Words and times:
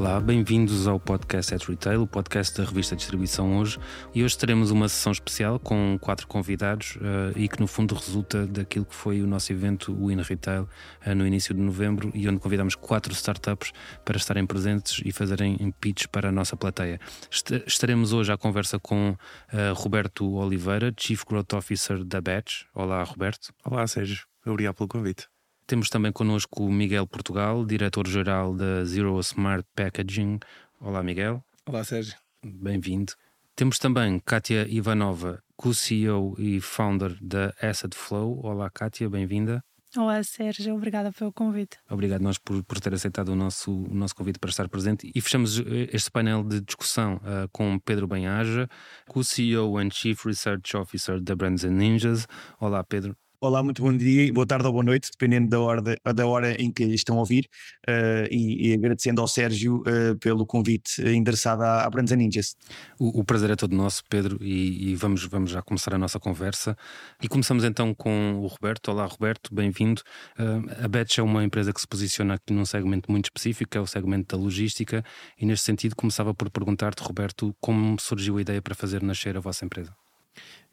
Olá, 0.00 0.18
bem-vindos 0.18 0.86
ao 0.88 0.98
podcast 0.98 1.54
at 1.54 1.62
Retail, 1.62 2.00
o 2.00 2.06
podcast 2.06 2.56
da 2.56 2.64
revista 2.64 2.96
Distribuição 2.96 3.58
Hoje. 3.58 3.78
E 4.14 4.24
hoje 4.24 4.38
teremos 4.38 4.70
uma 4.70 4.88
sessão 4.88 5.12
especial 5.12 5.60
com 5.60 5.98
quatro 6.00 6.26
convidados 6.26 6.96
uh, 6.96 7.36
e 7.36 7.46
que, 7.46 7.60
no 7.60 7.66
fundo, 7.66 7.94
resulta 7.94 8.46
daquilo 8.46 8.86
que 8.86 8.94
foi 8.94 9.20
o 9.20 9.26
nosso 9.26 9.52
evento, 9.52 9.92
o 9.92 10.10
In 10.10 10.22
Retail, 10.22 10.66
uh, 11.06 11.14
no 11.14 11.26
início 11.26 11.54
de 11.54 11.60
novembro, 11.60 12.10
e 12.14 12.26
onde 12.26 12.38
convidamos 12.38 12.74
quatro 12.74 13.12
startups 13.12 13.72
para 14.02 14.16
estarem 14.16 14.46
presentes 14.46 15.02
e 15.04 15.12
fazerem 15.12 15.58
pitch 15.78 16.06
para 16.06 16.30
a 16.30 16.32
nossa 16.32 16.56
plateia. 16.56 16.98
Est 17.30 17.50
estaremos 17.66 18.14
hoje 18.14 18.32
à 18.32 18.38
conversa 18.38 18.78
com 18.78 19.10
uh, 19.10 19.74
Roberto 19.74 20.32
Oliveira, 20.32 20.94
Chief 20.96 21.22
Growth 21.26 21.52
Officer 21.52 22.02
da 22.02 22.22
Batch. 22.22 22.62
Olá, 22.74 23.02
Roberto. 23.02 23.52
Olá, 23.66 23.86
Sérgio. 23.86 24.24
Obrigado 24.46 24.76
pelo 24.76 24.88
convite. 24.88 25.28
Temos 25.70 25.88
também 25.88 26.10
connosco 26.10 26.64
o 26.64 26.72
Miguel 26.72 27.06
Portugal, 27.06 27.64
diretor-geral 27.64 28.52
da 28.52 28.84
Zero 28.84 29.20
Smart 29.20 29.64
Packaging. 29.76 30.40
Olá, 30.80 31.00
Miguel. 31.00 31.44
Olá, 31.64 31.84
Sérgio. 31.84 32.16
Bem-vindo. 32.44 33.12
Temos 33.54 33.78
também 33.78 34.18
Kátia 34.18 34.66
Ivanova, 34.68 35.40
co-CEO 35.56 36.34
e 36.36 36.60
founder 36.60 37.16
da 37.22 37.54
Asset 37.62 37.96
Flow. 37.96 38.44
Olá, 38.44 38.68
Kátia, 38.68 39.08
bem-vinda. 39.08 39.62
Olá, 39.96 40.20
Sérgio, 40.24 40.74
obrigada 40.74 41.12
pelo 41.12 41.32
convite. 41.32 41.78
Obrigado 41.88 42.22
nós 42.22 42.36
por, 42.36 42.64
por 42.64 42.80
ter 42.80 42.92
aceitado 42.92 43.28
o 43.28 43.36
nosso, 43.36 43.72
o 43.72 43.94
nosso 43.94 44.16
convite 44.16 44.40
para 44.40 44.50
estar 44.50 44.68
presente. 44.68 45.08
E 45.14 45.20
fechamos 45.20 45.60
eh, 45.60 45.88
este 45.92 46.10
painel 46.10 46.42
de 46.42 46.60
discussão 46.62 47.18
uh, 47.18 47.48
com 47.52 47.78
Pedro 47.78 48.08
Benhaja, 48.08 48.68
co-CEO 49.06 49.78
and 49.78 49.90
Chief 49.92 50.26
Research 50.26 50.76
Officer 50.76 51.20
da 51.20 51.36
Brands 51.36 51.62
Ninjas. 51.62 52.26
Olá, 52.58 52.82
Pedro. 52.82 53.16
Olá, 53.42 53.62
muito 53.62 53.80
bom 53.80 53.96
dia, 53.96 54.30
boa 54.34 54.46
tarde 54.46 54.66
ou 54.66 54.72
boa 54.72 54.84
noite, 54.84 55.08
dependendo 55.10 55.48
da 55.48 55.58
hora, 55.58 55.82
da 56.14 56.26
hora 56.26 56.60
em 56.60 56.70
que 56.70 56.84
estão 56.84 57.16
a 57.16 57.20
ouvir. 57.20 57.48
Uh, 57.88 58.28
e, 58.30 58.68
e, 58.68 58.74
agradecendo 58.74 59.18
ao 59.18 59.26
Sérgio 59.26 59.76
uh, 59.78 60.14
pelo 60.18 60.44
convite 60.44 61.00
endereçado 61.00 61.62
à, 61.62 61.86
à 61.86 61.88
Brands 61.88 62.14
Ninjas. 62.14 62.54
O, 62.98 63.20
o, 63.20 63.24
prazer 63.24 63.48
é 63.48 63.56
todo 63.56 63.74
nosso, 63.74 64.02
Pedro, 64.10 64.36
e, 64.42 64.90
e, 64.90 64.94
vamos, 64.94 65.24
vamos 65.24 65.50
já 65.52 65.62
começar 65.62 65.94
a 65.94 65.98
nossa 65.98 66.20
conversa. 66.20 66.76
E 67.22 67.28
começamos 67.28 67.64
então 67.64 67.94
com 67.94 68.34
o 68.34 68.46
Roberto. 68.46 68.90
Olá, 68.90 69.06
Roberto, 69.06 69.54
bem-vindo. 69.54 70.02
Uh, 70.38 70.84
a 70.84 70.86
Betch 70.86 71.16
é 71.16 71.22
uma 71.22 71.42
empresa 71.42 71.72
que 71.72 71.80
se 71.80 71.88
posiciona 71.88 72.34
aqui 72.34 72.52
num 72.52 72.66
segmento 72.66 73.10
muito 73.10 73.24
específico, 73.24 73.74
é 73.74 73.80
o 73.80 73.86
segmento 73.86 74.36
da 74.36 74.42
logística, 74.42 75.02
e 75.38 75.46
neste 75.46 75.64
sentido 75.64 75.96
começava 75.96 76.34
por 76.34 76.50
perguntar-te, 76.50 77.02
Roberto, 77.02 77.56
como 77.58 77.98
surgiu 77.98 78.36
a 78.36 78.42
ideia 78.42 78.60
para 78.60 78.74
fazer 78.74 79.02
nascer 79.02 79.34
a 79.34 79.40
vossa 79.40 79.64
empresa? 79.64 79.94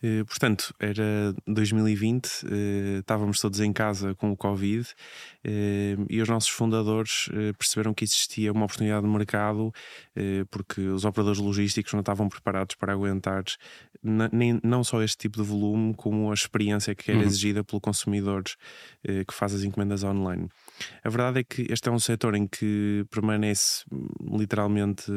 Eh, 0.01 0.23
portanto, 0.25 0.73
era 0.79 1.33
2020, 1.47 2.27
eh, 2.45 2.97
estávamos 2.99 3.39
todos 3.39 3.59
em 3.59 3.73
casa 3.73 4.13
com 4.13 4.31
o 4.31 4.37
Covid 4.37 4.87
eh, 5.43 5.95
e 6.07 6.21
os 6.21 6.29
nossos 6.29 6.49
fundadores 6.49 7.29
perceberam 7.57 7.93
que 7.93 8.03
existia 8.03 8.51
uma 8.51 8.65
oportunidade 8.65 9.05
de 9.05 9.11
mercado 9.11 9.71
porque 10.49 10.81
os 10.81 11.05
operadores 11.05 11.39
logísticos 11.39 11.93
não 11.93 12.01
estavam 12.01 12.27
preparados 12.29 12.75
para 12.75 12.93
aguentar 12.93 13.43
nem, 14.03 14.59
não 14.63 14.83
só 14.83 15.01
este 15.01 15.17
tipo 15.17 15.41
de 15.41 15.47
volume, 15.47 15.93
como 15.95 16.31
a 16.31 16.33
experiência 16.33 16.93
que 16.95 17.11
era 17.11 17.19
uhum. 17.19 17.25
exigida 17.25 17.63
pelo 17.63 17.79
consumidor 17.79 18.43
que 19.03 19.33
faz 19.33 19.53
as 19.53 19.63
encomendas 19.63 20.03
online. 20.03 20.49
A 21.03 21.09
verdade 21.09 21.39
é 21.39 21.43
que 21.43 21.67
este 21.69 21.89
é 21.89 21.91
um 21.91 21.99
setor 21.99 22.35
em 22.35 22.47
que 22.47 23.05
permanece 23.09 23.83
hum, 23.91 24.37
literalmente 24.37 25.11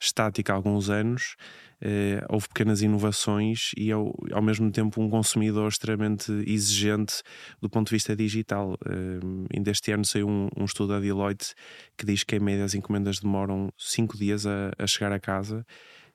estática 0.00 0.52
há 0.52 0.56
alguns 0.56 0.90
anos, 0.90 1.36
eh, 1.80 2.24
houve 2.28 2.48
pequenas 2.48 2.82
inovações 2.82 3.70
e 3.76 3.92
ao, 3.92 4.14
ao 4.32 4.42
mesmo 4.42 4.70
tempo 4.70 5.00
um 5.00 5.10
consumidor 5.10 5.68
extremamente 5.68 6.32
exigente 6.46 7.22
do 7.60 7.68
ponto 7.68 7.88
de 7.88 7.94
vista 7.94 8.16
digital. 8.16 8.78
Eh, 8.86 9.20
ainda 9.54 9.70
este 9.70 9.92
ano 9.92 10.04
saiu 10.04 10.28
um, 10.28 10.48
um, 10.56 10.64
estudo 10.64 10.94
da 10.94 11.00
Deloitte 11.00 11.54
que 11.96 12.06
diz 12.06 12.24
que 12.24 12.36
em 12.36 12.40
média 12.40 12.64
as 12.64 12.74
encomendas 12.74 13.20
demoram 13.20 13.70
5 13.76 14.16
dias 14.16 14.46
a, 14.46 14.72
a 14.78 14.86
chegar 14.86 15.12
a 15.12 15.20
casa 15.20 15.64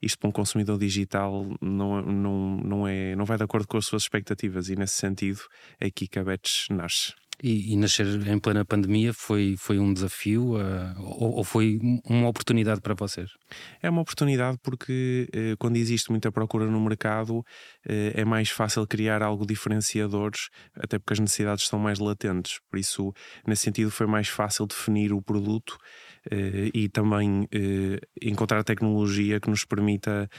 isto 0.02 0.18
para 0.18 0.30
um 0.30 0.32
consumidor 0.32 0.80
digital 0.80 1.46
não, 1.62 2.02
não, 2.02 2.58
não, 2.58 2.88
é, 2.88 3.16
não 3.16 3.24
vai 3.24 3.38
de 3.38 3.44
acordo 3.44 3.68
com 3.68 3.78
as 3.78 3.86
suas 3.86 4.04
expectativas 4.04 4.70
e 4.70 4.76
nesse 4.76 4.96
sentido 4.96 5.42
é 5.80 5.88
aqui 5.88 6.08
que 6.08 6.18
a 6.18 6.24
Betch 6.24 6.70
nasce. 6.72 7.21
E, 7.44 7.74
e, 7.74 7.76
nascer 7.76 8.06
em 8.28 8.40
plena 8.40 8.64
pandemia 8.64 9.14
foi, 9.14 9.56
foi 9.58 9.80
um 9.80 9.92
desafio 9.92 10.56
uh, 10.56 10.94
ou, 11.00 11.38
ou, 11.38 11.44
foi 11.44 11.80
uma 12.06 12.28
oportunidade 12.28 12.82
para 12.82 12.94
vocês? 12.94 13.32
É 13.82 13.90
uma 13.90 14.02
oportunidade 14.02 14.60
porque 14.62 15.28
uh, 15.34 15.58
quando 15.58 15.78
existe 15.78 16.12
muita 16.12 16.32
procura 16.32 16.68
no 16.68 16.80
mercado 16.80 17.40
uh, 17.40 17.44
é 18.14 18.24
mais 18.24 18.50
fácil 18.50 18.86
criar 18.86 19.24
algo 19.24 19.46
diferenciador, 19.46 20.32
até 20.76 21.00
porque 21.00 21.14
as 21.14 21.20
necessidades 21.20 21.66
são 21.66 21.80
mais 21.80 21.98
latentes. 21.98 22.60
Por 22.70 22.78
isso, 22.78 23.12
nesse 23.48 23.64
sentido, 23.64 23.90
foi 23.90 24.06
mais 24.06 24.28
fácil 24.28 24.68
definir 24.68 25.12
o 25.12 25.22
produto 25.22 25.78
e 26.74 26.88
também 26.90 27.48
encontrar 28.22 28.64
tecnologia 28.64 29.40
que 29.40 29.50
nos 29.50 29.66
permita 29.66 30.30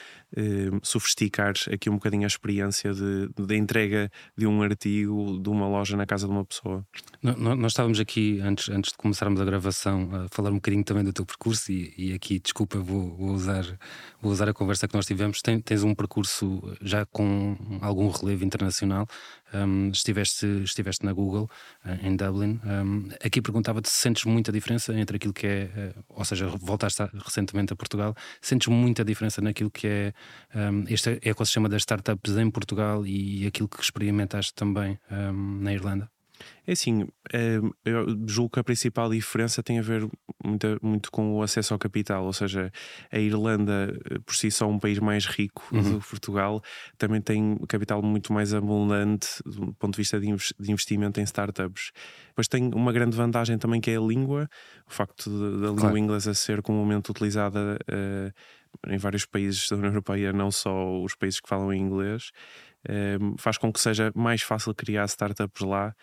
sofisticar 0.82 1.54
aqui 1.72 1.90
um 1.90 1.94
bocadinho 1.94 2.24
a 2.24 2.26
experiência 2.26 2.92
de 2.94 3.56
entrega 3.56 4.10
de 4.36 4.46
um 4.46 4.62
artigo 4.62 5.40
de 5.42 5.48
uma 5.48 5.66
loja 5.68 5.96
na 5.96 6.06
casa 6.06 6.26
de 6.26 6.32
uma 6.32 6.44
pessoa. 6.44 6.86
Nós 7.22 7.70
estávamos 7.70 8.00
aqui, 8.00 8.40
antes, 8.40 8.68
antes 8.68 8.90
de 8.90 8.98
começarmos 8.98 9.40
a 9.40 9.44
gravação, 9.44 10.10
a 10.12 10.28
falar 10.28 10.50
um 10.50 10.56
bocadinho 10.56 10.82
também 10.82 11.04
do 11.04 11.12
teu 11.12 11.24
percurso, 11.24 11.70
e, 11.70 11.94
e 11.96 12.12
aqui, 12.14 12.40
desculpa, 12.40 12.80
vou, 12.80 13.14
vou, 13.14 13.30
usar, 13.30 13.64
vou 14.20 14.32
usar 14.32 14.48
a 14.48 14.52
conversa 14.52 14.88
que 14.88 14.94
nós 14.96 15.06
tivemos. 15.06 15.40
Tens, 15.40 15.62
tens 15.62 15.84
um 15.84 15.94
percurso 15.94 16.60
já 16.80 17.06
com 17.06 17.56
algum 17.80 18.08
relevo 18.10 18.44
internacional. 18.44 19.06
Um, 19.54 19.90
estiveste, 19.90 20.46
estiveste 20.64 21.06
na 21.06 21.12
Google, 21.12 21.48
uh, 21.84 22.04
em 22.04 22.16
Dublin. 22.16 22.60
Um, 22.64 23.08
aqui 23.24 23.40
perguntava-te 23.40 23.88
se 23.88 24.00
sentes 24.00 24.24
muita 24.24 24.50
diferença 24.50 24.92
entre 24.92 25.16
aquilo 25.16 25.32
que 25.32 25.46
é, 25.46 25.94
uh, 25.96 26.04
ou 26.08 26.24
seja, 26.24 26.48
voltaste 26.48 27.04
recentemente 27.24 27.72
a 27.72 27.76
Portugal, 27.76 28.16
sentes 28.40 28.66
muita 28.66 29.04
diferença 29.04 29.40
naquilo 29.40 29.70
que 29.70 29.86
é 29.86 30.12
um, 30.56 30.84
este 30.88 31.20
ecossistema 31.22 31.68
das 31.68 31.82
startups 31.82 32.36
em 32.36 32.50
Portugal 32.50 33.06
e 33.06 33.46
aquilo 33.46 33.68
que 33.68 33.80
experimentaste 33.80 34.54
também 34.54 34.98
na 35.60 35.72
Irlanda? 35.72 36.11
É 36.66 36.72
assim, 36.72 37.06
eh, 37.32 37.60
eu 37.84 38.06
julgo 38.26 38.50
que 38.50 38.60
a 38.60 38.64
principal 38.64 39.10
diferença 39.10 39.62
tem 39.62 39.78
a 39.78 39.82
ver 39.82 40.08
muito, 40.44 40.78
muito 40.82 41.10
com 41.10 41.34
o 41.34 41.42
acesso 41.42 41.72
ao 41.72 41.78
capital, 41.78 42.24
ou 42.24 42.32
seja, 42.32 42.70
a 43.10 43.18
Irlanda, 43.18 43.96
eh, 44.10 44.18
por 44.24 44.34
si 44.34 44.50
só 44.50 44.68
um 44.68 44.78
país 44.78 44.98
mais 44.98 45.26
rico 45.26 45.66
uhum. 45.72 45.82
do 45.82 46.00
que 46.00 46.08
Portugal, 46.08 46.62
também 46.98 47.20
tem 47.20 47.58
capital 47.68 48.02
muito 48.02 48.32
mais 48.32 48.54
abundante 48.54 49.28
do 49.44 49.72
ponto 49.74 49.94
de 49.94 49.98
vista 49.98 50.20
de 50.20 50.28
investimento 50.70 51.20
em 51.20 51.24
startups. 51.24 51.92
Depois 52.28 52.48
tem 52.48 52.70
uma 52.74 52.92
grande 52.92 53.16
vantagem 53.16 53.58
também 53.58 53.80
que 53.80 53.90
é 53.90 53.96
a 53.96 54.00
língua, 54.00 54.48
o 54.86 54.92
facto 54.92 55.28
da 55.30 55.68
língua 55.68 55.80
claro. 55.80 55.98
inglesa 55.98 56.34
ser 56.34 56.62
comumente 56.62 57.10
utilizada 57.10 57.78
uh, 57.90 58.92
em 58.92 58.96
vários 58.96 59.26
países 59.26 59.68
da 59.68 59.76
União 59.76 59.90
Europeia, 59.90 60.32
não 60.32 60.50
só 60.50 61.00
os 61.02 61.14
países 61.14 61.40
que 61.40 61.48
falam 61.48 61.72
inglês, 61.72 62.30
uh, 62.88 63.34
faz 63.38 63.58
com 63.58 63.72
que 63.72 63.80
seja 63.80 64.10
mais 64.14 64.42
fácil 64.42 64.74
criar 64.74 65.04
startups 65.06 65.62
lá 65.62 65.94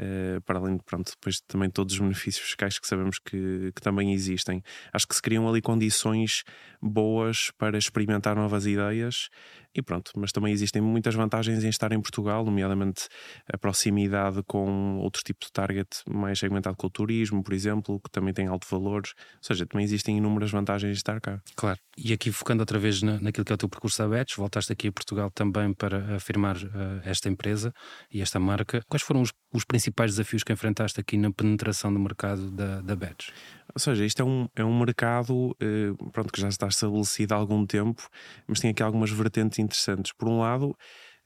Uh, 0.00 0.40
para 0.42 0.60
além 0.60 0.76
de 0.76 0.84
pronto, 0.84 1.10
depois 1.10 1.40
também 1.40 1.68
todos 1.68 1.94
os 1.94 2.00
benefícios 2.00 2.44
fiscais 2.44 2.78
que 2.78 2.86
sabemos 2.86 3.18
que, 3.18 3.72
que, 3.74 3.82
também 3.82 4.12
existem. 4.12 4.62
Acho 4.92 5.08
que 5.08 5.14
se 5.14 5.20
criam 5.20 5.48
ali 5.48 5.60
condições 5.60 6.44
boas 6.80 7.50
para 7.58 7.76
experimentar 7.76 8.36
novas 8.36 8.64
ideias 8.64 9.28
e 9.78 9.82
pronto, 9.82 10.10
mas 10.16 10.32
também 10.32 10.52
existem 10.52 10.82
muitas 10.82 11.14
vantagens 11.14 11.62
em 11.62 11.68
estar 11.68 11.92
em 11.92 12.00
Portugal, 12.00 12.44
nomeadamente 12.44 13.06
a 13.52 13.56
proximidade 13.56 14.42
com 14.46 14.98
outro 14.98 15.22
tipo 15.22 15.44
de 15.44 15.52
target 15.52 15.88
mais 16.08 16.38
segmentado 16.38 16.76
com 16.76 16.88
o 16.88 16.90
turismo, 16.90 17.42
por 17.42 17.54
exemplo, 17.54 18.00
que 18.00 18.10
também 18.10 18.34
tem 18.34 18.46
alto 18.48 18.66
valor. 18.68 19.02
Ou 19.06 19.42
seja, 19.42 19.64
também 19.66 19.84
existem 19.84 20.18
inúmeras 20.18 20.50
vantagens 20.50 20.92
de 20.92 20.98
estar 20.98 21.20
cá. 21.20 21.40
Claro. 21.54 21.78
E 21.96 22.12
aqui 22.12 22.32
focando 22.32 22.62
outra 22.62 22.78
vez 22.78 23.02
na, 23.02 23.20
naquilo 23.20 23.44
que 23.44 23.52
é 23.52 23.54
o 23.54 23.58
teu 23.58 23.68
percurso 23.68 23.98
da 23.98 24.08
Betch, 24.08 24.36
voltaste 24.36 24.72
aqui 24.72 24.88
a 24.88 24.92
Portugal 24.92 25.30
também 25.30 25.72
para 25.72 26.16
afirmar 26.16 26.56
uh, 26.56 27.00
esta 27.04 27.28
empresa 27.28 27.72
e 28.12 28.20
esta 28.20 28.40
marca. 28.40 28.82
Quais 28.88 29.02
foram 29.02 29.20
os, 29.20 29.32
os, 29.52 29.64
principais 29.64 30.12
desafios 30.12 30.42
que 30.42 30.52
enfrentaste 30.52 31.00
aqui 31.00 31.16
na 31.16 31.32
penetração 31.32 31.92
do 31.92 32.00
mercado 32.00 32.50
da, 32.50 32.80
da 32.80 32.96
Betch? 32.96 33.30
Ou 33.74 33.80
seja, 33.80 34.04
isto 34.04 34.22
é 34.22 34.24
um, 34.24 34.48
é 34.56 34.64
um 34.64 34.78
mercado 34.78 35.50
uh, 35.50 36.10
pronto, 36.10 36.32
que 36.32 36.40
já 36.40 36.48
está 36.48 36.66
estabelecido 36.68 37.34
há 37.34 37.36
algum 37.36 37.66
tempo, 37.66 38.08
mas 38.46 38.60
tem 38.60 38.70
aqui 38.70 38.82
algumas 38.82 39.10
vertentes 39.10 39.58
interessantes. 39.68 40.12
Por 40.12 40.28
um 40.28 40.40
lado, 40.40 40.74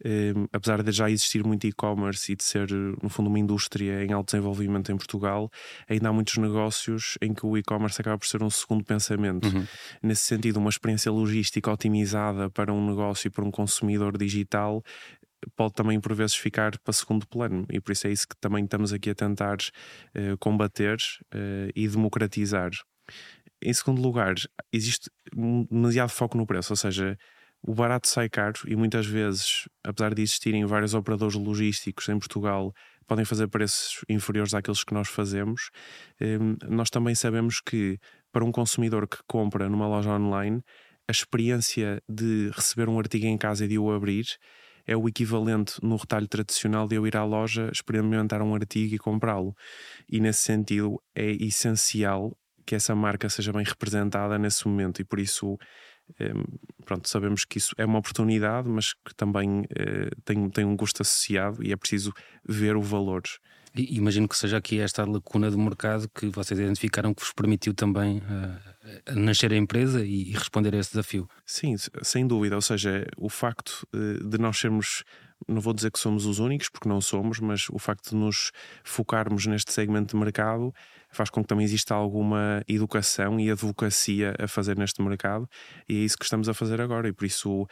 eh, 0.05 0.33
apesar 0.53 0.83
de 0.83 0.91
já 0.91 1.09
existir 1.09 1.45
muito 1.45 1.67
e-commerce 1.67 2.33
e 2.33 2.37
de 2.37 2.43
ser, 2.43 2.71
no 2.71 3.09
fundo, 3.09 3.29
uma 3.29 3.39
indústria 3.39 4.05
em 4.05 4.13
alto 4.13 4.33
desenvolvimento 4.33 4.91
em 4.91 4.97
Portugal, 4.97 5.49
ainda 5.89 6.09
há 6.09 6.13
muitos 6.13 6.37
negócios 6.39 7.17
em 7.23 7.33
que 7.33 7.47
o 7.47 7.57
e-commerce 7.57 8.01
acaba 8.01 8.19
por 8.19 8.27
ser 8.27 8.43
um 8.43 8.51
segundo 8.51 8.85
pensamento. 8.85 9.47
Uhum. 9.47 9.67
Nesse 10.03 10.23
sentido, 10.23 10.59
uma 10.59 10.71
experiência 10.71 11.11
logística 11.13 11.71
otimizada 11.71 12.51
para 12.51 12.73
um 12.73 12.87
negócio 12.87 13.29
e 13.29 13.31
para 13.31 13.45
um 13.45 13.51
consumidor 13.51 14.19
digital 14.19 14.83
pode 15.57 15.75
também 15.75 16.01
por 16.01 16.15
vezes 16.15 16.37
ficar 16.37 16.79
para 16.79 16.93
segundo 16.93 17.27
plano 17.27 17.67
e 17.69 17.81
por 17.81 17.93
isso 17.93 18.07
é 18.07 18.13
isso 18.13 18.29
que 18.29 18.37
também 18.41 18.65
estamos 18.65 18.93
aqui 18.93 19.11
a 19.11 19.15
tentar 19.15 19.57
uh, 19.57 20.39
combater 20.39 20.97
uh, 21.35 21.71
e 21.75 21.89
democratizar. 21.89 22.71
Em 23.61 23.73
segundo 23.73 24.03
lugar, 24.03 24.35
existe 24.73 25.11
demasiado 25.71 26.11
foco 26.11 26.37
no 26.37 26.47
preço, 26.47 26.73
ou 26.73 26.77
seja, 26.77 27.17
o 27.63 27.75
barato 27.75 28.09
sai 28.09 28.29
caro 28.29 28.61
e 28.67 28.75
muitas 28.75 29.07
vezes, 29.07 29.69
apesar 29.85 30.15
de 30.15 30.23
existirem 30.23 30.65
vários 30.65 30.95
operadores 30.95 31.37
logísticos 31.37 32.09
em 32.09 32.19
Portugal, 32.19 32.75
podem 33.07 33.25
fazer 33.25 33.47
preços 33.49 34.05
inferiores 34.09 34.55
àqueles 34.55 34.83
que 34.83 34.95
nós 34.95 35.09
fazemos. 35.09 35.71
Hum, 36.21 36.57
nós 36.69 36.91
também 36.91 37.15
sabemos 37.15 37.61
que 37.61 37.99
para 38.33 38.45
um 38.45 38.51
consumidor 38.51 39.07
que 39.07 39.19
compra 39.29 39.69
numa 39.69 39.87
loja 39.87 40.11
online, 40.11 40.63
a 41.07 41.13
experiência 41.13 42.03
de 42.09 42.51
receber 42.55 42.89
um 42.89 42.99
artigo 42.99 43.27
em 43.27 43.37
casa 43.37 43.65
e 43.65 43.69
de 43.69 43.79
o 43.79 43.93
abrir 43.93 44.25
é 44.87 44.97
o 44.97 45.09
equivalente 45.09 45.75
no 45.83 45.95
retalho 45.97 46.27
tradicional 46.27 46.89
de 46.89 46.97
eu 46.97 47.07
ir 47.07 47.17
à 47.17 47.25
loja, 47.25 47.71
experimentar 47.73 48.43
um 48.43 48.55
artigo 48.55 48.95
e 48.95 48.99
comprá-lo. 48.99 49.55
E 50.09 50.19
nesse 50.21 50.41
sentido 50.41 51.01
é 51.15 51.31
essencial 51.33 52.37
que 52.65 52.75
essa 52.75 52.95
marca 52.95 53.29
seja 53.29 53.53
bem 53.53 53.65
representada 53.65 54.39
nesse 54.39 54.67
momento 54.67 55.01
e 55.01 55.05
por 55.05 55.19
isso 55.19 55.59
pronto, 56.85 57.09
sabemos 57.09 57.45
que 57.45 57.59
isso 57.59 57.75
é 57.79 57.85
uma 57.85 57.99
oportunidade, 57.99 58.69
mas 58.69 58.93
que 58.93 59.15
também 59.15 59.65
eh, 59.71 60.11
tem, 60.25 60.49
tem 60.51 60.65
um 60.65 60.77
custo 60.77 61.03
associado 61.03 61.65
e 61.65 61.73
é 61.73 61.77
preciso 61.77 62.13
ver 62.47 62.77
o 62.77 62.83
valor. 62.83 63.23
E, 63.75 63.97
imagino 63.97 64.29
que 64.29 64.37
seja 64.37 64.59
aqui 64.59 64.81
esta 64.81 65.05
lacuna 65.05 65.51
do 65.51 65.59
mercado 65.59 66.09
que 66.09 66.27
vocês 66.27 66.59
identificaram 66.61 67.15
que 67.15 67.23
vos 67.23 67.33
permitiu 67.33 67.73
também 67.73 68.19
uh, 68.19 69.15
nascer 69.15 69.53
a 69.53 69.57
empresa 69.57 70.05
e, 70.05 70.33
responder 70.33 70.75
a 70.75 70.79
esse 70.79 70.91
desafio. 70.91 71.29
Sim, 71.47 71.75
sem 72.03 72.27
dúvida. 72.27 72.55
Ou 72.55 72.63
seja, 72.63 73.07
o 73.17 73.29
facto 73.29 73.87
uh, 73.95 74.29
de 74.29 74.39
nós 74.39 74.59
sermos, 74.59 75.05
não 75.49 75.61
vou 75.61 75.73
dizer 75.73 75.91
que 75.91 75.99
somos 75.99 76.27
os 76.27 76.39
únicos, 76.39 76.69
porque 76.69 76.89
não 76.89 77.01
somos, 77.01 77.41
mas 77.41 77.67
o 77.71 77.79
facto 77.79 78.11
de 78.11 78.17
nos 78.17 78.53
focarmos 78.85 79.47
neste 79.47 79.73
segmento 79.73 80.15
de 80.15 80.23
mercado 80.23 80.75
faz 81.13 81.31
com 81.31 81.43
que 81.43 81.49
também 81.49 81.65
exista 81.65 81.95
alguma 81.95 82.63
educação 82.67 83.39
e 83.39 83.51
advocacia 83.51 84.35
a 84.39 84.49
fazer 84.49 84.77
neste 84.77 85.01
mercado 85.03 85.49
e 85.89 85.97
é 85.97 85.99
isso 86.01 86.19
que 86.19 86.25
estamos 86.25 86.49
a 86.49 86.55
fazer 86.55 86.81
agora 86.81 87.09
e 87.09 87.13
por 87.13 87.25
isso 87.25 87.67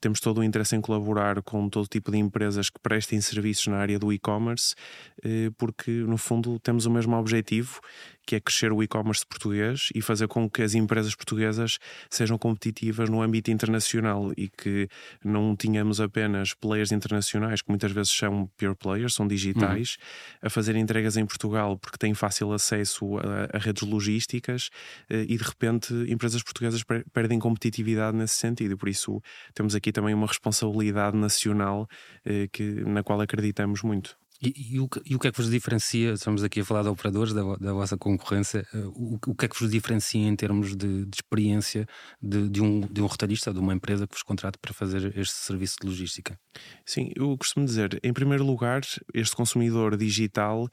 temos 0.00 0.20
todo 0.20 0.38
o 0.38 0.44
interesse 0.44 0.74
em 0.74 0.80
colaborar 0.80 1.42
com 1.42 1.68
todo 1.68 1.86
tipo 1.86 2.10
de 2.10 2.18
empresas 2.18 2.70
que 2.70 2.80
prestem 2.80 3.20
serviços 3.20 3.66
na 3.66 3.76
área 3.76 3.98
do 3.98 4.12
e-commerce 4.12 4.74
eh, 5.22 5.50
porque 5.56 5.90
no 5.90 6.16
fundo 6.16 6.58
temos 6.58 6.86
o 6.86 6.90
mesmo 6.90 7.16
objetivo 7.16 7.80
que 8.28 8.36
é 8.36 8.40
crescer 8.40 8.70
o 8.70 8.82
e-commerce 8.82 9.24
português 9.26 9.88
e 9.94 10.02
fazer 10.02 10.28
com 10.28 10.50
que 10.50 10.60
as 10.60 10.74
empresas 10.74 11.14
portuguesas 11.14 11.78
sejam 12.10 12.36
competitivas 12.36 13.08
no 13.08 13.22
âmbito 13.22 13.50
internacional 13.50 14.30
e 14.36 14.50
que 14.50 14.86
não 15.24 15.56
tenhamos 15.56 15.98
apenas 15.98 16.52
players 16.52 16.92
internacionais, 16.92 17.62
que 17.62 17.70
muitas 17.70 17.90
vezes 17.90 18.12
são 18.12 18.46
pure 18.58 18.74
players, 18.74 19.14
são 19.14 19.26
digitais, 19.26 19.96
uhum. 19.96 20.48
a 20.48 20.50
fazer 20.50 20.76
entregas 20.76 21.16
em 21.16 21.24
Portugal 21.24 21.78
porque 21.78 21.96
têm 21.96 22.12
fácil 22.12 22.52
acesso 22.52 22.77
a, 23.18 23.56
a 23.56 23.58
redes 23.58 23.82
logísticas 23.82 24.70
eh, 25.08 25.26
e 25.28 25.36
de 25.36 25.44
repente 25.44 25.92
empresas 26.08 26.42
portuguesas 26.42 26.82
perdem 27.12 27.38
competitividade 27.38 28.16
nesse 28.16 28.36
sentido. 28.36 28.76
Por 28.76 28.88
isso 28.88 29.20
temos 29.54 29.74
aqui 29.74 29.92
também 29.92 30.14
uma 30.14 30.26
responsabilidade 30.26 31.16
nacional 31.16 31.88
eh, 32.24 32.48
que, 32.52 32.62
na 32.84 33.02
qual 33.02 33.20
acreditamos 33.20 33.82
muito. 33.82 34.16
E, 34.40 34.74
e, 34.74 34.80
o, 34.80 34.88
e, 35.04 35.16
o, 35.16 35.18
que 35.18 35.26
é 35.26 35.32
que 35.32 35.36
vos 35.36 35.50
diferencia? 35.50 36.12
Estamos 36.12 36.44
aqui 36.44 36.60
a 36.60 36.64
falar 36.64 36.82
de 36.82 36.88
operadores, 36.88 37.32
da, 37.32 37.56
da 37.56 37.72
vossa 37.72 37.96
concorrência. 37.98 38.64
Eh, 38.72 38.84
o, 38.94 39.18
o, 39.26 39.34
que 39.34 39.46
é 39.46 39.48
que 39.48 39.58
vos 39.58 39.68
diferencia 39.68 40.28
em 40.28 40.36
termos 40.36 40.76
de, 40.76 41.06
de 41.06 41.16
experiência 41.16 41.88
de, 42.22 42.48
de, 42.48 42.62
um, 42.62 42.80
de 42.80 43.02
um 43.02 43.06
retalhista, 43.06 43.52
de 43.52 43.58
uma 43.58 43.74
empresa 43.74 44.06
que 44.06 44.14
vos 44.14 44.22
contrata 44.22 44.56
para 44.62 44.72
fazer 44.72 45.12
este 45.18 45.34
serviço 45.34 45.78
de 45.80 45.88
logística? 45.88 46.38
Sim, 46.86 47.10
eu 47.16 47.36
costumo 47.36 47.66
dizer, 47.66 47.98
em 48.00 48.12
primeiro 48.12 48.44
lugar, 48.44 48.82
este 49.12 49.34
consumidor 49.34 49.96
digital 49.96 50.68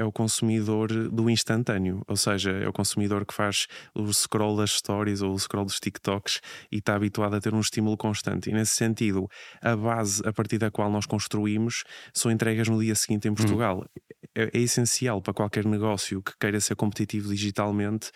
é 0.00 0.04
o 0.04 0.10
consumidor 0.10 0.88
do 1.10 1.28
instantâneo, 1.28 2.02
ou 2.08 2.16
seja, 2.16 2.50
é 2.52 2.66
o 2.66 2.72
consumidor 2.72 3.26
que 3.26 3.34
faz 3.34 3.66
o 3.94 4.10
scroll 4.12 4.56
das 4.56 4.72
stories 4.72 5.20
ou 5.20 5.34
o 5.34 5.38
scroll 5.38 5.66
dos 5.66 5.78
TikToks 5.78 6.40
e 6.72 6.78
está 6.78 6.94
habituado 6.94 7.36
a 7.36 7.40
ter 7.40 7.52
um 7.52 7.60
estímulo 7.60 7.98
constante. 7.98 8.48
E 8.48 8.52
nesse 8.52 8.72
sentido, 8.72 9.28
a 9.60 9.76
base 9.76 10.26
a 10.26 10.32
partir 10.32 10.56
da 10.56 10.70
qual 10.70 10.90
nós 10.90 11.04
construímos 11.04 11.84
são 12.14 12.30
entregas 12.30 12.66
no 12.68 12.80
dia 12.80 12.94
seguinte 12.94 13.28
em 13.28 13.34
Portugal. 13.34 13.84
Hum. 13.84 14.00
É, 14.34 14.44
é, 14.44 14.58
essencial 14.60 15.20
para 15.20 15.34
qualquer 15.34 15.66
negócio 15.66 16.22
que 16.22 16.32
queira 16.38 16.60
ser 16.60 16.76
competitivo 16.76 17.28
digitalmente 17.28 18.10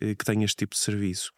eh, 0.00 0.16
que 0.16 0.24
tenha 0.24 0.44
este 0.44 0.56
tipo 0.56 0.74
de 0.74 0.80
serviço. 0.80 1.32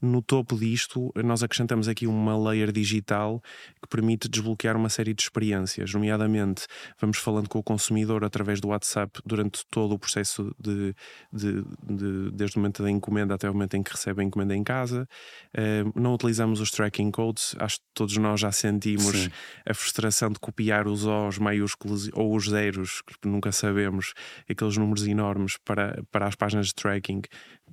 No 0.00 0.20
topo 0.20 0.58
disto, 0.58 1.12
nós 1.24 1.42
acrescentamos 1.42 1.88
aqui 1.88 2.06
uma 2.06 2.36
layer 2.36 2.70
digital 2.70 3.42
que 3.82 3.88
permite 3.88 4.28
desbloquear 4.28 4.76
uma 4.76 4.88
série 4.88 5.14
de 5.14 5.22
experiências, 5.22 5.92
nomeadamente 5.92 6.66
vamos 7.00 7.18
falando 7.18 7.48
com 7.48 7.58
o 7.58 7.62
consumidor 7.62 8.24
através 8.24 8.60
do 8.60 8.68
WhatsApp 8.68 9.20
durante 9.24 9.64
todo 9.70 9.94
o 9.94 9.98
processo 9.98 10.54
de, 10.58 10.94
de, 11.32 11.64
de 11.82 12.30
desde 12.32 12.56
o 12.56 12.60
momento 12.60 12.82
da 12.82 12.90
encomenda 12.90 13.34
até 13.34 13.48
o 13.48 13.52
momento 13.52 13.74
em 13.74 13.82
que 13.82 13.92
recebe 13.92 14.22
a 14.22 14.24
encomenda 14.24 14.54
em 14.54 14.62
casa. 14.62 15.08
Uh, 15.54 16.00
não 16.00 16.14
utilizamos 16.14 16.60
os 16.60 16.70
tracking 16.70 17.10
codes, 17.10 17.54
acho 17.58 17.76
que 17.76 17.84
todos 17.94 18.16
nós 18.16 18.40
já 18.40 18.52
sentimos 18.52 19.16
Sim. 19.16 19.30
a 19.66 19.74
frustração 19.74 20.30
de 20.30 20.38
copiar 20.38 20.86
os 20.86 21.06
O's 21.06 21.38
maiúsculos 21.38 22.10
ou 22.12 22.34
os 22.34 22.48
zeros, 22.48 23.02
que 23.02 23.28
nunca 23.28 23.52
sabemos, 23.52 24.12
aqueles 24.48 24.76
números 24.76 25.06
enormes 25.06 25.56
para, 25.64 26.02
para 26.10 26.26
as 26.26 26.34
páginas 26.34 26.66
de 26.68 26.74
tracking 26.74 27.22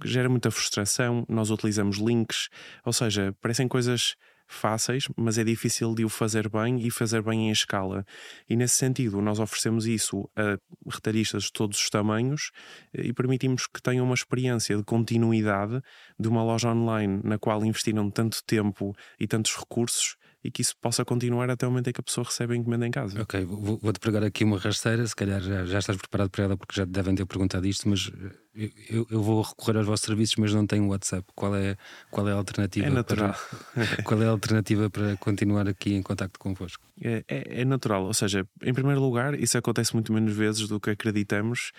gera 0.08 0.30
muita 0.30 0.52
frustração. 0.52 1.26
Nós 1.28 1.50
utilizamos 1.50 1.98
links, 1.98 2.50
ou 2.86 2.94
seja, 2.94 3.36
parecem 3.42 3.68
coisas 3.68 4.16
fáceis, 4.52 5.08
mas 5.16 5.38
é 5.38 5.44
difícil 5.44 5.96
de 5.96 6.04
o 6.04 6.10
fazer 6.10 6.50
bem 6.50 6.86
e 6.86 6.92
fazer 6.92 7.22
bem 7.22 7.48
em 7.48 7.52
escala. 7.52 8.06
E 8.50 8.56
nesse 8.56 8.76
sentido, 8.76 9.22
nós 9.22 9.40
oferecemos 9.40 9.88
isso 9.88 10.30
a 10.36 10.58
retalhistas 10.90 11.44
de 11.44 11.54
todos 11.54 11.78
os 11.78 11.90
tamanhos 11.90 12.52
eh, 12.94 13.08
e 13.08 13.14
permitimos 13.14 13.66
que 13.66 13.82
tenham 13.82 14.06
uma 14.06 14.14
experiência 14.14 14.76
de 14.76 14.84
continuidade 14.84 15.82
de 16.20 16.28
uma 16.28 16.44
loja 16.44 16.70
online 16.70 17.22
na 17.24 17.40
qual 17.40 17.64
investiram 17.66 18.12
tanto 18.12 18.44
tempo 18.46 18.94
e 19.20 19.26
tantos 19.26 19.56
recursos 19.56 20.18
e 20.44 20.50
que 20.50 20.62
isso 20.62 20.76
possa 20.82 21.06
continuar 21.06 21.50
até 21.50 21.68
o 21.68 21.70
momento 21.70 21.90
em 21.90 21.94
que 21.94 22.02
a 22.02 22.04
pessoa 22.04 22.26
recebe 22.26 22.54
a 22.54 22.58
encomenda 22.58 22.88
em 22.88 22.92
casa. 22.92 23.22
Ok, 23.22 23.46
vou-te 23.46 24.00
pregar 24.00 24.24
aqui 24.24 24.44
uma 24.44 24.58
rasteira, 24.58 25.06
se 25.06 25.16
calhar 25.16 25.40
já, 25.40 25.66
já 25.66 25.80
estás 25.80 25.98
preparado 25.98 26.30
para 26.30 26.44
ela 26.44 26.58
porque 26.58 26.76
já 26.76 26.86
devem 26.86 27.14
ter 27.14 27.26
perguntado 27.26 27.68
isto, 27.68 27.88
mas 27.88 28.12
eh, 28.12 28.32
eu, 28.54 29.08
eu, 29.10 29.24
vou 29.24 29.42
recorrer 29.42 29.78
aos 29.78 29.86
vossos 29.86 30.06
serviços, 30.06 30.36
mas 30.36 30.54
não 30.54 30.68
tenho 30.68 30.88
WhatsApp. 30.88 31.26
Qual 31.34 31.56
é, 31.56 31.78
qual 32.10 32.28
é 32.28 32.34
a 32.34 32.36
alternativa? 32.36 32.86
É 32.86 32.90
natural. 32.90 33.34
Para, 33.74 34.04
qual 34.04 34.22
é 34.22 34.26
a 34.26 34.30
alternativa 34.30 34.90
para 34.90 35.16
continuar 35.18 35.70
aqui 35.70 35.94
em 35.94 36.02
contato 36.02 36.38
convosco? 36.38 36.84
É, 37.02 37.24
é, 37.28 37.62
é, 37.62 37.66
natural, 37.66 38.06
ou 38.06 38.14
seja, 38.14 38.46
em 38.62 38.74
primeiro 38.74 39.00
lugar, 39.00 39.40
isso 39.40 39.58
acontece 39.58 39.94
muito 39.94 40.12
menos 40.12 40.36
vezes 40.36 40.68
do 40.68 40.80
que 40.80 40.90
acreditamos. 40.90 41.72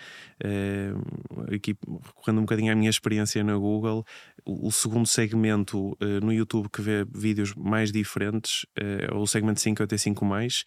É, 0.43 0.91
aqui, 1.53 1.77
recorrendo 2.05 2.39
um 2.39 2.43
bocadinho 2.45 2.71
à 2.71 2.75
minha 2.75 2.89
experiência 2.89 3.43
na 3.43 3.55
Google, 3.55 4.03
o, 4.43 4.67
o 4.67 4.71
segundo 4.71 5.05
segmento 5.05 5.95
eh, 6.01 6.19
no 6.19 6.33
YouTube 6.33 6.69
que 6.69 6.81
vê 6.81 7.05
vídeos 7.05 7.53
mais 7.55 7.91
diferentes 7.91 8.65
é 8.75 9.13
o 9.13 9.25
segmento 9.25 9.61
55 9.61 10.25
mais 10.25 10.65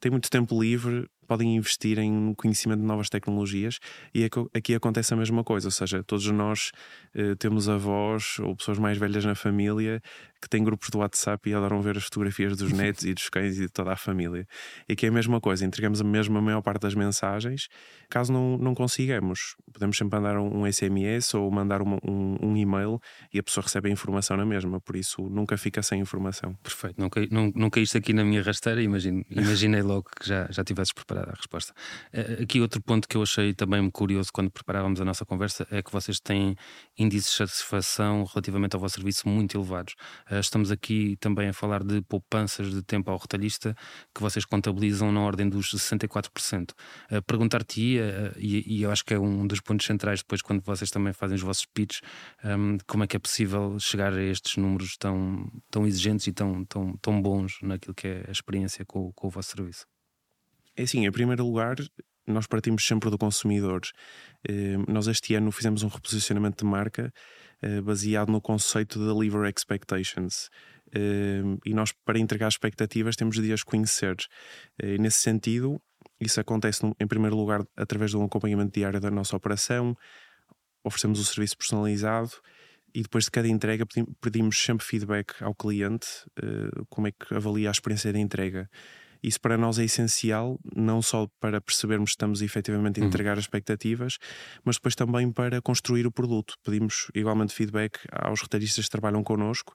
tem 0.00 0.10
muito 0.10 0.30
tempo 0.30 0.60
livre, 0.60 1.08
podem 1.28 1.54
investir 1.54 1.98
em 1.98 2.34
conhecimento 2.34 2.80
de 2.80 2.86
novas 2.86 3.10
tecnologias 3.10 3.78
e 4.14 4.28
aqui 4.54 4.74
acontece 4.74 5.12
a 5.12 5.16
mesma 5.16 5.44
coisa, 5.44 5.68
ou 5.68 5.70
seja, 5.70 6.02
todos 6.02 6.26
nós 6.30 6.72
eh, 7.14 7.34
temos 7.36 7.68
avós 7.68 8.38
ou 8.38 8.56
pessoas 8.56 8.78
mais 8.78 8.96
velhas 8.96 9.24
na 9.24 9.34
família 9.34 10.00
que 10.40 10.48
têm 10.48 10.64
grupos 10.64 10.88
do 10.90 10.98
WhatsApp 10.98 11.50
e 11.50 11.54
adoram 11.54 11.82
ver 11.82 11.96
as 11.96 12.04
fotografias 12.04 12.56
dos 12.56 12.72
netos 12.72 13.04
e 13.04 13.12
dos 13.12 13.28
cães 13.28 13.58
e 13.58 13.62
de 13.62 13.68
toda 13.68 13.92
a 13.92 13.96
família. 13.96 14.46
E 14.88 14.92
aqui 14.92 15.06
é 15.06 15.08
a 15.08 15.12
mesma 15.12 15.40
coisa, 15.40 15.64
entregamos 15.64 16.00
a 16.00 16.04
mesma 16.04 16.40
maior 16.40 16.62
parte 16.62 16.82
das 16.82 16.94
mensagens. 16.94 17.68
Caso 18.08 18.32
não, 18.32 18.56
não 18.56 18.74
consigamos, 18.74 19.56
podemos 19.72 19.98
sempre 19.98 20.16
mandar 20.16 20.38
um, 20.38 20.62
um 20.62 20.72
SMS 20.72 21.34
ou 21.34 21.50
mandar 21.50 21.82
uma, 21.82 21.98
um, 22.04 22.36
um, 22.40 22.56
e-mail 22.56 23.00
e 23.32 23.38
a 23.38 23.42
pessoa 23.42 23.64
recebe 23.64 23.88
a 23.88 23.92
informação 23.92 24.36
na 24.36 24.46
mesma, 24.46 24.80
por 24.80 24.96
isso 24.96 25.28
nunca 25.28 25.58
fica 25.58 25.82
sem 25.82 26.00
informação. 26.00 26.54
Perfeito, 26.62 27.00
não, 27.00 27.10
cai, 27.10 27.28
não, 27.30 27.52
não 27.54 27.68
caíste 27.68 27.98
aqui 27.98 28.12
na 28.12 28.24
minha 28.24 28.42
rasteira, 28.42 28.80
imagino, 28.80 29.24
imaginei 29.28 29.82
logo 29.82 30.08
que 30.18 30.26
já, 30.26 30.46
já 30.50 30.62
tivesses 30.62 30.92
preparado 30.92 31.17
a 31.20 31.34
resposta. 31.34 31.72
Eh, 32.12 32.42
aqui 32.42 32.60
outro 32.60 32.80
ponto 32.82 33.08
que 33.08 33.16
eu 33.16 33.22
achei 33.22 33.54
também 33.54 33.90
curioso 33.90 34.30
quando 34.32 34.50
preparávamos 34.50 35.00
a 35.00 35.04
nossa 35.04 35.24
conversa 35.24 35.66
é 35.70 35.82
que 35.82 35.92
vocês 35.92 36.20
têm 36.20 36.56
índices 36.98 37.30
de 37.30 37.36
satisfação 37.36 38.24
relativamente 38.24 38.74
ao 38.74 38.80
vosso 38.80 38.96
serviço 38.96 39.28
muito 39.28 39.56
elevados. 39.56 39.94
Eh, 40.30 40.40
estamos 40.40 40.70
aqui 40.70 41.16
também 41.20 41.48
a 41.48 41.52
falar 41.52 41.82
de 41.82 42.00
poupanças 42.02 42.70
de 42.72 42.82
tempo 42.82 43.10
ao 43.10 43.18
retalhista 43.18 43.74
que 44.14 44.20
vocês 44.20 44.44
contabilizam 44.44 45.10
na 45.12 45.20
ordem 45.20 45.48
dos 45.48 45.70
64%. 45.70 46.74
Eh, 47.10 47.20
perguntar-te, 47.20 47.98
e 48.38 48.82
eu 48.82 48.90
acho 48.90 49.04
que 49.04 49.14
é 49.14 49.18
um 49.18 49.46
dos 49.46 49.60
pontos 49.60 49.86
centrais 49.86 50.20
depois 50.20 50.42
quando 50.42 50.62
vocês 50.62 50.90
também 50.90 51.12
fazem 51.12 51.36
os 51.36 51.42
vossos 51.42 51.66
pitches, 51.66 52.00
ehm, 52.44 52.78
como 52.86 53.04
é 53.04 53.06
que 53.06 53.16
é 53.16 53.18
possível 53.18 53.78
chegar 53.78 54.12
a 54.12 54.22
estes 54.22 54.56
números 54.56 54.96
tão, 54.96 55.50
tão 55.70 55.86
exigentes 55.86 56.26
e 56.26 56.32
tão, 56.32 56.64
tão, 56.64 56.96
tão 56.98 57.20
bons 57.22 57.58
naquilo 57.62 57.94
que 57.94 58.06
é 58.08 58.24
a 58.28 58.32
experiência 58.32 58.84
com, 58.84 59.12
com 59.12 59.26
o 59.28 59.30
vosso 59.30 59.50
serviço? 59.56 59.97
É 60.78 60.84
assim, 60.84 61.04
em 61.04 61.10
primeiro 61.10 61.44
lugar, 61.44 61.74
nós 62.24 62.46
partimos 62.46 62.86
sempre 62.86 63.10
do 63.10 63.18
consumidor. 63.18 63.80
Nós 64.86 65.08
este 65.08 65.34
ano 65.34 65.50
fizemos 65.50 65.82
um 65.82 65.88
reposicionamento 65.88 66.64
de 66.64 66.70
marca 66.70 67.12
eh, 67.60 67.80
baseado 67.80 68.30
no 68.30 68.40
conceito 68.40 69.00
de 69.00 69.06
deliver 69.06 69.48
expectations. 69.48 70.48
Eh, 70.94 71.42
e 71.66 71.74
nós, 71.74 71.92
para 72.04 72.20
entregar 72.20 72.46
expectativas, 72.46 73.16
temos 73.16 73.36
de 73.40 73.52
as 73.52 73.64
conhecer. 73.64 74.14
Eh, 74.78 74.96
nesse 74.98 75.18
sentido, 75.18 75.82
isso 76.20 76.40
acontece, 76.40 76.86
em 77.00 77.06
primeiro 77.08 77.34
lugar, 77.34 77.66
através 77.76 78.12
de 78.12 78.16
um 78.16 78.24
acompanhamento 78.24 78.70
diário 78.72 79.00
da 79.00 79.10
nossa 79.10 79.36
operação, 79.36 79.96
oferecemos 80.84 81.18
o 81.18 81.22
um 81.22 81.24
serviço 81.24 81.58
personalizado 81.58 82.30
e 82.94 83.02
depois 83.02 83.24
de 83.24 83.32
cada 83.32 83.48
entrega 83.48 83.84
pedimos 84.20 84.56
sempre 84.56 84.86
feedback 84.86 85.42
ao 85.42 85.54
cliente, 85.54 86.06
como 86.88 87.08
é 87.08 87.12
que 87.12 87.34
avalia 87.34 87.68
a 87.68 87.72
experiência 87.72 88.12
de 88.12 88.18
entrega. 88.18 88.70
Isso 89.22 89.40
para 89.40 89.56
nós 89.58 89.78
é 89.78 89.84
essencial, 89.84 90.58
não 90.74 91.00
só 91.02 91.26
para 91.40 91.60
percebermos 91.60 92.10
se 92.10 92.14
estamos 92.14 92.42
efetivamente 92.42 93.00
a 93.00 93.02
Uhum. 93.02 93.08
entregar 93.08 93.32
as 93.38 93.44
expectativas, 93.44 94.18
mas 94.64 94.76
depois 94.76 94.94
também 94.94 95.30
para 95.32 95.60
construir 95.62 96.06
o 96.06 96.12
produto. 96.12 96.54
Pedimos 96.64 97.08
igualmente 97.14 97.54
feedback 97.54 97.98
aos 98.12 98.40
retalhistas 98.42 98.84
que 98.84 98.90
trabalham 98.90 99.22
connosco 99.24 99.74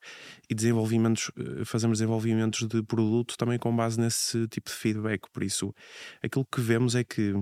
e 0.50 0.56
desenvolvimentos, 0.56 1.32
eh, 1.38 1.66
fazemos 1.66 2.00
desenvolvimentos 2.00 2.68
de 2.68 2.82
produto 2.84 3.36
também 3.38 3.58
com 3.58 3.76
base 3.76 4.00
nesse 4.00 4.48
tipo 4.48 4.70
de 4.70 4.76
feedback. 4.76 5.22
Por 5.32 5.44
isso, 5.44 5.74
aquilo 6.22 6.46
que 6.46 6.62
vemos 6.62 6.96
é 6.96 7.04
que 7.04 7.34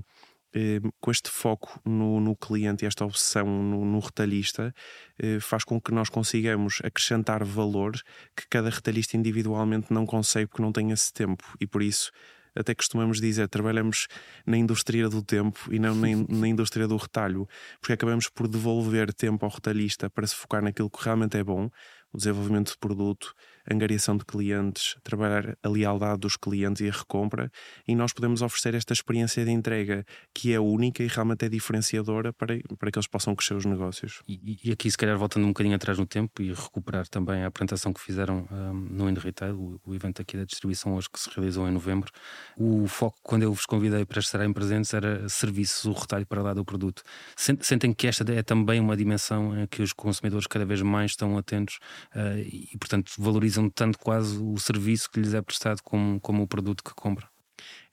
eh, 0.53 0.79
com 0.99 1.11
este 1.11 1.29
foco 1.29 1.79
no, 1.85 2.19
no 2.19 2.35
cliente 2.35 2.83
e 2.83 2.87
esta 2.87 3.05
obsessão 3.05 3.45
no, 3.45 3.85
no 3.85 3.99
retalhista 3.99 4.73
eh, 5.17 5.39
faz 5.39 5.63
com 5.63 5.79
que 5.79 5.91
nós 5.93 6.09
consigamos 6.09 6.79
acrescentar 6.83 7.43
valor 7.43 7.93
que 8.35 8.47
cada 8.49 8.69
retalhista 8.69 9.15
individualmente 9.15 9.93
não 9.93 10.05
consegue 10.05 10.47
porque 10.47 10.61
não 10.61 10.71
tem 10.71 10.91
esse 10.91 11.13
tempo. 11.13 11.43
E 11.59 11.65
por 11.65 11.81
isso 11.81 12.11
até 12.53 12.75
costumamos 12.75 13.21
dizer 13.21 13.47
trabalhamos 13.47 14.07
na 14.45 14.57
indústria 14.57 15.07
do 15.07 15.23
tempo 15.23 15.73
e 15.73 15.79
não 15.79 15.95
na, 15.95 16.07
na 16.27 16.47
indústria 16.47 16.87
do 16.87 16.97
retalho 16.97 17.47
porque 17.79 17.93
acabamos 17.93 18.27
por 18.27 18.47
devolver 18.47 19.13
tempo 19.13 19.45
ao 19.45 19.51
retalhista 19.51 20.09
para 20.09 20.27
se 20.27 20.35
focar 20.35 20.61
naquilo 20.61 20.89
que 20.89 21.03
realmente 21.03 21.37
é 21.37 21.43
bom 21.43 21.69
o 22.13 22.17
desenvolvimento 22.17 22.71
de 22.71 22.77
produto, 22.77 23.33
angariação 23.69 24.17
de 24.17 24.25
clientes, 24.25 24.95
trabalhar 25.03 25.57
a 25.61 25.69
lealdade 25.69 26.19
dos 26.19 26.35
clientes 26.35 26.81
e 26.81 26.89
a 26.89 26.91
recompra, 26.91 27.51
e 27.87 27.95
nós 27.95 28.13
podemos 28.13 28.41
oferecer 28.41 28.75
esta 28.75 28.93
experiência 28.93 29.43
de 29.43 29.51
entrega 29.51 30.05
que 30.33 30.53
é 30.53 30.59
única 30.59 31.03
e 31.03 31.07
realmente 31.07 31.45
é 31.45 31.49
diferenciadora 31.49 32.31
para, 32.33 32.57
para 32.77 32.91
que 32.91 32.97
eles 32.97 33.07
possam 33.07 33.35
crescer 33.35 33.55
os 33.55 33.65
negócios. 33.65 34.21
E, 34.27 34.59
e 34.63 34.71
aqui, 34.71 34.89
se 34.89 34.97
calhar, 34.97 35.17
voltando 35.17 35.43
um 35.43 35.49
bocadinho 35.49 35.75
atrás 35.75 35.97
no 35.97 36.05
tempo 36.05 36.41
e 36.41 36.53
recuperar 36.53 37.07
também 37.07 37.43
a 37.43 37.47
apresentação 37.47 37.93
que 37.93 38.01
fizeram 38.01 38.47
um, 38.51 38.73
no 38.73 39.09
Indie 39.09 39.21
Retail, 39.21 39.55
o, 39.55 39.81
o 39.85 39.95
evento 39.95 40.21
aqui 40.21 40.37
da 40.37 40.43
distribuição 40.45 40.95
hoje 40.95 41.09
que 41.11 41.19
se 41.19 41.29
realizou 41.35 41.67
em 41.67 41.71
novembro. 41.71 42.11
O 42.57 42.87
foco, 42.87 43.17
quando 43.21 43.43
eu 43.43 43.53
vos 43.53 43.65
convidei 43.65 44.05
para 44.05 44.19
estarem 44.19 44.51
presentes, 44.53 44.93
era 44.93 45.27
serviços, 45.27 45.85
o 45.85 45.91
retalho 45.91 46.25
para 46.25 46.41
lá 46.41 46.53
do 46.53 46.63
produto. 46.63 47.03
Sen- 47.35 47.57
Sentem 47.61 47.93
que 47.93 48.07
esta 48.07 48.23
é 48.31 48.43
também 48.43 48.79
uma 48.79 48.95
dimensão 48.95 49.57
em 49.57 49.67
que 49.67 49.81
os 49.81 49.93
consumidores 49.93 50.47
cada 50.47 50.65
vez 50.65 50.81
mais 50.81 51.11
estão 51.11 51.37
atentos 51.37 51.79
uh, 52.15 52.37
e, 52.39 52.77
portanto, 52.79 53.11
valorizam 53.17 53.50
tanto 53.69 53.97
quase 53.99 54.37
o 54.37 54.57
serviço 54.57 55.09
que 55.09 55.19
lhes 55.19 55.33
é 55.33 55.41
prestado 55.41 55.81
como, 55.83 56.19
como 56.19 56.43
o 56.43 56.47
produto 56.47 56.83
que 56.83 56.93
compram. 56.93 57.27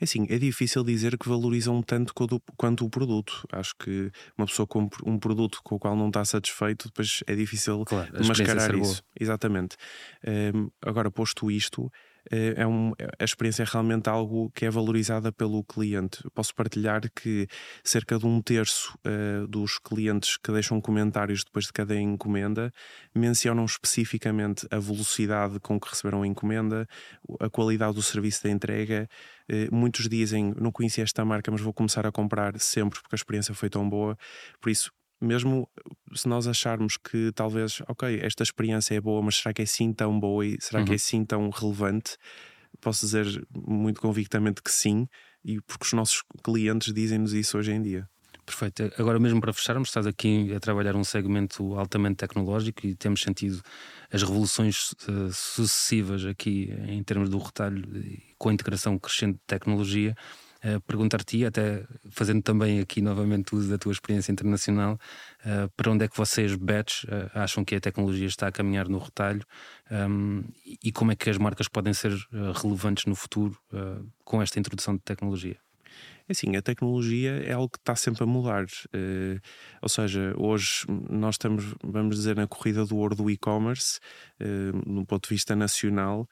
É 0.00 0.04
assim, 0.04 0.26
é 0.30 0.38
difícil 0.38 0.84
dizer 0.84 1.18
que 1.18 1.28
valorizam 1.28 1.82
tanto 1.82 2.14
quanto, 2.14 2.40
quanto 2.56 2.84
o 2.84 2.90
produto. 2.90 3.46
Acho 3.52 3.74
que 3.76 4.10
uma 4.36 4.46
pessoa 4.46 4.66
compra 4.66 4.98
um 5.04 5.18
produto 5.18 5.60
com 5.62 5.74
o 5.74 5.78
qual 5.78 5.96
não 5.96 6.08
está 6.08 6.24
satisfeito, 6.24 6.86
depois 6.88 7.22
é 7.26 7.34
difícil 7.34 7.84
Claro, 7.84 8.26
mascarar 8.26 8.74
isso. 8.74 9.02
Exatamente. 9.18 9.76
Hum, 10.54 10.70
agora, 10.80 11.10
posto 11.10 11.50
isto, 11.50 11.90
é 12.30 12.66
um, 12.66 12.92
a 13.18 13.24
experiência 13.24 13.62
é 13.62 13.66
realmente 13.68 14.08
algo 14.08 14.50
que 14.54 14.66
é 14.66 14.70
valorizada 14.70 15.32
pelo 15.32 15.64
cliente. 15.64 16.22
Posso 16.34 16.54
partilhar 16.54 17.02
que 17.10 17.46
cerca 17.82 18.18
de 18.18 18.26
um 18.26 18.40
terço 18.42 18.98
eh, 19.04 19.46
dos 19.48 19.78
clientes 19.78 20.36
que 20.36 20.52
deixam 20.52 20.80
comentários 20.80 21.44
depois 21.44 21.66
de 21.66 21.72
cada 21.72 21.98
encomenda 21.98 22.72
mencionam 23.14 23.64
especificamente 23.64 24.66
a 24.70 24.78
velocidade 24.78 25.58
com 25.60 25.78
que 25.80 25.88
receberam 25.88 26.22
a 26.22 26.26
encomenda, 26.26 26.86
a 27.40 27.48
qualidade 27.48 27.94
do 27.94 28.02
serviço 28.02 28.42
da 28.44 28.50
entrega. 28.50 29.08
Eh, 29.48 29.68
muitos 29.72 30.08
dizem: 30.08 30.54
Não 30.58 30.70
conhecia 30.70 31.04
esta 31.04 31.24
marca, 31.24 31.50
mas 31.50 31.60
vou 31.60 31.72
começar 31.72 32.06
a 32.06 32.12
comprar 32.12 32.58
sempre 32.60 33.00
porque 33.00 33.14
a 33.14 33.16
experiência 33.16 33.54
foi 33.54 33.70
tão 33.70 33.88
boa. 33.88 34.16
Por 34.60 34.70
isso, 34.70 34.92
mesmo 35.20 35.68
se 36.14 36.28
nós 36.28 36.46
acharmos 36.46 36.96
que 36.96 37.32
talvez, 37.34 37.80
ok, 37.88 38.20
esta 38.22 38.42
experiência 38.42 38.94
é 38.94 39.00
boa, 39.00 39.22
mas 39.22 39.36
será 39.36 39.52
que 39.52 39.62
é 39.62 39.66
sim 39.66 39.92
tão 39.92 40.18
boa 40.18 40.44
e 40.46 40.56
será 40.60 40.82
que 40.84 40.90
Uhum. 40.90 40.94
é 40.94 40.98
sim 40.98 41.24
tão 41.24 41.50
relevante? 41.50 42.16
Posso 42.80 43.04
dizer 43.06 43.26
muito 43.54 44.00
convictamente 44.00 44.62
que 44.62 44.70
sim, 44.70 45.06
e 45.44 45.60
porque 45.62 45.84
os 45.86 45.92
nossos 45.92 46.22
clientes 46.44 46.92
dizem-nos 46.92 47.32
isso 47.32 47.58
hoje 47.58 47.72
em 47.72 47.82
dia. 47.82 48.08
Perfeito. 48.46 48.90
Agora 48.98 49.18
mesmo 49.18 49.40
para 49.42 49.52
fecharmos, 49.52 49.88
estás 49.88 50.06
aqui 50.06 50.54
a 50.54 50.60
trabalhar 50.60 50.96
um 50.96 51.04
segmento 51.04 51.74
altamente 51.78 52.16
tecnológico 52.16 52.86
e 52.86 52.94
temos 52.94 53.20
sentido 53.20 53.60
as 54.10 54.22
revoluções 54.22 54.94
eh, 55.06 55.30
sucessivas 55.32 56.24
aqui 56.24 56.70
em 56.86 57.02
termos 57.02 57.28
do 57.28 57.36
retalho 57.38 57.84
e 57.98 58.34
com 58.38 58.48
a 58.48 58.52
integração 58.54 58.98
crescente 58.98 59.34
de 59.34 59.42
tecnologia. 59.46 60.14
Eh, 60.62 60.78
Perguntar-te, 60.86 61.44
até 61.44 61.84
fazendo 62.10 62.42
também 62.42 62.80
aqui 62.80 63.00
novamente 63.00 63.54
uso 63.54 63.70
da 63.70 63.78
tua 63.78 63.92
experiência 63.92 64.32
internacional, 64.32 64.98
eh, 65.44 65.68
para 65.76 65.90
onde 65.90 66.04
é 66.04 66.08
que 66.08 66.16
vocês, 66.16 66.54
Batch, 66.54 67.04
eh, 67.08 67.30
acham 67.34 67.64
que 67.64 67.74
a 67.76 67.80
tecnologia 67.80 68.26
está 68.26 68.48
a 68.48 68.52
caminhar 68.52 68.88
no 68.88 68.98
retalho 68.98 69.44
um, 69.90 70.42
e 70.66 70.78
e 70.88 70.92
como 70.92 71.12
é 71.12 71.16
que 71.16 71.28
as 71.30 71.38
marcas 71.38 71.68
podem 71.68 71.92
ser 71.92 72.12
eh, 72.12 72.52
relevantes 72.62 73.04
no 73.06 73.14
futuro 73.14 73.56
com 74.24 74.40
esta 74.42 74.58
introdução 74.58 74.94
de 74.96 75.02
tecnologia? 75.02 75.56
É 76.28 76.32
Assim, 76.32 76.54
a 76.56 76.62
tecnologia 76.62 77.42
é 77.42 77.52
algo 77.52 77.70
que 77.70 77.78
está 77.78 77.96
sempre 77.96 78.22
a 78.22 78.26
mudar. 78.26 78.66
Eh, 78.92 79.40
ou 79.80 79.88
seja, 79.88 80.34
hoje 80.36 80.84
nós 81.10 81.34
estamos, 81.34 81.74
vamos 81.82 82.16
dizer, 82.16 82.36
na 82.36 82.46
corrida 82.46 82.84
do 82.84 82.96
ouro 82.96 83.14
do 83.14 83.30
e-commerce, 83.30 83.98
eh, 84.38 84.70
no 84.86 85.06
ponto 85.06 85.28
de 85.28 85.34
vista 85.34 85.56
nacional, 85.56 86.28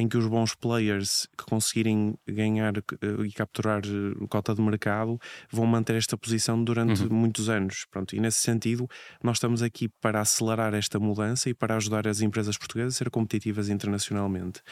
em 0.00 0.08
que 0.08 0.16
os 0.16 0.26
bons 0.26 0.54
players 0.54 1.28
que 1.36 1.44
conseguirem 1.44 2.16
ganhar 2.26 2.74
eh, 2.78 2.82
e 3.26 3.32
capturar 3.32 3.82
eh, 3.84 4.26
cota 4.30 4.54
de 4.54 4.62
mercado 4.62 5.20
vão 5.50 5.66
manter 5.66 5.94
esta 5.94 6.16
posição 6.16 6.64
durante 6.64 7.04
muitos 7.12 7.50
anos. 7.50 7.84
Pronto, 7.90 8.16
e 8.16 8.20
nesse 8.20 8.38
sentido, 8.38 8.88
nós 9.22 9.36
estamos 9.36 9.60
aqui 9.60 9.90
para 10.00 10.22
acelerar 10.22 10.72
esta 10.72 10.98
mudança 10.98 11.50
e 11.50 11.54
para 11.54 11.76
ajudar 11.76 12.08
as 12.08 12.22
empresas 12.22 12.56
portuguesas 12.56 12.94
a 12.94 12.96
ser 12.96 13.10
competitivas 13.10 13.68
internacionalmente. 13.68 14.62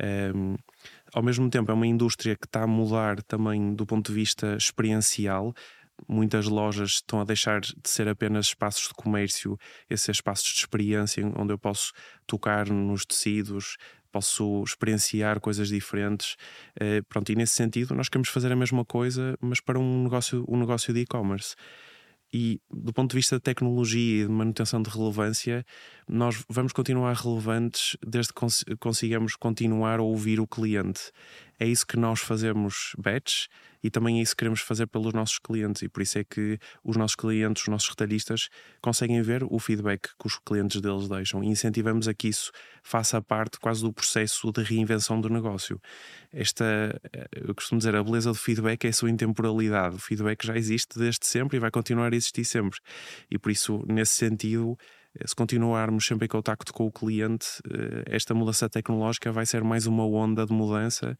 Ehm, 0.00 0.56
ao 1.14 1.22
mesmo 1.22 1.48
tempo, 1.48 1.70
é 1.70 1.74
uma 1.74 1.86
indústria 1.86 2.34
que 2.34 2.46
está 2.46 2.64
a 2.64 2.66
mudar 2.66 3.22
também 3.22 3.74
do 3.74 3.86
ponto 3.86 4.10
de 4.10 4.14
vista 4.18 4.56
experiencial. 4.56 5.54
Muitas 6.08 6.48
lojas 6.48 6.94
estão 6.94 7.20
a 7.20 7.24
deixar 7.24 7.60
de 7.60 7.72
ser 7.84 8.08
apenas 8.08 8.46
espaços 8.46 8.88
de 8.88 8.94
comércio, 8.94 9.56
ser 9.96 10.10
espaços 10.10 10.48
de 10.48 10.58
experiência 10.58 11.24
onde 11.36 11.52
eu 11.52 11.58
posso 11.58 11.92
tocar 12.26 12.68
nos 12.68 13.06
tecidos, 13.06 13.76
posso 14.12 14.62
experienciar 14.62 15.40
coisas 15.40 15.68
diferentes. 15.68 16.36
Eh, 16.78 17.02
pronto, 17.08 17.32
e 17.32 17.34
nesse 17.34 17.54
sentido, 17.54 17.94
nós 17.94 18.08
queremos 18.08 18.28
fazer 18.28 18.52
a 18.52 18.56
mesma 18.56 18.84
coisa, 18.84 19.36
mas 19.40 19.60
para 19.60 19.78
um 19.78 20.04
negócio, 20.04 20.44
um 20.48 20.58
negócio 20.58 20.92
de 20.92 21.00
e-commerce. 21.00 21.56
E 22.34 22.60
do 22.70 22.92
ponto 22.94 23.10
de 23.10 23.16
vista 23.16 23.36
de 23.36 23.42
tecnologia 23.42 24.22
e 24.22 24.26
de 24.26 24.32
manutenção 24.32 24.82
de 24.82 24.88
relevância, 24.88 25.66
nós 26.08 26.42
vamos 26.48 26.72
continuar 26.72 27.14
relevantes 27.14 27.96
desde 28.06 28.32
que 28.32 28.40
cons 28.40 28.64
consigamos 28.80 29.36
continuar 29.36 29.98
a 29.98 30.02
ouvir 30.02 30.40
o 30.40 30.46
cliente. 30.46 31.12
É 31.62 31.64
isso 31.64 31.86
que 31.86 31.96
nós 31.96 32.18
fazemos 32.18 32.92
batch 32.98 33.46
e 33.84 33.88
também 33.88 34.18
é 34.18 34.22
isso 34.22 34.32
que 34.32 34.38
queremos 34.38 34.60
fazer 34.60 34.88
pelos 34.88 35.14
nossos 35.14 35.38
clientes. 35.38 35.82
E 35.82 35.88
por 35.88 36.02
isso 36.02 36.18
é 36.18 36.24
que 36.24 36.58
os 36.82 36.96
nossos 36.96 37.14
clientes, 37.14 37.62
os 37.62 37.68
nossos 37.68 37.88
retalhistas, 37.88 38.48
conseguem 38.80 39.22
ver 39.22 39.44
o 39.44 39.60
feedback 39.60 40.08
que 40.18 40.26
os 40.26 40.40
clientes 40.44 40.80
deles 40.80 41.08
deixam 41.08 41.40
e 41.44 41.46
incentivamos 41.46 42.08
a 42.08 42.14
que 42.14 42.26
isso 42.26 42.50
faça 42.82 43.22
parte 43.22 43.60
quase 43.60 43.80
do 43.80 43.92
processo 43.92 44.50
de 44.50 44.60
reinvenção 44.60 45.20
do 45.20 45.28
negócio. 45.28 45.80
Esta, 46.32 47.00
eh, 47.12 47.28
eu 47.30 47.54
costumo 47.54 47.78
dizer, 47.78 47.94
a 47.94 48.02
beleza 48.02 48.32
do 48.32 48.38
feedback 48.38 48.84
é 48.84 48.88
a 48.88 48.92
sua 48.92 49.08
intemporalidade. 49.08 49.94
O 49.94 50.00
feedback 50.00 50.44
já 50.44 50.56
existe 50.56 50.98
desde 50.98 51.24
sempre 51.24 51.58
e 51.58 51.60
vai 51.60 51.70
continuar 51.70 52.12
a 52.12 52.16
existir 52.16 52.44
sempre. 52.44 52.80
E 53.30 53.38
por 53.38 53.52
isso, 53.52 53.84
nesse 53.86 54.14
sentido, 54.14 54.76
eh, 55.18 55.26
se 55.26 55.34
continuarmos 55.34 56.06
sempre 56.06 56.26
em 56.26 56.28
contacto 56.28 56.72
com 56.72 56.86
o 56.86 56.92
cliente, 56.92 57.46
eh, 57.70 58.04
esta 58.06 58.34
mudança 58.34 58.68
tecnológica 58.68 59.30
vai 59.32 59.46
ser 59.46 59.62
mais 59.62 59.86
uma 59.86 60.06
onda 60.06 60.46
de 60.46 60.52
mudança 60.52 61.18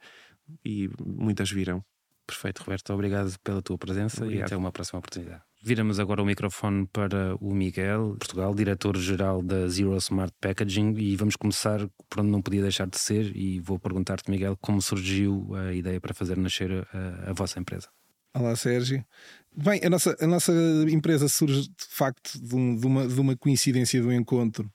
e 0.64 0.88
muitas 1.04 1.50
virão. 1.50 1.82
Perfeito, 2.26 2.60
Roberto. 2.60 2.92
Obrigado 2.92 3.34
pela 3.42 3.60
tua 3.60 3.76
presença 3.76 4.20
e 4.20 4.26
Obrigado. 4.26 4.46
até 4.46 4.56
uma 4.56 4.72
próxima 4.72 4.98
oportunidade. 5.00 5.42
Viramos 5.64 6.00
agora 6.00 6.22
o 6.22 6.26
microfone 6.26 6.86
para 6.92 7.36
o 7.40 7.54
Miguel, 7.54 8.16
Portugal, 8.18 8.52
diretor-geral 8.54 9.42
da 9.42 9.68
Zero 9.68 9.96
Smart 9.98 10.32
Packaging, 10.40 10.94
e 10.98 11.14
vamos 11.16 11.36
começar 11.36 11.78
por 12.10 12.20
onde 12.20 12.30
não 12.30 12.42
podia 12.42 12.62
deixar 12.62 12.86
de 12.88 12.98
ser. 12.98 13.36
E 13.36 13.60
vou 13.60 13.78
perguntar-te, 13.78 14.28
Miguel, 14.30 14.56
como 14.60 14.80
surgiu 14.82 15.54
a 15.54 15.72
ideia 15.72 16.00
para 16.00 16.14
fazer 16.14 16.36
nascer 16.36 16.70
a, 16.92 17.30
a 17.30 17.32
vossa 17.32 17.60
empresa? 17.60 17.88
Olá, 18.34 18.56
Sérgio. 18.56 19.04
Bem, 19.54 19.80
a 19.84 19.90
nossa, 19.90 20.16
a 20.18 20.26
nossa 20.26 20.52
empresa 20.90 21.28
surge 21.28 21.62
de 21.68 21.86
facto 21.90 22.40
de, 22.42 22.56
um- 22.56 22.74
de 22.76 22.86
uma, 22.86 23.06
de 23.06 23.20
uma 23.20 23.36
coincidência 23.36 24.00
do 24.02 24.12
encontro 24.12 24.68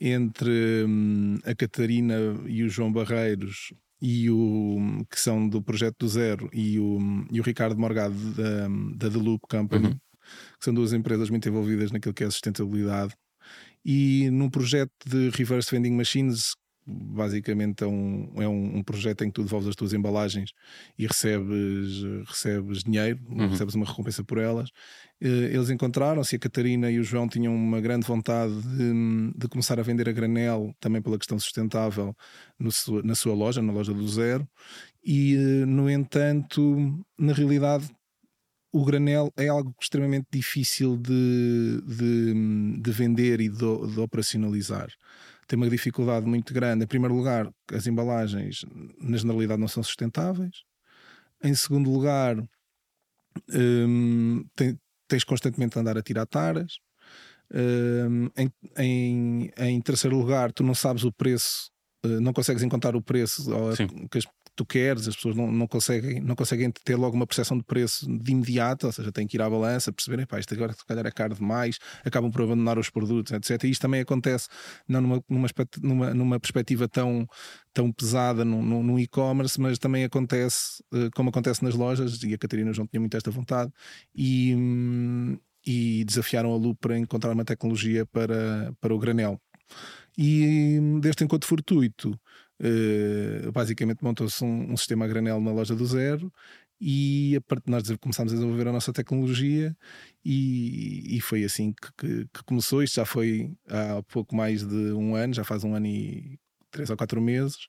entre 0.00 0.84
hum, 0.86 1.38
a 1.44 1.54
Catarina 1.54 2.14
e 2.46 2.62
o 2.62 2.68
João 2.68 2.92
Barreiros 2.92 3.72
e 4.04 4.28
o 4.28 5.04
que 5.08 5.20
são 5.20 5.48
do 5.48 5.62
projeto 5.62 5.94
do 6.00 6.08
Zero 6.08 6.50
e 6.52 6.76
o, 6.80 6.98
e 7.30 7.38
o 7.38 7.42
Ricardo 7.44 7.78
Morgado 7.78 8.16
da, 8.32 8.66
da 8.96 9.08
The 9.10 9.16
Loop 9.22 9.42
Company, 9.48 9.86
Uhum. 9.86 9.92
que 10.58 10.64
são 10.64 10.74
duas 10.74 10.92
empresas 10.92 11.30
muito 11.30 11.48
envolvidas 11.48 11.92
naquilo 11.92 12.12
que 12.12 12.24
é 12.24 12.26
a 12.26 12.30
sustentabilidade. 12.30 13.14
E 13.84 14.28
num 14.30 14.50
projeto 14.50 14.90
de 15.06 15.30
reverse 15.30 15.70
vending 15.70 15.92
machines 15.92 16.54
basicamente 16.86 17.84
é 17.84 17.86
um, 17.86 18.32
é 18.36 18.48
um, 18.48 18.78
um, 18.78 18.82
projeto 18.82 19.22
em 19.22 19.28
que 19.28 19.34
tu 19.34 19.42
devolves 19.42 19.68
as 19.68 19.76
tuas 19.76 19.92
embalagens 19.92 20.52
e 20.98 21.06
recebes, 21.06 22.02
recebes 22.26 22.82
dinheiro, 22.82 23.20
uhum. 23.28 23.48
recebes 23.48 23.74
uma 23.74 23.86
recompensa 23.86 24.24
por 24.24 24.38
elas. 24.38 24.70
Eh, 25.20 25.54
eles 25.54 25.70
encontraram-se, 25.70 26.34
a 26.34 26.38
Catarina 26.38 26.90
e 26.90 26.98
o 26.98 27.04
João 27.04 27.28
tinham 27.28 27.54
uma 27.54 27.80
grande 27.80 28.06
vontade 28.06 28.52
de, 28.62 29.32
de 29.36 29.48
começar 29.48 29.78
a 29.78 29.82
vender 29.82 30.08
a 30.08 30.12
granel, 30.12 30.74
também 30.80 31.00
pela 31.00 31.18
questão 31.18 31.38
sustentável, 31.38 32.16
no, 32.58 32.70
na 33.04 33.14
sua 33.14 33.34
loja, 33.34 33.62
na 33.62 33.72
loja 33.72 33.94
do 33.94 34.08
Zero. 34.08 34.46
E, 35.04 35.36
eh, 35.36 35.66
no 35.66 35.88
entanto, 35.88 37.04
na 37.16 37.32
realidade, 37.32 37.88
o 38.72 38.84
granel 38.84 39.30
é 39.36 39.48
algo 39.48 39.74
extremamente 39.80 40.26
difícil 40.32 40.96
de, 40.96 41.80
de, 41.86 42.80
de 42.80 42.90
vender 42.90 43.40
e 43.40 43.48
de, 43.48 43.58
de 43.58 44.00
operacionalizar 44.00 44.88
tem 45.52 45.58
uma 45.58 45.68
dificuldade 45.68 46.24
muito 46.24 46.54
grande. 46.54 46.84
Em 46.84 46.86
primeiro 46.86 47.14
lugar, 47.14 47.46
as 47.70 47.86
embalagens, 47.86 48.64
na 48.98 49.18
generalidade, 49.18 49.60
não 49.60 49.68
são 49.68 49.82
sustentáveis. 49.82 50.62
Em 51.44 51.54
segundo 51.54 51.90
lugar, 51.90 52.42
hum, 53.52 54.46
tem, 54.56 54.80
tens 55.06 55.24
constantemente 55.24 55.74
de 55.74 55.78
andar 55.78 55.98
a 55.98 56.02
tirar 56.02 56.24
taras. 56.24 56.78
Hum, 57.52 58.30
em, 58.34 58.50
em, 58.78 59.52
em, 59.58 59.80
terceiro 59.82 60.16
lugar, 60.16 60.52
tu 60.52 60.64
não 60.64 60.74
sabes 60.74 61.04
o 61.04 61.12
preço, 61.12 61.70
uh, 62.06 62.18
não 62.18 62.32
consegues 62.32 62.62
encontrar 62.62 62.96
o 62.96 63.02
preço 63.02 63.50
que 64.10 64.16
as, 64.16 64.24
tu 64.54 64.66
queres, 64.66 65.08
as 65.08 65.16
pessoas 65.16 65.34
não, 65.34 65.50
não, 65.50 65.66
conseguem, 65.66 66.20
não 66.20 66.34
conseguem 66.34 66.70
ter 66.70 66.96
logo 66.96 67.16
uma 67.16 67.26
percepção 67.26 67.56
de 67.56 67.64
preço 67.64 68.06
de 68.06 68.32
imediato, 68.32 68.86
ou 68.86 68.92
seja, 68.92 69.10
têm 69.10 69.26
que 69.26 69.36
ir 69.36 69.42
à 69.42 69.48
balança, 69.48 69.92
perceberem, 69.92 70.26
pá, 70.26 70.38
isto 70.38 70.52
agora 70.54 70.72
se 70.72 70.84
calhar 70.84 71.06
é 71.06 71.10
caro 71.10 71.34
demais, 71.34 71.78
acabam 72.04 72.30
por 72.30 72.42
abandonar 72.42 72.78
os 72.78 72.90
produtos, 72.90 73.32
etc. 73.32 73.64
E 73.64 73.70
isto 73.70 73.82
também 73.82 74.00
acontece 74.00 74.48
não 74.86 75.00
numa, 75.00 75.24
numa, 75.28 75.48
numa, 75.80 76.14
numa 76.14 76.40
perspectiva 76.40 76.86
tão, 76.88 77.26
tão 77.72 77.90
pesada 77.90 78.44
no, 78.44 78.62
no, 78.62 78.82
no 78.82 79.00
e-commerce, 79.00 79.60
mas 79.60 79.78
também 79.78 80.04
acontece, 80.04 80.82
eh, 80.92 81.08
como 81.14 81.30
acontece 81.30 81.64
nas 81.64 81.74
lojas, 81.74 82.22
e 82.22 82.34
a 82.34 82.38
Catarina 82.38 82.72
não 82.76 82.86
tinha 82.86 83.00
muito 83.00 83.16
esta 83.16 83.30
vontade, 83.30 83.72
e, 84.14 84.54
e 85.66 86.04
desafiaram 86.04 86.52
a 86.52 86.56
Lu 86.56 86.74
para 86.74 86.98
encontrar 86.98 87.32
uma 87.32 87.44
tecnologia 87.44 88.04
para, 88.06 88.74
para 88.80 88.94
o 88.94 88.98
granel. 88.98 89.40
E 90.16 90.78
deste 91.00 91.24
encontro 91.24 91.48
fortuito, 91.48 92.18
Uh, 92.62 93.50
basicamente 93.50 94.04
montou-se 94.04 94.44
um, 94.44 94.72
um, 94.72 94.76
sistema 94.76 95.04
a 95.04 95.08
granel 95.08 95.40
na 95.40 95.50
loja 95.50 95.74
do 95.74 95.84
zero 95.84 96.32
e 96.80 97.34
a 97.36 97.40
part... 97.40 97.62
nós 97.66 97.82
começámos 98.00 98.32
a 98.32 98.36
desenvolver 98.36 98.68
a 98.68 98.72
nossa 98.72 98.92
tecnologia 98.92 99.76
e, 100.24 101.16
e 101.16 101.20
foi 101.20 101.42
assim 101.42 101.72
que, 101.72 101.88
que, 101.98 102.28
que, 102.32 102.44
começou. 102.44 102.80
Isto 102.82 102.96
já 102.96 103.04
foi 103.04 103.52
há 103.68 104.00
pouco 104.04 104.36
mais 104.36 104.64
de 104.64 104.92
um 104.92 105.16
ano, 105.16 105.34
já 105.34 105.42
faz 105.42 105.64
um 105.64 105.74
ano 105.74 105.86
e 105.86 106.38
três 106.70 106.88
ou 106.88 106.96
quatro 106.96 107.20
meses 107.20 107.68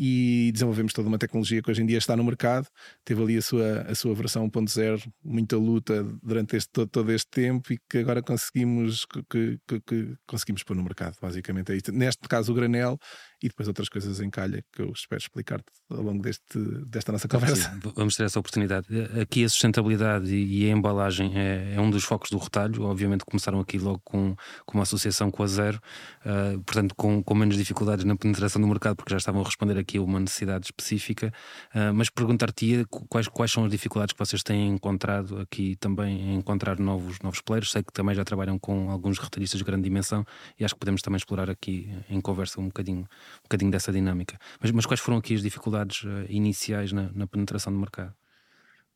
e 0.00 0.52
desenvolvemos 0.52 0.92
toda 0.92 1.08
uma 1.08 1.18
tecnologia 1.18 1.60
que 1.60 1.68
hoje 1.68 1.82
em 1.82 1.86
dia 1.86 1.98
está 1.98 2.16
no 2.16 2.22
mercado. 2.22 2.68
Teve 3.04 3.20
ali 3.20 3.36
a 3.36 3.42
sua, 3.42 3.80
a 3.80 3.94
sua 3.96 4.14
versão 4.14 4.48
1.0, 4.48 5.12
muita 5.24 5.56
luta 5.56 6.04
durante 6.22 6.56
este, 6.56 6.70
todo, 6.70 6.88
todo, 6.88 7.10
este 7.10 7.28
tempo 7.28 7.72
e 7.72 7.78
que 7.90 7.98
agora 7.98 8.22
conseguimos, 8.22 9.04
que, 9.04 9.58
que, 9.66 9.80
que, 9.80 10.14
conseguimos 10.24 10.62
pôr 10.62 10.76
no 10.76 10.84
mercado. 10.84 11.16
Basicamente 11.20 11.72
é 11.72 11.76
isto. 11.76 11.90
Neste 11.90 12.28
caso, 12.28 12.52
o 12.52 12.54
granel 12.54 12.96
e 13.42 13.48
depois 13.48 13.68
outras 13.68 13.88
coisas 13.88 14.20
em 14.20 14.28
calha 14.30 14.64
que 14.72 14.82
eu 14.82 14.90
espero 14.90 15.20
explicar-te 15.20 15.66
ao 15.88 16.02
longo 16.02 16.22
deste, 16.22 16.58
desta 16.86 17.12
nossa 17.12 17.28
conversa. 17.28 17.70
Sim, 17.70 17.92
vamos 17.94 18.16
ter 18.16 18.24
essa 18.24 18.38
oportunidade. 18.38 18.86
Aqui 19.20 19.44
a 19.44 19.48
sustentabilidade 19.48 20.34
e 20.34 20.68
a 20.68 20.72
embalagem 20.72 21.38
é, 21.38 21.74
é, 21.74 21.80
um 21.80 21.88
dos 21.88 22.04
focos 22.04 22.30
do 22.30 22.38
retalho. 22.38 22.82
Obviamente 22.82 23.24
começaram 23.24 23.60
aqui 23.60 23.78
logo 23.78 24.00
com, 24.04 24.34
com 24.66 24.78
uma 24.78 24.82
associação 24.82 25.30
com 25.30 25.42
a 25.42 25.46
Zero, 25.46 25.80
uh, 26.24 26.60
portanto 26.62 26.94
com, 26.96 27.22
com 27.22 27.34
menos 27.34 27.56
dificuldades 27.56 28.04
na 28.04 28.16
penetração 28.16 28.60
do 28.60 28.66
mercado, 28.66 28.96
porque 28.96 29.10
já 29.10 29.18
estavam 29.18 29.40
a 29.40 29.44
responder 29.44 29.78
aqui 29.78 29.98
a 29.98 30.02
uma 30.02 30.18
necessidade 30.18 30.66
específica. 30.66 31.32
Uh, 31.72 31.94
mas 31.94 32.10
perguntar-te 32.10 32.84
quais, 33.08 33.28
quais 33.28 33.52
são 33.52 33.64
as 33.64 33.70
dificuldades 33.70 34.12
que 34.12 34.18
vocês 34.18 34.42
têm 34.42 34.68
encontrado 34.68 35.38
aqui 35.38 35.76
também 35.76 36.20
em 36.20 36.34
encontrar 36.34 36.78
novos, 36.78 37.20
novos 37.20 37.40
players. 37.40 37.70
Sei 37.70 37.82
que 37.84 37.92
também 37.92 38.14
já 38.14 38.24
trabalham 38.24 38.58
com 38.58 38.90
alguns 38.90 39.18
retalhistas 39.18 39.58
de 39.58 39.64
grande 39.64 39.84
dimensão 39.84 40.24
e 40.58 40.64
acho 40.64 40.74
que 40.74 40.80
podemos 40.80 41.02
também 41.02 41.18
explorar 41.18 41.48
aqui 41.48 41.88
em 42.10 42.20
conversa 42.20 42.60
um 42.60 42.66
bocadinho 42.66 43.06
um 43.36 43.42
bocadinho 43.44 43.70
dessa 43.70 43.92
dinâmica. 43.92 44.38
Mas, 44.60 44.70
mas 44.70 44.86
quais 44.86 45.00
foram 45.00 45.18
aqui 45.18 45.34
as 45.34 45.42
dificuldades 45.42 46.02
uh, 46.02 46.26
iniciais 46.28 46.92
na, 46.92 47.10
na, 47.12 47.26
penetração 47.26 47.72
do 47.72 47.78
mercado? 47.78 48.14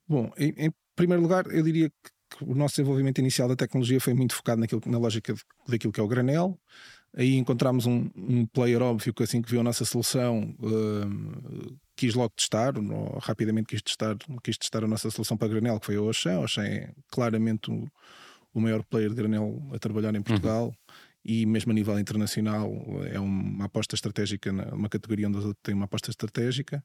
Bom, 0.06 0.30
em, 0.36 0.54
em, 0.56 0.72
primeiro 0.94 1.22
lugar, 1.22 1.46
eu 1.46 1.62
diria 1.62 1.88
que, 1.88 2.38
que 2.38 2.44
o 2.44 2.54
nosso 2.54 2.76
desenvolvimento 2.76 3.18
inicial 3.18 3.48
da 3.48 3.57
tecnologia 3.57 4.00
foi 4.00 4.14
muito 4.14 4.35
focado 4.35 4.61
naquilo, 4.61 4.83
na 4.87 4.98
lógica 4.98 5.33
de, 5.33 5.40
daquilo 5.68 5.92
que 5.92 6.00
é 6.00 6.02
o 6.02 6.09
granel. 6.09 6.59
Aí 7.14 7.37
encontramos 7.37 7.85
um, 7.85 8.09
um 8.16 8.46
player 8.46 8.80
óbvio 8.80 9.12
que 9.12 9.22
assim 9.22 9.42
que 9.42 9.50
viu 9.50 9.61
a 9.61 9.64
nossa 9.64 9.85
solução 9.85 10.54
uh, 10.61 11.78
quis 11.94 12.14
logo 12.14 12.33
testar, 12.35 12.76
ou 12.78 13.18
rapidamente 13.18 13.66
quis 13.66 13.83
testar, 13.83 14.16
quis 14.42 14.57
testar 14.57 14.83
a 14.83 14.88
nossa 14.88 15.11
solução 15.11 15.37
para 15.37 15.48
granel, 15.48 15.78
que 15.78 15.87
foi 15.87 15.96
a 15.96 16.02
Oxan. 16.02 16.37
A 16.37 16.40
Oxan 16.40 16.64
é 16.64 16.92
claramente 17.09 17.70
o, 17.70 17.87
o 18.54 18.61
maior 18.61 18.83
player 18.85 19.11
de 19.11 19.16
granel 19.16 19.62
a 19.72 19.78
trabalhar 19.78 20.14
em 20.14 20.22
Portugal. 20.22 20.66
Uhum 20.66 20.82
e 21.24 21.46
mesmo 21.46 21.72
a 21.72 21.74
nível 21.74 21.98
internacional 21.98 22.70
é 23.11 23.18
uma 23.18 23.66
aposta 23.66 23.94
estratégica, 23.94 24.50
uma 24.74 24.88
categoria 24.88 25.28
onde 25.28 25.54
tem 25.62 25.74
uma 25.74 25.85
aposta 25.85 26.11
estratégica. 26.11 26.85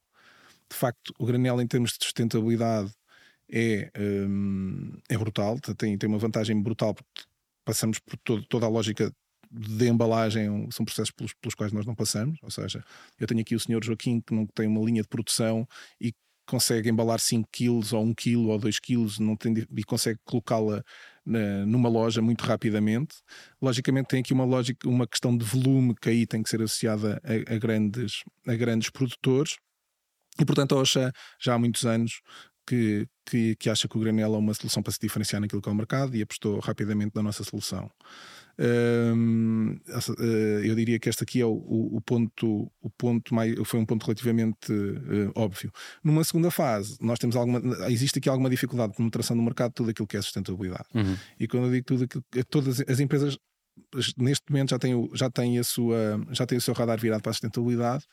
De 0.70 0.76
facto, 0.76 1.14
o 1.18 1.26
granel 1.26 1.62
em 1.62 1.68
termos 1.68 1.92
de 1.92 2.04
sustentabilidade 2.04 2.92
é, 3.52 3.92
um, 3.98 5.00
é 5.10 5.18
brutal, 5.18 5.60
tem, 5.78 5.98
tem 5.98 6.10
uma 6.10 6.20
vantagem 6.20 6.62
brutal 6.62 6.94
porque 6.94 7.24
passamos 7.66 8.00
por 8.00 8.18
todo, 8.18 8.46
toda 8.48 8.66
a 8.66 8.70
lógica 8.70 9.12
de 9.52 9.88
embalagem, 9.88 10.70
são 10.72 10.86
processos 10.86 11.12
pelos, 11.12 11.34
pelos 11.34 11.56
quais 11.56 11.72
nós 11.72 11.86
não 11.86 11.96
passamos. 11.96 12.38
Ou 12.44 12.52
seja, 12.52 12.84
eu 13.18 13.26
tenho 13.26 13.42
aqui 13.42 13.56
o 13.56 13.60
senhor 13.60 13.84
Joaquim 13.84 14.22
que 14.22 14.34
não 14.34 14.46
tem 14.46 14.68
uma 14.68 14.84
linha 14.84 15.02
de 15.02 15.08
produção 15.08 15.68
e 16.00 16.14
consegue 16.46 16.90
embalar 16.90 17.20
5 17.20 17.48
kg 17.52 17.94
ou 17.94 18.04
1 18.04 18.14
kg 18.14 18.38
ou 18.38 18.58
2 18.58 18.80
kg 18.80 19.20
não 19.20 19.36
tem, 19.36 19.54
e 19.76 19.84
consegue 19.84 20.20
colocá-la 20.24 20.84
numa 21.66 21.90
loja 21.90 22.22
muito 22.22 22.44
rapidamente. 22.44 23.16
Logicamente 23.62 24.08
tem 24.08 24.22
aqui 24.22 24.34
uma 24.34 24.46
lógica, 24.46 24.88
uma 24.88 25.08
questão 25.08 25.38
de 25.38 25.44
volume 25.44 25.94
que 26.02 26.10
aí 26.10 26.26
tem 26.26 26.42
que 26.42 26.50
ser 26.50 26.62
associada 26.62 27.22
a, 27.24 27.56
a 27.56 27.58
grandes, 27.58 28.24
a 28.48 28.56
grandes 28.56 28.90
produtores. 28.90 29.58
E 30.40 30.46
portanto 30.46 30.76
a 30.76 30.82
OSHA 30.82 31.12
já 31.42 31.56
há 31.56 31.60
muitos 31.60 31.86
anos 31.86 32.22
que, 32.68 33.08
que, 33.26 33.56
que, 33.56 33.70
acha 33.70 33.88
que 33.88 33.98
o 33.98 34.00
granel 34.02 34.36
é 34.36 34.38
uma 34.38 34.54
solução 34.54 34.84
para 34.84 34.92
se 34.92 35.00
diferenciar 35.00 35.42
naquilo 35.42 35.62
que 35.62 35.70
é 35.70 35.72
o 35.72 35.76
mercado 35.76 36.16
e 36.16 36.22
apostou 36.22 36.60
rapidamente 36.60 37.16
na 37.16 37.24
nossa 37.24 37.44
solução. 37.44 37.90
Uh, 38.60 39.80
eu 40.64 40.76
diria 40.76 41.00
que 41.00 41.08
este 41.08 41.24
aqui 41.24 41.40
é 41.40 41.46
o, 41.46 41.52
o, 41.54 42.02
ponto, 42.02 42.72
o 42.82 42.90
ponto 42.90 43.34
mais, 43.34 43.56
foi 43.66 43.80
um 43.80 43.86
ponto 43.86 44.04
relativamente 44.04 44.72
uh, 44.72 45.32
óbvio. 45.36 45.72
Numa 46.04 46.24
segunda 46.24 46.52
fase, 46.52 46.98
nós 47.00 47.20
temos 47.20 47.36
alguma, 47.36 47.62
existe 47.88 48.18
aqui 48.20 48.28
alguma 48.28 48.50
dificuldade 48.50 48.92
de 48.92 48.98
penetração 48.98 49.38
do 49.38 49.44
mercado, 49.44 49.74
tudo 49.74 49.92
aquilo 49.92 50.08
que 50.08 50.18
é 50.18 50.22
sustentabilidade. 50.22 50.88
Uhum. 50.94 51.16
E 51.40 51.48
quando 51.48 51.68
eu 51.68 51.72
digo 51.72 51.86
tudo 51.86 52.04
aquilo, 52.04 52.24
todas 52.50 52.84
as 52.88 53.00
empresas 53.00 53.38
neste 54.18 54.44
momento 54.50 54.72
já 54.72 54.80
têm, 54.80 55.10
já 55.14 55.30
têm 55.30 55.60
a 55.60 55.64
sua 55.64 56.20
já 56.32 56.46
têm 56.46 56.58
o 56.58 56.62
seu 56.62 56.74
radar 56.74 57.00
virado 57.00 57.22
para 57.22 57.30
a 57.30 57.34
sustentabilidade, 57.34 58.06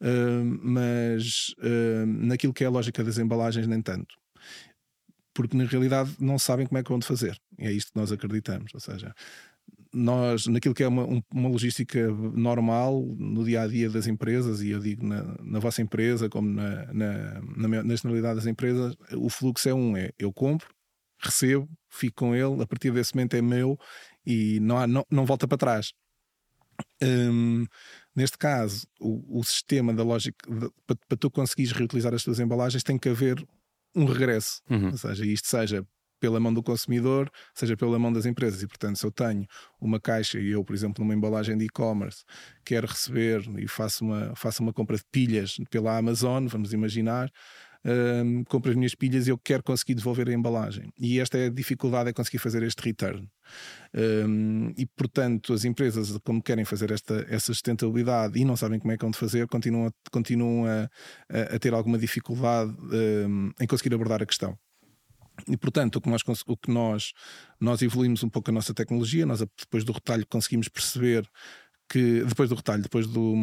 uh, 0.00 0.44
mas 0.62 1.54
naquilo 2.06 2.52
que 2.52 2.64
é 2.64 2.66
a 2.66 2.70
lógica 2.70 3.02
das 3.02 3.18
embalagens 3.18 3.66
nem 3.66 3.82
tanto 3.82 4.14
porque 5.36 5.54
na 5.54 5.64
realidade 5.64 6.16
não 6.18 6.38
sabem 6.38 6.66
como 6.66 6.78
é 6.78 6.82
que 6.82 6.88
vão 6.88 7.00
fazer. 7.02 7.38
E 7.58 7.66
é 7.66 7.70
isto 7.70 7.92
que 7.92 7.98
nós 7.98 8.10
acreditamos. 8.10 8.72
Ou 8.72 8.80
seja, 8.80 9.14
nós, 9.92 10.46
naquilo 10.46 10.74
que 10.74 10.82
é 10.82 10.88
uma, 10.88 11.04
uma 11.32 11.48
logística 11.48 12.08
normal 12.08 13.02
no 13.18 13.44
dia 13.44 13.62
a 13.62 13.66
dia 13.66 13.90
das 13.90 14.06
empresas, 14.06 14.62
e 14.62 14.70
eu 14.70 14.80
digo 14.80 15.06
na, 15.06 15.36
na 15.42 15.58
vossa 15.58 15.82
empresa, 15.82 16.28
como 16.28 16.48
na, 16.48 16.92
na, 16.92 17.40
na, 17.56 17.82
na 17.84 17.96
generalidade 17.96 18.36
das 18.36 18.46
empresas, 18.46 18.96
o 19.14 19.28
fluxo 19.28 19.68
é 19.68 19.74
um: 19.74 19.96
é 19.96 20.10
eu 20.18 20.32
compro, 20.32 20.68
recebo, 21.18 21.68
fico 21.90 22.16
com 22.16 22.34
ele, 22.34 22.62
a 22.62 22.66
partir 22.66 22.90
desse 22.90 23.14
momento 23.14 23.34
é 23.34 23.42
meu 23.42 23.78
e 24.26 24.58
não, 24.60 24.78
há, 24.78 24.86
não, 24.86 25.04
não 25.10 25.24
volta 25.24 25.46
para 25.46 25.58
trás. 25.58 25.92
Um, 27.02 27.66
neste 28.14 28.36
caso, 28.36 28.86
o, 29.00 29.38
o, 29.38 29.44
sistema 29.44 29.94
da 29.94 30.02
lógica 30.02 30.36
para, 30.86 30.96
para 31.08 31.16
tu 31.18 31.30
conseguires 31.30 31.72
reutilizar 31.72 32.12
as 32.12 32.22
tuas 32.22 32.38
embalagens 32.38 32.82
tem 32.82 32.98
que 32.98 33.08
haver 33.08 33.42
um 33.94 34.04
regresso, 34.04 34.60
uhum. 34.68 34.90
ou 34.90 34.98
seja, 34.98 35.24
isto 35.24 35.48
seja 35.48 35.86
pela 36.20 36.40
mão 36.40 36.52
do 36.52 36.62
consumidor, 36.62 37.30
seja 37.54 37.76
pela 37.76 37.98
mão 37.98 38.12
das 38.12 38.26
empresas. 38.26 38.62
E, 38.62 38.66
portanto, 38.66 38.96
se 38.96 39.06
eu 39.06 39.10
tenho 39.10 39.46
uma 39.80 40.00
caixa 40.00 40.38
e 40.38 40.50
eu, 40.50 40.64
por 40.64 40.74
exemplo, 40.74 41.04
numa 41.04 41.14
embalagem 41.14 41.56
de 41.56 41.64
e-commerce, 41.64 42.24
quero 42.64 42.86
receber 42.86 43.42
e 43.58 43.68
faço 43.68 44.04
uma, 44.04 44.34
faço 44.34 44.62
uma 44.62 44.72
compra 44.72 44.96
de 44.96 45.04
pilhas 45.10 45.56
pela 45.70 45.96
Amazon, 45.96 46.46
vamos 46.46 46.72
imaginar, 46.72 47.30
um, 47.86 48.42
compro 48.44 48.70
as 48.70 48.76
minhas 48.76 48.94
pilhas 48.94 49.26
e 49.26 49.30
eu 49.30 49.38
quero 49.38 49.62
conseguir 49.62 49.94
devolver 49.94 50.28
a 50.28 50.32
embalagem. 50.32 50.92
E 50.98 51.20
esta 51.20 51.38
é 51.38 51.46
a 51.46 51.50
dificuldade, 51.50 52.10
é 52.10 52.12
conseguir 52.12 52.38
fazer 52.38 52.62
este 52.64 52.82
return. 52.82 53.28
Um, 53.94 54.72
e, 54.76 54.84
portanto, 54.86 55.52
as 55.52 55.64
empresas, 55.64 56.18
como 56.24 56.42
querem 56.42 56.64
fazer 56.64 56.90
esta, 56.90 57.24
essa 57.28 57.46
sustentabilidade 57.46 58.38
e 58.38 58.44
não 58.44 58.56
sabem 58.56 58.80
como 58.80 58.92
é 58.92 58.96
que 58.96 59.04
vão 59.04 59.12
fazer, 59.12 59.46
continuam, 59.46 59.86
a, 59.86 59.92
continuam 60.10 60.66
a, 60.66 60.88
a, 61.54 61.58
ter 61.58 61.72
alguma 61.72 61.96
dificuldade 61.96 62.74
um, 62.92 63.52
em 63.60 63.66
conseguir 63.66 63.94
abordar 63.94 64.20
a 64.20 64.26
questão. 64.26 64.58
E 65.48 65.56
portanto, 65.56 65.96
o 65.96 66.00
que, 66.00 66.08
nós, 66.08 66.22
o 66.46 66.56
que 66.56 66.70
nós, 66.70 67.12
nós 67.60 67.82
evoluímos 67.82 68.22
um 68.24 68.28
pouco 68.28 68.50
a 68.50 68.54
nossa 68.54 68.72
tecnologia, 68.72 69.26
nós 69.26 69.40
depois 69.40 69.84
do 69.84 69.92
retalho 69.92 70.26
conseguimos 70.26 70.66
perceber 70.68 71.28
que 71.88 72.24
depois 72.24 72.48
do 72.48 72.54
retalho, 72.54 72.82
depois 72.82 73.06
do, 73.06 73.34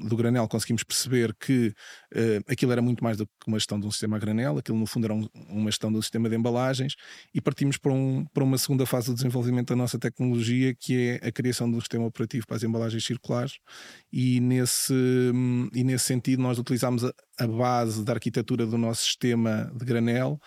do 0.00 0.16
granel, 0.16 0.48
conseguimos 0.48 0.82
perceber 0.82 1.34
que 1.38 1.68
uh, 2.14 2.52
aquilo 2.52 2.72
era 2.72 2.82
muito 2.82 3.02
mais 3.02 3.16
do 3.16 3.26
que 3.26 3.32
uma 3.46 3.58
gestão 3.58 3.78
de 3.78 3.86
um 3.86 3.90
sistema 3.90 4.16
a 4.16 4.20
granel, 4.20 4.58
aquilo 4.58 4.78
no 4.78 4.86
fundo 4.86 5.04
era 5.04 5.14
um, 5.14 5.28
uma 5.48 5.70
gestão 5.70 5.90
de 5.90 5.98
um 5.98 6.02
sistema 6.02 6.28
de 6.28 6.36
embalagens. 6.36 6.94
E 7.34 7.40
partimos 7.40 7.76
para, 7.76 7.92
um, 7.92 8.24
para 8.32 8.42
uma 8.44 8.58
segunda 8.58 8.84
fase 8.86 9.08
do 9.08 9.14
desenvolvimento 9.14 9.68
da 9.68 9.76
nossa 9.76 9.98
tecnologia, 9.98 10.74
que 10.74 11.18
é 11.22 11.28
a 11.28 11.32
criação 11.32 11.68
um 11.68 11.80
sistema 11.80 12.04
operativo 12.04 12.46
para 12.46 12.56
as 12.56 12.62
embalagens 12.62 13.04
circulares. 13.04 13.58
E 14.12 14.40
nesse, 14.40 14.94
e 15.74 15.84
nesse 15.84 16.04
sentido 16.04 16.42
nós 16.42 16.58
utilizámos 16.58 17.04
a, 17.04 17.12
a 17.38 17.46
base 17.46 18.04
da 18.04 18.12
arquitetura 18.12 18.66
do 18.66 18.76
nosso 18.76 19.04
sistema 19.04 19.72
de 19.74 19.84
granel 19.84 20.38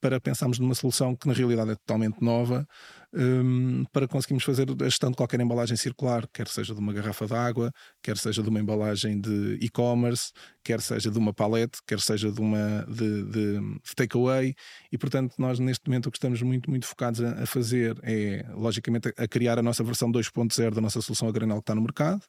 para 0.00 0.20
pensarmos 0.20 0.58
numa 0.58 0.74
solução 0.74 1.16
que 1.16 1.26
na 1.26 1.34
realidade 1.34 1.72
é 1.72 1.74
totalmente 1.74 2.22
nova 2.22 2.66
um, 3.12 3.84
para 3.92 4.06
conseguirmos 4.06 4.44
fazer 4.44 4.66
a 4.70 4.84
gestão 4.84 5.10
de 5.10 5.16
qualquer 5.16 5.40
embalagem 5.40 5.76
circular, 5.76 6.26
quer 6.32 6.48
seja 6.48 6.74
de 6.74 6.80
uma 6.80 6.92
garrafa 6.92 7.26
de 7.26 7.34
água, 7.34 7.72
quer 8.02 8.16
seja 8.16 8.42
de 8.42 8.48
uma 8.48 8.60
embalagem 8.60 9.20
de 9.20 9.58
e-commerce, 9.60 10.32
quer 10.62 10.80
seja 10.80 11.10
de 11.10 11.18
uma 11.18 11.32
palete, 11.32 11.78
quer 11.86 12.00
seja 12.00 12.30
de 12.30 12.40
uma 12.40 12.84
de, 12.88 13.24
de, 13.24 13.60
de 13.60 13.94
takeaway. 13.96 14.54
E 14.92 14.98
portanto 14.98 15.34
nós 15.38 15.58
neste 15.58 15.86
momento 15.88 16.06
o 16.06 16.10
que 16.10 16.18
estamos 16.18 16.42
muito 16.42 16.70
muito 16.70 16.86
focados 16.86 17.22
a, 17.22 17.42
a 17.42 17.46
fazer 17.46 17.98
é 18.02 18.44
logicamente 18.54 19.12
a, 19.16 19.26
criar 19.26 19.58
a 19.58 19.62
nossa 19.62 19.82
versão 19.82 20.10
2.0 20.12 20.74
da 20.74 20.80
nossa 20.80 21.00
solução 21.00 21.28
a 21.28 21.32
granel 21.32 21.56
que 21.56 21.62
está 21.62 21.74
no 21.74 21.82
mercado 21.82 22.22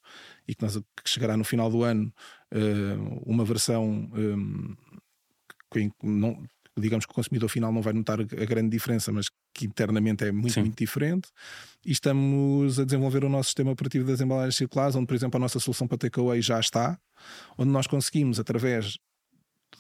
e 0.48 0.56
que, 0.56 0.64
nós, 0.64 0.76
que 0.78 1.10
chegará 1.10 1.36
no 1.36 1.44
final 1.44 1.70
do 1.70 1.84
ano 1.84 2.12
uh, 2.54 3.24
uma 3.26 3.44
versão 3.44 4.10
um, 4.14 4.76
que 5.72 5.92
não, 6.02 6.44
digamos 6.78 7.06
que 7.06 7.12
o 7.12 7.16
consumidor 7.16 7.50
final 7.50 7.72
não 7.72 7.82
vai 7.82 7.94
notar 7.94 8.20
a 8.20 8.46
grande 8.46 8.70
diferença, 8.70 9.12
mas 9.12 9.28
que 9.60 9.66
internamente 9.66 10.24
é 10.24 10.32
muito, 10.32 10.54
Sim. 10.54 10.62
muito 10.62 10.78
diferente. 10.78 11.28
E 11.86 11.92
estamos 11.92 12.80
a 12.80 12.86
desenvolver 12.86 13.26
o 13.26 13.30
nosso 13.30 13.50
sistema 13.50 13.72
operativo 13.72 14.06
das 14.06 14.22
embalagens 14.22 14.56
circulares, 14.56 14.96
onde, 14.96 15.06
por 15.06 15.16
exemplo, 15.16 15.38
a 15.38 15.40
nossa 15.40 15.60
solução 15.60 15.86
para 15.86 15.98
takeaway 15.98 16.42
já 16.42 16.60
está, 16.60 16.98
onde 17.58 17.70
nós 17.70 17.86
conseguimos, 17.86 18.40
através 18.40 18.98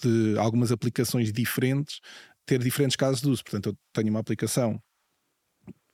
de 0.03 0.37
algumas 0.37 0.71
aplicações 0.71 1.31
diferentes, 1.31 2.01
ter 2.45 2.59
diferentes 2.59 2.97
casos 2.97 3.21
de 3.21 3.29
uso. 3.29 3.41
Portanto, 3.41 3.69
eu 3.69 3.77
tenho 3.93 4.09
uma 4.09 4.19
aplicação 4.19 4.81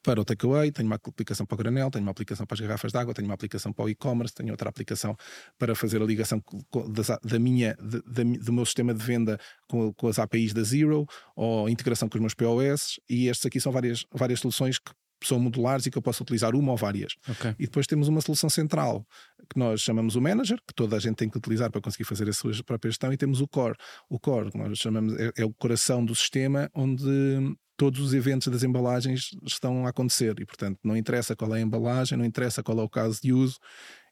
para 0.05 0.21
o 0.21 0.23
takeaway, 0.23 0.71
tenho 0.71 0.87
uma 0.87 0.95
aplicação 0.95 1.45
para 1.45 1.55
o 1.55 1.57
granel, 1.57 1.89
tenho 1.89 2.03
uma 2.03 2.11
aplicação 2.11 2.45
para 2.45 2.53
as 2.53 2.61
garrafas 2.61 2.91
de 2.91 2.97
água, 2.97 3.13
tenho 3.13 3.27
uma 3.27 3.33
aplicação 3.33 3.73
para 3.73 3.85
o 3.85 3.89
e-commerce, 3.89 4.33
tenho 4.33 4.51
outra 4.51 4.69
aplicação 4.69 5.17
para 5.57 5.73
fazer 5.73 5.99
a 6.01 6.05
ligação 6.05 6.41
da, 7.23 7.39
minha, 7.39 7.75
da, 7.75 8.23
do 8.23 8.53
meu 8.53 8.65
sistema 8.65 8.93
de 8.93 9.03
venda 9.03 9.39
com, 9.67 9.91
com, 9.93 10.07
as 10.07 10.19
APIs 10.19 10.53
da 10.53 10.61
Zero 10.61 11.07
ou 11.35 11.67
integração 11.67 12.07
com 12.07 12.17
os 12.17 12.21
meus 12.21 12.33
POS. 12.35 12.99
E 13.09 13.27
estes 13.27 13.47
aqui 13.47 13.59
são 13.59 13.71
várias, 13.71 14.05
várias 14.13 14.39
soluções 14.39 14.77
que 14.77 14.91
são 15.23 15.39
modulares 15.39 15.85
e 15.85 15.91
que 15.91 15.97
eu 15.97 16.01
posso 16.01 16.23
utilizar 16.23 16.55
uma 16.55 16.71
ou 16.71 16.77
várias. 16.77 17.13
Okay. 17.29 17.55
E 17.59 17.65
depois 17.65 17.87
temos 17.87 18.07
uma 18.07 18.21
solução 18.21 18.49
central 18.49 19.05
que 19.49 19.57
nós 19.57 19.81
chamamos 19.81 20.15
o 20.15 20.21
manager, 20.21 20.57
que 20.67 20.73
toda 20.73 20.95
a 20.95 20.99
gente 20.99 21.15
tem 21.15 21.29
que 21.29 21.37
utilizar 21.37 21.71
para 21.71 21.81
conseguir 21.81 22.03
fazer 22.03 22.27
a 22.29 22.33
sua 22.33 22.51
própria 22.63 22.89
gestão, 22.89 23.13
e 23.13 23.17
temos 23.17 23.41
o 23.41 23.47
core. 23.47 23.75
O 24.09 24.19
core, 24.19 24.51
que 24.51 24.57
nós 24.57 24.77
chamamos, 24.77 25.13
é, 25.19 25.31
é 25.37 25.45
o 25.45 25.53
coração 25.53 26.03
do 26.03 26.15
sistema, 26.15 26.69
onde 26.73 27.55
todos 27.77 27.99
os 27.99 28.13
eventos 28.13 28.47
das 28.47 28.63
embalagens 28.63 29.31
estão 29.45 29.85
a 29.85 29.89
acontecer 29.89 30.39
e, 30.39 30.45
portanto, 30.45 30.79
não 30.83 30.95
interessa 30.95 31.35
qual 31.35 31.53
é 31.55 31.59
a 31.59 31.61
embalagem, 31.61 32.17
não 32.17 32.25
interessa 32.25 32.63
qual 32.63 32.79
é 32.79 32.83
o 32.83 32.89
caso 32.89 33.19
de 33.21 33.33
uso, 33.33 33.59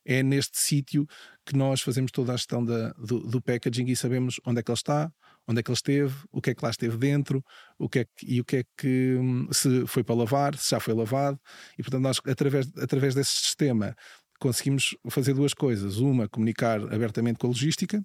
é 0.06 0.22
neste 0.22 0.58
sítio 0.58 1.08
que 1.46 1.56
nós 1.56 1.82
fazemos 1.82 2.12
toda 2.12 2.34
a 2.34 2.36
gestão 2.38 2.64
da, 2.64 2.90
do, 2.92 3.20
do, 3.22 3.42
packaging 3.42 3.86
e 3.86 3.96
sabemos 3.96 4.40
onde 4.46 4.60
é 4.60 4.64
que 4.64 4.70
ele 4.70 4.78
está, 4.78 5.12
onde 5.48 5.60
é 5.60 5.64
que 5.64 5.70
ele 5.70 5.76
esteve, 5.76 6.16
o 6.32 6.42
que 6.42 6.52
é 6.52 6.56
que 6.56 6.64
lá 6.64 6.70
esteve 6.70 6.98
dentro, 6.98 7.44
o 7.78 7.90
que 7.90 8.00
é 8.00 8.06
que, 8.06 8.26
e 8.26 8.42
o 8.42 8.46
que 8.46 8.58
é 8.58 8.64
que 8.78 9.20
se 9.52 9.86
foi 9.88 10.04
para 10.04 10.16
lavar, 10.16 10.56
se 10.58 10.72
já 10.72 10.80
foi 10.80 10.94
lavado, 10.94 11.40
e 11.78 11.84
portanto 11.84 12.02
nós 12.02 12.20
através, 12.26 12.72
através 12.78 13.16
desse 13.16 13.32
sistema 13.32 13.96
conseguimos 14.40 14.96
fazer 15.10 15.34
duas 15.34 15.54
coisas. 15.54 15.98
Uma, 15.98 16.28
comunicar 16.28 16.82
abertamente 16.94 17.40
com 17.40 17.48
a 17.48 17.50
logística, 17.50 18.04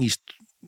isto 0.00 0.22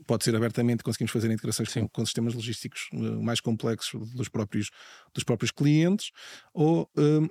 pode 0.06 0.24
ser 0.24 0.34
abertamente, 0.36 0.82
conseguimos 0.82 1.12
fazer 1.12 1.30
integrações 1.30 1.72
com, 1.72 1.88
com, 1.88 2.04
sistemas 2.04 2.34
logísticos 2.34 2.88
eh, 2.92 2.96
mais 2.96 3.40
complexos 3.40 4.12
dos 4.12 4.28
próprios, 4.28 4.70
dos 5.14 5.24
próprios 5.24 5.50
clientes, 5.50 6.10
ou, 6.52 6.90
um, 6.96 7.28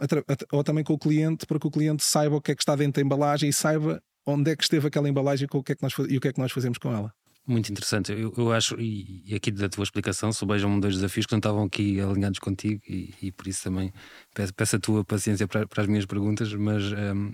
ou 0.52 0.63
também 0.63 0.84
com 0.84 0.94
o 0.94 0.98
cliente, 0.98 1.46
para 1.46 1.60
que 1.60 1.68
o 1.68 1.72
cliente 1.72 2.04
saiba 2.04 2.38
o 2.38 2.42
que 2.42 2.52
é 2.52 2.56
que 2.56 2.62
está 2.62 2.76
dentro 2.76 3.02
da 3.02 3.06
embalagem 3.06 3.50
e 3.50 3.54
saiba 3.54 4.02
onde 4.26 4.52
é 4.52 4.56
que 4.56 4.63
esteve 4.63 4.88
aquela 4.88 5.10
embalagem 5.10 5.48
com 5.48 5.58
o 5.58 5.63
que 5.63 5.74
é 5.74 5.76
que 5.76 5.84
nós, 5.84 5.94
e 6.10 6.18
o 6.18 6.22
que 6.22 6.30
é 6.30 6.34
que 6.34 6.39
nós 6.39 6.52
fazemos 6.52 6.78
com 6.78 6.92
ela. 6.92 7.13
Muito 7.45 7.69
interessante. 7.71 8.13
Eu, 8.13 8.34
eu 8.38 8.53
acho, 8.53 8.79
e, 8.79 9.21
e, 9.25 9.36
aqui 9.36 9.51
da 9.51 9.67
tua 9.67 9.84
explicação, 9.84 10.32
subejam-me 10.32 10.79
dois 10.79 10.95
desafios 10.95 11.25
que 11.25 11.34
não 11.34 11.39
estavam 11.39 11.63
aqui 11.65 11.99
alinhados 11.99 12.39
contigo, 12.39 12.82
e, 12.88 13.13
e 13.21 13.32
por 13.34 13.47
isso 13.47 13.63
também 13.63 13.91
peço, 14.34 14.53
peço, 14.53 14.75
a 14.77 14.79
tua 14.79 15.03
paciência 15.03 15.45
para, 15.45 15.67
para 15.67 15.82
as 15.84 15.88
minhas 15.89 16.06
perguntas, 16.06 16.53
mas 16.53 16.84
um, 16.93 17.34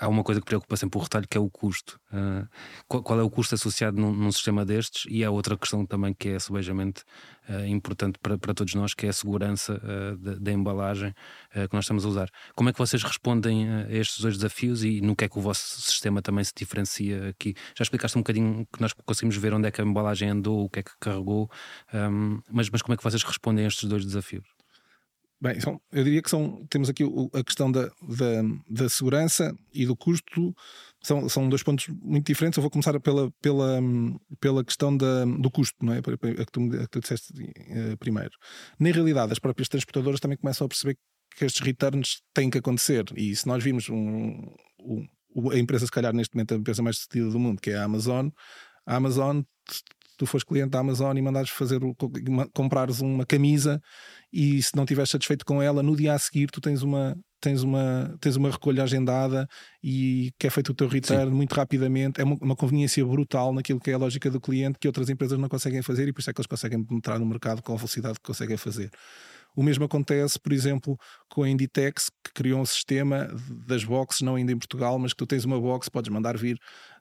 há 0.00 0.08
uma 0.08 0.24
coisa 0.24 0.40
que 0.40 0.46
preocupa 0.46 0.76
sempre 0.76 0.98
o 0.98 1.02
retalho 1.02 1.28
que 1.28 1.36
é 1.36 1.40
o 1.40 1.50
custo. 1.50 2.00
Uh, 2.10 2.48
qual, 2.88 3.02
qual, 3.02 3.20
é 3.20 3.22
o 3.22 3.28
custo 3.28 3.54
associado 3.54 4.00
num, 4.00 4.12
num, 4.12 4.32
sistema 4.32 4.64
destes? 4.64 5.04
E 5.10 5.22
há 5.22 5.30
outra 5.30 5.56
questão 5.58 5.84
também 5.84 6.14
que 6.14 6.30
é 6.30 6.38
subejamente 6.38 7.02
uh, 7.48 7.66
importante 7.66 8.18
para, 8.18 8.38
para 8.38 8.54
todos 8.54 8.74
nós, 8.74 8.94
que 8.94 9.04
é 9.04 9.10
a 9.10 9.12
segurança 9.12 9.74
uh, 9.74 10.16
da, 10.16 10.34
da, 10.36 10.52
embalagem 10.52 11.14
que 11.52 11.74
nós 11.74 11.84
estamos 11.84 12.06
a 12.06 12.08
usar. 12.08 12.30
Como 12.54 12.70
é 12.70 12.72
que 12.72 12.78
vocês 12.78 13.02
respondem 13.02 13.68
a 13.68 13.92
estes 13.92 14.20
dois 14.20 14.36
desafios 14.36 14.82
e 14.84 15.00
no 15.00 15.14
que 15.14 15.24
é 15.24 15.28
que 15.28 15.38
o 15.38 15.42
vosso 15.42 15.80
sistema 15.80 16.22
também 16.22 16.44
se 16.44 16.52
diferencia 16.56 17.28
aqui? 17.28 17.54
Já 17.76 17.82
explicaste 17.82 18.16
um 18.16 18.22
bocadinho 18.22 18.66
que 18.72 18.80
nós 18.80 18.92
conseguimos 18.92 19.36
ver 19.36 19.52
onde 19.52 19.68
é 19.68 19.70
que 19.70 19.80
a 19.80 19.84
embalagem 19.84 20.30
andou, 20.30 20.64
o 20.64 20.70
que 20.70 20.78
é 20.78 20.82
que 20.82 20.92
carregou, 20.98 21.50
um, 21.92 22.40
mas, 22.50 22.70
mas 22.70 22.82
como 22.82 22.94
é 22.94 22.96
que 22.96 23.02
vocês 23.02 23.22
respondem 23.22 23.64
a 23.64 23.68
estes 23.68 23.88
dois 23.88 24.04
desafios? 24.04 24.59
Bem, 25.42 25.58
são, 25.58 25.80
eu 25.90 26.04
diria 26.04 26.20
que 26.20 26.28
são, 26.28 26.66
temos 26.68 26.90
aqui 26.90 27.02
o, 27.02 27.30
a 27.32 27.42
questão 27.42 27.72
da, 27.72 27.90
da, 28.02 28.42
da, 28.68 28.88
segurança 28.90 29.56
e 29.72 29.86
do 29.86 29.96
custo, 29.96 30.54
são, 31.02 31.30
são 31.30 31.48
dois 31.48 31.62
pontos 31.62 31.88
muito 31.88 32.26
diferentes. 32.26 32.58
Eu 32.58 32.62
vou 32.62 32.70
começar 32.70 32.98
pela, 33.00 33.30
pela, 33.40 33.80
pela 34.38 34.62
questão 34.62 34.94
da, 34.94 35.24
do 35.24 35.50
custo, 35.50 35.76
não 35.82 35.94
é? 35.94 35.98
A 35.98 36.02
que 36.02 36.52
tu, 36.52 36.60
a 36.60 36.78
que 36.84 36.90
tu 36.90 37.00
disseste 37.00 37.32
uh, 37.32 37.96
primeiro. 37.98 38.32
Na 38.78 38.90
realidade, 38.90 39.32
as 39.32 39.38
próprias 39.38 39.68
transportadoras 39.68 40.20
também 40.20 40.36
começam 40.36 40.66
a 40.66 40.68
perceber 40.68 40.98
que 41.34 41.44
estes 41.46 41.64
returns 41.64 42.20
têm 42.34 42.50
que 42.50 42.58
acontecer. 42.58 43.06
E 43.16 43.34
se 43.34 43.46
nós 43.46 43.64
vimos 43.64 43.88
um, 43.88 44.44
um, 44.78 45.50
a 45.52 45.58
empresa, 45.58 45.86
se 45.86 45.92
calhar, 45.92 46.12
neste 46.12 46.34
momento, 46.34 46.52
a 46.52 46.58
empresa 46.58 46.82
mais 46.82 46.98
sucedida 46.98 47.30
do 47.30 47.38
mundo, 47.38 47.62
que 47.62 47.70
é 47.70 47.76
a 47.76 47.84
Amazon, 47.84 48.28
a 48.84 48.96
Amazon 48.96 49.40
tu 50.20 50.26
fores 50.26 50.44
cliente 50.44 50.68
da 50.68 50.80
Amazon 50.80 51.16
e 51.16 51.22
mandares 51.22 51.48
fazer 51.48 51.80
comprares 52.52 53.00
uma 53.00 53.24
camisa 53.24 53.80
e 54.30 54.62
se 54.62 54.76
não 54.76 54.84
estiveres 54.84 55.10
satisfeito 55.10 55.46
com 55.46 55.62
ela, 55.62 55.82
no 55.82 55.96
dia 55.96 56.12
a 56.12 56.18
seguir 56.18 56.50
tu 56.50 56.60
tens 56.60 56.82
uma 56.82 57.16
tens 57.40 57.62
uma, 57.62 58.14
tens 58.20 58.36
uma 58.36 58.50
recolha 58.50 58.82
agendada 58.82 59.48
e 59.82 60.30
que 60.38 60.46
é 60.46 60.50
feito 60.50 60.72
o 60.72 60.74
teu 60.74 60.88
return 60.88 61.30
Sim. 61.30 61.34
muito 61.34 61.54
rapidamente. 61.54 62.20
É 62.20 62.24
uma, 62.24 62.36
uma, 62.38 62.54
conveniência 62.54 63.02
brutal 63.02 63.50
naquilo 63.50 63.80
que 63.80 63.90
é 63.90 63.94
a 63.94 63.96
lógica 63.96 64.30
do 64.30 64.38
cliente 64.38 64.78
que 64.78 64.86
outras 64.86 65.08
empresas 65.08 65.38
não 65.38 65.48
conseguem 65.48 65.80
fazer 65.80 66.06
e 66.06 66.12
por 66.12 66.20
isso 66.20 66.28
é 66.28 66.34
que 66.34 66.40
eles 66.42 66.46
conseguem 66.46 66.86
entrar 66.92 67.18
no 67.18 67.24
mercado 67.24 67.62
com 67.62 67.72
a 67.72 67.76
velocidade 67.76 68.16
que 68.16 68.26
conseguem 68.26 68.58
fazer. 68.58 68.90
O 69.56 69.62
mesmo 69.62 69.84
acontece, 69.84 70.38
por 70.38 70.52
exemplo, 70.52 70.98
com 71.30 71.42
a 71.42 71.48
Inditex, 71.48 72.10
que 72.22 72.32
criou 72.34 72.60
um 72.60 72.66
sistema 72.66 73.26
das 73.66 73.84
boxes, 73.84 74.20
não 74.20 74.36
ainda 74.36 74.52
em 74.52 74.58
Portugal, 74.58 74.98
mas 74.98 75.12
que 75.12 75.16
tu 75.16 75.26
tens 75.26 75.46
uma 75.46 75.58
box, 75.58 75.88
podes 75.88 76.12
mandar 76.12 76.36
vir 76.36 76.58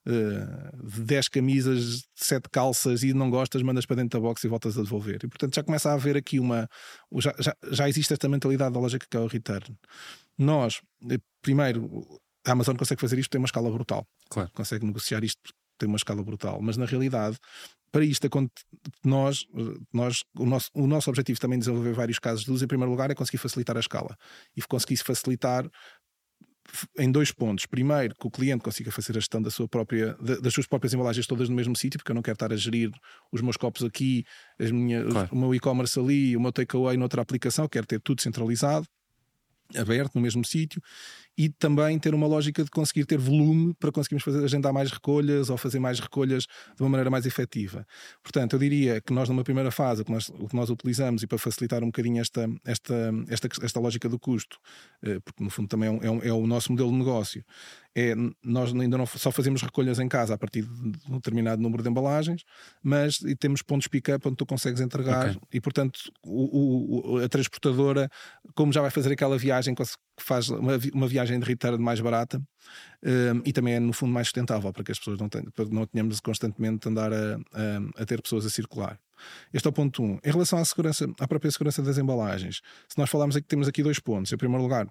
uh, 0.09 1.03
10 1.03 1.27
camisas, 1.29 2.03
7 2.15 2.49
calças 2.49 3.03
e 3.03 3.13
não 3.13 3.29
gostas, 3.29 3.61
mandas 3.61 3.85
para 3.85 3.97
dentro 3.97 4.19
da 4.19 4.27
box 4.27 4.43
e 4.43 4.47
voltas 4.47 4.77
a 4.77 4.83
devolver. 4.83 5.19
E 5.23 5.27
portanto 5.27 5.55
já 5.55 5.63
começa 5.63 5.89
a 5.89 5.93
haver 5.93 6.17
aqui 6.17 6.39
uma. 6.39 6.67
Já, 7.17 7.33
já, 7.39 7.55
já 7.71 7.89
existe 7.89 8.13
esta 8.13 8.27
mentalidade 8.27 8.73
da 8.73 8.79
lógica 8.79 9.05
que 9.09 9.17
é 9.17 9.19
o 9.19 9.27
return. 9.27 9.77
Nós, 10.37 10.81
eh, 11.09 11.19
primeiro, 11.41 12.07
a 12.45 12.51
Amazon 12.51 12.75
consegue 12.75 13.01
fazer 13.01 13.19
isto, 13.19 13.29
tem 13.29 13.39
uma 13.39 13.45
escala 13.45 13.69
brutal. 13.69 14.07
Claro. 14.29 14.49
Consegue 14.53 14.85
negociar 14.85 15.23
isto, 15.23 15.53
tem 15.77 15.87
uma 15.87 15.97
escala 15.97 16.23
brutal. 16.23 16.59
Mas 16.61 16.77
na 16.77 16.85
realidade, 16.85 17.37
para 17.91 18.05
isto, 18.05 18.27
nós, 19.03 19.45
nós, 19.91 20.23
o, 20.37 20.45
nosso, 20.45 20.69
o 20.73 20.85
nosso 20.85 21.09
objetivo 21.09 21.39
também 21.39 21.57
é 21.57 21.59
desenvolver 21.59 21.93
vários 21.93 22.19
casos 22.19 22.45
de 22.45 22.51
uso, 22.51 22.63
em 22.63 22.67
primeiro 22.67 22.91
lugar, 22.91 23.09
é 23.09 23.15
conseguir 23.15 23.37
facilitar 23.39 23.75
a 23.75 23.79
escala. 23.79 24.15
E 24.55 24.61
conseguir 24.61 24.97
facilitar 24.97 25.67
em 26.97 27.11
dois 27.11 27.31
pontos. 27.31 27.65
Primeiro, 27.65 28.15
que 28.15 28.27
o 28.27 28.31
cliente 28.31 28.63
consiga 28.63 28.91
fazer 28.91 29.11
a 29.13 29.19
gestão 29.19 29.41
da 29.41 29.49
sua 29.49 29.67
própria, 29.67 30.15
das 30.41 30.53
suas 30.53 30.67
próprias 30.67 30.93
embalagens 30.93 31.27
todas 31.27 31.49
no 31.49 31.55
mesmo 31.55 31.75
sítio, 31.75 31.97
porque 31.99 32.11
eu 32.11 32.15
não 32.15 32.21
quero 32.21 32.35
estar 32.35 32.51
a 32.51 32.55
gerir 32.55 32.91
os 33.31 33.41
meus 33.41 33.57
copos 33.57 33.83
aqui, 33.83 34.25
as 34.59 34.71
minhas, 34.71 35.11
claro. 35.11 35.29
o 35.31 35.37
meu 35.37 35.55
e-commerce 35.55 35.99
ali, 35.99 36.35
o 36.35 36.41
meu 36.41 36.51
takeaway 36.51 36.97
noutra 36.97 37.21
aplicação, 37.21 37.67
quero 37.67 37.85
ter 37.85 37.99
tudo 37.99 38.21
centralizado 38.21 38.87
aberto 39.77 40.15
no 40.15 40.21
mesmo 40.21 40.43
sítio 40.43 40.81
e 41.39 41.47
também 41.47 41.97
ter 41.97 42.13
uma 42.13 42.27
lógica 42.27 42.65
de 42.65 42.69
conseguir 42.69 43.05
ter 43.05 43.17
volume 43.17 43.73
para 43.79 43.93
conseguirmos 43.93 44.25
fazer, 44.25 44.43
agendar 44.43 44.73
mais 44.73 44.91
recolhas 44.91 45.49
ou 45.49 45.55
fazer 45.55 45.79
mais 45.79 45.97
recolhas 45.97 46.43
de 46.75 46.83
uma 46.83 46.89
maneira 46.89 47.09
mais 47.09 47.25
efetiva. 47.25 47.87
Portanto, 48.21 48.57
eu 48.57 48.59
diria 48.59 48.99
que 48.99 49.13
nós, 49.13 49.29
numa 49.29 49.41
primeira 49.41 49.71
fase, 49.71 50.01
o 50.01 50.05
que 50.05 50.11
nós, 50.11 50.27
o 50.27 50.49
que 50.49 50.55
nós 50.57 50.69
utilizamos 50.69 51.23
e 51.23 51.27
para 51.27 51.37
facilitar 51.37 51.81
um 51.81 51.85
bocadinho 51.85 52.19
esta, 52.19 52.45
esta, 52.65 53.13
esta, 53.29 53.47
esta 53.61 53.79
lógica 53.79 54.09
do 54.09 54.19
custo, 54.19 54.57
eh, 55.01 55.21
porque 55.23 55.41
no 55.41 55.49
fundo 55.49 55.69
também 55.69 55.87
é, 55.87 55.91
um, 55.91 56.03
é, 56.03 56.11
um, 56.11 56.21
é 56.23 56.33
o 56.33 56.45
nosso 56.45 56.73
modelo 56.73 56.91
de 56.91 56.97
negócio, 56.97 57.41
é 57.95 58.13
nós 58.43 58.73
ainda 58.73 58.97
não 58.97 59.05
só 59.05 59.31
fazemos 59.31 59.61
recolhas 59.61 59.99
em 59.99 60.07
casa 60.07 60.33
a 60.33 60.37
partir 60.37 60.63
de 60.63 60.99
um 61.09 61.15
determinado 61.15 61.61
número 61.61 61.81
de 61.81 61.89
embalagens, 61.89 62.43
mas 62.83 63.21
e 63.21 63.35
temos 63.35 63.61
pontos 63.61 63.87
pick-up 63.87 64.27
onde 64.27 64.37
tu 64.37 64.45
consegues 64.45 64.79
entregar 64.79 65.29
okay. 65.29 65.41
e, 65.53 65.61
portanto, 65.61 65.99
o, 66.23 67.15
o, 67.15 67.17
a 67.17 67.29
transportadora, 67.29 68.09
como 68.55 68.71
já 68.71 68.81
vai 68.81 68.91
fazer 68.91 69.13
aquela 69.13 69.37
viagem, 69.37 69.73
faz 70.19 70.49
uma, 70.49 70.73
uma 70.93 71.07
viagem 71.07 71.28
embalagem 71.29 71.39
de 71.39 71.45
return 71.45 71.83
mais 71.83 71.99
barata 71.99 72.41
um, 73.03 73.41
e 73.45 73.53
também 73.53 73.75
é, 73.75 73.79
no 73.79 73.93
fundo, 73.93 74.11
mais 74.11 74.27
sustentável 74.27 74.71
para 74.73 74.83
que 74.83 74.91
as 74.91 74.99
pessoas 74.99 75.19
não, 75.19 75.29
tenham, 75.29 75.45
não 75.71 75.85
tenhamos 75.85 76.19
constantemente 76.19 76.83
de 76.83 76.89
andar 76.89 77.13
a, 77.13 77.35
a, 77.35 78.01
a 78.01 78.05
ter 78.05 78.21
pessoas 78.21 78.45
a 78.45 78.49
circular. 78.49 78.99
Este 79.53 79.67
é 79.67 79.69
o 79.69 79.73
ponto 79.73 80.01
1. 80.01 80.05
Um. 80.05 80.19
Em 80.23 80.31
relação 80.31 80.59
à 80.59 80.65
segurança, 80.65 81.07
à 81.19 81.27
própria 81.27 81.51
segurança 81.51 81.81
das 81.81 81.97
embalagens, 81.97 82.61
se 82.87 82.97
nós 82.97 83.09
falarmos 83.09 83.35
aqui, 83.35 83.47
temos 83.47 83.67
aqui 83.67 83.83
dois 83.83 83.99
pontos. 83.99 84.31
Em 84.31 84.37
primeiro 84.37 84.63
lugar, 84.63 84.87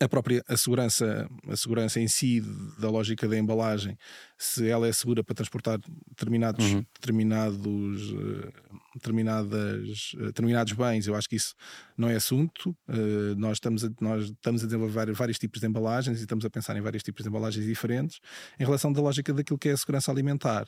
a 0.00 0.08
própria 0.08 0.42
a 0.48 0.56
segurança, 0.56 1.28
a 1.48 1.56
segurança 1.56 2.00
em 2.00 2.06
si 2.06 2.40
da 2.78 2.88
lógica 2.88 3.26
da 3.26 3.36
embalagem, 3.36 3.98
se 4.36 4.68
ela 4.68 4.86
é 4.86 4.92
segura 4.92 5.24
para 5.24 5.34
transportar 5.34 5.78
determinados, 6.08 6.64
uhum. 6.72 6.84
determinados, 6.94 8.10
uh, 8.12 8.52
determinadas, 8.98 10.12
uh, 10.14 10.26
determinados 10.26 10.72
bens, 10.72 11.06
eu 11.06 11.14
acho 11.14 11.28
que 11.28 11.36
isso 11.36 11.54
não 11.96 12.08
é 12.08 12.16
assunto. 12.16 12.70
Uh, 12.88 13.34
nós, 13.36 13.54
estamos 13.54 13.84
a, 13.84 13.88
nós 14.00 14.24
estamos 14.24 14.62
a 14.62 14.66
desenvolver 14.66 15.12
vários 15.12 15.38
tipos 15.38 15.60
de 15.60 15.66
embalagens 15.66 16.18
e 16.18 16.22
estamos 16.22 16.44
a 16.44 16.50
pensar 16.50 16.76
em 16.76 16.80
vários 16.80 17.02
tipos 17.02 17.22
de 17.22 17.28
embalagens 17.28 17.64
diferentes. 17.64 18.18
Em 18.58 18.64
relação 18.64 18.92
da 18.92 19.00
lógica 19.00 19.32
daquilo 19.32 19.58
que 19.58 19.68
é 19.68 19.72
a 19.72 19.76
segurança 19.76 20.10
alimentar, 20.10 20.66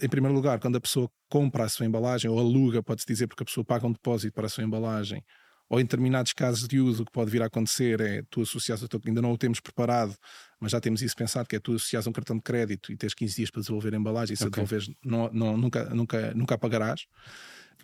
em 0.00 0.08
primeiro 0.08 0.34
lugar, 0.34 0.60
quando 0.60 0.76
a 0.76 0.80
pessoa 0.80 1.10
compra 1.28 1.64
a 1.64 1.68
sua 1.68 1.86
embalagem 1.86 2.30
ou 2.30 2.38
aluga, 2.38 2.82
pode-se 2.82 3.06
dizer, 3.06 3.26
porque 3.26 3.42
a 3.42 3.46
pessoa 3.46 3.64
paga 3.64 3.86
um 3.86 3.92
depósito 3.92 4.32
para 4.32 4.46
a 4.46 4.48
sua 4.48 4.62
embalagem, 4.62 5.22
ou 5.68 5.78
em 5.78 5.84
determinados 5.84 6.32
casos 6.32 6.66
de 6.66 6.80
uso, 6.80 7.02
o 7.02 7.06
que 7.06 7.12
pode 7.12 7.30
vir 7.30 7.42
a 7.42 7.46
acontecer 7.46 8.00
é 8.00 8.22
tu 8.28 8.42
associares, 8.42 8.84
ainda 9.06 9.22
não 9.22 9.32
o 9.32 9.38
temos 9.38 9.60
preparado, 9.60 10.16
mas 10.60 10.72
já 10.72 10.80
temos 10.80 11.00
isso 11.02 11.16
pensado, 11.16 11.48
que 11.48 11.56
é 11.56 11.58
tu 11.58 11.74
associares 11.74 12.06
um 12.06 12.12
cartão 12.12 12.36
de 12.36 12.42
crédito 12.42 12.92
e 12.92 12.96
tens 12.96 13.14
15 13.14 13.34
dias 13.34 13.50
para 13.50 13.60
desenvolver 13.60 13.94
a 13.94 13.96
embalagem, 13.96 14.34
e 14.34 14.36
se 14.36 14.44
okay. 14.44 14.62
a 14.62 14.64
devolveres, 14.64 14.94
não, 15.02 15.30
não, 15.32 15.56
nunca, 15.56 15.84
nunca, 15.86 16.34
nunca 16.34 16.58
pagarás. 16.58 17.06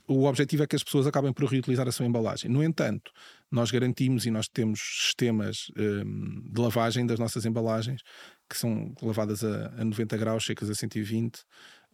O 0.07 0.25
objetivo 0.25 0.63
é 0.63 0.67
que 0.67 0.77
as 0.77 0.85
pessoas 0.85 1.07
acabem 1.07 1.33
por 1.33 1.47
reutilizar 1.47 1.89
a 1.89 1.91
sua 1.91 2.07
embalagem. 2.07 2.49
No 2.49 2.63
entanto, 2.63 3.11
nós 3.51 3.73
garantimos 3.73 4.25
e 4.25 4.31
nós 4.31 4.47
temos 4.47 4.81
sistemas 4.81 5.73
um, 5.77 6.43
de 6.49 6.61
lavagem 6.61 7.05
das 7.05 7.19
nossas 7.19 7.45
embalagens 7.45 8.03
que 8.49 8.57
são 8.57 8.95
lavadas 9.03 9.43
a, 9.43 9.73
a 9.79 9.85
90 9.85 10.17
graus, 10.17 10.45
secas 10.45 10.71
a 10.71 10.75
120, 10.75 11.41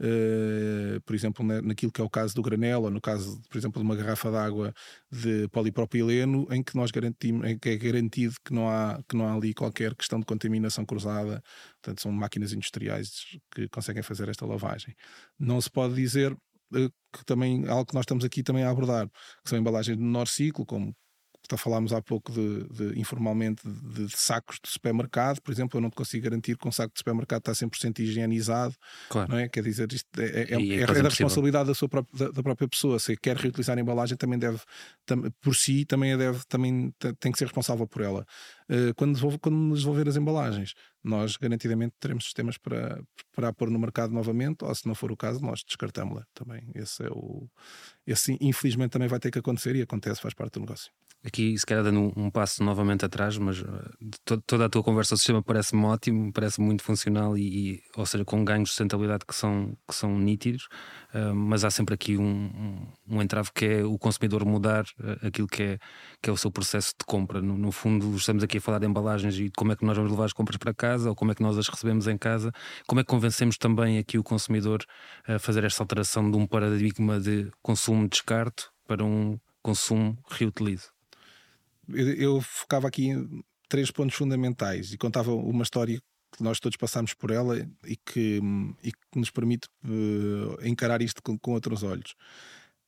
Uh, 0.00 1.00
por 1.02 1.14
exemplo, 1.14 1.44
na, 1.44 1.62
naquilo 1.62 1.92
que 1.92 2.00
é 2.00 2.04
o 2.04 2.10
caso 2.10 2.34
do 2.34 2.42
granel, 2.42 2.82
ou 2.82 2.90
no 2.90 3.00
caso, 3.00 3.40
por 3.48 3.56
exemplo, 3.56 3.80
de 3.80 3.86
uma 3.86 3.94
garrafa 3.94 4.30
de 4.30 4.36
água 4.36 4.74
de 5.10 5.48
polipropileno, 5.48 6.46
em 6.50 6.62
que 6.62 6.74
nós 6.76 6.90
garantimos, 6.90 7.48
em 7.48 7.58
que 7.58 7.68
é 7.68 7.76
garantido 7.76 8.34
que 8.44 8.52
não 8.52 8.68
há, 8.68 9.00
que 9.08 9.16
não 9.16 9.26
há 9.26 9.34
ali 9.34 9.54
qualquer 9.54 9.94
questão 9.94 10.18
de 10.18 10.26
contaminação 10.26 10.84
cruzada. 10.84 11.42
Portanto, 11.80 12.02
são 12.02 12.10
máquinas 12.10 12.52
industriais 12.52 13.38
que 13.54 13.68
conseguem 13.68 14.02
fazer 14.02 14.28
esta 14.28 14.46
lavagem. 14.46 14.94
Não 15.38 15.60
se 15.60 15.70
pode 15.70 15.94
dizer 15.94 16.32
uh, 16.32 16.92
que 17.12 17.24
também 17.24 17.68
algo 17.68 17.86
que 17.86 17.94
nós 17.94 18.02
estamos 18.02 18.24
aqui 18.24 18.42
também 18.42 18.64
a 18.64 18.70
abordar, 18.70 19.08
que 19.08 19.50
são 19.50 19.58
embalagens 19.58 19.96
de 19.96 20.02
menor 20.02 20.26
ciclo, 20.26 20.66
como 20.66 20.94
falámos 21.56 21.92
há 21.92 22.00
pouco 22.00 22.32
de, 22.32 22.64
de 22.68 23.00
informalmente 23.00 23.62
de, 23.64 24.06
de, 24.06 24.16
sacos 24.16 24.58
de 24.62 24.70
supermercado, 24.70 25.40
por 25.40 25.52
exemplo, 25.52 25.78
eu 25.78 25.82
não 25.82 25.90
te 25.90 25.96
consigo 25.96 26.24
garantir 26.24 26.56
que 26.56 26.66
um 26.66 26.72
saco 26.72 26.92
de 26.94 27.00
supermercado 27.00 27.40
está 27.40 27.52
100% 27.52 27.98
higienizado, 28.00 28.74
claro. 29.08 29.30
não 29.30 29.38
é? 29.38 29.48
Quer 29.48 29.62
dizer, 29.62 29.92
isto 29.92 30.08
é, 30.18 30.24
é, 30.24 30.54
é, 30.54 30.80
é, 30.80 30.82
é 30.82 30.86
da 30.86 31.08
responsabilidade 31.08 31.68
da, 31.68 31.74
sua 31.74 31.88
própria, 31.88 32.26
da, 32.26 32.32
da, 32.32 32.42
própria 32.42 32.68
pessoa. 32.68 32.98
Se 32.98 33.16
quer 33.16 33.36
reutilizar 33.36 33.76
a 33.76 33.80
embalagem, 33.80 34.16
também 34.16 34.38
deve, 34.38 34.60
tam, 35.04 35.22
por 35.40 35.54
si, 35.54 35.84
também 35.84 36.16
deve, 36.16 36.44
também 36.48 36.94
tem 37.18 37.32
que 37.32 37.38
ser 37.38 37.44
responsável 37.44 37.86
por 37.86 38.02
ela. 38.02 38.26
Uh, 38.70 38.94
quando, 38.94 39.12
desenvolver, 39.12 39.38
quando 39.38 39.74
desenvolver 39.74 40.08
as 40.08 40.16
embalagens, 40.16 40.74
nós 41.02 41.36
garantidamente 41.36 41.94
teremos 41.98 42.24
sistemas 42.24 42.56
para, 42.56 43.02
para 43.34 43.52
pôr 43.52 43.68
no 43.70 43.78
mercado 43.78 44.12
novamente, 44.12 44.64
ou 44.64 44.74
se 44.74 44.86
não 44.86 44.94
for 44.94 45.10
o 45.10 45.16
caso, 45.16 45.40
nós 45.40 45.62
descartamos-la 45.66 46.24
também. 46.32 46.70
Esse 46.74 47.04
é 47.04 47.10
o. 47.10 47.48
Esse, 48.06 48.38
infelizmente, 48.40 48.90
também 48.90 49.08
vai 49.08 49.18
ter 49.18 49.30
que 49.30 49.38
acontecer 49.38 49.76
e 49.76 49.82
acontece, 49.82 50.20
faz 50.20 50.34
parte 50.34 50.54
do 50.54 50.60
negócio 50.60 50.90
aqui 51.24 51.56
se 51.56 51.64
calhar 51.64 51.84
dando 51.84 52.00
um, 52.00 52.12
um 52.24 52.30
passo 52.30 52.62
novamente 52.64 53.04
atrás, 53.04 53.38
mas 53.38 53.60
uh, 53.60 53.66
to, 54.24 54.40
toda 54.42 54.66
a 54.66 54.68
tua 54.68 54.82
conversa 54.82 55.14
o 55.14 55.16
sistema 55.16 55.42
parece-me 55.42 55.84
ótimo, 55.84 56.32
parece 56.32 56.60
muito 56.60 56.82
funcional 56.82 57.36
e, 57.38 57.42
e, 57.74 57.82
ou 57.96 58.04
seja, 58.04 58.24
com 58.24 58.44
ganhos 58.44 58.68
de 58.68 58.70
sustentabilidade 58.70 59.24
que 59.24 59.34
são, 59.34 59.76
que 59.88 59.94
são 59.94 60.18
nítidos, 60.18 60.66
uh, 61.14 61.34
mas 61.34 61.64
há 61.64 61.70
sempre 61.70 61.94
aqui 61.94 62.16
um, 62.16 62.24
um, 62.24 63.16
um, 63.16 63.22
entrave 63.22 63.50
que 63.54 63.64
é 63.64 63.84
o 63.84 63.96
consumidor 63.98 64.44
mudar 64.44 64.84
uh, 65.00 65.26
aquilo 65.26 65.46
que 65.46 65.62
é, 65.62 65.78
que 66.20 66.28
é 66.28 66.32
o 66.32 66.36
seu 66.36 66.50
processo 66.50 66.92
de 66.98 67.06
compra. 67.06 67.40
No, 67.40 67.56
no, 67.56 67.70
fundo, 67.70 68.16
estamos 68.16 68.42
aqui 68.42 68.58
a 68.58 68.60
falar 68.60 68.80
de 68.80 68.86
embalagens 68.86 69.36
e 69.36 69.44
de 69.44 69.52
como 69.52 69.72
é 69.72 69.76
que 69.76 69.84
nós 69.84 69.96
vamos 69.96 70.10
levar 70.10 70.24
as 70.24 70.32
compras 70.32 70.56
para 70.56 70.74
casa 70.74 71.08
ou 71.08 71.14
como 71.14 71.30
é 71.30 71.34
que 71.34 71.42
nós 71.42 71.56
as 71.56 71.68
recebemos 71.68 72.08
em 72.08 72.18
casa, 72.18 72.52
como 72.86 73.00
é 73.00 73.04
que 73.04 73.10
convencemos 73.10 73.56
também 73.56 73.98
aqui 73.98 74.18
o 74.18 74.24
consumidor 74.24 74.84
a 75.26 75.38
fazer 75.38 75.62
esta 75.64 75.82
alteração 75.82 76.28
de 76.30 76.36
um 76.36 76.46
paradigma 76.46 77.20
de 77.20 77.50
consumo-descarte 77.62 78.66
para 78.86 79.04
um 79.04 79.38
consumo 79.62 80.18
reutilizo 80.28 80.90
eu, 81.94 82.40
focava 82.40 82.88
aqui 82.88 83.08
em 83.08 83.42
três 83.68 83.90
pontos 83.90 84.16
fundamentais 84.16 84.92
e 84.92 84.98
contava 84.98 85.32
uma 85.32 85.62
história 85.62 86.00
que 86.36 86.42
nós 86.42 86.58
todos 86.58 86.76
passamos 86.76 87.14
por 87.14 87.30
ela 87.30 87.58
e 87.86 87.96
que, 87.96 88.40
e 88.82 88.90
que 88.92 89.18
nos 89.18 89.30
permite 89.30 89.68
uh, 89.84 90.66
encarar 90.66 91.02
isto 91.02 91.22
com, 91.22 91.38
com, 91.38 91.52
outros 91.52 91.82
olhos. 91.82 92.14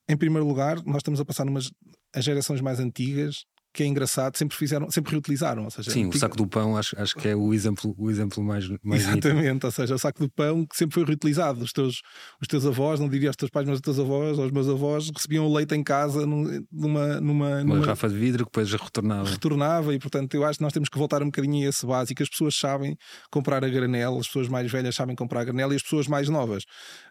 Em 0.08 0.16
primeiro 0.16 0.46
lugar, 0.46 0.82
nós 0.84 0.98
estamos 0.98 1.20
a 1.20 1.24
passar 1.24 1.46
umas 1.46 1.70
as 2.14 2.24
gerações 2.24 2.60
mais 2.60 2.78
antigas 2.80 3.44
que 3.74 3.82
é 3.82 3.86
engraçado, 3.86 4.38
sempre 4.38 4.56
fizeram, 4.56 4.88
sempre 4.88 5.10
reutilizaram. 5.10 5.64
Ou 5.64 5.70
seja, 5.70 5.90
Sim, 5.90 6.06
o 6.06 6.12
saco 6.16 6.36
do 6.36 6.46
pão 6.46 6.76
acho, 6.76 6.98
acho 6.98 7.16
que 7.16 7.28
é 7.28 7.34
o 7.34 7.52
exemplo, 7.52 7.92
o 7.98 8.08
exemplo 8.08 8.42
mais, 8.42 8.68
mais 8.84 9.02
Exatamente, 9.02 9.66
ou 9.66 9.72
seja, 9.72 9.94
o 9.96 9.98
saco 9.98 10.20
do 10.20 10.30
pão 10.30 10.64
que 10.64 10.76
sempre 10.76 10.94
foi 10.94 11.04
reutilizado. 11.04 11.62
Os 11.62 11.72
teus, 11.72 12.00
os 12.40 12.46
teus 12.46 12.64
avós, 12.64 13.00
não 13.00 13.08
diria 13.08 13.30
os 13.30 13.36
teus 13.36 13.50
pais, 13.50 13.66
mas 13.66 13.74
os 13.76 13.80
teus 13.80 13.98
avós, 13.98 14.38
ou 14.38 14.46
os 14.46 14.52
meus 14.52 14.68
avós, 14.68 15.10
recebiam 15.14 15.44
o 15.44 15.52
leite 15.52 15.74
em 15.74 15.82
casa 15.82 16.24
numa. 16.24 16.64
numa, 16.70 17.20
numa 17.20 17.62
uma 17.62 17.80
garrafa 17.80 18.08
de 18.08 18.14
vidro 18.14 18.44
que 18.44 18.52
depois 18.52 18.70
retornava. 18.72 19.28
Retornava, 19.28 19.92
e 19.92 19.98
portanto 19.98 20.34
eu 20.34 20.44
acho 20.44 20.58
que 20.58 20.64
nós 20.64 20.72
temos 20.72 20.88
que 20.88 20.96
voltar 20.96 21.20
um 21.20 21.26
bocadinho 21.26 21.66
a 21.66 21.70
esse 21.70 21.84
básico. 21.84 22.22
As 22.22 22.28
pessoas 22.28 22.54
sabem 22.54 22.96
comprar 23.30 23.64
a 23.64 23.68
granela, 23.68 24.18
as 24.20 24.28
pessoas 24.28 24.48
mais 24.48 24.70
velhas 24.70 24.94
sabem 24.94 25.16
comprar 25.16 25.40
a 25.40 25.44
granela 25.44 25.72
e 25.72 25.76
as 25.76 25.82
pessoas 25.82 26.06
mais 26.06 26.28
novas 26.28 26.62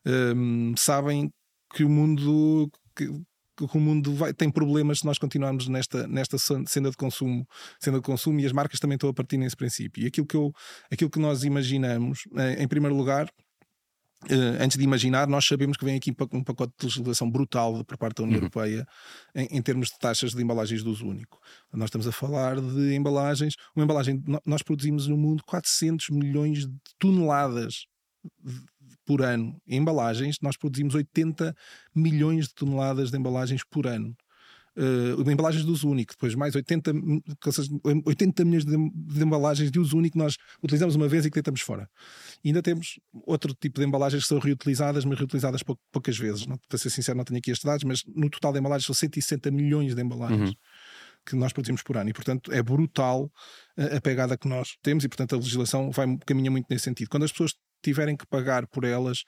hum, 0.08 0.74
sabem 0.78 1.30
que 1.74 1.84
o 1.84 1.90
mundo 1.90 2.70
que, 2.96 3.10
que 3.56 3.78
o 3.78 3.80
mundo 3.80 4.14
vai, 4.14 4.34
tem 4.34 4.50
problemas 4.50 5.00
se 5.00 5.06
nós 5.06 5.18
continuarmos 5.18 5.68
nesta, 5.68 6.08
nesta 6.08 6.38
senda 6.38 6.90
de 6.90 6.98
consumo, 6.98 7.48
senda 7.80 8.00
de 8.00 8.04
consumo 8.04 8.40
e 8.40 8.46
as 8.46 8.52
marcas 8.52 8.80
também 8.80 8.96
estão 8.96 9.10
a 9.10 9.14
partir 9.14 9.38
nesse 9.38 9.56
princípio. 9.56 10.04
E 10.04 10.08
aquilo 10.08 10.26
que, 10.26 10.36
eu, 10.36 10.52
aquilo 10.92 11.10
que 11.10 11.20
nós 11.20 11.44
imaginamos, 11.44 12.20
eh, 12.36 12.64
em 12.64 12.68
primeiro 12.68 12.96
lugar, 12.96 13.28
Uh, 14.26 14.56
antes 14.64 14.78
de 14.78 14.84
imaginar, 14.86 15.28
nós 15.28 15.46
sabemos 15.46 15.76
que 15.76 15.84
vem 15.84 15.98
aqui 15.98 16.16
um 16.32 16.44
pacote 16.44 16.72
de 16.80 16.86
legislação 16.86 17.30
brutal 17.30 17.84
por 17.84 17.98
parte 17.98 18.20
da 18.20 18.24
União 18.24 18.38
uhum. 18.38 18.46
Europeia 18.46 18.88
em, 19.36 19.58
em, 19.58 19.62
termos 19.62 19.90
de 19.90 20.00
taxas 20.00 20.32
de 20.32 20.42
embalagens 20.42 20.82
de 20.82 20.88
uso 20.88 21.06
único. 21.06 21.38
Nós 21.74 21.88
estamos 21.88 22.08
a 22.08 22.12
falar 22.14 22.56
de 22.62 22.96
embalagens. 22.96 23.56
Uma 23.76 23.84
embalagem, 23.84 24.24
nós 24.46 24.64
produzimos 24.64 25.08
no 25.08 25.18
mundo 25.18 25.44
400 25.46 26.10
milhões 26.10 26.60
de 26.60 26.74
toneladas 26.98 27.86
por 29.06 29.22
ano. 29.22 29.60
Em 29.68 29.78
embalagens, 29.78 30.38
nós 30.42 30.58
produzimos 30.58 30.96
80 30.96 31.56
milhões 31.96 32.48
de 32.48 32.56
toneladas 32.56 33.12
de 33.12 33.18
embalagens 33.18 33.64
por 33.70 33.88
ano. 33.88 34.16
Uh, 34.76 35.30
embalagens 35.30 35.64
de 35.64 35.70
uso 35.70 35.88
único, 35.88 36.14
depois 36.14 36.34
mais 36.34 36.56
80, 36.56 36.92
80 38.06 38.44
milhões 38.44 38.66
de, 38.66 38.76
de, 38.76 39.24
embalagens 39.24 39.70
de 39.70 39.80
uso 39.80 39.96
único 39.96 40.18
nós 40.18 40.36
utilizamos 40.64 40.96
uma 40.96 41.08
vez 41.08 41.28
e 41.28 41.30
que 41.30 41.36
deitamos 41.36 41.62
fora. 41.62 41.88
E 42.44 42.48
ainda 42.48 42.60
temos 42.60 43.00
outro 43.28 43.54
tipo 43.54 43.80
de 43.80 43.86
embalagens 43.86 44.24
que 44.24 44.30
são 44.30 44.40
reutilizadas, 44.40 45.06
mas 45.06 45.20
reutilizadas 45.20 45.62
pou, 45.62 45.78
poucas 45.92 46.18
vezes. 46.18 46.48
Não, 46.48 46.58
para 46.68 46.80
ser 46.80 46.90
sincero, 46.90 47.16
não 47.16 47.24
tenho 47.24 47.38
aqui 47.38 47.52
estes 47.52 47.64
dados, 47.64 47.84
mas 47.84 48.02
no 48.08 48.28
total 48.32 48.52
de 48.52 48.60
embalagens 48.60 48.88
são 48.88 48.96
160 48.96 49.52
milhões 49.52 49.94
de 49.94 50.02
embalagens. 50.02 50.50
Uhum. 50.50 50.56
Que 51.24 51.36
nós 51.36 51.54
produzimos 51.54 51.84
por 51.84 51.96
ano 51.96 52.10
e, 52.10 52.14
portanto, 52.14 52.52
é 52.52 52.62
brutal 52.62 53.32
a, 53.78 53.98
a 53.98 54.02
pegada 54.02 54.36
que 54.36 54.48
nós 54.48 54.76
temos, 54.82 55.04
e, 55.04 55.08
portanto, 55.08 55.36
a 55.36 55.38
legislação 55.38 55.92
vai, 55.92 56.18
caminha 56.26 56.50
muito 56.50 56.66
nesse 56.68 56.84
sentido. 56.84 57.10
Quando 57.10 57.24
as 57.24 57.32
pessoas 57.32 57.54
tiverem 57.84 58.18
que 58.18 58.26
pagar 58.26 58.66
por 58.68 58.84
elas 58.84 59.24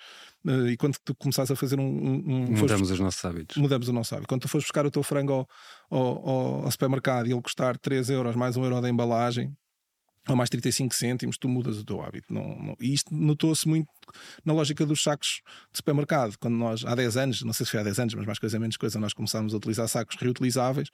uh, 0.45 0.67
e 0.67 0.77
quando 0.77 0.97
tu 1.03 1.13
começares 1.15 1.51
a 1.51 1.55
fazer 1.55 1.79
um. 1.79 1.83
um, 1.83 2.39
mudamos 2.51 2.59
fores, 2.59 2.91
os 2.91 2.99
nossos 2.99 3.23
hábitos. 3.23 3.57
Mudamos 3.57 3.87
o 3.87 3.93
nosso 3.93 4.15
hábito. 4.15 4.27
Quando 4.27 4.41
tu 4.41 4.47
fores 4.47 4.65
buscar 4.65 4.85
o 4.85 4.91
teu 4.91 5.03
frango 5.03 5.47
ao, 5.89 5.99
ao, 5.99 6.65
ao 6.65 6.71
supermercado 6.71 7.27
e 7.27 7.31
ele 7.31 7.41
custar 7.41 7.77
3 7.77 8.09
euros 8.09 8.35
mais 8.35 8.57
1 8.57 8.63
euro 8.63 8.81
da 8.81 8.89
embalagem, 8.89 9.55
ou 10.27 10.35
mais 10.35 10.49
35 10.49 10.93
cêntimos, 10.95 11.37
tu 11.37 11.47
mudas 11.47 11.77
o 11.77 11.83
teu 11.83 12.01
hábito. 12.01 12.33
Não, 12.33 12.43
não. 12.57 12.75
E 12.79 12.93
isto 12.93 13.13
notou-se 13.13 13.67
muito 13.67 13.87
na 14.43 14.53
lógica 14.53 14.85
dos 14.85 15.03
sacos 15.03 15.41
de 15.71 15.77
supermercado. 15.77 16.35
Quando 16.39 16.55
nós, 16.55 16.83
há 16.83 16.95
10 16.95 17.17
anos, 17.17 17.41
não 17.43 17.53
sei 17.53 17.65
se 17.65 17.71
foi 17.71 17.79
há 17.79 17.83
10 17.83 17.99
anos, 17.99 18.13
mas 18.15 18.25
mais 18.25 18.39
coisa 18.39 18.59
menos 18.59 18.77
coisa, 18.77 18.99
nós 18.99 19.13
começámos 19.13 19.53
a 19.53 19.57
utilizar 19.57 19.87
sacos 19.87 20.15
reutilizáveis, 20.19 20.89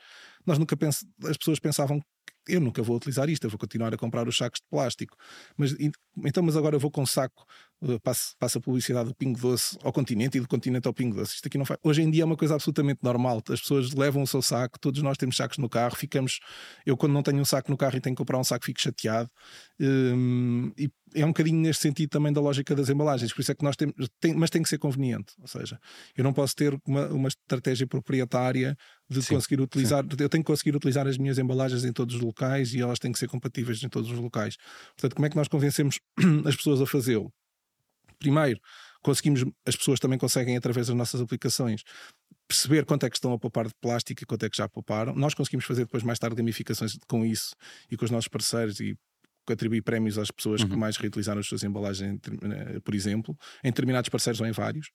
nós 0.45 0.57
nunca 0.57 0.75
pens... 0.75 1.05
as 1.25 1.37
pessoas 1.37 1.59
pensavam 1.59 2.01
eu 2.47 2.59
nunca 2.59 2.81
vou 2.81 2.97
utilizar 2.97 3.29
isto, 3.29 3.45
eu 3.45 3.49
vou 3.49 3.59
continuar 3.59 3.93
a 3.93 3.97
comprar 3.97 4.27
os 4.27 4.35
sacos 4.35 4.59
de 4.59 4.67
plástico. 4.69 5.15
Mas 5.55 5.75
então, 6.25 6.43
mas 6.43 6.57
agora 6.57 6.75
eu 6.75 6.79
vou 6.79 6.91
com 6.91 7.05
saco, 7.05 7.45
uh, 7.81 7.99
passo, 8.01 8.35
passo 8.37 8.57
a 8.57 8.61
publicidade 8.61 9.09
do 9.09 9.15
Pingo 9.15 9.39
Doce 9.39 9.77
ao 9.83 9.93
continente 9.93 10.37
e 10.37 10.41
do 10.41 10.47
continente 10.47 10.87
ao 10.87 10.93
Pingo 10.93 11.15
Doce. 11.15 11.35
Isto 11.35 11.47
aqui 11.47 11.57
não 11.57 11.65
faz. 11.65 11.79
Hoje 11.83 12.01
em 12.01 12.09
dia 12.09 12.23
é 12.23 12.25
uma 12.25 12.35
coisa 12.35 12.55
absolutamente 12.55 12.99
normal. 13.03 13.41
As 13.49 13.61
pessoas 13.61 13.93
levam 13.93 14.23
o 14.23 14.27
seu 14.27 14.41
saco, 14.41 14.79
todos 14.79 15.01
nós 15.01 15.17
temos 15.17 15.37
sacos 15.37 15.57
no 15.57 15.69
carro, 15.69 15.95
ficamos. 15.95 16.39
Eu, 16.85 16.97
quando 16.97 17.13
não 17.13 17.23
tenho 17.23 17.39
um 17.39 17.45
saco 17.45 17.69
no 17.71 17.77
carro 17.77 17.97
e 17.97 18.01
tenho 18.01 18.15
que 18.15 18.19
comprar 18.19 18.37
um 18.37 18.43
saco, 18.43 18.65
fico 18.65 18.81
chateado. 18.81 19.29
Um, 19.79 20.71
e 20.77 20.89
é 21.13 21.25
um 21.25 21.29
bocadinho 21.29 21.59
neste 21.59 21.81
sentido 21.81 22.09
também 22.09 22.31
da 22.31 22.41
lógica 22.41 22.75
das 22.75 22.89
embalagens, 22.89 23.33
por 23.33 23.41
isso 23.41 23.51
é 23.51 23.55
que 23.55 23.63
nós 23.63 23.75
temos, 23.75 23.93
tem, 24.19 24.33
mas 24.33 24.49
tem 24.49 24.61
que 24.61 24.69
ser 24.69 24.77
conveniente, 24.77 25.33
ou 25.39 25.47
seja, 25.47 25.79
eu 26.15 26.23
não 26.23 26.33
posso 26.33 26.55
ter 26.55 26.77
uma, 26.85 27.07
uma 27.07 27.27
estratégia 27.27 27.87
proprietária 27.87 28.77
de 29.09 29.21
sim, 29.21 29.33
conseguir 29.33 29.61
utilizar. 29.61 30.03
Sim. 30.03 30.09
Eu 30.19 30.29
tenho 30.29 30.43
que 30.43 30.47
conseguir 30.47 30.75
utilizar 30.75 31.07
as 31.07 31.17
minhas 31.17 31.37
embalagens 31.37 31.83
em 31.83 31.91
todos 31.91 32.15
os 32.15 32.21
locais 32.21 32.73
e 32.73 32.81
elas 32.81 32.99
têm 32.99 33.11
que 33.11 33.19
ser 33.19 33.27
compatíveis 33.27 33.83
em 33.83 33.89
todos 33.89 34.09
os 34.09 34.17
locais. 34.17 34.55
Portanto, 34.95 35.15
como 35.15 35.25
é 35.25 35.29
que 35.29 35.35
nós 35.35 35.47
convencemos 35.47 35.99
as 36.45 36.55
pessoas 36.55 36.81
a 36.81 36.85
fazê-lo? 36.85 37.31
Primeiro, 38.19 38.59
conseguimos, 39.01 39.43
as 39.65 39.75
pessoas 39.75 39.99
também 39.99 40.17
conseguem, 40.17 40.55
através 40.55 40.87
das 40.87 40.95
nossas 40.95 41.19
aplicações, 41.19 41.83
perceber 42.47 42.85
quanto 42.85 43.05
é 43.05 43.09
que 43.09 43.15
estão 43.15 43.33
a 43.33 43.39
poupar 43.39 43.67
de 43.67 43.73
plástico 43.81 44.23
e 44.23 44.25
quanto 44.25 44.45
é 44.45 44.49
que 44.49 44.57
já 44.57 44.67
pouparam. 44.67 45.15
Nós 45.15 45.33
conseguimos 45.33 45.65
fazer 45.65 45.85
depois, 45.85 46.03
mais 46.03 46.19
tarde, 46.19 46.35
gamificações 46.35 46.97
com 47.07 47.25
isso 47.25 47.55
e 47.89 47.97
com 47.97 48.05
os 48.05 48.11
nossos 48.11 48.27
parceiros 48.27 48.79
e 48.79 48.97
atribuir 49.49 49.81
prémios 49.81 50.17
às 50.17 50.29
pessoas 50.31 50.61
uhum. 50.61 50.69
que 50.69 50.75
mais 50.75 50.97
reutilizaram 50.97 51.39
as 51.39 51.47
suas 51.47 51.63
embalagens, 51.63 52.19
eh, 52.25 52.79
por 52.79 52.93
exemplo, 52.93 53.37
em 53.63 53.69
determinados 53.69 54.09
parceiros 54.09 54.39
ou 54.41 54.47
em 54.47 54.51
vários. 54.51 54.91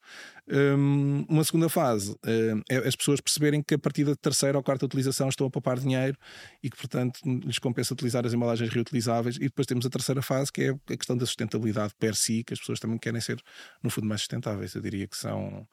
Um, 0.49 1.25
uma 1.29 1.45
segunda 1.45 1.69
fase 1.69 2.13
uh, 2.13 2.63
é 2.69 2.77
as 2.79 2.95
pessoas 2.95 3.21
perceberem 3.21 3.63
que 3.63 3.75
a 3.75 3.79
partir 3.79 4.05
da 4.05 4.15
terceira 4.15 4.57
ou 4.57 4.63
quarta 4.63 4.85
utilização 4.85 5.29
estão 5.29 5.47
a 5.47 5.51
poupar 5.51 5.79
dinheiro 5.79 6.17
e 6.63 6.71
que, 6.71 6.77
portanto, 6.77 7.21
lhes 7.25 7.59
compensa 7.59 7.95
utilizar 7.95 8.25
as 8.27 8.33
embalagens 8.33 8.71
reutilizáveis. 8.71 9.37
E 9.37 9.41
depois 9.41 9.67
temos 9.67 9.85
a 9.87 9.91
terceira 9.91 10.23
fase, 10.23 10.53
que 10.53 10.63
é 10.63 10.71
a 10.71 10.97
questão 10.97 11.17
da 11.17 11.27
sustentabilidade 11.27 11.95
per 11.99 12.15
si, 12.15 12.45
que 12.45 12.53
as 12.53 12.61
pessoas 12.61 12.79
também 12.79 12.99
querem 12.99 13.21
ser, 13.21 13.41
no 13.83 13.91
fundo, 13.91 14.07
mais 14.07 14.21
sustentáveis. 14.21 14.75
Eu 14.75 14.83
diria 14.83 15.07
que 15.07 15.17
são 15.17 15.67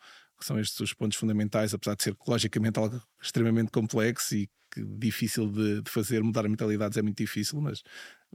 que 0.43 0.47
são 0.47 0.60
estes 0.60 0.77
os 0.82 0.93
pontos 0.93 1.17
fundamentais, 1.17 1.73
apesar 1.73 1.95
de 1.95 2.03
ser 2.03 2.17
logicamente 2.27 2.77
algo 2.77 3.01
extremamente 3.21 3.71
complexo 3.71 4.36
e 4.36 4.49
difícil 4.75 5.49
de, 5.49 5.82
de, 5.82 5.89
fazer, 5.89 6.21
mudar 6.21 6.47
mentalidades 6.49 6.97
é 6.97 7.01
muito 7.01 7.17
difícil, 7.17 7.62
mas 7.62 7.82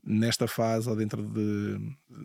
nesta 0.03 0.47
fase 0.47 0.89
ou 0.89 0.97
dentro 0.97 1.23
de 1.29 1.77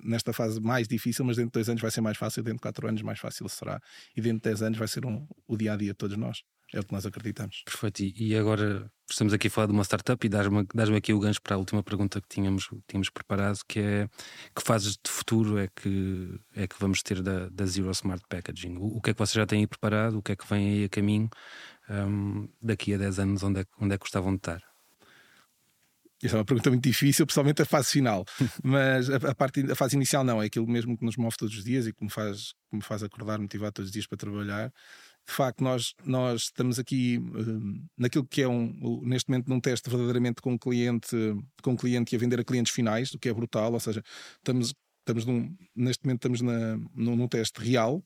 nesta 0.03 0.31
fase 0.31 0.61
mais 0.61 0.87
difícil, 0.87 1.25
mas 1.25 1.35
dentro 1.35 1.49
de 1.49 1.53
dois 1.53 1.67
anos 1.67 1.81
vai 1.81 1.91
ser 1.91 2.01
mais 2.01 2.15
fácil, 2.15 2.43
dentro 2.43 2.57
de 2.57 2.61
quatro 2.61 2.87
anos 2.87 3.01
mais 3.01 3.19
fácil 3.19 3.49
será, 3.49 3.81
e 4.15 4.21
dentro 4.21 4.37
de 4.37 4.43
dez 4.43 4.61
anos 4.61 4.77
vai 4.77 4.87
ser 4.87 5.05
um, 5.05 5.27
o 5.47 5.57
dia 5.57 5.73
a 5.73 5.75
dia 5.75 5.89
de 5.89 5.97
todos 5.97 6.15
nós. 6.15 6.43
É 6.73 6.79
o 6.79 6.83
que 6.83 6.91
nós 6.91 7.05
acreditamos. 7.05 7.61
Perfeito. 7.65 8.01
E 8.01 8.35
agora 8.35 8.91
estamos 9.07 9.31
aqui 9.31 9.47
a 9.47 9.51
falar 9.51 9.67
de 9.67 9.73
uma 9.73 9.83
startup 9.83 10.25
e 10.25 10.29
dás-me 10.29 10.65
dás 10.73 10.89
aqui 10.89 11.13
o 11.13 11.19
gancho 11.19 11.39
para 11.41 11.55
a 11.55 11.59
última 11.59 11.83
pergunta 11.83 12.19
que 12.19 12.27
tínhamos, 12.27 12.67
tínhamos 12.87 13.11
preparado, 13.11 13.59
que 13.67 13.79
é 13.79 14.09
que 14.55 14.63
fases 14.63 14.93
de 14.93 15.09
futuro 15.09 15.59
é 15.59 15.67
que, 15.67 16.39
é 16.55 16.67
que 16.67 16.75
vamos 16.79 17.03
ter 17.03 17.21
da, 17.21 17.47
da 17.49 17.65
Zero 17.67 17.91
Smart 17.91 18.23
Packaging? 18.27 18.77
O, 18.77 18.97
o 18.97 19.01
que 19.01 19.11
é 19.11 19.13
que 19.13 19.19
vocês 19.19 19.35
já 19.35 19.45
têm 19.45 19.59
aí 19.59 19.67
preparado? 19.67 20.17
O 20.17 20.21
que 20.23 20.31
é 20.31 20.35
que 20.35 20.47
vem 20.49 20.67
aí 20.67 20.83
a 20.85 20.89
caminho? 20.89 21.29
Um, 21.89 22.49
daqui 22.59 22.93
a 22.95 22.97
10 22.97 23.19
anos, 23.19 23.43
onde 23.43 23.59
é, 23.59 23.65
onde 23.79 23.93
é 23.93 23.97
que 23.97 24.03
gostavam 24.03 24.31
de 24.31 24.37
estar? 24.37 24.63
Essa 26.23 26.37
é 26.37 26.39
uma 26.39 26.45
pergunta 26.45 26.69
muito 26.69 26.83
difícil, 26.83 27.25
principalmente 27.25 27.61
a 27.61 27.65
fase 27.65 27.91
final. 27.91 28.25
Mas 28.63 29.09
a, 29.09 29.17
a, 29.17 29.35
parte, 29.35 29.69
a 29.69 29.75
fase 29.75 29.95
inicial 29.95 30.23
não, 30.23 30.41
é 30.41 30.45
aquilo 30.45 30.65
mesmo 30.65 30.97
que 30.97 31.05
nos 31.05 31.17
move 31.17 31.35
todos 31.37 31.55
os 31.55 31.63
dias 31.63 31.85
e 31.85 31.93
que 31.93 32.03
me 32.03 32.09
faz, 32.09 32.53
que 32.69 32.77
me 32.77 32.81
faz 32.81 33.03
acordar, 33.03 33.37
motivar 33.39 33.71
todos 33.71 33.89
os 33.89 33.93
dias 33.93 34.07
para 34.07 34.17
trabalhar 34.17 34.73
de 35.25 35.33
facto, 35.33 35.63
nós, 35.63 35.93
nós 36.05 36.43
estamos 36.43 36.77
aqui 36.77 37.17
uh, 37.17 37.89
naquilo 37.97 38.25
que 38.25 38.41
é 38.41 38.47
um, 38.47 39.01
neste 39.03 39.29
momento 39.29 39.47
num 39.47 39.59
teste 39.59 39.89
verdadeiramente 39.89 40.41
com 40.41 40.57
cliente, 40.57 41.15
com 41.61 41.75
cliente 41.77 42.13
e 42.13 42.15
a 42.15 42.19
vender 42.19 42.39
a 42.39 42.43
clientes 42.43 42.73
finais, 42.73 43.13
o 43.13 43.19
que 43.19 43.29
é 43.29 43.33
brutal, 43.33 43.73
ou 43.73 43.79
seja, 43.79 44.03
estamos, 44.37 44.73
estamos 44.99 45.25
num, 45.25 45.55
neste 45.75 46.05
momento 46.05 46.19
estamos 46.19 46.41
na, 46.41 46.77
num, 46.93 47.15
num 47.15 47.27
teste 47.27 47.61
real, 47.61 48.03